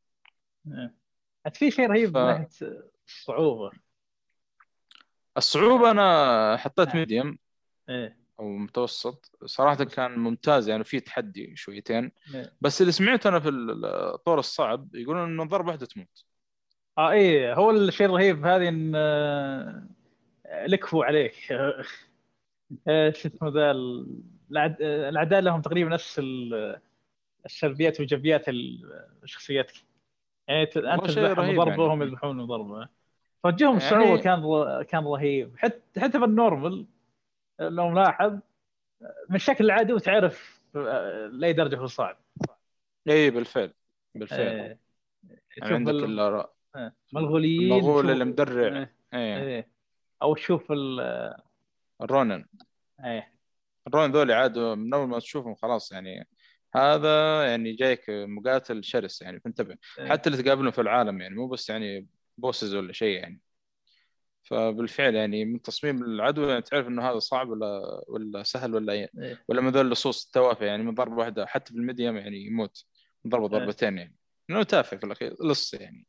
عاد 1.47 1.57
في 1.57 1.71
شيء 1.71 1.91
رهيب 1.91 2.11
ف- 2.11 2.17
من 2.17 2.27
ناحية 2.27 2.49
الصعوبة. 3.09 3.71
الصعوبة 5.37 5.91
أنا 5.91 6.57
حطيت 6.57 6.95
ميديوم 6.95 7.39
إيه. 7.89 8.19
أو 8.41 8.49
متوسط. 8.57 9.31
صراحة 9.45 9.85
كان 9.85 10.19
ممتاز 10.19 10.69
يعني 10.69 10.85
في 10.85 11.01
تحدي 11.01 11.57
شويتين. 11.57 12.13
إيه. 12.35 12.53
بس 12.61 12.81
اللي 12.81 12.93
سمعته 12.93 13.29
أنا 13.29 13.41
في 13.41 13.49
الطور 13.49 14.39
الصعب 14.39 14.95
يقولون 14.95 15.29
إنه 15.29 15.45
ضربه 15.45 15.69
واحدة 15.69 15.87
تموت. 15.87 16.25
آه 16.99 17.11
إيه. 17.11 17.55
هو 17.55 17.71
الشيء 17.71 18.07
الرهيب 18.07 18.47
هذه 18.47 18.69
إن 18.69 18.93
آه، 18.97 19.89
لكفوا 20.67 21.05
عليك. 21.05 21.35
آه، 22.89 23.11
شو 23.11 23.29
اسمه 23.29 23.49
ذا 23.49 23.73
الأعداء 24.51 25.41
لهم 25.41 25.61
تقريبا 25.61 25.91
نفس 25.91 26.19
ال- 26.19 26.81
السلبيات 27.47 27.93
والإيجابيات 27.93 28.49
ال- 28.49 29.07
شخصيتك 29.25 29.75
يعني 30.49 30.63
أنت 30.63 30.79
تذبحهم 30.79 31.57
ضربه 31.57 31.89
يعني. 31.93 32.05
يذبحون 32.05 32.47
ضربه 32.47 32.89
توجههم 33.43 33.71
يعني- 33.71 33.77
الصعوبه 33.77 34.23
كان 34.23 34.43
كان 34.83 35.05
رهيب. 35.05 35.57
حتى 35.57 36.01
حتى 36.01 36.19
بالنورمال 36.19 36.87
لو 37.61 37.89
ملاحظ 37.89 38.33
من 39.29 39.37
الشكل 39.37 39.65
العادي 39.65 39.93
وتعرف 39.93 40.63
في- 40.73 41.31
لأي 41.33 41.53
درجة 41.53 41.77
هو 41.77 41.87
صعب 41.87 42.17
اي 43.09 43.31
بالفعل 43.31 43.73
بالفعل. 44.15 44.41
آه، 44.41 44.47
يعني 45.57 45.75
عندك 45.75 45.93
ال- 45.93 46.21
ال- 46.21 46.47
المغوليين 47.15 47.63
المغول 47.73 48.03
شوف- 48.03 48.11
اللي 48.13 48.25
مدرع. 48.25 48.79
آه، 48.79 48.89
إيه. 49.15 49.43
إيه. 49.43 49.69
أو 50.23 50.35
تشوف 50.35 50.73
ال 50.73 51.01
الرونن. 52.03 52.45
إيه. 53.05 53.33
الرونن 53.89 54.13
ذولي 54.13 54.35
عادوا 54.35 54.75
من 54.75 54.95
أول 54.95 55.09
ما 55.09 55.19
تشوفهم 55.19 55.55
خلاص 55.55 55.93
يعني 55.93 56.29
هذا 56.75 57.45
يعني 57.47 57.73
جايك 57.73 58.05
مقاتل 58.09 58.85
شرس 58.85 59.23
يعني 59.23 59.41
فانتبه 59.41 59.77
إيه. 59.99 60.09
حتى 60.09 60.31
اللي 60.31 60.43
تقابلهم 60.43 60.71
في 60.71 60.81
العالم 60.81 61.21
يعني 61.21 61.35
مو 61.35 61.49
بس 61.49 61.71
يعني 61.71 62.07
بوسز 62.39 62.75
ولا 62.75 62.93
شيء 62.93 63.19
يعني 63.19 63.41
فبالفعل 64.43 65.15
يعني 65.15 65.45
من 65.45 65.63
تصميم 65.63 66.03
العدو 66.05 66.49
يعني 66.49 66.63
تعرف 66.63 66.87
إنه 66.89 67.11
هذا 67.11 67.19
صعب 67.19 67.49
ولا 67.49 68.01
ولا 68.09 68.43
سهل 68.43 68.75
ولا. 68.75 68.93
إيه. 68.93 69.11
ولا 69.49 69.61
من 69.61 69.69
ذول 69.69 69.87
اللصوص 69.87 70.27
التوافه 70.27 70.67
يعني 70.67 70.83
من 70.83 70.95
ضربة 70.95 71.17
واحدة 71.17 71.47
حتى 71.47 71.73
في 71.73 71.79
الميديم 71.79 72.17
يعني 72.17 72.47
يموت 72.47 72.85
من 73.25 73.31
ضربة 73.31 73.45
إيه. 73.45 73.65
ضربتين 73.65 73.99
يعني 73.99 74.17
إنه 74.51 74.63
تافه 74.63 74.97
في 74.97 75.07
الأخير 75.07 75.37
لص 75.45 75.75
يعني 75.75 76.07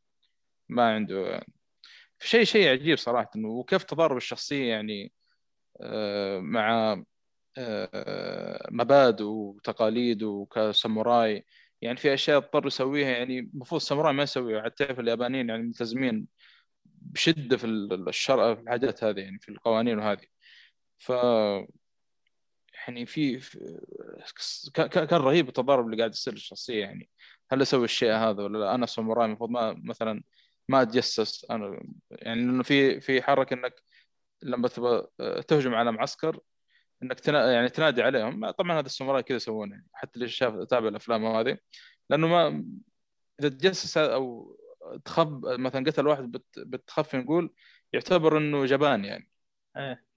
ما 0.69 0.95
عنده 0.95 1.41
شيء 2.19 2.43
شيء 2.43 2.69
عجيب 2.69 2.97
صراحة 2.97 3.29
إنه 3.35 3.47
وكيف 3.47 3.83
تضارب 3.83 4.17
الشخصية 4.17 4.69
يعني 4.69 5.11
آه، 5.81 6.39
مع 6.39 7.03
مبادئ 8.71 9.23
وتقاليد 9.23 10.23
وكساموراي. 10.23 11.45
يعني 11.81 11.97
في 11.97 12.13
أشياء 12.13 12.37
اضطر 12.37 12.67
يسويها 12.67 13.09
يعني 13.09 13.39
المفروض 13.39 13.81
الساموراي 13.81 14.13
ما 14.13 14.23
يسويها 14.23 14.63
حتى 14.63 14.85
تعرف 14.85 14.99
اليابانيين 14.99 15.49
يعني 15.49 15.63
ملتزمين 15.63 16.27
بشدة 16.85 17.57
في 17.57 17.65
الشرع 18.07 18.55
في 18.55 18.61
الحاجات 18.61 19.03
هذه 19.03 19.19
يعني 19.19 19.39
في 19.39 19.49
القوانين 19.49 19.99
وهذه. 19.99 20.25
ف 20.97 21.09
يعني 22.87 23.05
في 23.05 23.39
كان 24.73 25.19
رهيب 25.21 25.47
التضارب 25.47 25.85
اللي 25.85 25.97
قاعد 25.97 26.11
يصير 26.11 26.33
للشخصيه 26.33 26.81
يعني 26.81 27.09
هل 27.51 27.61
أسوي 27.61 27.85
الشيء 27.85 28.11
هذا 28.11 28.43
ولا 28.43 28.57
لا؟ 28.57 28.75
أنا 28.75 28.85
ساموراي 28.85 29.25
المفروض 29.25 29.49
ما 29.49 29.81
مثلا 29.83 30.23
ما 30.67 30.81
أتجسس. 30.81 31.45
أنا 31.51 31.79
يعني 32.11 32.41
لأنه 32.41 32.63
في 32.63 33.01
في 33.01 33.21
حركة 33.21 33.53
إنك 33.53 33.83
لما 34.43 34.67
تبغى 34.67 35.07
تهجم 35.47 35.75
على 35.75 35.91
معسكر 35.91 36.39
إنك 37.03 37.19
تنا... 37.19 37.51
يعني 37.53 37.69
تنادي 37.69 38.01
عليهم. 38.03 38.51
طبعا 38.51 38.79
هذا 38.79 38.85
الساموراي 38.85 39.23
كذا 39.23 39.35
يسوونه 39.37 39.73
يعني 39.75 39.89
حتى 39.93 40.15
اللي 40.15 40.29
شاف 40.29 40.53
تابع 40.63 40.87
الأفلام 40.87 41.25
هذه 41.25 41.57
لأنه 42.09 42.27
ما 42.27 42.65
إذا 43.39 43.49
تجسس 43.49 43.97
أو 43.97 44.57
تخب 45.05 45.45
مثلا 45.45 45.85
قتل 45.85 46.07
واحد 46.07 46.31
بت... 46.31 46.45
بتخفي 46.59 47.17
نقول 47.17 47.53
يعتبر 47.93 48.37
إنه 48.37 48.65
جبان 48.65 49.05
يعني. 49.05 49.29
إيه. 49.77 50.09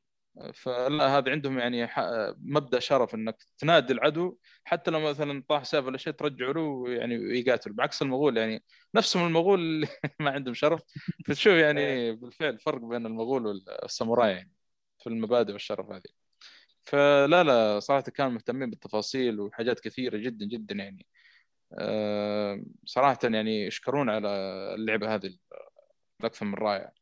فلا 0.55 1.19
هذا 1.19 1.31
عندهم 1.33 1.59
يعني 1.59 1.87
ح... 1.87 2.01
مبدأ 2.39 2.79
شرف 2.81 3.15
إنك 3.15 3.37
تنادي 3.59 3.93
العدو 3.93 4.39
حتى 4.65 4.91
لو 4.91 5.01
مثلا 5.01 5.45
طاح 5.49 5.65
سيف 5.65 5.87
ولا 5.87 5.99
شيء 5.99 6.13
ترجعه 6.13 6.53
له 6.53 6.85
يعني 6.89 7.15
يقاتل. 7.15 7.73
بعكس 7.73 8.03
المغول 8.03 8.37
يعني 8.37 8.65
نفسهم 8.95 9.27
المغول 9.27 9.61
اللي 9.61 9.87
ما 10.21 10.31
عندهم 10.31 10.55
شرف. 10.55 10.83
فتشوف 11.27 11.53
يعني 11.53 12.13
بالفعل 12.13 12.59
فرق 12.59 12.81
بين 12.81 13.07
المغول 13.07 13.47
والساموراي 13.47 14.33
يعني 14.33 14.53
في 14.99 15.07
المبادئ 15.09 15.53
والشرف 15.53 15.91
هذه. 15.91 16.22
فلا 16.85 17.45
لا 17.45 17.81
صراحة 17.81 18.03
كانوا 18.03 18.33
مهتمين 18.33 18.71
بالتفاصيل 18.71 19.41
وحاجات 19.41 19.81
كثيرة 19.81 20.17
جدا 20.17 20.47
جدا 20.47 20.75
يعني 20.75 21.07
أه 21.73 22.65
صراحة 22.85 23.19
يعني 23.25 23.67
يشكرون 23.67 24.11
على 24.11 24.29
اللعبة 24.75 25.15
هذه 25.15 25.37
الاكثر 26.21 26.47
من 26.47 26.55
رائعة 26.55 26.93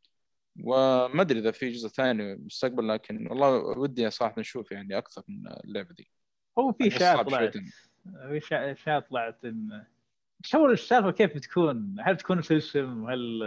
وما 0.65 1.23
أدري 1.23 1.39
إذا 1.39 1.51
في 1.51 1.71
جزء 1.71 1.89
ثاني 1.89 2.35
مستقبل 2.35 2.89
لكن 2.89 3.27
والله 3.31 3.51
ودي 3.79 4.11
صراحة 4.11 4.35
نشوف 4.41 4.73
يعني 4.73 4.99
أكثر 4.99 5.23
من 5.29 5.49
اللعبة 5.65 5.95
دي 5.95 6.11
هو 6.59 6.73
في 6.73 6.87
اشاعات 6.87 7.17
صعب 7.17 7.29
طلعت. 7.29 7.57
في 8.29 8.41
اشاعات 8.73 9.11
طلعت 9.11 9.45
إن 9.45 9.85
هو 10.55 10.67
السالفة 10.67 11.11
كيف 11.11 11.35
بتكون؟ 11.35 11.97
هل 12.01 12.15
بتكون 12.15 12.43
سلسم؟ 12.43 13.11
هل 13.11 13.41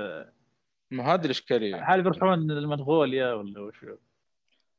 ما 0.91 1.03
هذه 1.03 1.26
الإشكالية 1.26 1.84
هل 1.84 2.01
بيروحون 2.03 2.51
لمنغوليا 2.51 3.34
ولا 3.34 3.61
وش؟ 3.61 3.85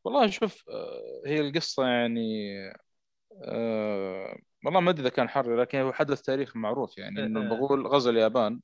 والله 0.04 0.26
شوف 0.26 0.64
آه، 0.68 1.22
هي 1.26 1.40
القصة 1.40 1.86
يعني 1.86 2.52
آه، 3.44 4.38
والله 4.64 4.80
ما 4.80 4.90
أدري 4.90 5.02
إذا 5.02 5.10
كان 5.10 5.28
حر 5.28 5.60
لكن 5.60 5.78
هو 5.78 5.92
حدث 5.92 6.22
تاريخي 6.22 6.58
معروف 6.58 6.98
يعني 6.98 7.24
إنه 7.24 7.40
إيه. 7.40 7.46
المغول 7.46 7.86
غزوا 7.86 8.12
اليابان 8.12 8.60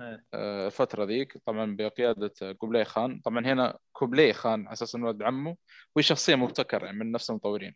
إيه. 0.00 0.24
آه، 0.34 0.66
الفترة 0.66 1.04
ذيك 1.04 1.38
طبعا 1.46 1.76
بقيادة 1.76 2.52
كوبلاي 2.52 2.84
خان 2.84 3.20
طبعا 3.20 3.46
هنا 3.46 3.78
كوبلاي 3.92 4.32
خان 4.32 4.66
على 4.66 4.72
أساس 4.72 4.94
إنه 4.94 5.06
ولد 5.06 5.22
عمه 5.22 5.56
وهي 5.96 6.02
شخصية 6.02 6.34
مبتكرة 6.34 6.86
يعني 6.86 6.98
من 6.98 7.12
نفس 7.12 7.30
المطورين 7.30 7.74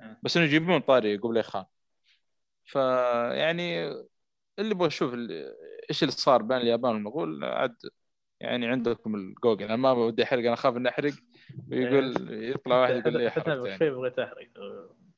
إيه. 0.00 0.20
بس 0.22 0.36
إنه 0.36 0.46
يجيبون 0.46 0.80
طاري 0.80 1.18
كوبلاي 1.18 1.42
خان 1.42 1.64
فيعني 2.64 3.88
اللي 4.58 4.70
يبغى 4.70 4.86
يشوف 4.86 5.14
إيش 5.90 6.02
اللي 6.02 6.12
صار 6.12 6.42
بين 6.42 6.56
اليابان 6.56 6.94
والمغول 6.94 7.44
عاد 7.44 7.76
يعني 8.40 8.66
عندكم 8.66 9.14
الجوجل 9.14 9.64
أنا 9.64 9.76
ما 9.76 9.92
ودي 9.92 10.22
أحرق 10.22 10.40
أنا 10.40 10.54
اخاف 10.54 10.76
إني 10.76 10.88
أحرق 10.88 11.12
ويقول 11.70 12.34
يطلع 12.44 12.80
واحد 12.80 12.94
يقول 12.96 13.12
لي 13.18 13.30
حرقت 13.30 13.66
يعني. 13.66 13.78
شيء 13.78 13.90
بغيت 13.90 14.18
احرق 14.18 14.48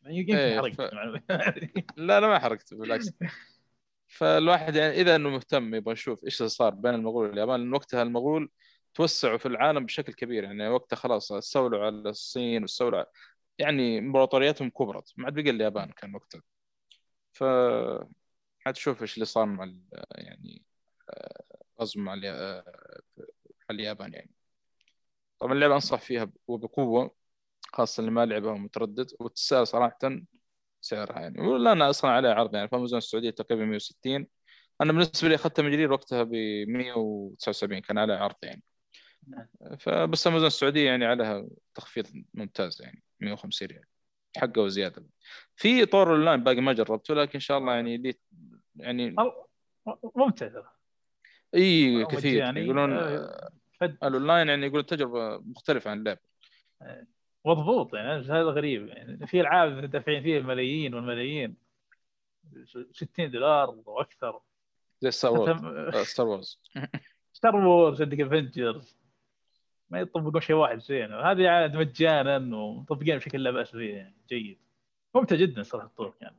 يمكن 0.06 0.36
إيه، 0.36 0.56
حرقت 0.60 0.74
ف-. 0.74 0.80
لا 1.96 2.20
لا 2.20 2.28
ما 2.28 2.38
حرقت 2.38 2.74
بالعكس. 2.74 3.10
فالواحد 4.06 4.76
يعني 4.76 4.92
إذا 5.00 5.16
إنه 5.16 5.28
مهتم 5.30 5.74
يبغى 5.74 5.92
يشوف 5.92 6.24
إيش 6.24 6.40
اللي 6.40 6.48
صار 6.48 6.74
بين 6.74 6.94
المغول 6.94 7.28
واليابان 7.28 7.60
لأن 7.60 7.74
وقتها 7.74 8.02
المغول 8.02 8.50
توسعوا 8.94 9.38
في 9.38 9.46
العالم 9.46 9.84
بشكل 9.86 10.12
كبير. 10.12 10.44
يعني 10.44 10.68
وقتها 10.68 10.96
خلاص 10.96 11.32
استولوا 11.32 11.84
على 11.84 12.08
الصين 12.08 12.62
واستولوا 12.62 13.02
على- 13.02 13.06
يعني 13.58 13.98
امبراطورياتهم 13.98 14.70
كبرت. 14.70 15.12
ما 15.16 15.24
عاد 15.24 15.34
بقى 15.34 15.50
اليابان 15.50 15.90
كان 15.90 16.14
وقتها. 16.14 16.42
ف 17.32 17.44
حتشوف 18.58 19.02
إيش 19.02 19.14
اللي 19.14 19.24
صار 19.24 19.46
مع 19.46 19.72
يعني 20.14 20.62
آه، 21.10 21.44
غزو 21.80 22.12
اليا- 22.12 22.58
آه، 22.58 22.64
مع 23.48 23.66
اليابان 23.70 24.12
يعني. 24.14 24.30
طبعا 25.42 25.54
اللعبة 25.54 25.74
أنصح 25.74 26.00
فيها 26.00 26.30
وبقوة 26.46 27.14
خاصة 27.72 28.00
اللي 28.00 28.10
ما 28.10 28.26
لعبها 28.26 28.52
ومتردد 28.52 29.10
وتستاهل 29.20 29.66
صراحة 29.66 29.98
سعرها 30.80 31.20
يعني. 31.20 31.40
ولا 31.40 31.72
أنا 31.72 31.90
أصلا 31.90 32.10
عليها 32.10 32.34
عرض 32.34 32.54
يعني. 32.54 32.68
في 32.68 32.76
امازون 32.76 32.98
السعودية 32.98 33.30
تقريبا 33.30 33.64
160 33.64 34.26
أنا 34.80 34.92
بالنسبة 34.92 35.28
لي 35.28 35.34
اخذتها 35.34 35.62
من 35.62 35.70
جديد 35.70 35.90
وقتها 35.90 36.22
ب 36.22 36.32
179 36.68 37.80
كان 37.80 37.98
عليها 37.98 38.16
عرض 38.16 38.34
يعني. 38.42 38.62
فبس 39.78 40.26
أمازون 40.26 40.46
السعودية 40.46 40.86
يعني 40.86 41.04
عليها 41.04 41.46
تخفيض 41.74 42.06
ممتاز 42.34 42.82
يعني 42.82 43.02
150 43.20 43.68
ريال. 43.68 43.84
حقه 44.36 44.62
وزيادة. 44.62 45.06
في 45.56 45.86
طور 45.86 46.10
اونلاين 46.10 46.44
باقي 46.44 46.60
ما 46.60 46.72
جربته 46.72 47.14
لكن 47.14 47.30
إن 47.34 47.40
شاء 47.40 47.58
الله 47.58 47.74
يعني 47.74 47.96
لي 47.96 48.14
يعني 48.76 49.14
ممتع 50.16 50.48
ترى. 50.48 50.70
اي 51.54 52.04
كثير 52.04 52.42
مجاني. 52.42 52.60
يقولون 52.60 52.92
آه، 52.92 53.50
فد. 53.82 53.96
الاونلاين 54.04 54.48
يعني 54.48 54.66
يقولون 54.66 54.86
تجربة 54.86 55.38
مختلفة 55.38 55.90
عن 55.90 55.98
اللعبه 55.98 56.20
مضبوط 57.44 57.94
يعني 57.94 58.22
هذا 58.22 58.42
غريب. 58.42 58.88
يعني 58.88 59.26
في 59.26 59.40
ألعاب 59.40 59.80
دافعين 59.80 60.22
فيها 60.22 60.38
الملايين 60.38 60.94
والملايين. 60.94 61.56
60 62.92 63.30
دولار 63.30 63.82
وأكثر 63.86 64.40
زي 65.00 65.10
Star 65.10 65.32
Wars 65.32 65.96
Star 65.96 66.26
Wars 66.26 66.58
Star 67.32 67.56
Wars 67.56 68.02
عندك 68.02 68.20
Avengers 68.20 68.96
ما 69.90 70.00
يطبقون 70.00 70.40
شيء 70.40 70.56
واحد 70.56 70.78
زين. 70.78 71.12
هذه 71.12 71.48
عاد 71.48 71.76
مجانا 71.76 72.56
ومطبقين 72.56 73.16
بشكل 73.16 73.42
لا 73.42 73.50
بأس 73.50 73.70
فيه 73.70 73.94
يعني 73.94 74.14
جيد. 74.28 74.58
ممتع 75.14 75.36
جدا 75.36 75.62
صراحة 75.62 75.86
الطور 75.86 76.14
يعني. 76.20 76.36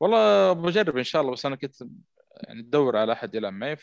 والله 0.00 0.52
بجرب 0.52 0.96
إن 0.96 1.04
شاء 1.04 1.22
الله 1.22 1.32
بس 1.32 1.46
أنا 1.46 1.56
كنت 1.56 1.74
يعني 2.42 2.60
أدور 2.60 2.96
على 2.96 3.12
أحد 3.12 3.34
يلعب 3.34 3.52
معي 3.52 3.76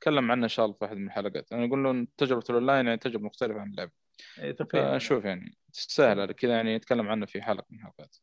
فتكلم 0.00 0.30
عنه 0.30 0.44
إن 0.44 0.48
شاء 0.48 0.66
الله 0.66 0.76
في 0.76 0.84
واحد 0.84 0.96
من 0.96 1.06
الحلقات 1.06 1.52
أنا 1.52 1.64
أقول 1.66 1.84
له 1.84 2.06
تجربة 2.16 2.44
الأونلاين 2.50 2.86
يعني 2.86 2.98
تجربة 2.98 3.24
مختلفة 3.24 3.60
عن 3.60 3.70
اللعبه 3.70 3.90
إيه، 4.38 4.52
فنشوف 4.52 5.24
يعني 5.24 5.56
تستاهل 5.72 6.32
كذا 6.32 6.52
يعني 6.52 6.76
نتكلم 6.76 7.08
عنه 7.08 7.26
في 7.26 7.42
حلقة 7.42 7.66
من 7.70 7.78
الحلقات. 7.78 8.16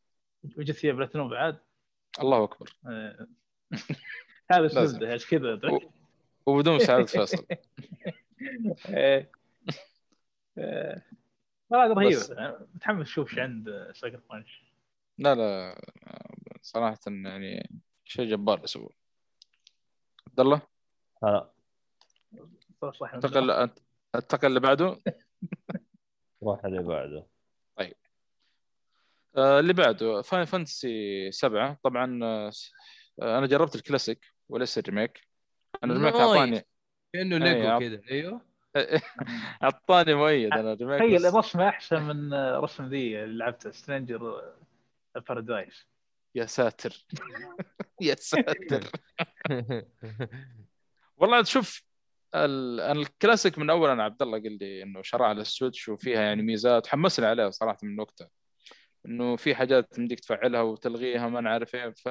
وجدت 0.57 0.77
فيها 0.77 0.93
بلاتينوم 0.93 1.29
بعد؟ 1.29 1.59
الله 2.21 2.43
أكبر. 2.43 2.73
إيه. 2.87 3.27
هذا. 4.51 4.65
الزبده 4.65 5.13
إيش 5.13 5.29
كذا. 5.29 5.53
و- 5.71 5.91
وبدون 6.45 6.75
مساعدة 6.75 7.05
فيصل. 7.05 7.45
إيه. 8.89 9.31
إيه. 10.57 11.05
والله 11.69 11.93
رهيبه 11.93 12.19
بس. 12.19 12.31
متحمس 12.75 13.07
أشوف 13.07 13.29
إيش 13.31 13.39
عند 13.39 13.91
Sucker 13.95 14.19
Punch. 14.29 14.63
لا 15.17 15.35
لا. 15.35 15.81
صراحة 16.61 16.99
يعني 17.07 17.69
شيء 18.05 18.25
جبار 18.25 18.63
يسوي 18.63 18.89
عبد 20.27 20.39
الله؟ 20.39 20.61
هلا. 21.23 21.56
صح 22.81 23.13
أنتقل 23.13 23.69
أنتقل 24.15 24.47
اللي 24.47 24.59
بعده 24.59 25.01
روح 26.43 26.65
اللي 26.65 26.83
بعده. 26.83 27.27
آه، 29.37 29.59
اللي 29.59 29.73
بعده 29.73 30.21
Final 30.21 30.45
Fantasy 30.45 31.31
سبعة. 31.31 31.77
طبعا 31.83 32.19
آه، 32.23 32.51
أنا 33.21 33.47
جربت 33.47 33.75
الكلاسيك 33.75 34.25
وليس 34.49 34.77
الريميك. 34.77 35.21
أنا 35.83 35.93
ال 35.93 35.96
remake. 35.96 36.13
اعطاني 36.15 36.61
كأنه 37.13 37.37
ليجو 37.37 37.79
كذا 37.79 38.01
أيوه. 38.11 38.41
أعطاني 39.63 40.13
مؤيد 40.13 40.53
أنا 40.53 40.73
ال 40.73 40.77
remake 40.77 40.99
تخيل 40.99 41.15
بس. 41.15 41.25
الرسمه 41.25 41.69
أحسن 41.69 42.01
من 42.03 42.33
رسم 42.33 42.85
ذي 42.89 43.23
اللي 43.23 43.37
لعبتها 43.37 43.71
Stranger 43.71 44.41
Paradise 45.15 45.87
يا 46.35 46.45
ساتر. 46.45 47.05
يا 48.01 48.15
ساتر. 48.15 48.83
والله 51.17 51.41
تشوف 51.41 51.83
الكلاسيك 52.35 53.59
من 53.59 53.69
أول 53.69 53.89
أنا 53.89 54.03
عبد 54.03 54.21
الله 54.21 54.39
قال 54.39 54.57
لي 54.57 54.83
إنه 54.83 55.01
شرع 55.01 55.27
على 55.27 55.41
ال 55.41 55.48
Switch 55.48 55.89
وفيها 55.89 56.21
يعني 56.21 56.41
ميزات 56.43 56.87
حمسني 56.87 57.25
عليها 57.25 57.49
صراحة 57.49 57.77
من 57.83 57.99
وقتها 57.99 58.29
إنه 59.05 59.35
في 59.35 59.55
حاجات 59.55 59.93
تمديك 59.93 60.19
تفعلها 60.19 60.61
وتلغيها 60.61 61.27
ما 61.29 61.41
نعرف 61.41 61.75
إيه 61.75 61.89
ف 61.89 62.09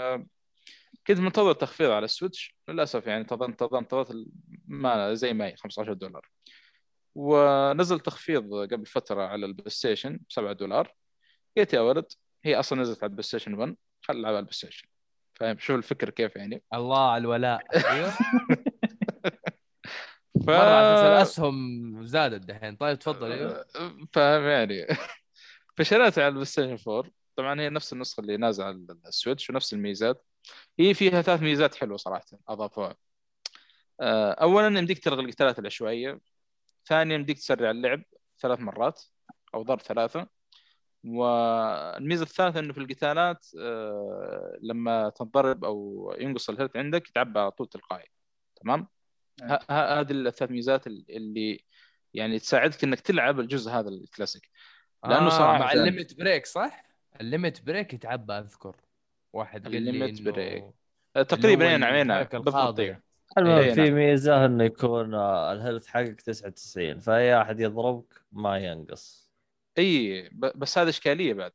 كنت 1.06 1.18
منتظر 1.20 1.52
تخفيض 1.52 1.90
على 1.90 2.04
ال 2.04 2.11
Switch. 2.11 2.56
للأسف 2.68 3.06
يعني 3.06 3.20
انتظرت 3.20 3.48
انتظرت 3.48 3.74
انتظرت 3.82 4.26
ما 4.68 5.14
زي 5.14 5.32
ما 5.32 5.46
هي 5.46 5.56
15 5.56 5.92
دولار. 5.92 6.28
ونزل 7.14 8.00
تخفيض 8.00 8.54
قبل 8.72 8.86
فترة 8.86 9.22
على 9.22 9.46
ال 9.46 9.70
PlayStation 9.70 10.20
7 10.28 10.52
دولار. 10.52 10.94
قلت 11.56 11.74
يا 11.74 11.80
ولد 11.80 12.06
هي 12.44 12.58
أصلا 12.60 12.80
نزلت 12.80 12.98
على 13.02 13.10
ال 13.10 13.22
PlayStation 13.22 13.54
1 13.54 13.76
خل 14.02 14.14
العبها 14.14 14.28
على 14.28 14.38
ال 14.38 14.52
PlayStation. 14.52 14.88
فاهم؟ 15.34 15.58
شوف 15.58 15.76
الفكر 15.76 16.10
كيف 16.10 16.36
يعني. 16.36 16.62
الله 16.74 17.10
على 17.10 17.20
الولاء. 17.20 17.62
أيوه. 17.90 18.12
ف... 20.46 20.50
الاسهم 20.50 22.06
زادت 22.06 22.46
دحين 22.46 22.76
طيب 22.76 22.98
تفضل 22.98 23.32
إيوه. 23.32 23.64
فاهم 24.12 24.42
يعني 24.42 24.86
فشريتها 25.76 26.24
على 26.24 26.28
ال 26.28 26.44
PlayStation 26.44 26.90
4 26.90 27.10
طبعا 27.36 27.60
هي 27.60 27.68
نفس 27.70 27.92
النسخة 27.92 28.20
اللي 28.20 28.36
نازلة 28.36 28.66
على 28.66 28.86
ال 29.06 29.12
Switch 29.12 29.50
ونفس 29.50 29.72
الميزات. 29.74 30.24
هي 30.78 30.94
فيها 30.94 31.22
ثلاث 31.22 31.42
ميزات 31.42 31.74
حلوة 31.74 31.96
صراحة 31.96 32.24
أضافوها. 32.48 32.96
آه، 34.00 34.32
اولا 34.32 34.78
يمديك 34.78 34.98
تلغي 34.98 35.22
القتالات 35.22 35.58
العشوائيه 35.58 36.20
ثانيا 36.86 37.14
يمديك 37.14 37.38
تسرع 37.38 37.70
اللعب 37.70 38.02
ثلاث 38.40 38.60
مرات 38.60 39.02
أو 39.54 39.62
ضرب 39.62 39.80
ثلاثة. 39.80 40.28
والميزة 41.04 42.22
الثالثة 42.22 42.60
إنه 42.60 42.72
في 42.72 42.80
القتالات 42.80 43.46
آه، 43.60 44.58
لما 44.62 45.10
تنضرب 45.10 45.64
أو 45.64 46.14
ينقص 46.20 46.50
ال 46.50 46.54
health 46.54 46.76
عندك 46.76 47.08
يتعبى 47.08 47.40
على 47.40 47.50
طول 47.50 47.68
تلقائي. 47.68 48.08
تمام؟ 48.56 48.88
هذه 49.70 50.10
الثلاث 50.10 50.50
ميزات 50.50 50.86
اللي 50.86 51.64
يعني 52.14 52.38
تساعدك 52.38 52.84
إنك 52.84 53.00
تلعب 53.00 53.40
الجزء 53.40 53.70
هذا 53.70 53.88
الكلاسيك 53.88 54.50
لأنه 55.04 55.26
آه 55.26 55.28
صراحة 55.28 55.58
مع. 55.58 55.72
ال 55.72 55.80
limit 55.80 56.18
break 56.18 56.46
صح؟ 56.46 56.86
ال 57.20 57.27
limit 57.27 57.62
break 57.62 57.94
يتعبى 57.94 58.32
أذكر 58.32 58.76
واحد 59.32 59.62
قال 59.62 59.82
لي 59.82 59.90
ال 59.90 59.95
limit 59.95 60.22
break. 60.22 60.64
تقريبا 61.14 61.68
اي 61.68 61.76
نعمينها 61.76 62.20
الحركة 62.20 62.38
بالضبط. 62.38 62.80
إيه. 62.80 63.06
المهم 63.38 63.58
إيه، 63.58 63.74
في 63.74 63.80
نعم. 63.80 63.94
ميزة 63.94 64.44
إنه 64.44 64.64
يكون 64.64 65.14
آه، 65.14 65.52
ال 65.52 65.57
health 65.57 65.86
حقك 65.86 66.20
99 66.20 66.98
فأي 66.98 67.40
احد 67.40 67.60
يضربك 67.60 68.22
ما 68.32 68.58
ينقص 68.58 69.30
اي 69.78 70.28
بس 70.32 70.78
هذا 70.78 70.90
إشكالية 70.90 71.34
بعد 71.34 71.52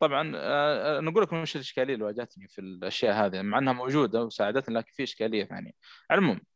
طبعا 0.00 0.32
آه، 0.36 0.98
أنا 0.98 1.10
أقول 1.10 1.22
لكم 1.22 1.36
إيش 1.36 1.56
الإشكالية 1.56 1.94
اللي 1.94 2.04
واجهتني 2.04 2.48
في 2.48 2.60
الأشياء 2.60 3.26
هذه 3.26 3.42
مع 3.42 3.58
إنها 3.58 3.72
موجودة 3.72 4.24
وساعدتني 4.24 4.74
لكن 4.74 4.92
في 4.92 5.02
إشكالية 5.02 5.44
ثانية 5.44 5.72
على 6.10 6.18
العموم 6.18 6.36
آه، 6.36 6.51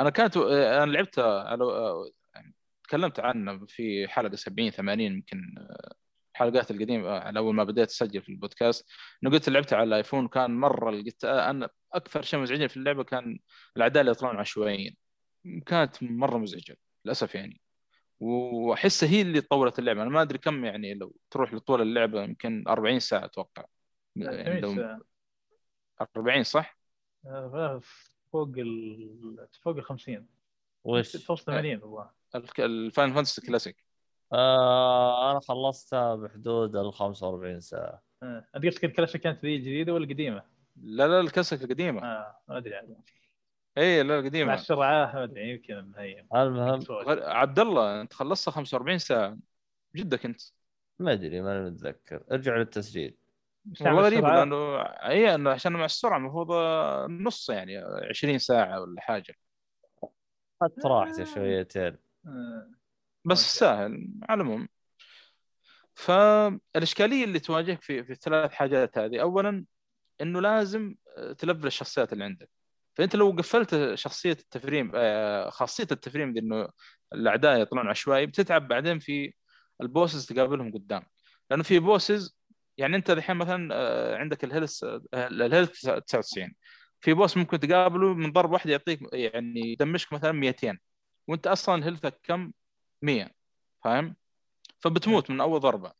أنا 0.00 0.10
كانت 0.10 0.36
آه، 0.36 0.84
أنا 0.84 0.92
لعبت 0.92 1.18
على 1.18 1.64
آه، 1.64 2.10
يعني 2.34 2.54
تكلمت 2.84 3.20
عنه 3.20 3.66
في 3.66 4.08
حلقة 4.08 4.36
70 4.36 4.70
80 4.70 5.12
يمكن 5.12 5.54
آه، 5.58 5.94
الحلقات 6.32 6.70
القديمة 6.70 7.08
آه، 7.08 7.20
على 7.20 7.38
أول 7.38 7.54
ما 7.54 7.64
بديت 7.64 7.88
اسجل 7.88 8.22
في 8.22 8.28
البودكاست. 8.28 8.88
انه 9.22 9.30
قلت 9.32 9.48
لعبت 9.48 9.72
على 9.72 9.84
الآيفون 9.84 10.28
كان 10.28 10.50
مرة 10.50 10.90
لقيت 10.90 11.24
أنا 11.24 11.68
أكثر 11.92 12.22
شيء 12.22 12.40
مزعجني 12.40 12.68
في 12.68 12.76
اللعبة 12.76 13.04
كان 13.04 13.38
الأعداء 13.76 14.00
اللي 14.00 14.12
يطلعون 14.12 14.36
عشوائيين. 14.36 14.96
كانت 15.66 16.02
مرة 16.02 16.38
مزعجة 16.38 16.76
للأسف 17.04 17.34
يعني. 17.34 17.60
واحسها 18.20 19.08
هي 19.08 19.22
اللي 19.22 19.40
طورت 19.40 19.78
اللعبة. 19.78 20.02
أنا 20.02 20.10
ما 20.10 20.22
أدري 20.22 20.38
كم 20.38 20.64
يعني 20.64 20.94
لو 20.94 21.16
تروح 21.30 21.54
لطول 21.54 21.82
اللعبة 21.82 22.22
يمكن 22.22 22.64
40 22.68 23.00
ساعة 23.00 23.24
أتوقع. 23.24 23.64
يعني 24.16 24.60
لو 24.60 24.98
40 26.16 26.42
صح؟ 26.42 26.78
آه، 28.28 28.32
فوق 28.32 28.48
ال 28.58 29.46
فوق 29.62 29.76
ال 29.76 29.84
50 29.84 30.26
وش؟ 30.84 31.12
توصل 31.12 31.44
80 31.44 31.82
الظاهر 31.82 32.10
الك- 32.34 32.60
ال 32.60 32.69
Final 32.69 33.12
Fantasy 33.14 33.40
classic. 33.40 33.84
آه 34.32 35.30
أنا 35.30 35.40
خلصتها 35.40 36.14
بحدود 36.14 36.76
ال 36.76 36.92
45 36.92 37.60
ساعة. 37.60 38.02
آه، 38.22 38.44
انت 38.56 38.66
قصدك 38.66 38.84
الكلاسيك 38.84 39.20
كانت 39.20 39.44
ذي 39.44 39.58
جديدة 39.58 39.94
ولا 39.94 40.06
قديمة؟ 40.06 40.42
لا 40.76 41.08
لا 41.08 41.20
الكلاسيك 41.20 41.62
القديمة. 41.62 42.02
آه 42.02 42.38
ما 42.48 42.58
أدري 42.58 42.74
عاد 42.74 42.96
اي 43.78 44.02
لا 44.02 44.08
مع 44.14 44.18
القديمه 44.20 44.54
السرعه 44.54 45.12
ما 45.14 45.24
أدري 45.24 45.50
يمكن 45.50 45.92
هي 45.96 46.26
المهم. 46.34 46.80
عبد 47.22 47.58
الله 47.58 48.00
أنت 48.00 48.12
خلصتها 48.12 48.52
45 48.52 48.98
ساعة. 48.98 49.38
جدك 49.96 50.24
أنت. 50.24 50.40
ما 50.98 51.12
أدري 51.12 51.40
ماني 51.40 51.70
متذكر. 51.70 52.24
ارجع 52.32 52.56
للتسجيل. 52.56 53.16
والله 53.80 54.02
غريب 54.02 54.24
لأنه 54.24 54.80
اي 54.82 55.34
إنه 55.34 55.50
عشان 55.50 55.72
مع 55.72 55.84
السرعة 55.84 56.16
المفروض 56.18 56.52
نص 57.10 57.50
يعني 57.50 57.76
20 58.10 58.38
ساعة 58.38 58.80
ولا 58.80 59.00
حاجة. 59.00 59.34
اخذت 60.62 60.86
راحتي 60.86 61.26
شويتين. 61.26 61.96
آه، 62.26 62.70
بس. 63.24 63.58
سهل 63.58 64.08
على 64.28 64.42
العموم. 64.42 64.68
فالاشكاليه 65.94 67.24
اللي 67.24 67.38
تواجهك 67.40 67.82
في 67.82 68.04
في 68.04 68.12
الثلاث 68.12 68.52
حاجات 68.52 68.98
هذه 68.98 69.20
اولا 69.20 69.64
إنه 70.20 70.40
لازم 70.40 70.94
تلفل 71.38 71.66
الشخصيات 71.66 72.12
اللي 72.12 72.24
عندك. 72.24 72.50
فأنت 72.96 73.16
لو 73.16 73.30
قفلت 73.30 73.94
شخصية 73.94 74.32
التفريم 74.32 74.92
آه، 74.94 75.50
خاصية 75.50 75.86
التفريم 75.92 76.32
دي 76.32 76.40
إنه 76.40 76.68
الأعداء 77.12 77.60
يطلعون 77.60 77.88
عشوائي 77.88 78.26
بتتعب 78.26 78.68
بعدين 78.68 78.98
في 78.98 79.32
ال 79.80 79.87
bosses 79.87 80.26
تقابلهم 80.26 80.72
قدام 80.72 81.02
لأنه 81.50 81.62
في 81.62 81.78
bosses 81.78 82.37
يعني 82.78 82.96
انت 82.96 83.10
الحين 83.10 83.36
مثلا 83.36 83.68
آه، 83.74 84.16
عندك 84.16 84.44
ال 84.44 84.50
health 84.50 84.84
آه، 84.84 85.02
ال 85.14 85.22
health 85.22 85.70
99 85.82 86.54
في 87.00 87.14
boss 87.14 87.36
ممكن 87.36 87.60
تقابله 87.60 88.14
من 88.14 88.32
ضربه 88.32 88.52
واحدة 88.52 88.72
يعطيك 88.72 89.00
يعني 89.12 89.60
يدمشك 89.72 90.12
مثلا 90.12 90.32
200 90.32 90.78
وانت 91.28 91.46
أصلا 91.46 91.86
health 91.86 92.15
ك 92.15 92.20
كم؟ 92.22 92.52
100 93.02 93.30
فاهم؟ 93.84 94.16
فبتموت 94.80 95.30
من 95.30 95.40
أول 95.40 95.60
ضربة. 95.60 95.92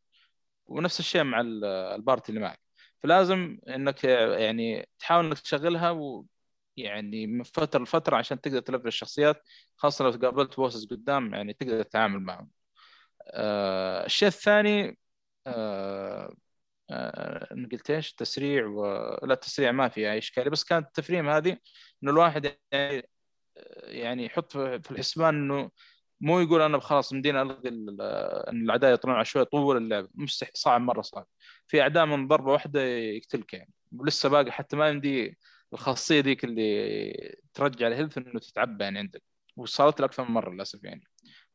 ونفس 0.67 0.99
الشيء 0.99 1.23
مع 1.23 1.41
ال- 1.41 1.65
ال 1.65 1.76
party 1.76 2.29
اللي 2.29 2.41
معك. 2.41 2.59
فلازم 3.03 3.59
إنك 3.69 4.03
يعني 4.03 4.89
تحاول 4.99 5.25
إنك 5.25 5.39
تشغلها 5.39 5.91
و 5.91 6.25
يعني 6.77 7.27
من 7.27 7.43
فترة 7.43 7.83
لفترة 7.83 8.17
عشان 8.17 8.41
تقدر 8.41 8.59
تلفل 8.59 8.87
الشخصيات 8.87 9.43
خاصة 9.77 10.05
لو 10.05 10.11
قابلت 10.11 10.55
بوسز 10.55 10.85
قدام 10.87 11.33
يعني 11.33 11.53
تقدر 11.53 11.83
تتعامل 11.83 12.19
معهم. 12.19 12.49
آه 13.27 14.05
الشيء 14.05 14.27
الثاني 14.27 14.97
آه 15.47 16.33
آه 16.91 17.47
أنا 17.53 17.67
قلت 17.71 17.89
إيش؟ 17.91 18.13
تسريع 18.13 18.65
و... 18.65 18.85
لا 19.25 19.71
ما 19.71 19.89
في 19.89 20.11
أي 20.11 20.17
اشكاليه 20.17 20.49
بس 20.51 20.63
كانت 20.63 20.87
التفريم 20.87 21.29
هذه 21.29 21.57
إنه 22.03 22.11
الواحد 22.11 22.55
يعني 22.71 23.09
يعني 23.83 24.25
يحط 24.25 24.51
في 24.57 24.91
الحسبان 24.91 25.35
إنه 25.35 25.71
مو 26.21 26.39
يقول 26.39 26.61
أنا 26.61 26.79
خلاص 26.79 27.13
مدينة 27.13 27.41
ألغي 27.41 27.69
ال- 27.69 28.01
إن 28.49 28.61
الأعداء 28.61 28.93
يطلعون 28.93 29.19
عشوائي 29.19 29.45
طول 29.45 29.77
اللعب 29.77 30.07
مستحيل 30.15 30.51
صعب 30.55 30.81
مرة 30.81 31.01
صعب 31.01 31.27
في 31.67 31.81
أعداء 31.81 32.05
من 32.05 32.27
ضربة 32.27 32.51
واحدة 32.51 32.81
يقتلك 32.83 33.53
يعني 33.53 33.73
ولسه 33.97 34.29
باقي 34.29 34.51
حتى 34.51 34.75
ما 34.77 34.89
يمدي 34.89 35.37
الخاصية 35.73 36.19
ذيك 36.21 36.43
اللي 36.43 37.37
ترجع 37.53 37.87
الهيلث 37.87 38.17
إنه 38.17 38.39
تتعبى 38.39 38.83
يعني 38.83 38.99
عندك 38.99 39.23
وصارت 39.57 39.99
لي 39.99 40.05
أكثر 40.05 40.23
من 40.25 40.31
مرة 40.31 40.49
للأسف 40.53 40.83
يعني 40.83 41.03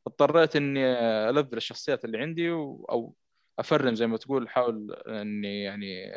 اضطريت 0.07 0.57
إني 0.57 0.81
الفل 1.31 1.57
الشخصيات 1.57 2.05
اللي 2.05 2.19
عندي. 2.19 2.51
أو 2.51 3.15
أفرم 3.59 3.95
زي 3.95 4.07
ما 4.07 4.17
تقول 4.17 4.47
احاول 4.47 4.95
إني 5.09 5.63
يعني 5.63 6.13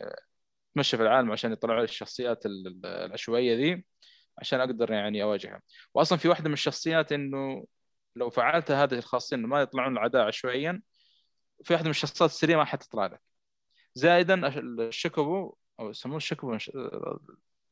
أتمشى 0.72 0.98
في 0.98 1.04
العالم 1.04 1.32
عشان 1.32 1.52
يطلعوا 1.52 1.80
لي 1.80 1.84
الشخصيات 1.84 2.46
ال- 2.46 2.68
ال- 2.68 2.86
العشوائية 2.86 3.56
ذي 3.56 3.86
عشان 4.38 4.60
أقدر 4.60 4.92
يعني 4.92 5.24
أواجهها. 5.24 5.62
واصلا 5.94 6.18
في 6.18 6.28
واحدة 6.28 6.48
من 6.48 6.54
الشخصيات 6.54 7.12
إنه 7.12 7.66
لو 8.16 8.30
فعلت 8.30 8.72
هذه 8.72 8.94
الخاصية 8.94 9.36
إنه 9.38 9.48
ما 9.48 9.62
يطلعون 9.62 9.94
الاعداء 9.94 10.28
عشوائيا 10.28 10.82
في 11.64 11.74
واحدة 11.74 11.86
من 11.86 11.92
الشخصيات 11.92 12.30
السريعه 12.30 12.58
ما 12.58 12.66
حتطلع 12.66 13.06
لك. 13.06 13.22
زائدا 13.96 14.48
ال 14.88 14.96
Chocobo 14.96 15.56
أو 15.80 15.90
يسموه 15.90 16.18
ال 16.18 16.23
Chocobo 16.23 16.58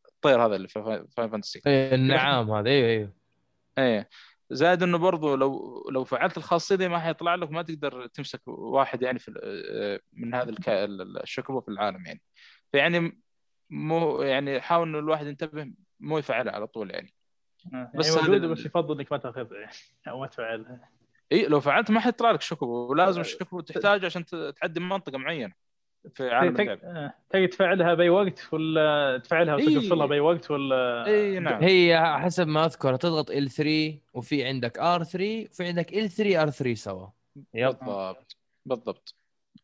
الطير 0.07 0.45
هذا 0.45 0.55
اللي 0.55 0.67
في 0.67 1.05
Final 1.17 1.30
Fantasy. 1.30 1.61
إيه، 1.67 1.95
النعام 1.95 2.51
هذا 2.51 2.69
أيوه 2.69 2.89
أيوه 2.89 3.13
إيه. 3.77 4.09
زائد 4.51 4.84
إنه 4.84 4.97
برضو 4.97 5.35
لو 5.35 5.84
لو 5.91 6.03
فعلت 6.03 6.38
الخاصية 6.38 6.76
دي 6.76 6.88
ما 6.88 6.99
حيطلع 6.99 7.35
لك 7.35 7.51
ما 7.51 7.61
تقدر 7.61 8.07
تمسك 8.07 8.41
واحد 8.47 9.01
يعني 9.01 9.19
في 9.19 9.27
ال- 9.27 9.99
من 10.13 10.35
هذا. 10.35 10.55
ال 11.23 11.28
Chocobo 11.28 11.61
في 11.61 11.67
العالم 11.67 12.05
يعني. 12.05 12.22
فيعني 12.72 13.22
مو 13.69 14.22
يعني 14.22 14.61
حاول 14.61 14.88
إنه 14.88 14.99
الواحد 14.99 15.27
ينتبه 15.27 15.72
مو 15.99 16.17
يفعلها 16.17 16.53
على 16.53 16.67
طول 16.67 16.91
يعني. 16.91 17.13
آه، 17.73 17.91
بس 17.95 18.07
يعني 18.07 18.19
موجوده 18.27 18.47
ال- 18.47 18.51
بس 18.53 18.65
يفضل 18.65 18.97
إنك 18.99 19.11
ما 19.11 19.17
تاخذها 19.17 19.57
يعني 19.59 19.72
أو 20.07 20.19
ما 20.19 20.27
تفعلها. 20.27 20.89
إي 21.31 21.47
لو 21.47 21.59
فعلت 21.59 21.91
ما 21.91 21.99
حيطلع 21.99 22.31
لك 22.31 22.41
شكوبو 22.41 22.91
ولازم 22.91 23.22
الشكوبو 23.22 23.61
تحتاجه 23.61 24.05
عشان 24.05 24.26
ت- 24.26 24.35
تعدي 24.61 24.80
منطقة 24.80 25.17
معينة. 25.17 25.53
في 26.15 26.30
عالم 26.30 26.53
تق- 26.56 26.61
اللعب. 26.61 26.80
آه، 26.84 27.14
تقدر 27.30 27.45
تفعلها 27.48 27.94
بأي 27.94 28.10
وقت 28.10 28.48
ولا 28.53 29.18
تفعلها 29.23 29.57
إيه. 29.57 29.77
وتقفلها 29.77 30.06
بأي 30.06 30.19
وقت 30.19 30.52
ولا 30.52 31.06
اي 31.07 31.40
نعم. 31.40 31.64
هي 31.64 32.02
حسب 32.19 32.48
ما 32.48 32.65
أذكر 32.65 32.95
تضغط 32.95 33.32
L3 33.32 33.61
وفي 34.14 34.44
عندك 34.45 34.77
R3 34.77 35.15
وفي 35.52 35.64
عندك 35.68 35.91
L3 35.91 36.49
R3 36.49 36.73
سوا. 36.73 37.07
بالضبط 37.53 38.38
بالضبط. 38.65 39.15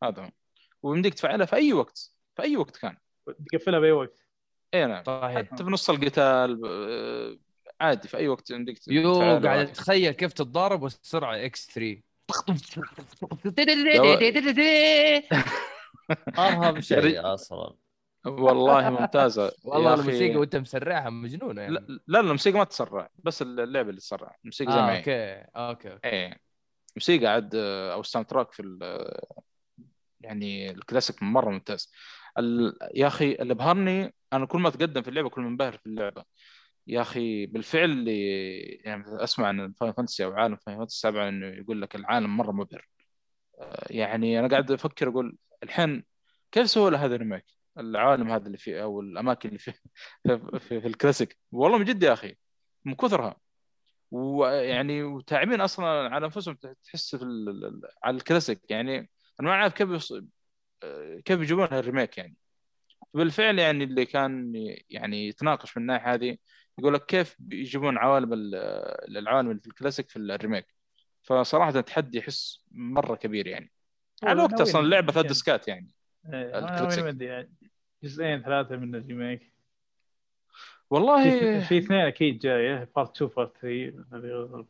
هذا 0.04 0.24
هو. 0.24 0.30
ويمديك 0.84 1.14
تفعلها 1.14 1.46
في 1.46 1.56
أي 1.56 1.74
وقت 1.74 2.12
في 2.36 2.44
أي 2.44 2.58
وقت 2.58 2.78
كان. 2.78 2.98
تقفلها 3.52 3.80
بأي 3.80 3.92
وقت. 3.92 4.18
اي 4.74 4.86
نعم. 4.86 5.04
صحيح. 5.04 5.38
حتى 5.38 5.64
في 5.64 5.70
نص 5.70 5.90
القتال 5.90 6.62
آه، 6.66 7.38
عادي 7.82 8.08
في 8.08 8.18
أي 8.18 8.28
وقت 8.28 8.52
عندك 8.52 8.76
يو 8.88 9.14
قاعد. 9.20 9.46
اتخيل 9.46 10.12
كيف 10.12 10.34
تتضارب 10.34 10.82
والسرعة 10.84 11.46
x 11.46 11.68
3 11.68 12.02
أرهب 16.38 16.80
شيء 16.80 17.34
أصلا. 17.34 17.74
والله 18.26 18.90
ممتازه 18.90 19.52
والله. 19.64 19.94
الموسيقى 19.94 20.36
وأنت 20.36 20.56
مسرعها 20.56 21.10
مجنونة 21.10 21.62
يعني. 21.62 21.74
لا 21.74 22.00
لا 22.08 22.20
الموسيقى 22.20 22.58
ما 22.58 22.64
تسرع 22.64 23.10
بس 23.24 23.42
اللعبه 23.42 23.90
اللي 23.90 24.02
تسرع 24.02 24.36
الموسيقى 24.44 24.72
زي 24.72 24.78
ما 24.78 24.90
آه 24.90 24.94
هي 24.94 24.98
okay 25.00 25.50
okay 25.56 25.92
okay. 25.94 26.08
إيه. 26.10 26.40
موسيقى 26.96 27.28
عاد 27.28 27.56
آه، 27.56 27.94
أو 27.94 28.00
ال 28.02 28.28
soundtrack 28.28 28.52
في 28.52 28.62
ال- 28.62 29.20
يعني 30.22 30.72
الكلاسيك 30.72 31.24
مرة 31.24 31.50
ممتاز. 31.50 31.92
ال... 32.38 32.78
يا 32.96 33.08
أخي 33.08 33.32
اللي 33.34 33.54
بهرني 33.54 34.14
أنا 34.34 34.46
كل 34.46 34.60
ما 34.60 34.68
أتقدم 34.70 35.02
في 35.02 35.08
اللعبة 35.10 35.30
كل 35.30 35.42
ما 35.42 35.48
أنبهر 35.48 35.72
في 35.78 35.86
اللعبة. 35.86 36.24
يا 36.88 37.02
أخي 37.02 37.46
بالفعل 37.46 37.92
اللي 37.92 38.60
يعني 38.62 39.04
أسمع 39.24 39.48
عن 39.48 39.74
Final 39.80 39.94
Fantasy 39.94 40.26
أو 40.26 40.34
عالم 40.34 40.56
Final 40.56 40.78
Fantasy 40.78 41.00
7 41.00 41.30
إنه 41.30 41.48
يقول 41.48 41.82
لك 41.82 41.96
العالم 41.96 42.38
مرة 42.38 42.52
مبهر. 42.52 42.88
آه، 43.60 43.86
يعني 43.90 44.40
أنا 44.40 44.48
قاعد 44.48 44.72
أفكر 44.72 45.10
أقول 45.10 45.38
الحين 45.64 46.04
كيف 46.52 46.70
سووا 46.70 46.90
له 46.90 47.06
هذا 47.06 47.16
ال 47.16 47.19
remake؟ 47.20 47.46
العالم 47.78 48.32
هذا 48.32 48.48
اللي 48.48 48.58
فيه 48.58 48.84
أو 48.84 49.02
الأماكن 49.02 49.50
اللي 49.50 49.60
فيه 49.60 49.72
في, 50.28 50.60
في, 50.60 50.82
في 50.82 50.88
الكلاسيك. 50.88 51.38
والله 51.52 51.78
من 51.78 51.86
جد 51.86 52.04
يا 52.04 52.14
أخي 52.14 52.36
من 52.86 52.96
كثرها. 52.96 53.36
ويعني 54.12 55.04
وتاعبين 55.04 55.62
أصلا 55.62 55.86
على 55.88 56.26
أنفسهم 56.26 56.58
تحس 56.84 57.16
في 57.16 57.26
على 58.04 58.18
الكلاسيك. 58.18 58.62
يعني 58.72 58.98
أنا 59.40 59.50
ما 59.50 59.52
أعرف 59.52 59.74
كيف 59.74 59.90
يص... 59.90 60.14
كيف 61.26 61.40
يجيبون 61.42 61.68
هال 61.72 61.83
remake 61.83 62.18
يعني. 62.18 62.36
بالفعل 63.14 63.60
يعني 63.60 63.84
اللي 63.84 64.06
كان 64.06 64.54
يعني 64.90 65.28
يتناقش 65.28 65.78
من 65.78 65.84
الناحية 65.84 66.14
هذه 66.14 66.38
يقول 66.80 66.94
لك 66.94 67.06
كيف 67.06 67.38
يجيبون 67.52 67.98
عوالم 67.98 68.34
ال- 68.34 68.56
العوالم 69.18 69.50
اللي 69.52 69.62
في 69.62 69.68
الكلاسيك 69.68 70.10
في 70.10 70.20
ال 70.20 70.26
remake. 70.26 70.68
فصراحة 71.24 71.82
تحدي 71.82 72.18
يحس 72.18 72.66
مرة 72.72 73.16
كبير 73.16 73.48
يعني. 73.48 73.72
على 74.24 74.42
وقت 74.44 74.62
أصلا 74.62 74.82
اللعبة 74.82 75.06
ثلاث 75.12 75.16
يعني- 75.18 75.28
ديسكات 75.28 75.68
يعني 75.68 75.88
إيه، 76.34 76.58
أنا 76.58 77.08
ودي 77.08 77.26
يعني 77.26 77.52
جزئين 78.04 78.42
ثلاثة 78.42 78.76
من 78.76 78.96
ال 78.96 79.03
remake. 79.03 79.52
والله 80.90 81.24
في 81.62 81.78
اثنين 81.78 82.00
أكيد 82.00 82.40
جاية 82.40 82.90
part 82.96 83.16
2 83.22 83.32
part 83.38 83.58
3 83.62 84.66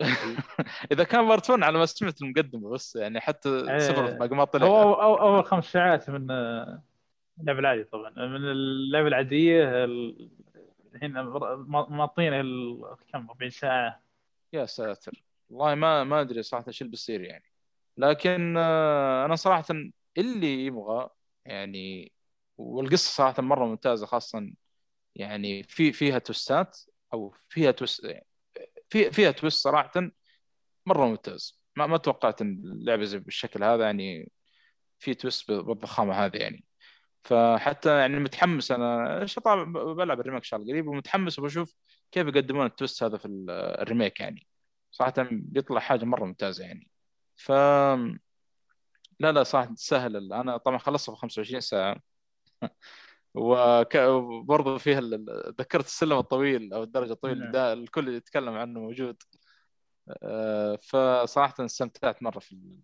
إذا 0.91 1.03
كان 1.03 1.27
part 1.27 1.49
1 1.49 1.63
على 1.63 1.77
ما 1.77 1.85
سمعت 1.85 2.21
المقدمة 2.21 2.69
بس 2.69 2.95
يعني 2.95 3.19
حتى 3.19 3.49
إيه. 3.49 3.79
صفر 3.79 4.11
باقي 4.17 4.35
ما 4.35 4.43
طلع. 4.45 4.65
هو 4.67 4.93
أو 4.93 5.01
أو 5.01 5.35
أول 5.35 5.45
خمس 5.45 5.65
ساعات 5.71 6.09
من 6.09 6.31
اللعبة 7.39 7.59
العادية 7.59 7.83
طبعا. 7.83 8.09
من 8.09 8.51
اللعبة 8.51 9.07
العادية 9.07 9.83
ال- 9.83 10.29
هنا 11.01 11.21
ماطين 11.89 12.33
ال- 12.33 12.85
كم 13.13 13.29
40 13.29 13.49
ساعة. 13.49 14.01
يا 14.53 14.65
ساتر. 14.65 15.23
والله 15.49 15.75
ما 15.75 16.03
ما 16.03 16.21
أدري 16.21 16.43
صراحة 16.43 16.67
إيش 16.67 16.81
اللي 16.81 16.91
بيصير 16.91 17.21
يعني. 17.21 17.50
لكن 17.97 18.57
آه، 18.57 19.26
أنا 19.26 19.35
صراحة 19.35 19.65
اللي 20.18 20.65
يبغى 20.65 21.09
يعني 21.45 22.11
والقصة 22.57 23.11
صراحة 23.11 23.41
مرة 23.41 23.65
ممتازة 23.65 24.05
خاصة 24.05 24.51
يعني 25.15 25.63
في 25.63 25.93
فيها 25.93 26.19
توستات 26.19 26.80
أو 27.13 27.35
فيها 27.49 27.72
توست 27.72 28.07
في 28.89 29.11
فيها 29.11 29.31
توست 29.31 29.63
صراحة 29.63 29.91
مرة 30.88 31.05
ممتاز. 31.07 31.61
ما 31.77 31.88
ما 31.88 31.97
توقعت 31.97 32.41
إن 32.41 32.49
اللعبة 32.65 33.05
زي 33.05 33.19
بالشكل 33.19 33.65
هذا 33.65 33.85
يعني 33.85 34.31
في 34.99 35.15
twist 35.15 35.51
بالضخامة 35.51 36.13
هذه 36.15 36.38
يعني. 36.38 36.65
فحتى 37.26 37.99
يعني 37.99 38.19
متحمس 38.22 38.72
أنا 38.72 39.27
طبعا 39.45 39.65
بلعب 39.73 40.22
ال 40.21 40.25
remake 40.25 40.45
شغل 40.45 40.68
قريب 40.72 40.88
ومتحمس 40.89 41.39
وبشوف 41.39 41.76
كيف 42.13 42.27
يقدمون 42.27 42.68
ال 42.67 42.73
twist 42.73 43.03
هذا 43.03 43.18
في 43.19 43.26
ال- 43.27 43.51
ال 43.51 43.61
remake 43.61 44.21
يعني. 44.22 44.47
صراحة 44.91 45.13
بيطلع 45.31 45.81
حاجة 45.81 46.05
مرة 46.05 46.26
ممتازة 46.26 46.65
يعني. 46.65 46.90
ف 47.45 47.51
لا 49.19 49.31
لا 49.31 49.43
صراحة 49.43 49.73
تستاهل 49.73 50.34
أنا 50.34 50.57
طبعا 50.57 50.77
خلصت 50.77 51.09
في 51.09 51.15
25 51.18 51.61
ساعة. 51.61 52.01
وبرضه 53.34 54.77
فيها 54.77 54.99
ال- 54.99 55.55
تذكرت 55.57 55.85
السلم 55.85 56.18
الطويل 56.18 56.73
أو 56.73 56.84
الدرجة 56.84 57.11
الطويله 57.11 57.43
نعم. 57.43 57.51
ده 57.51 57.73
الكل 57.73 58.15
يتكلم 58.15 58.53
عنه 58.53 58.80
موجود 58.80 59.23
آه، 60.23 60.76
فصراحة 60.76 61.65
استمتعت 61.65 62.23
مرة 62.23 62.39
في 62.39 62.51
ال... 62.51 62.80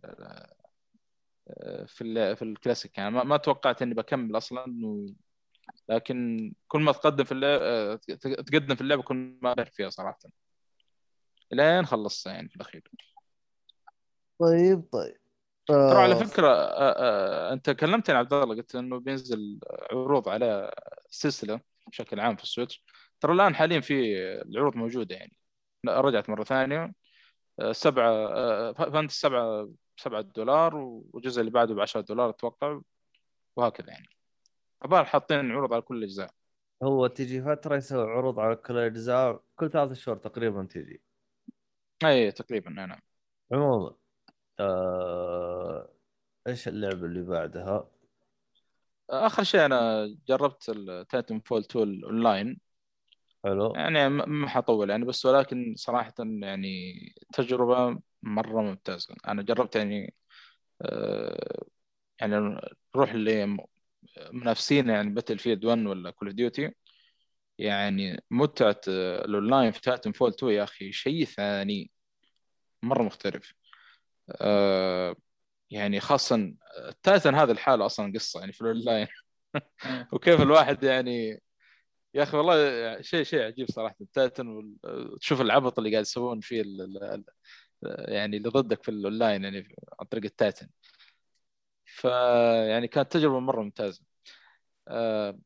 آه، 1.49 1.85
في 1.85 2.03
ال... 2.03 2.35
في 2.37 2.41
الكلاسيك 2.41 2.97
يعني 2.97 3.11
ما, 3.11 3.37
توقعت 3.37 3.81
إني 3.81 3.93
بكمل 3.93 4.37
أصلا 4.37 4.85
و... 4.85 5.05
لكن 5.89 6.53
كل 6.67 6.81
ما 6.81 6.91
تقدم 6.91 7.23
في 7.23 7.31
اللعبه 7.31 7.95
تقدم 8.43 8.75
في 8.75 8.81
اللعبه 8.81 9.01
كل 9.03 9.37
ما 9.41 9.51
أبهر 9.51 9.65
فيها 9.65 9.89
صراحة 9.89 10.19
لين 11.51 11.85
خلصت 11.85 12.27
يعني 12.27 12.49
في 12.49 12.55
الأخير 12.55 12.83
طيب 14.39 14.83
طيب. 14.91 15.17
ترى 15.67 16.01
على 16.01 16.13
آه، 16.15 16.17
فكرة 16.17 16.47
آه، 16.47 17.49
آه، 17.49 17.53
أنت 17.53 17.69
كلمتني 17.69 18.15
عبد 18.15 18.33
الله 18.33 18.55
قلت 18.55 18.75
إنه 18.75 18.99
بينزل 18.99 19.59
عروض 19.91 20.29
على 20.29 20.71
سلسله 21.09 21.59
بشكل 21.87 22.19
عام 22.19 22.35
في 22.35 22.43
السويتش. 22.43 22.83
ترى 23.19 23.33
الآن 23.33 23.55
حاليا 23.55 23.79
في 23.79 24.15
العروض 24.41 24.75
موجودة 24.75 25.15
يعني. 25.15 25.37
رجعت 25.87 26.29
مرة 26.29 26.43
ثانية. 26.43 26.93
آه، 27.59 27.71
سبعة 27.71 28.11
آه، 28.11 28.73
فانت 28.73 29.11
سبعة 29.11 29.69
سبعة 29.97 30.21
دولار 30.21 30.75
والجزء 30.75 31.39
اللي 31.39 31.51
بعده 31.51 31.73
ب 31.75 31.79
10 31.79 32.01
دولار 32.01 32.29
أتوقع 32.29 32.81
وهكذا 33.55 33.89
يعني. 33.89 34.07
فبال 34.81 35.05
حاطين 35.07 35.51
عروض 35.51 35.73
على 35.73 35.81
كل 35.81 35.97
الأجزاء. 35.97 36.31
هو 36.83 37.07
تجي 37.07 37.41
فتره 37.41 37.75
يسوي 37.75 38.11
عروض 38.11 38.39
على 38.39 38.55
كل 38.55 38.77
الأجزاء 38.77 39.43
كل 39.55 39.69
ثلاث 39.69 39.93
شهور 39.93 40.17
تقريبا 40.17 40.63
تجي 40.63 41.01
أي 42.05 42.31
تقريبا 42.31 42.69
نعم. 42.69 42.99
عموما. 43.51 43.95
آه... 44.59 45.89
إيش 46.47 46.67
اللعبة 46.67 47.05
اللي 47.05 47.21
بعدها؟ 47.21 47.87
آخر 49.09 49.43
شيء 49.43 49.65
أنا 49.65 50.07
جربت 50.27 50.69
ال 50.69 51.39
Titanfall 51.39 51.61
2 51.61 52.03
اونلاين 52.03 52.59
حلو. 53.43 53.73
يعني 53.75 54.09
ما 54.09 54.49
حطول 54.49 54.89
يعني 54.89 55.05
بس 55.05 55.25
ولكن 55.25 55.73
صراحة 55.77 56.13
يعني 56.19 56.93
تجربة 57.33 57.99
مرة 58.23 58.61
ممتازة. 58.61 59.15
أنا 59.27 59.41
جربت 59.41 59.75
يعني 59.75 60.13
آه، 60.81 61.65
يعني 62.21 62.59
نروح 62.95 63.15
لمنافسين 64.33 64.89
يعني 64.89 65.09
Battlefield 65.09 65.65
1 65.65 65.85
ولا 65.85 66.11
Call 66.11 66.27
of 66.27 66.35
Duty 66.37 66.71
يعني 67.57 68.23
متعة 68.31 68.81
آه، 68.89 69.25
الأونلاين 69.25 69.71
في 69.71 69.81
Titanfall 69.81 70.29
2 70.31 70.53
يا 70.53 70.63
أخي 70.63 70.91
شيء 70.91 71.25
ثاني 71.25 71.91
مرة 72.83 73.03
مختلف. 73.03 73.53
يعني 75.69 75.99
خاصة 75.99 76.53
ال 76.89 76.97
Titan 76.97 77.35
هذا 77.35 77.51
الحالة 77.51 77.85
أصلا 77.85 78.13
قصة 78.15 78.39
يعني 78.39 78.53
في 78.53 78.61
الأونلاين 78.61 79.07
وكيف 80.13 80.41
الواحد 80.41 80.83
يعني 80.83 81.41
يا 82.13 82.23
أخي 82.23 82.37
والله 82.37 83.01
شيء 83.01 83.23
شيء 83.23 83.41
عجيب 83.43 83.71
صراحة 83.71 83.95
ال 84.01 84.09
Titan 84.09 84.47
وال- 84.47 85.19
تشوف 85.19 85.41
العبط 85.41 85.79
اللي 85.79 85.91
قاعد 85.91 86.01
يسوون 86.03 86.39
فيه 86.41 86.61
ال- 86.61 87.23
يعني 87.83 88.37
اللي 88.37 88.49
ضدك 88.49 88.83
في 88.83 88.89
الأونلاين 88.91 89.43
يعني 89.43 89.75
عن 90.01 90.07
طريق 90.07 90.25
ال 90.25 90.32
Titan 90.32 90.69
فيعني 91.85 92.87
كانت 92.87 93.11
تجربة 93.11 93.39
مرة 93.39 93.61
ممتازة. 93.61 94.03
آه، 94.87 95.39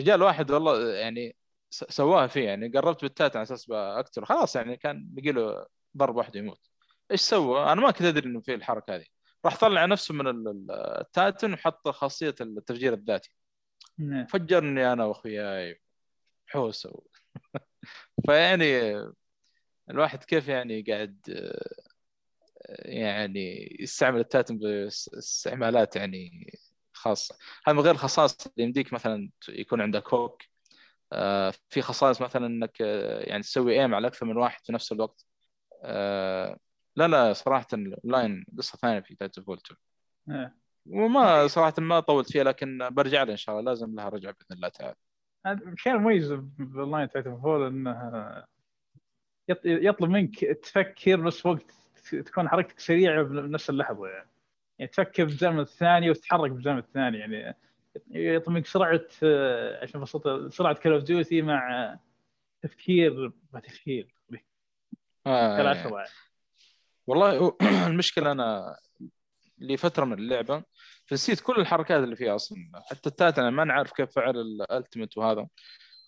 رجال 0.00 0.22
واحد 0.22 0.50
والله 0.50 0.94
يعني 0.96 1.36
سواها 1.70 2.26
فيه 2.26 2.44
يعني 2.46 2.68
قربت 2.68 3.02
بال 3.02 3.12
Titan 3.12 3.38
على 3.38 3.42
أساس 3.44 3.70
اقتله 3.70 4.24
خلاص 4.24 4.56
يعني 4.56 4.76
كان 4.76 5.08
بقي 5.12 5.32
له 5.32 5.66
ضرب 5.96 6.16
واحد 6.16 6.36
يموت. 6.36 6.60
إيش 7.10 7.20
سوى؟ 7.20 7.62
أنا 7.72 7.80
ما 7.80 7.90
كنت 7.90 8.02
أدري 8.02 8.28
إنه 8.28 8.40
في 8.40 8.54
الحركة 8.54 8.94
هذه. 8.94 9.04
راح 9.44 9.56
طلع 9.56 9.84
نفسه 9.84 10.14
من 10.14 10.26
ال- 10.26 10.48
ال- 10.48 10.70
ال 11.00 11.09
Titan 11.09 11.52
وحط 11.52 11.88
خاصية 11.88 12.34
التفجير 12.40 12.92
الذاتي. 12.94 13.32
نعم. 13.98 14.26
فجرني 14.26 14.92
أنا 14.92 15.04
وأخوياي 15.04 15.80
حوسة 16.46 16.90
و... 16.90 17.06
فيعني 18.26 18.96
الواحد 19.90 20.24
كيف 20.24 20.48
يعني 20.48 20.82
قاعد 20.82 21.18
يعني 22.68 23.76
يستعمل 23.80 24.20
ال 24.20 24.26
Titan 24.26 24.58
باستعمالات 24.58 25.96
يعني 25.96 26.52
خاصة. 26.92 27.38
هذا 27.66 27.76
من 27.76 27.82
غير 27.82 27.94
الخصائص 27.94 28.46
اللي 28.46 28.64
يمديك 28.64 28.92
مثلا 28.92 29.30
يكون 29.48 29.80
عندك 29.80 30.14
hook. 30.14 30.42
آه، 31.12 31.54
في 31.68 31.82
خصائص 31.82 32.20
مثلا 32.20 32.46
إنك 32.46 32.76
آه، 32.82 33.20
يعني 33.20 33.42
تسوي 33.42 33.80
aim 33.80 33.94
على 33.94 34.06
أكثر 34.06 34.26
من 34.26 34.36
واحد 34.36 34.64
في 34.64 34.72
نفس 34.72 34.92
الوقت. 34.92 35.26
آه، 35.84 36.58
لا 36.98 37.08
لا 37.08 37.32
صراحة 37.32 37.66
الأونلاين 37.72 38.46
قصة 38.58 38.78
ثانية 38.78 39.00
في 39.00 39.14
Titanfall 39.14 39.58
2 40.26 40.40
آه. 40.40 40.52
وما 40.86 41.46
صراحة 41.46 41.74
ما 41.78 42.00
طولت 42.00 42.32
فيها 42.32 42.44
لكن 42.44 42.88
برجع 42.90 43.22
لها 43.22 43.32
إن 43.32 43.36
شاء 43.36 43.58
الله 43.60 43.70
لازم 43.70 43.94
لها 43.94 44.08
رجعة 44.08 44.32
بإذن 44.32 44.56
الله 44.56 44.68
تعالى. 44.68 44.94
الشيء 45.46 45.92
المميز 45.94 46.32
بال 46.32 47.08
online 47.08 47.40
Titanfall 47.40 47.66
إنه 47.66 48.44
يط- 49.52 49.64
يطلب 49.64 50.10
منك 50.10 50.38
تفكر 50.44 51.16
بس 51.16 51.46
وقت 51.46 51.72
تكون 52.10 52.48
حركتك 52.48 52.78
سريعة 52.78 53.22
بنفس 53.22 53.70
اللحظة 53.70 54.06
يعني. 54.08 54.28
يعني 54.78 54.90
تفكر 54.90 55.24
بالزمن 55.24 55.60
الثاني 55.60 56.10
وتتحرك 56.10 56.50
بالزمن 56.50 56.78
الثاني 56.78 57.18
يعني 57.18 57.54
يعطيك 58.10 58.66
سرعة 58.66 59.00
آه، 59.22 59.82
عشان 59.82 60.00
بسيطة 60.00 60.48
سرعة 60.48 60.74
Call 60.74 60.92
of 60.92 61.02
Duty 61.02 61.42
مع 61.42 61.98
تفكير 62.62 63.32
ما 63.52 63.60
تفكير 63.60 64.14
آه 65.26 65.72
والله 67.08 67.56
المشكلة 67.86 68.32
أنا 68.32 68.76
لفترة 69.58 70.04
من 70.04 70.12
اللعبة 70.18 70.64
فنسيت 71.06 71.40
كل 71.40 71.60
الحركات 71.60 72.04
اللي 72.04 72.16
فيها 72.16 72.34
أصلا 72.34 72.58
حتى 72.90 73.08
ال 73.08 73.13
Titan 73.13 73.38
أنا 73.38 73.50
ما 73.50 73.64
نعرف 73.64 73.92
كيف 73.92 74.10
فعل 74.10 74.36
ال 74.36 74.45
ultimate 74.45 75.18
وهذا. 75.18 75.48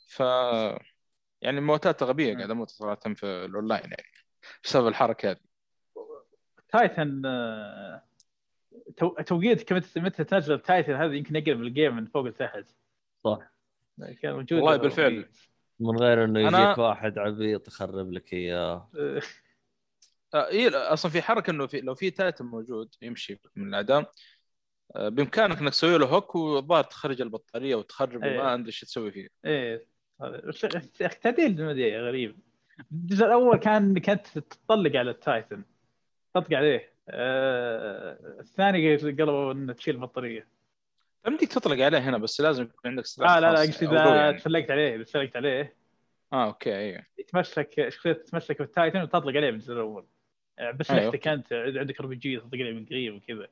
ف 0.08 0.20
يعني 1.42 1.60
موتات 1.60 2.02
غبية 2.02 2.36
قاعد 2.36 2.50
أموت 2.50 2.70
صراحة 2.70 3.00
في 3.14 3.26
الأونلاين 3.26 3.82
يعني 3.84 4.04
بسبب 4.64 4.86
الحركة 4.88 5.30
هذه. 5.30 5.36
Titan 6.68 7.22
آه، 7.26 8.02
تو- 8.96 9.14
توقيت 9.26 9.72
متى 9.72 10.00
متى 10.00 10.24
تنزل 10.24 10.58
Titan 10.60 10.94
هذا 10.94 11.14
يمكن 11.14 11.36
يقلب 11.36 11.60
ال 11.60 11.67
game 11.67 11.96
من 11.96 12.06
فوق 12.06 12.22
لتحت 12.26 12.64
صح. 13.24 13.38
كان 14.22 14.32
موجود 14.32 14.52
والله 14.52 14.76
بالفعل. 14.76 15.28
من 15.80 15.96
غير 15.98 16.24
إنه 16.24 16.50
أنا- 16.50 16.54
يجيك 16.54 16.78
واحد 16.78 17.18
عبيط 17.18 17.68
يخرب 17.68 18.12
لك 18.12 18.32
إياه. 18.32 18.88
إيه 20.34 20.92
أصلا 20.92 21.10
في 21.10 21.22
حركة 21.22 21.50
إنه 21.50 21.66
في 21.66 21.80
لو 21.80 21.94
في 21.94 22.10
Titan 22.10 22.44
موجود 22.44 22.94
يمشي 23.02 23.40
من 23.56 23.68
الاعداء 23.68 24.12
آه، 24.96 25.08
بإمكانك 25.08 25.58
إنك 25.58 25.70
تسوي 25.70 25.98
له 25.98 26.06
hook 26.06 26.34
والظاهر 26.34 26.84
تخرج 26.84 27.20
البطارية 27.20 27.74
وتخرب 27.74 28.24
إيه. 28.24 28.38
ما 28.38 28.54
أدري 28.54 28.66
إيش 28.66 28.80
تسوي 28.80 29.12
فيه. 29.12 29.28
إيه 29.44 29.86
تعديل 31.22 31.62
غريب. 32.00 32.38
الجزء 32.92 33.26
الأول 33.26 33.56
كان 33.56 33.98
كانت 33.98 34.38
تطلق 34.38 34.96
على 34.96 35.10
ال 35.10 35.18
Titan. 35.18 35.64
تطلق 36.34 36.54
عليه. 36.54 36.92
آه 37.08 38.18
الثاني 38.40 38.96
قالوا 38.96 39.52
إن 39.52 39.74
تشيل 39.76 39.94
البطارية. 39.94 40.48
يمديك 41.26 41.52
تطلق 41.52 41.84
عليه 41.84 41.98
هنا 41.98 42.18
بس 42.18 42.40
لازم 42.40 42.62
يكون 42.62 42.90
عندك 42.90 43.06
سلاح 43.06 43.30
آه 43.30 43.40
لا 43.40 43.52
لا 43.52 43.58
قوي 43.58 43.68
إذا 43.68 44.14
يعني. 44.14 44.38
تسلقت 44.38 44.70
عليه 44.70 44.94
إذا 44.94 45.02
تسلقت 45.02 45.36
عليه. 45.36 45.76
آه 46.32 46.46
أوكي 46.46 46.76
أيوه 46.76 47.06
يتمسك 47.18 47.88
شخصية 47.88 48.12
تتمسك 48.12 48.58
بال 48.58 48.71
Titan 48.71 49.02
وتطلق 49.02 49.36
عليه 49.36 49.50
بالجزء 49.50 49.72
الأول. 49.72 50.02
آه، 50.02 50.19
بس 50.74 50.90
أيوة، 50.90 51.02
لحتك 51.04 51.28
أوكي. 51.28 51.32
انت 51.32 51.52
عندك 51.78 52.00
RPG 52.00 52.36
تطلق 52.36 52.54
عليه 52.54 52.72
من 52.72 52.86
قريب 52.86 53.14
وكذا. 53.14 53.48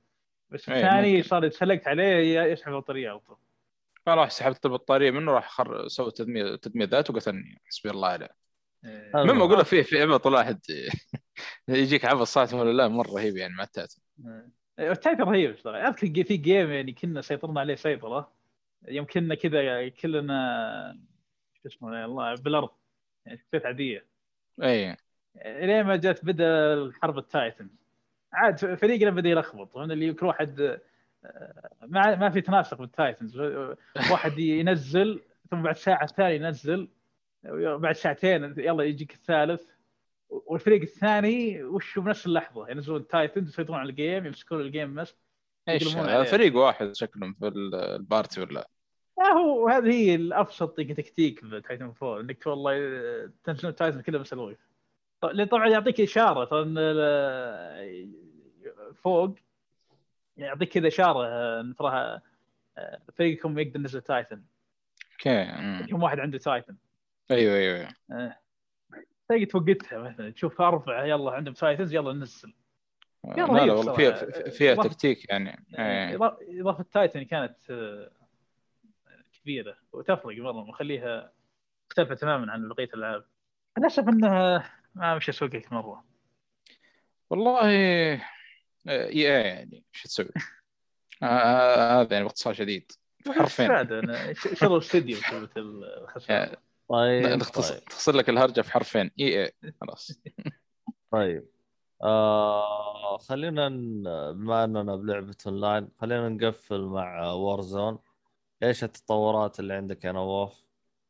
بس 0.51 0.69
أيوة، 0.69 0.81
الثاني. 0.81 1.23
صار 1.23 1.49
تسلقت 1.49 1.89
عليه 1.89 2.43
يسحب 2.43 2.73
البطارية 2.73 3.11
على 3.11 3.19
طول. 3.19 3.37
فراح 4.07 4.31
سحبت 4.31 4.67
البطارية 4.67 5.11
منه 5.11 5.33
راح 5.33 5.51
خر... 5.51 5.89
سوى 5.89 6.11
تدمير 6.11 6.57
تدمير 6.57 6.89
ذات 6.89 7.11
وقتلني 7.11 7.61
حسبي 7.65 7.91
الله 7.91 8.09
عليه. 8.09 8.29
آه، 8.85 9.11
حلو. 9.13 9.23
المهم 9.23 9.43
أقول 9.43 9.59
لك 9.59 9.67
في 9.67 9.83
في 9.83 10.03
عبط 10.03 10.27
واحد 10.27 10.61
يجيك 11.69 12.05
عبط 12.05 12.23
صراحة 12.23 12.57
ولا 12.57 12.73
لا 12.73 12.89
مرة 12.89 13.11
رهيب 13.11 13.37
يعني 13.37 13.55
مع 13.55 13.65
ال 13.65 13.71
Titan 13.71 14.01
آه. 14.27 14.51
ال 14.79 14.86
Titan 14.86 15.23
رهيب 15.23 15.57
صراحة. 15.59 15.89
أذكر 15.89 16.25
في 16.25 16.37
game 16.37 16.71
يعني 16.73 16.93
كنا 16.93 17.21
سيطرنا 17.21 17.61
عليه 17.61 17.75
سيطرة. 17.75 18.33
يوم 18.89 19.07
كنا 19.07 19.35
كذا 19.35 19.89
كلنا 19.89 20.99
شو 21.63 21.69
اسمه 21.69 22.05
الله 22.05 22.35
بالارض 22.35 22.71
يعني 23.27 23.39
شخصيات 23.39 23.67
عادية. 23.67 24.07
اي 24.63 24.97
الين 25.45 25.83
ما 25.87 25.97
جت 25.97 26.25
بدأ 26.25 26.91
حرب 27.03 27.19
ال 27.19 27.26
Titan؟ 27.26 27.69
عاد 28.33 28.75
فريقنا 28.75 29.11
بدأ 29.11 29.29
يلخبط 29.29 29.77
وهنا 29.77 29.95
اللي 29.95 30.13
كل 30.13 30.27
واحد 30.27 30.61
آه، 30.61 31.71
ما 31.87 32.17
ما 32.17 32.31
في 32.31 32.41
تناسق 32.41 32.79
بال 32.79 32.92
Titans. 32.92 33.39
واحد 34.13 34.39
ينزل 34.39 35.21
ثم 35.51 35.63
بعد 35.63 35.77
ساعة 35.77 36.07
ثانية 36.07 36.35
ينزل 36.35 36.89
بعد 37.55 37.95
ساعتين 37.95 38.55
يلا 38.59 38.85
يجيك 38.85 39.15
الثالث. 39.15 39.63
والفريق 40.29 40.81
الثاني 40.83 41.63
وشو 41.65 42.01
بنفس 42.01 42.27
اللحظة 42.27 42.69
ينزلون 42.69 43.01
ال 43.01 43.08
Titans 43.08 43.49
يسيطرون 43.49 43.79
على 43.79 43.91
ال 43.91 43.98
game 43.98 44.27
يمسكون 44.27 44.61
ال 44.61 44.68
game 44.68 44.95
بس 44.95 45.17
إيش؟ 45.69 45.97
عليه. 45.97 46.23
فريق 46.23 46.57
واحد 46.57 46.95
شكلهم 46.95 47.33
في 47.33 47.49
ال- 47.49 47.75
ال 47.75 47.86
party 47.86 48.41
ولا؟ 48.41 48.69
لا 49.19 49.33
هو 49.33 49.69
هذه 49.69 49.91
هي 49.93 50.15
الأبسط 50.15 50.77
تكتيك 50.77 51.45
ب 51.45 51.93
Titanfall 52.03 52.21
إنك 52.21 52.47
والله 52.47 52.73
آه، 52.77 53.31
تنزلون 53.45 53.75
Titan 53.75 54.01
كله 54.01 54.19
بس 54.19 54.33
الوقت 54.33 54.59
لأن 55.23 55.47
طبعا 55.47 55.69
يعطيك 55.69 56.01
إشارة 56.01 56.63
إن 56.63 56.75
ال- 56.79 58.13
فوق 58.95 59.35
يعطيك 60.37 60.69
كذا 60.69 60.89
إشارة 60.89 61.27
آه، 61.27 61.75
ترى 61.79 62.21
آه، 62.79 63.01
فريقكم 63.17 63.59
يقدر 63.59 63.81
ينزل 63.81 64.01
Titan 64.01 64.43
أوكي. 65.13 65.87
كم 65.91 66.03
واحد 66.03 66.21
عنده 66.21 66.39
Titan 66.39 66.77
أيوه 67.31 67.55
أيوه. 67.55 67.89
تلاقي 69.29 69.47
توقتها 69.47 69.99
مثلا 69.99 70.31
تشوف 70.31 70.61
أربعة 70.61 71.05
يلا 71.05 71.31
عندهم 71.31 71.55
Titans 71.55 71.95
يلا 71.95 72.13
ننزل 72.13 72.53
لا 73.25 73.35
لا 73.35 73.73
والله 73.73 73.93
فيها. 73.97 74.51
فيها. 74.51 74.75
تكتيك 74.75 75.29
يعني 75.31 75.65
إيه. 75.79 76.17
إضافة 76.61 76.85
Titan 76.93 77.23
كانت 77.23 77.57
آه، 77.71 78.11
كبيرة 79.43 79.77
وتفرق 79.93 80.37
مره 80.39 80.53
مخليها 80.65 81.33
مختلفة 81.91 82.15
تماما 82.15 82.53
عن 82.53 82.69
بقية 82.69 82.85
الألعاب 82.95 83.25
للاسف 83.79 84.09
إنها 84.09 84.71
ما 84.99 85.17
مش 85.17 85.29
اسوقك 85.29 85.73
مرة. 85.73 86.05
والله 87.31 87.69
إي 87.69 88.21
اي 88.89 89.21
يعني 89.21 89.85
إيش 89.95 90.03
تسوي؟ 90.03 90.29
آه، 91.23 91.27
آه، 91.27 92.01
هذا 92.01 92.13
يعني 92.13 92.25
باختصار 92.25 92.55
شديد. 92.55 92.93
حرفين. 93.29 93.69
شروا 94.35 94.79
استديو 94.79 95.19
الخسارة. 95.57 96.57
طيب 96.89 97.27
نختصر 97.27 97.75
طيب, 97.75 97.85
تختصر 97.85 98.17
لك 98.17 98.29
الهرجة 98.29 98.61
في 98.61 98.73
حرفين. 98.73 99.11
إي 99.21 99.45
اي 99.45 99.53
خلاص. 99.81 100.21
طيب. 101.13 101.49
آه 102.03 103.19
خلينا 103.19 103.69
ن... 103.69 104.03
بما 104.33 104.65
أننا 104.65 104.97
بلعبة 104.97 105.37
أونلاين 105.47 105.89
خلينا 106.01 106.29
نقفل 106.29 106.81
مع 106.81 107.31
Warzone 107.33 107.99
إيش 108.63 108.85
التطورات 108.85 109.61
اللي 109.61 109.75
عندك 109.75 110.05
يا 110.05 110.13
نواف؟ 110.13 110.65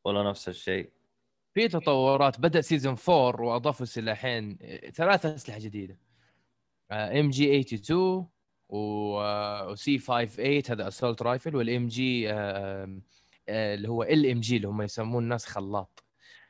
ولا 0.05 0.31
نفس 0.31 0.49
الشيء؟ 0.49 0.91
في 1.55 1.69
تطورات 1.69 2.41
بدأ 2.41 2.61
season 2.61 2.97
4 3.09 3.41
وأضافوا 3.41 3.87
سلاحين 3.87 4.59
ثلاثة 4.95 5.35
أسلحة 5.35 5.59
جديدة. 5.59 5.99
MG 6.93 7.61
82 7.61 8.29
و 8.69 9.99
C58 9.99 10.63
هذا 10.71 10.89
assault 10.89 11.23
rifle 11.23 11.57
وال 11.57 11.89
MG 11.89 12.31
اللي 13.49 13.89
هو 13.89 14.03
ال 14.03 14.31
MG 14.31 14.57
اللي 14.57 14.69
هم 14.69 14.83
يسمون 14.83 15.23
الناس 15.23 15.47
خلاط. 15.47 16.05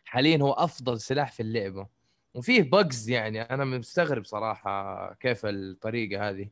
حاليا 0.04 0.38
هو 0.42 0.52
أفضل 0.52 1.00
سلاح 1.00 1.32
في 1.32 1.40
اللعبة. 1.40 1.86
وفيه 2.34 2.62
bugs 2.62 3.10
يعني 3.10 3.42
أنا 3.42 3.64
مستغرب 3.64 4.24
صراحة 4.24 5.14
كيف 5.14 5.46
الطريقة 5.46 6.28
هذه. 6.30 6.48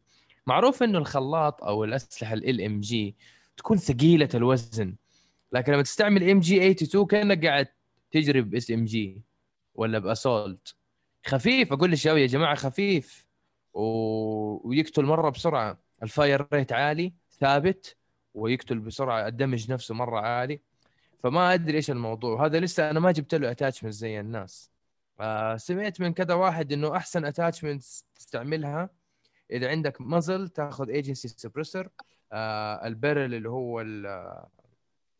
معروف 0.46 0.82
إنه 0.82 0.98
الخلاط 0.98 1.64
أو 1.64 1.84
الأسلحة 1.84 2.34
ال 2.34 2.60
MG 2.60 3.16
تكون 3.56 3.76
ثقيلة 3.76 4.28
الوزن 4.34 4.94
لكن 5.52 5.72
لما 5.72 5.82
تستعمل 5.82 6.30
MG 6.30 6.70
82 6.70 7.06
كأنك 7.06 7.46
قاعد 7.46 7.68
تجري 8.16 8.40
ب 8.40 8.70
SMG 8.70 9.22
ولا 9.74 9.98
ب 9.98 10.08
assault 10.08 10.74
خفيف 11.26 11.72
أقول 11.72 11.90
للشباب 11.90 12.16
يا 12.16 12.26
جماعة 12.26 12.54
خفيف. 12.54 13.26
و... 13.74 13.82
ويقتل 14.68 15.04
مرة 15.04 15.30
بسرعة. 15.30 15.78
ال 16.02 16.11
fire 16.11 16.46
rate 16.52 16.72
عالي 16.72 17.12
ثابت. 17.40 17.96
ويقتل 18.34 18.78
بسرعة 18.78 19.28
ال 19.28 19.34
damage 19.34 19.72
نفسه 19.72 19.94
مرة 19.94 20.20
عالي. 20.20 20.60
فما 21.22 21.54
أدري 21.54 21.76
إيش 21.76 21.90
الموضوع. 21.90 22.46
هذا 22.46 22.60
لسه 22.60 22.90
أنا 22.90 23.00
ما 23.00 23.12
جبت 23.12 23.34
له 23.34 23.50
attachment 23.50 23.92
زي 23.92 24.20
الناس. 24.20 24.70
آه 25.20 25.56
سمعت 25.56 26.00
من 26.00 26.12
كذا 26.12 26.34
واحد 26.34 26.72
إنه 26.72 26.96
أحسن 26.96 27.24
attachment 27.24 27.84
تستعملها. 28.14 28.90
إذا 29.50 29.70
عندك 29.70 30.00
muzzle 30.00 30.48
تاخذ 30.48 30.90
Agency 30.90 31.28
Suppressor 31.28 31.88
آه 32.32 32.86
ال 32.86 32.93
barrel 32.93 33.34
اللي 33.34 33.48
هو 33.48 33.80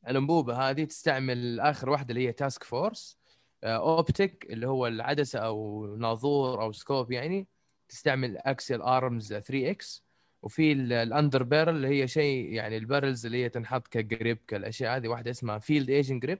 الأنبوبة 0.08 0.70
هذه 0.70 0.84
تستعمل 0.84 1.60
آخر 1.60 1.90
واحدة 1.90 2.10
اللي 2.14 2.28
هي 2.28 2.32
Task 2.32 2.64
Force 2.64 3.18
optic 3.64 4.46
اللي 4.50 4.68
هو 4.68 4.86
العدسة 4.86 5.38
أو 5.38 5.86
ناظور 5.96 6.62
أو 6.62 6.72
scope 6.72 7.12
يعني 7.12 7.46
تستعمل 7.88 8.36
Axial 8.38 8.82
Arms 8.82 9.28
3x 9.28 10.04
وفي 10.42 10.72
ال- 10.72 10.92
ال 10.92 11.42
underbarrel 11.42 11.76
اللي 11.76 11.88
هي 12.02 12.08
شيء 12.08 12.52
يعني 12.52 12.76
ال 12.76 12.82
barrels 12.82 13.26
اللي 13.26 13.44
هي 13.44 13.48
تنحط 13.48 13.88
ك 13.88 13.98
grip 13.98 14.38
كالأشياء 14.48 14.96
هذه 14.96 15.08
واحدة 15.08 15.30
اسمها 15.30 15.58
Field 15.58 15.90
Agent 15.90 16.18
Grip 16.18 16.38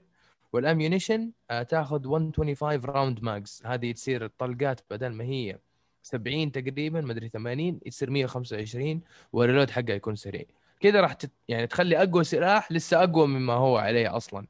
وال 0.53 0.66
ammunition 0.66 1.31
تاخذ 1.69 2.07
125 2.07 2.81
round 2.85 3.23
mags 3.23 3.65
هذه 3.65 3.91
تصير 3.91 4.25
الطلقات 4.25 4.81
بدل 4.89 5.09
ما 5.13 5.23
هي 5.23 5.59
70 6.03 6.51
تقريبا 6.51 7.01
ما 7.01 7.11
أدري 7.11 7.29
80 7.29 7.79
يصير 7.85 8.09
125 8.11 9.01
وال 9.33 9.42
reload 9.42 9.69
حقها 9.69 9.95
يكون 9.95 10.15
سريع. 10.15 10.45
كذا 10.79 11.01
راح 11.01 11.13
تت... 11.13 11.31
يعني 11.47 11.67
تخلي 11.67 12.03
أقوى 12.03 12.23
سلاح 12.23 12.71
لسه 12.71 13.03
أقوى 13.03 13.27
مما 13.27 13.53
هو 13.53 13.77
عليه 13.77 14.17
أصلا. 14.17 14.47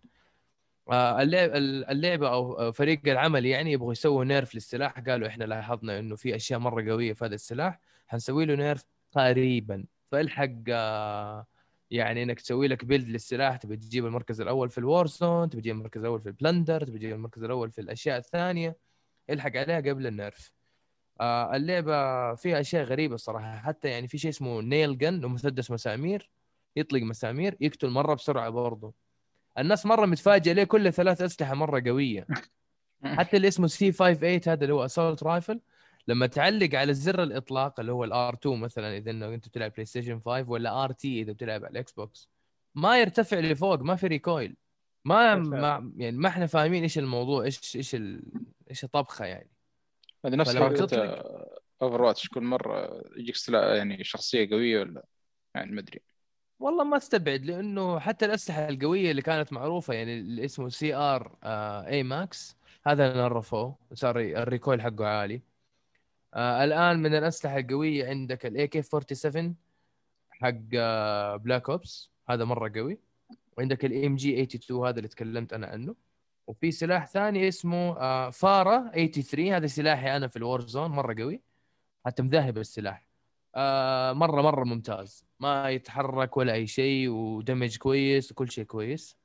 آه، 0.92 1.22
اللعب 1.22 1.50
اللعبة 1.92 2.30
أو 2.30 2.72
فريق 2.72 3.02
العمل 3.08 3.46
يعني 3.46 3.72
يبغوا 3.72 3.92
يسووا 3.92 4.24
nerf 4.26 4.56
للسلاح. 4.56 5.00
قالوا 5.00 5.28
إحنا 5.28 5.44
لاحظنا 5.44 6.00
إنه 6.00 6.16
في 6.16 6.36
أشياء 6.36 6.60
مرة 6.60 6.92
قوية 6.92 7.14
في 7.14 7.26
هذا 7.26 7.36
السلاح. 7.36 7.80
حنسوي 8.08 8.46
له 8.46 8.56
nerf 8.56 8.84
قريبا. 9.16 9.86
فالحق 10.12 10.50
آه، 10.70 11.46
يعني 11.92 12.24
إنك 12.24 12.42
تسوي 12.42 12.68
لك 12.68 12.86
build 12.86 13.08
للسلاح 13.10 13.58
تبي 13.58 13.78
تجيب 13.78 14.06
المركز 14.06 14.42
الأول 14.42 14.70
في 14.70 14.78
ال 14.78 15.08
Warzone 15.08 15.50
تبي 15.50 15.62
تجيب 15.62 15.76
المركز 15.76 16.02
الأول 16.02 16.22
في 16.22 16.28
ال 16.28 16.35
Plunder 16.35 16.84
تبي 16.86 16.98
تجيب 16.98 17.14
المركز 17.16 17.44
الأول 17.44 17.72
في 17.72 17.82
الأشياء 17.82 18.18
الثانية. 18.18 18.78
الحق 19.30 19.58
عليها 19.58 19.78
قبل 19.78 20.08
ال 20.08 20.16
nerf. 20.16 20.57
آه، 21.22 21.56
اللعبة 21.56 22.36
فيها 22.36 22.60
أشياء 22.60 22.84
غريبة 22.84 23.16
صراحة 23.16 23.58
حتى 23.58 23.90
يعني 23.90 24.08
في 24.08 24.18
شيء 24.18 24.32
اسمه 24.32 24.62
nail 24.62 24.98
gun 24.98 25.26
مسدس 25.26 25.72
مسامير 25.72 26.30
يطلق 26.76 27.02
مسامير 27.02 27.58
يقتل 27.60 27.90
مرة 27.90 28.14
بسرعة 28.14 28.50
برضه. 28.50 28.94
الناس 29.60 29.86
مرة 29.86 30.06
متفاجئة 30.06 30.54
ليه 30.54 30.64
كل 30.64 30.94
ثلاث 30.94 31.22
أسلحة 31.22 31.54
مرة 31.54 31.84
قوية. 31.86 32.28
حتى 33.04 33.38
اللي 33.38 33.48
اسمه 33.48 33.68
C58 33.68 34.42
هذا 34.54 34.64
اللي 34.64 34.74
هو 34.74 34.86
assault 34.86 35.24
rifle 35.24 35.60
لما 36.08 36.28
تعلق 36.28 36.76
على 36.76 36.94
زر 36.94 37.24
الإطلاق 37.24 37.80
اللي 37.80 37.92
هو 37.92 38.04
ال 38.04 38.34
R2 38.34 38.60
مثلا 38.60 38.98
إذا 38.98 39.12
إنه 39.12 39.34
أنت 39.34 39.48
بتلعب 39.48 39.72
PlayStation 39.72 40.20
5 40.26 40.50
ولا 40.50 40.84
RT 40.84 41.22
إذا 41.22 41.32
بتلعب 41.32 41.66
على 41.66 41.72
ال 41.72 41.92
Xbox 41.92 42.30
ما 42.76 43.00
يرتفع 43.00 43.40
لفوق 43.40 43.80
ما 43.80 43.96
في 43.96 44.08
recoil 44.08 44.56
ما, 45.06 45.36
ما 45.36 45.92
يعني 45.98 46.18
ما 46.18 46.28
إحنا 46.30 46.46
فاهمين 46.46 46.84
إيش 46.84 46.98
الموضوع 46.98 47.44
إيش 47.44 47.76
إيش. 47.76 47.96
إيش 48.70 48.84
الطبخة 48.84 49.26
يعني. 49.26 49.50
هذه 50.26 50.36
نفس 50.36 50.58
حركة 50.58 51.24
Overwatch 51.82 52.30
كل 52.30 52.44
مرة 52.44 53.04
يجيك 53.18 53.36
سلا 53.36 53.76
يعني 53.76 54.04
شخصية 54.04 54.50
قوية 54.50 54.80
ولا؟ 54.80 55.06
يعني 55.56 55.72
ما 55.72 55.80
أدري. 55.80 56.02
والله 56.60 56.84
ما 56.84 56.98
استبعد 56.98 57.46
لأنه 57.46 58.00
حتى 58.00 58.26
الأسلحة 58.26 58.70
القوية 58.70 59.12
اللي 59.12 59.22
كانت 59.22 59.54
معروفة 59.54 59.94
يعني 59.94 60.20
اللي 60.20 60.46
اسمه 60.46 60.70
CR 60.70 61.36
AMAX 61.88 62.58
هذا 62.88 63.14
نرفوه. 63.14 63.76
صار 63.94 64.20
ال 64.20 64.29
recoil 64.29 64.82
حقه 64.82 65.06
عالي. 65.06 65.42
آه 66.34 66.64
الآن 66.64 67.00
من 67.00 67.16
الأسلحة 67.16 67.58
القوية 67.60 68.08
عندك 68.10 68.46
ال 68.46 68.68
AK 68.68 68.82
47 68.82 69.56
حق 70.32 70.56
آه 70.76 71.36
Black 71.36 71.70
Ops 71.70 72.10
هذا 72.30 72.46
مرة 72.46 72.72
قوي. 72.76 73.00
وعندك 73.58 73.86
ال 73.86 74.16
MG 74.16 74.44
82 74.44 74.88
هذا 74.88 74.98
اللي 74.98 75.08
تكلمت 75.08 75.54
أنا 75.54 75.68
عنه. 75.68 75.96
وفي 76.48 76.72
سلاح 76.72 77.08
ثاني 77.08 77.48
اسمه 77.48 77.98
آه 77.98 78.30
فارا 78.30 78.92
83 78.92 79.54
هذا 79.54 79.68
سلاحي 79.68 80.16
أنا 80.18 80.28
في 80.28 80.36
الور 80.38 80.62
زون 80.62 80.92
مرة 80.92 81.16
قوي. 81.22 81.42
حتى 82.06 82.24
مذاهب 82.24 82.58
السلاح. 82.58 83.08
آه 83.56 84.14
مرة 84.14 84.42
مرة 84.42 84.64
ممتاز. 84.64 85.26
ما 85.40 85.70
يتحرك 85.70 86.38
ولا 86.38 86.54
أي 86.54 86.68
شيء 86.68 87.10
ودمج 87.10 87.78
كويس 87.78 88.32
وكل 88.32 88.52
شيء 88.52 88.64
كويس. 88.64 89.18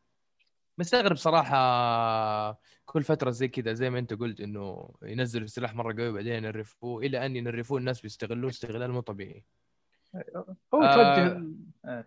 مستغرب 0.79 1.17
صراحة 1.17 2.61
كل 2.85 3.03
فترة 3.03 3.31
زي 3.31 3.49
كذا 3.49 3.73
زي 3.73 3.91
ما 3.91 3.99
أنت 3.99 4.15
قلت 4.15 4.41
إنه 4.41 4.95
ينزلوا 5.03 5.47
سلاح 5.47 5.75
مرة 5.75 5.93
قوي 5.93 6.13
بعدين 6.13 6.33
ينرفوه 6.33 7.03
إلى 7.03 7.27
أن 7.27 7.37
ينرفوه 7.37 7.79
الناس 7.79 8.01
بيستغلوه 8.01 8.51
استغلال 8.51 8.93
مو 8.93 9.01
طبيعي. 9.01 9.45
هو 10.75 10.83
آه، 10.83 10.95
توجه 10.95 11.45
آه. 11.85 12.05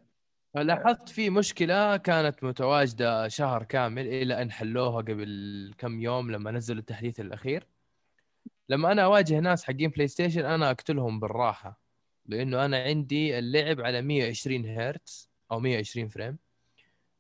لاحظت 0.56 1.10
في 1.10 1.30
مشكلة 1.30 1.98
كانت 1.98 2.44
متواجدة 2.44 3.28
شهر 3.28 3.64
كامل 3.64 4.08
إلى 4.08 4.42
أن 4.42 4.52
حلوها 4.52 4.98
قبل 5.02 5.74
كم 5.78 6.02
يوم 6.02 6.32
لما 6.32 6.52
نزلوا 6.52 6.80
التحديث 6.80 7.20
الأخير 7.20 7.68
لما 8.70 8.92
أنا 8.92 9.04
أواجه 9.04 9.40
ناس 9.40 9.64
حقين 9.64 9.90
PlayStation 9.90 10.46
أنا 10.46 10.72
أقتلهم 10.72 11.20
بالراحة 11.20 11.80
لأنه 12.26 12.66
أنا 12.66 12.84
عندي 12.84 13.40
اللعب 13.40 13.82
على 13.82 14.02
120 14.02 14.66
هرتز 14.66 15.30
أو 15.52 15.60
120 15.60 16.08
frame 16.08 16.38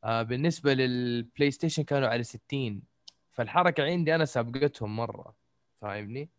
آه 0.04 0.22
بالنسبة 0.24 0.74
لل 0.74 1.52
PlayStation 1.52 1.84
كانوا 1.84 2.08
على 2.08 2.24
60 2.24 2.84
فالحركة 3.32 3.84
عندي 3.84 4.16
أنا 4.16 4.26
سابقتهم 4.26 4.96
مرة 4.96 5.36
فاهمني؟ 5.82 6.30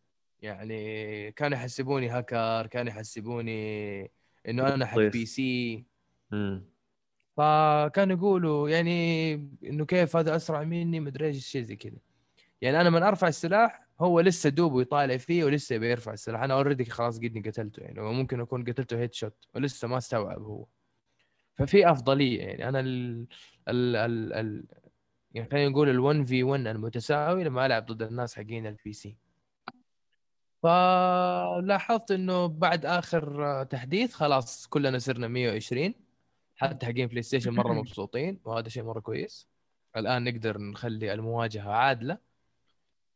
يعني 0.42 1.32
كانوا 1.32 1.58
يحسبوني 1.58 2.08
هاكر 2.08 2.66
كانوا 2.66 2.92
يحسبوني 2.92 4.10
إنه 4.48 4.74
أنا 4.74 4.86
حق. 4.86 4.98
PC 4.98 5.84
مم. 6.30 6.75
فكانوا 7.36 8.16
يقولوا 8.16 8.68
يعني 8.68 9.34
إنه 9.64 9.84
كيف 9.84 10.16
هذا 10.16 10.36
أسرع 10.36 10.64
مني 10.64 11.00
مدري 11.00 11.26
إيش 11.26 11.46
شيء 11.46 11.62
زي 11.62 11.76
كذا. 11.76 11.98
يعني 12.60 12.80
أنا 12.80 12.90
من 12.90 13.02
أرفع 13.02 13.28
السلاح 13.28 13.86
هو 14.00 14.20
لسه 14.20 14.50
دوب 14.50 14.80
يطالع 14.80 15.16
فيه 15.16 15.44
ولسه 15.44 15.76
بيرفع 15.78 16.12
السلاح. 16.12 16.42
أنا 16.42 16.54
already 16.54 16.84
خلاص 16.84 17.18
قدني 17.18 17.40
قتلته 17.40 17.80
يعني 17.80 18.00
وممكن 18.00 18.40
أكون 18.40 18.64
قتلته 18.64 18.98
headshot 18.98 19.34
ولسه 19.54 19.88
ما 19.88 19.98
استوعب 19.98 20.42
هو. 20.42 20.66
ففي 21.54 21.90
أفضلية 21.90 22.42
يعني 22.42 22.68
أنا 22.68 22.80
ال 22.80 23.26
ال 23.68 23.96
ال, 23.96 24.32
ال 24.32 24.64
يعني 25.34 25.48
خلينا 25.50 25.68
نقول 25.68 25.88
ال 25.88 26.00
1 26.00 26.22
في 26.24 26.42
1 26.42 26.66
المتساوي 26.66 27.44
لما 27.44 27.66
ألعب 27.66 27.86
ضد 27.86 28.02
الناس 28.02 28.34
حقين 28.36 28.66
ال 28.66 28.92
PC 28.92 29.16
فلاحظت 30.62 32.10
إنه 32.10 32.46
بعد 32.46 32.86
آخر 32.86 33.64
تحديث 33.64 34.14
خلاص 34.14 34.66
كلنا 34.66 34.98
صرنا 34.98 35.28
120 35.28 35.94
حتى 36.56 36.86
حقين 36.86 37.06
PlayStation 37.08 37.54
مرة 37.54 37.72
مبسوطين 37.72 38.40
وهذا 38.44 38.68
شيء 38.68 38.82
مرة 38.82 39.00
كويس. 39.00 39.48
الآن 39.96 40.24
نقدر 40.24 40.58
نخلي 40.58 41.12
المواجهة 41.12 41.70
عادلة. 41.70 42.18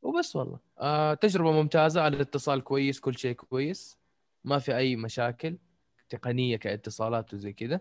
وبس 0.02 0.36
والله. 0.36 0.58
آه 0.78 1.14
تجربة 1.14 1.52
ممتازة 1.52 2.06
الاتصال 2.06 2.64
كويس 2.64 3.00
كل 3.00 3.18
شيء 3.18 3.32
كويس. 3.32 3.98
ما 4.44 4.58
في 4.58 4.76
أي 4.76 4.96
مشاكل 4.96 5.58
تقنية 6.08 6.56
كاتصالات 6.56 7.34
وزي 7.34 7.52
كذا. 7.52 7.80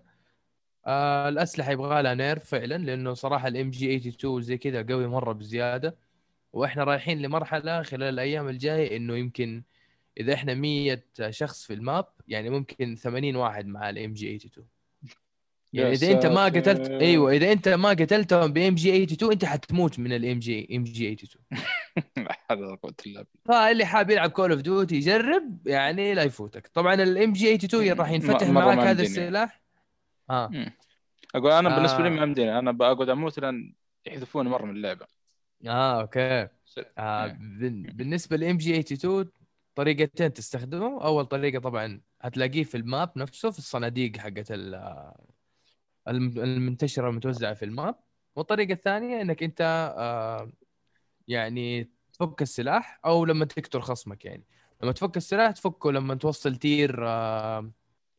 آه 0.85 1.29
الأسلحة 1.29 1.71
يبغى 1.71 2.01
لها 2.01 2.13
nerf 2.13 2.45
فعلا 2.45 2.77
لأنه 2.77 3.13
صراحة 3.13 3.47
ال 3.47 3.69
MG 3.71 3.95
82 3.95 4.41
زي 4.41 4.57
كذا 4.57 4.85
قوي 4.89 5.07
مرة 5.07 5.33
بزيادة. 5.33 5.97
وإحنا 6.53 6.83
رايحين 6.83 7.21
لمرحلة 7.21 7.83
خلال 7.83 8.03
الأيام 8.03 8.49
الجاية 8.49 8.97
إنه 8.97 9.17
يمكن 9.17 9.63
إذا 10.17 10.33
إحنا 10.33 10.53
100 10.53 11.03
شخص 11.29 11.65
في 11.65 11.73
ال 11.73 11.82
map 11.82 12.07
يعني 12.27 12.49
ممكن 12.49 12.95
80 12.95 13.35
واحد 13.35 13.65
مع 13.65 13.89
ال 13.89 14.13
MG 14.13 14.35
82 14.35 14.78
يعني 15.73 15.91
إذا 15.91 16.11
أنت 16.11 16.25
ما. 16.25 16.45
قتلت 16.45 16.89
أيوه 16.89 17.31
إذا 17.31 17.51
أنت 17.51 17.69
ما 17.69 17.89
قتلتهم 17.89 18.53
ب 18.53 18.75
MG 18.75 19.03
82 19.03 19.31
أنت 19.31 19.45
حتموت 19.45 19.99
من 19.99 20.13
ال 20.13 20.22
MG 20.22 20.39
MG 20.39 21.13
82 21.13 21.45
لا 22.27 22.33
حول 22.33 22.63
ولا 22.65 22.75
قوة 22.75 22.93
إلا 23.05 23.21
بالله. 23.21 23.25
فاللي 23.45 23.85
حاب 23.85 24.09
يلعب 24.09 24.29
Call 24.29 24.51
of 24.51 24.61
Duty 24.61 24.95
يجرب 24.95 25.67
يعني 25.67 26.13
لا 26.13 26.23
يفوتك. 26.23 26.67
طبعا 26.67 26.93
ال 26.93 27.33
MG 27.33 27.55
82 27.55 27.93
راح 27.99 28.11
ينفتح 28.11 28.49
معك 28.49 28.77
هذا. 28.77 29.01
السلاح. 29.01 29.61
آه. 30.29 30.51
أقول 31.35 31.51
أنا 31.51 31.75
بالنسبة 31.75 32.03
لي. 32.03 32.09
ما 32.09 32.23
يمديني 32.23 32.59
أنا 32.59 32.71
بقعد 32.71 33.09
أموت 33.09 33.39
لأن 33.39 33.73
يحذفوني 34.05 34.49
مرة 34.49 34.65
من 34.65 34.75
اللعبة. 34.75 35.05
آه 35.67 36.01
okay. 36.01 36.47
آه 36.97 37.37
بالنسبة 37.93 38.37
لل 38.37 38.57
MG 38.57 38.79
82 38.79 39.29
طريقتين 39.75 40.33
تستخدمه. 40.33 41.03
أول 41.03 41.25
طريقة 41.25 41.59
طبعا 41.59 42.01
هتلاقيه 42.21 42.63
في 42.63 42.77
ال 42.77 42.86
map 42.86 43.11
نفسه 43.15 43.51
في 43.51 43.59
الصناديق 43.59 44.17
حقت 44.17 44.51
المنتشرة 46.09 47.09
المتوزعه 47.09 47.53
في 47.53 47.65
ال 47.65 47.73
map 47.73 47.95
والطريقة 48.35 48.73
الثانية 48.73 49.21
إنك 49.21 49.43
أنت 49.43 49.93
آه 49.97 50.51
يعني 51.27 51.89
تفك 52.13 52.41
السلاح 52.41 52.99
أو 53.05 53.25
لما 53.25 53.45
تقتل 53.45 53.81
خصمك 53.81 54.25
يعني 54.25 54.43
لما 54.83 54.91
تفك 54.91 55.17
السلاح 55.17 55.51
تفكه 55.51 55.91
لما 55.91 56.15
توصل 56.15 56.55
tier 56.55 57.07
آه 57.07 57.71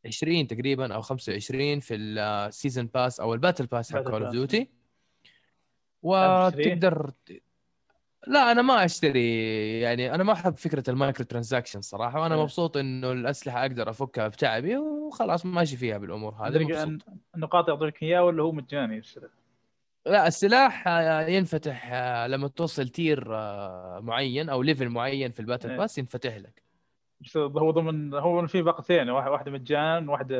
20 0.07 0.47
تقريبا 0.47 0.95
أو 0.95 1.03
25 1.03 1.81
في 1.81 1.95
ال 1.95 2.08
season 2.08 2.87
pass 2.87 3.21
أو 3.21 3.35
ال 3.35 3.39
battle 3.39 3.67
pass 3.67 3.93
حق 3.93 4.03
Call 4.03 4.23
of. 4.23 4.33
Duty؟ 4.33 4.69
وتقدر 6.03 7.13
لا 8.27 8.53
أنا 8.53 8.63
ما 8.63 8.85
أشتري 8.85 9.81
يعني 9.81 10.15
أنا 10.15 10.25
ما 10.25 10.33
أحب 10.33 10.55
فكرة 10.57 10.91
ال 10.91 11.25
microtransaction 11.25 11.81
صراحة 11.81 12.21
وأنا 12.21 12.35
إيه. 12.35 12.43
مبسوط 12.43 12.77
إنه 12.77 13.13
الأسلحة 13.13 13.61
أقدر 13.61 13.91
أفكها 13.91 14.29
بتعبي 14.29 14.77
وخلاص 14.77 15.47
ماشي 15.47 15.77
فيها 15.77 15.99
بالأمور 15.99 16.35
هذه 16.35 16.89
النقاط 17.37 17.69
يعطونك 17.69 18.03
اياه 18.03 18.25
ولا 18.25 18.43
هو 18.43 18.53
مجاني 18.53 18.99
السلاح؟ 18.99 19.31
لا 20.07 20.27
السلاح 20.27 20.89
آه، 20.89 21.27
ينفتح 21.27 21.91
آه، 21.93 22.27
لما 22.27 22.49
توصل 22.49 22.89
tier 22.89 23.37
آه، 23.37 24.01
معين 24.03 24.49
أو 24.49 24.63
level 24.63 24.89
معين 24.89 25.31
في 25.31 25.41
ال 25.41 25.45
battle 25.45 25.71
إيه. 25.71 25.77
pass 25.79 25.99
ينفتح 25.99 26.37
لك 26.37 26.63
هو 27.37 27.71
ضمن 27.71 28.15
هو 28.15 28.47
في 28.47 28.63
باقتين 28.63 29.11
واحد- 29.11 29.31
واحدة 29.31 29.51
مجان 29.51 30.09
واحدة 30.09 30.37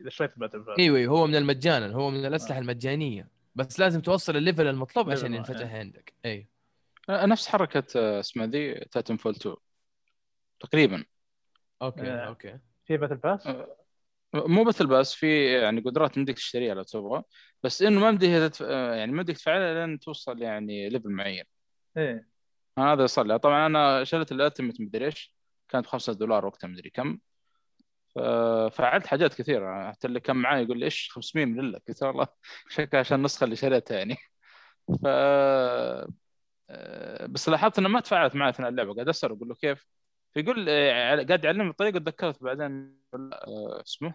إذا 0.00 0.08
اشتريت 0.08 0.32
ال 0.34 0.38
battle 0.38 0.60
pass 0.60 0.78
إيوه 0.78 1.04
هو 1.06 1.26
من 1.26 1.36
المجانا 1.36 1.92
هو 1.94 2.10
من 2.10 2.26
الأسلحة 2.26 2.58
المجانية 2.58 3.28
بس 3.54 3.80
لازم 3.80 4.00
توصل 4.00 4.36
ال 4.36 4.41
level 4.41 4.66
المطلوب 4.66 5.08
level 5.08 5.20
عشان. 5.20 5.34
ينفتح 5.34 5.74
عندك 5.74 6.12
أيوه 6.24 6.44
نفس 7.08 7.48
حركة 7.48 7.84
آه، 7.96 8.20
اسمها 8.20 8.46
ذي 8.46 8.74
Titanfall 8.74 9.34
2 9.34 9.56
تقريبا. 10.60 11.04
okay 11.82 12.10
آه. 12.10 12.28
okay. 12.28 12.58
في 12.86 12.96
battle 12.96 13.16
pass؟ 13.16 13.46
آه، 13.46 13.76
مو 14.34 14.64
battle 14.64 14.86
pass 14.86 15.14
في 15.14 15.52
يعني 15.60 15.80
قدرات 15.80 16.18
مديك 16.18 16.36
تشتريها 16.36 16.74
لو 16.74 16.82
تبغى. 16.82 17.22
بس 17.62 17.82
إنه 17.82 18.00
ما 18.00 18.10
مديك 18.10 18.30
تدف... 18.30 18.62
آه، 18.62 18.94
يعني 18.94 19.12
ما 19.12 19.18
مديك 19.18 19.38
تفعلها 19.38 19.86
لين 19.86 19.98
توصل 19.98 20.42
يعني 20.42 20.88
level 20.88 21.10
معين. 21.10 21.44
إيه. 21.96 22.28
هذا 22.78 23.06
صار 23.06 23.26
لي. 23.26 23.38
طبعا 23.38 23.66
أنا 23.66 24.04
شريت 24.04 24.32
ال 24.32 24.37
ultimate 24.37 24.80
مدري 24.80 25.06
إيش. 25.06 25.34
كانت 25.68 25.86
ب 25.86 25.88
5 25.88 26.12
دولار 26.12 26.46
وقتها 26.46 26.68
مدري 26.68 26.90
كم. 26.90 27.18
ففعلت 28.16 29.06
حاجات 29.06 29.34
كثيرة. 29.34 29.90
حتى 29.90 30.06
اللي 30.06 30.20
كان 30.20 30.36
معاي 30.36 30.62
يقول 30.62 30.78
لي 30.78 30.84
إيش 30.84 31.10
500 31.12 31.44
من 31.44 31.70
لك 31.70 31.82
قلت 31.88 32.02
والله 32.02 32.26
شكلها 32.68 33.00
عشان 33.00 33.18
النسخة 33.18 33.44
اللي 33.44 33.56
شريتها 33.56 33.98
يعني. 33.98 34.16
ف 34.88 35.06
آه، 35.06 36.08
بس 37.28 37.48
لاحظت 37.48 37.78
إنه 37.78 37.88
ما 37.88 38.00
تفاعلت 38.00 38.34
معي 38.34 38.50
أثناء 38.50 38.68
اللعبة. 38.68 38.94
قاعد 38.94 39.08
اسال 39.08 39.32
أقول 39.32 39.48
له 39.48 39.54
كيف؟ 39.54 39.86
فيقول 40.34 40.66
آه، 40.68 41.24
قاعد 41.24 41.44
يعلمني 41.44 41.70
الطريقة 41.70 41.96
وتذكرت 41.96 42.42
بعدين. 42.42 42.98
آه، 43.14 43.82
اسمه؟ 43.82 44.14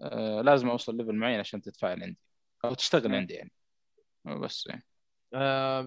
آه، 0.00 0.40
لازم 0.40 0.68
أوصل 0.68 0.96
ليفل 0.96 1.14
معين 1.14 1.40
عشان 1.40 1.60
تتفاعل 1.60 2.02
عندي. 2.02 2.18
أو 2.64 2.74
تشتغل 2.74 3.14
عندي 3.14 3.34
يعني. 3.34 3.52
بس 4.24 4.66
يعني. 4.66 4.84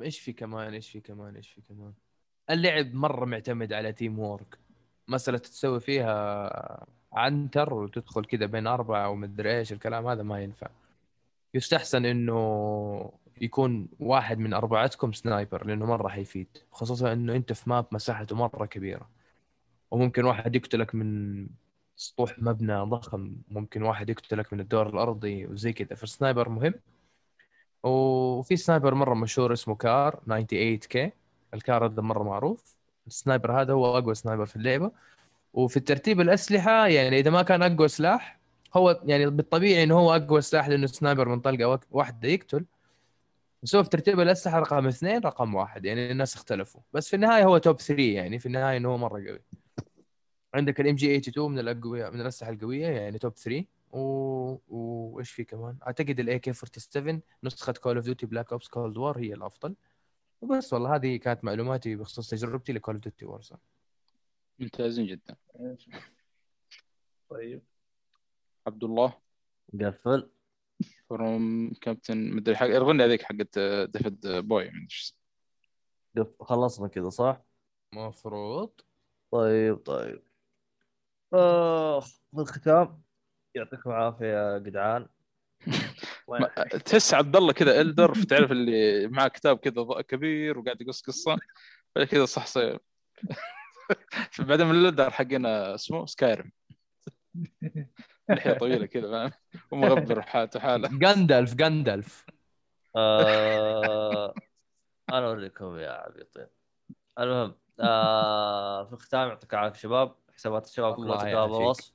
إيش 0.03 0.19
في 0.19 0.34
كمان؟ 0.34 0.73
إيش 0.73 0.90
في 0.91 0.99
كمان؟ 0.99 1.36
إيش 1.36 1.49
في 1.49 1.61
كمان؟ 1.61 1.94
اللعب 2.49 2.94
مرة 2.94 3.26
معتمد 3.26 3.73
على 3.73 3.94
teamwork 3.94 4.60
مسألة 5.07 5.38
تسوي 5.38 5.80
فيها 5.80 6.86
عنتر 7.14 7.73
وتدخل 7.73 8.26
كذا 8.26 8.45
بين 8.45 8.68
أربعة 8.68 9.10
ومدري 9.10 9.57
إيش 9.57 9.73
الكلام 9.73 10.07
هذا 10.07 10.23
ما 10.23 10.44
ينفع. 10.44 10.68
يستحسن 11.53 12.06
إنه 12.06 13.11
يكون 13.41 13.88
واحد 13.99 14.38
من 14.40 14.53
أربعتكم 14.53 15.11
sniper 15.11 15.65
لأنه 15.68 15.86
مرة 15.86 16.07
حيفيد 16.10 16.48
خصوصا 16.72 17.14
إنه 17.14 17.36
أنت 17.36 17.53
في 17.53 17.70
map 17.69 17.86
مساحته 17.91 18.36
مرة 18.36 18.66
كبيرة. 18.66 19.10
وممكن 19.91 20.26
واحد 20.26 20.56
يقتلك 20.56 20.95
من 20.95 21.48
سطوح 21.95 22.40
مبنى 22.40 22.78
ضخم 22.82 23.36
ممكن 23.52 23.84
واحد 23.84 24.10
يقتلك 24.10 24.53
من 24.53 24.60
الدور 24.60 24.90
الأرضي 24.90 25.45
وزي 25.45 25.74
كذا. 25.74 25.95
فال 25.95 26.09
sniper 26.09 26.49
مهم. 26.49 26.74
وفي 27.84 28.56
sniper 28.56 28.94
مرة 28.94 29.14
مشهور 29.14 29.53
اسمه 29.53 29.76
Kar 29.76 30.19
98 30.26 30.78
K. 30.77 31.11
ال 31.53 31.61
Kar 31.61 31.86
هذا 31.86 32.02
مرة 32.02 32.24
معروف. 32.24 32.76
ال 33.07 33.15
sniper 33.15 33.61
هذا 33.61 33.74
هو 33.74 33.98
أقوى 33.98 34.16
sniper 34.15 34.45
في 34.45 34.56
اللعبة. 34.56 34.91
وفي 35.53 35.78
الترتيب 35.78 36.22
الأسلحة 36.22 36.88
يعني 36.88 37.20
إذا 37.20 37.32
ما 37.32 37.41
كان 37.41 37.64
أقوى 37.64 37.88
سلاح 37.88 38.40
هو 38.74 39.02
يعني 39.06 39.26
بالطبيعي 39.30 39.84
إنه 39.84 39.99
هو 39.99 40.16
أقوى 40.16 40.41
سلاح 40.41 40.68
لأنه 40.70 40.88
sniper 40.88 41.30
من 41.30 41.40
طلقة 41.40 41.80
واحدة 41.91 42.30
يقتل. 42.30 42.66
بس 43.64 43.76
هو 43.76 43.84
في 43.84 43.90
ترتيب 43.90 44.19
الأسلحة 44.19 44.60
رقم 44.60 44.88
اثنين 44.88 45.22
رقم 45.22 45.56
واحد. 45.56 45.86
يعني 45.86 46.11
الناس 46.11 46.36
اختلفوا. 46.36 46.81
بس 46.94 47.10
في 47.10 47.15
النهاية 47.15 47.44
هو 47.44 47.57
top 47.57 47.80
3 47.80 48.02
يعني. 48.14 48.40
في 48.40 48.45
النهاية 48.45 48.77
إنه 48.77 48.90
هو 48.90 48.98
مرة 48.98 49.27
قوي. 49.27 49.41
عندك 50.53 50.81
ال 50.81 50.95
MG 50.95 51.15
82 51.15 51.52
من 51.52 51.60
الاقوياء 51.60 52.11
من 52.11 52.22
الأسلحة 52.22 52.52
القوية 52.52 52.88
يعني 52.88 53.18
top 53.18 53.34
3 53.34 53.65
و... 53.91 54.57
وإيش 54.68 55.31
في 55.31 55.44
كمان؟ 55.44 55.77
أعتقد 55.88 56.19
ال 56.19 56.40
AK 56.40 56.53
47 56.53 57.22
نسخة 57.44 57.73
Call 57.73 57.95
of 57.95 58.06
Duty 58.06 58.26
Black 58.26 58.52
Ops 58.52 58.68
Cold 58.68 58.98
War 58.98 59.19
هي 59.19 59.34
الأفضل. 59.34 59.76
وبس 60.41 60.73
والله 60.73 60.95
هذه 60.95 61.18
كانت 61.18 61.44
معلوماتي 61.44 61.95
بخصوص 61.95 62.30
تجربتي 62.30 62.73
ل 62.73 62.78
Call 62.78 62.95
of 62.95 63.03
Duty 63.03 63.26
Warzone 63.26 63.57
ممتازين 64.60 65.07
جدا. 65.07 65.36
طيب. 67.30 67.61
عبد 68.68 68.84
الله. 68.84 69.14
قفل. 69.81 70.30
from 71.10 71.72
captain 71.81 72.31
مدري 72.36 72.56
حق 72.56 72.65
الغنية 72.65 73.06
هذيك 73.06 73.23
حقت 73.23 73.60
ديفيد 73.90 74.27
بوي 74.27 74.64
مدري 74.69 74.84
إيش 74.84 75.02
اسمه. 75.03 75.19
قف- 76.23 76.44
خلصنا 76.44 76.88
كذا 76.88 77.10
صح؟ 77.10 77.41
مفروض 77.94 78.72
طيب 79.31 79.76
طيب 79.77 80.23
آه 81.34 81.99
في 81.99 82.14
الختام 82.40 83.02
يعطيكم 83.56 83.90
العافية 83.90 84.26
يا 84.26 84.57
جدعان. 84.57 85.07
تحس 86.86 87.14
عبد 87.14 87.36
الله 87.36 87.53
كذا 87.53 87.81
إلدر 87.81 88.23
تعرف 88.23 88.52
اللي 88.52 89.07
معاه 89.07 89.27
كتاب 89.27 89.57
كذا 89.57 90.02
كبير 90.02 90.60
وقاعد 90.60 90.81
يقص 90.81 91.02
قصة 91.02 91.38
كذا 92.11 92.26
صح 92.26 92.45
صير 92.45 92.80
بعدين 94.40 94.65
من 94.68 94.86
الدر 94.86 95.10
حقنا 95.11 95.76
اسمه 95.76 96.06
سكايرم 96.06 96.52
لحيه 98.30 98.53
طويلة 98.53 98.85
كذا 98.85 99.11
فاهم؟ 99.11 99.31
ومغبر 99.72 100.22
حالته 100.22 100.60
حاله. 100.60 100.89
جاندالف 100.91 101.53
جاندالف 101.56 102.26
آه 102.95 104.34
أنا 105.10 105.27
أوريكم 105.27 105.77
يا 105.77 105.91
عبيطين 105.91 106.47
المهم 107.19 107.56
آه 107.80 108.85
في 108.85 108.93
الختام 108.93 109.27
يعطيك 109.30 109.53
العافية 109.53 109.80
شباب. 109.80 110.15
حسابات 110.35 110.65
الشباب 110.65 110.95
كلها 110.95 111.18
تلقاها. 111.18 111.45
بالوصف 111.45 111.93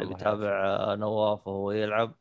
اللي 0.00 0.14
بيتابع 0.14 0.64
آه، 0.66 0.94
نواف 0.94 1.46
وهو 1.48 1.72
يلعب 1.72 2.14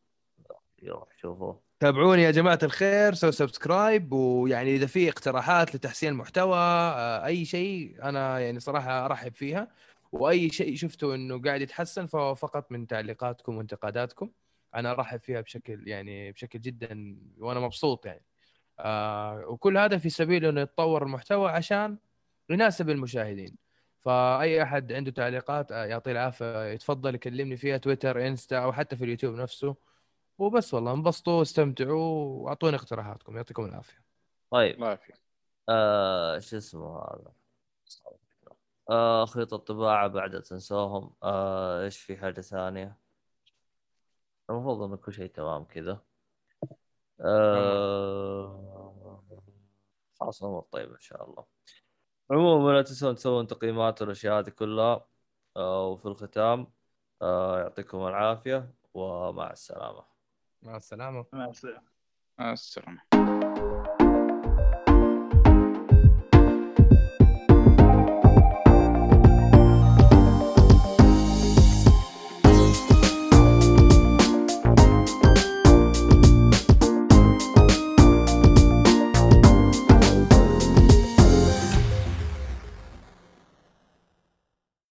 يروح 0.82 1.08
شوفوه. 1.22 1.62
تابعوني 1.80 2.22
يا 2.24 2.32
جماعة 2.32 2.60
الخير 2.64 3.14
سووا 3.14 3.32
سبسكرايب 3.32 4.14
ويعني 4.14 4.76
إذا 4.76 4.86
في 4.86 5.10
اقتراحات 5.10 5.76
لتحسين 5.76 6.10
المحتوى 6.10 6.58
آه، 6.58 7.26
أي 7.26 7.46
شيء 7.46 7.96
أنا 8.04 8.40
يعني 8.40 8.60
صراحة 8.60 9.06
أرحب 9.06 9.34
فيها. 9.34 9.68
وأي 10.12 10.50
شيء 10.50 10.76
شفتوا 10.76 11.16
إنه 11.16 11.42
قاعد 11.42 11.62
يتحسن 11.62 12.06
فهو 12.06 12.36
فقط 12.36 12.72
من 12.72 12.88
تعليقاتكم 12.88 13.58
وانتقاداتكم. 13.58 14.32
أنا 14.76 14.92
أرحب 14.92 15.20
فيها 15.20 15.42
بشكل 15.42 15.88
يعني 15.88 16.32
بشكل 16.32 16.62
جدا 16.62 17.18
وأنا 17.38 17.60
مبسوط 17.60 18.06
يعني. 18.06 18.26
آه 18.80 19.46
وكل 19.48 19.78
هذا 19.78 19.98
في 19.98 20.10
سبيل 20.10 20.46
إنه 20.46 20.62
يتطور 20.62 21.04
المحتوى 21.04 21.52
عشان 21.52 21.98
يناسب 22.50 22.90
المشاهدين. 22.90 23.58
فأي 24.00 24.64
أحد 24.64 24.92
عنده 24.92 25.12
تعليقات 25.12 25.72
آه، 25.72 25.86
يعطيه 25.86 26.12
العافية. 26.12 26.66
يتفضل 26.66 27.16
يكلمني 27.16 27.58
فيها 27.58 27.78
تويتر 27.78 28.28
إنستا 28.28 28.58
أو 28.58 28.74
حتى 28.74 28.96
في 28.96 29.04
اليوتيوب 29.04 29.36
نفسه. 29.36 29.76
وبس 30.38 30.74
والله 30.74 30.94
انبسطوا 30.94 31.40
واستمتعوا 31.40 32.44
واعطوني 32.44 32.76
اقتراحاتكم. 32.76 33.38
يعطيكم 33.38 33.66
العافية. 33.66 34.04
طيب. 34.52 34.76
الله 34.76 34.88
يعافيك 34.88 35.16
آه 35.70 36.40
شو 36.40 36.58
اسمه 36.58 36.98
هذا؟ 36.98 37.32
آه 38.90 39.26
خيط 39.26 39.54
الطباعة 39.54 40.08
بعد 40.08 40.42
تنسوهم 40.42 41.16
آه 41.24 41.84
إيش 41.84 42.00
في 42.00 42.18
حاجة 42.18 42.42
ثانية؟ 42.42 42.98
المفروض 44.50 44.82
انه 44.82 44.98
كل 44.98 45.14
شيء 45.14 45.32
تمام 45.32 45.64
كذا. 45.64 46.02
آه 47.22 49.24
خلاص 50.20 50.44
الأمور 50.44 50.62
طيبة 50.72 50.96
إن 50.96 51.02
شاء 51.02 51.30
الله. 51.30 51.46
عموما 52.32 52.72
لا 52.72 52.82
تنسون 52.82 53.16
تسوون 53.16 53.48
تقييمات 53.48 54.02
والأشياء 54.02 54.40
هذه 54.40 54.50
كلها. 54.50 55.08
آه 55.58 55.88
وفي 55.88 56.06
الختام 56.06 56.68
آه 57.22 57.60
يعطيكم 57.60 58.08
العافية 58.08 58.74
ومع 58.94 59.52
السلامة. 59.52 60.06
مع 60.62 60.78
السلامة. 60.78 61.26
مع 61.34 61.46
السلامة. 61.46 61.90
مع 62.40 62.54
السلامة. 62.54 63.09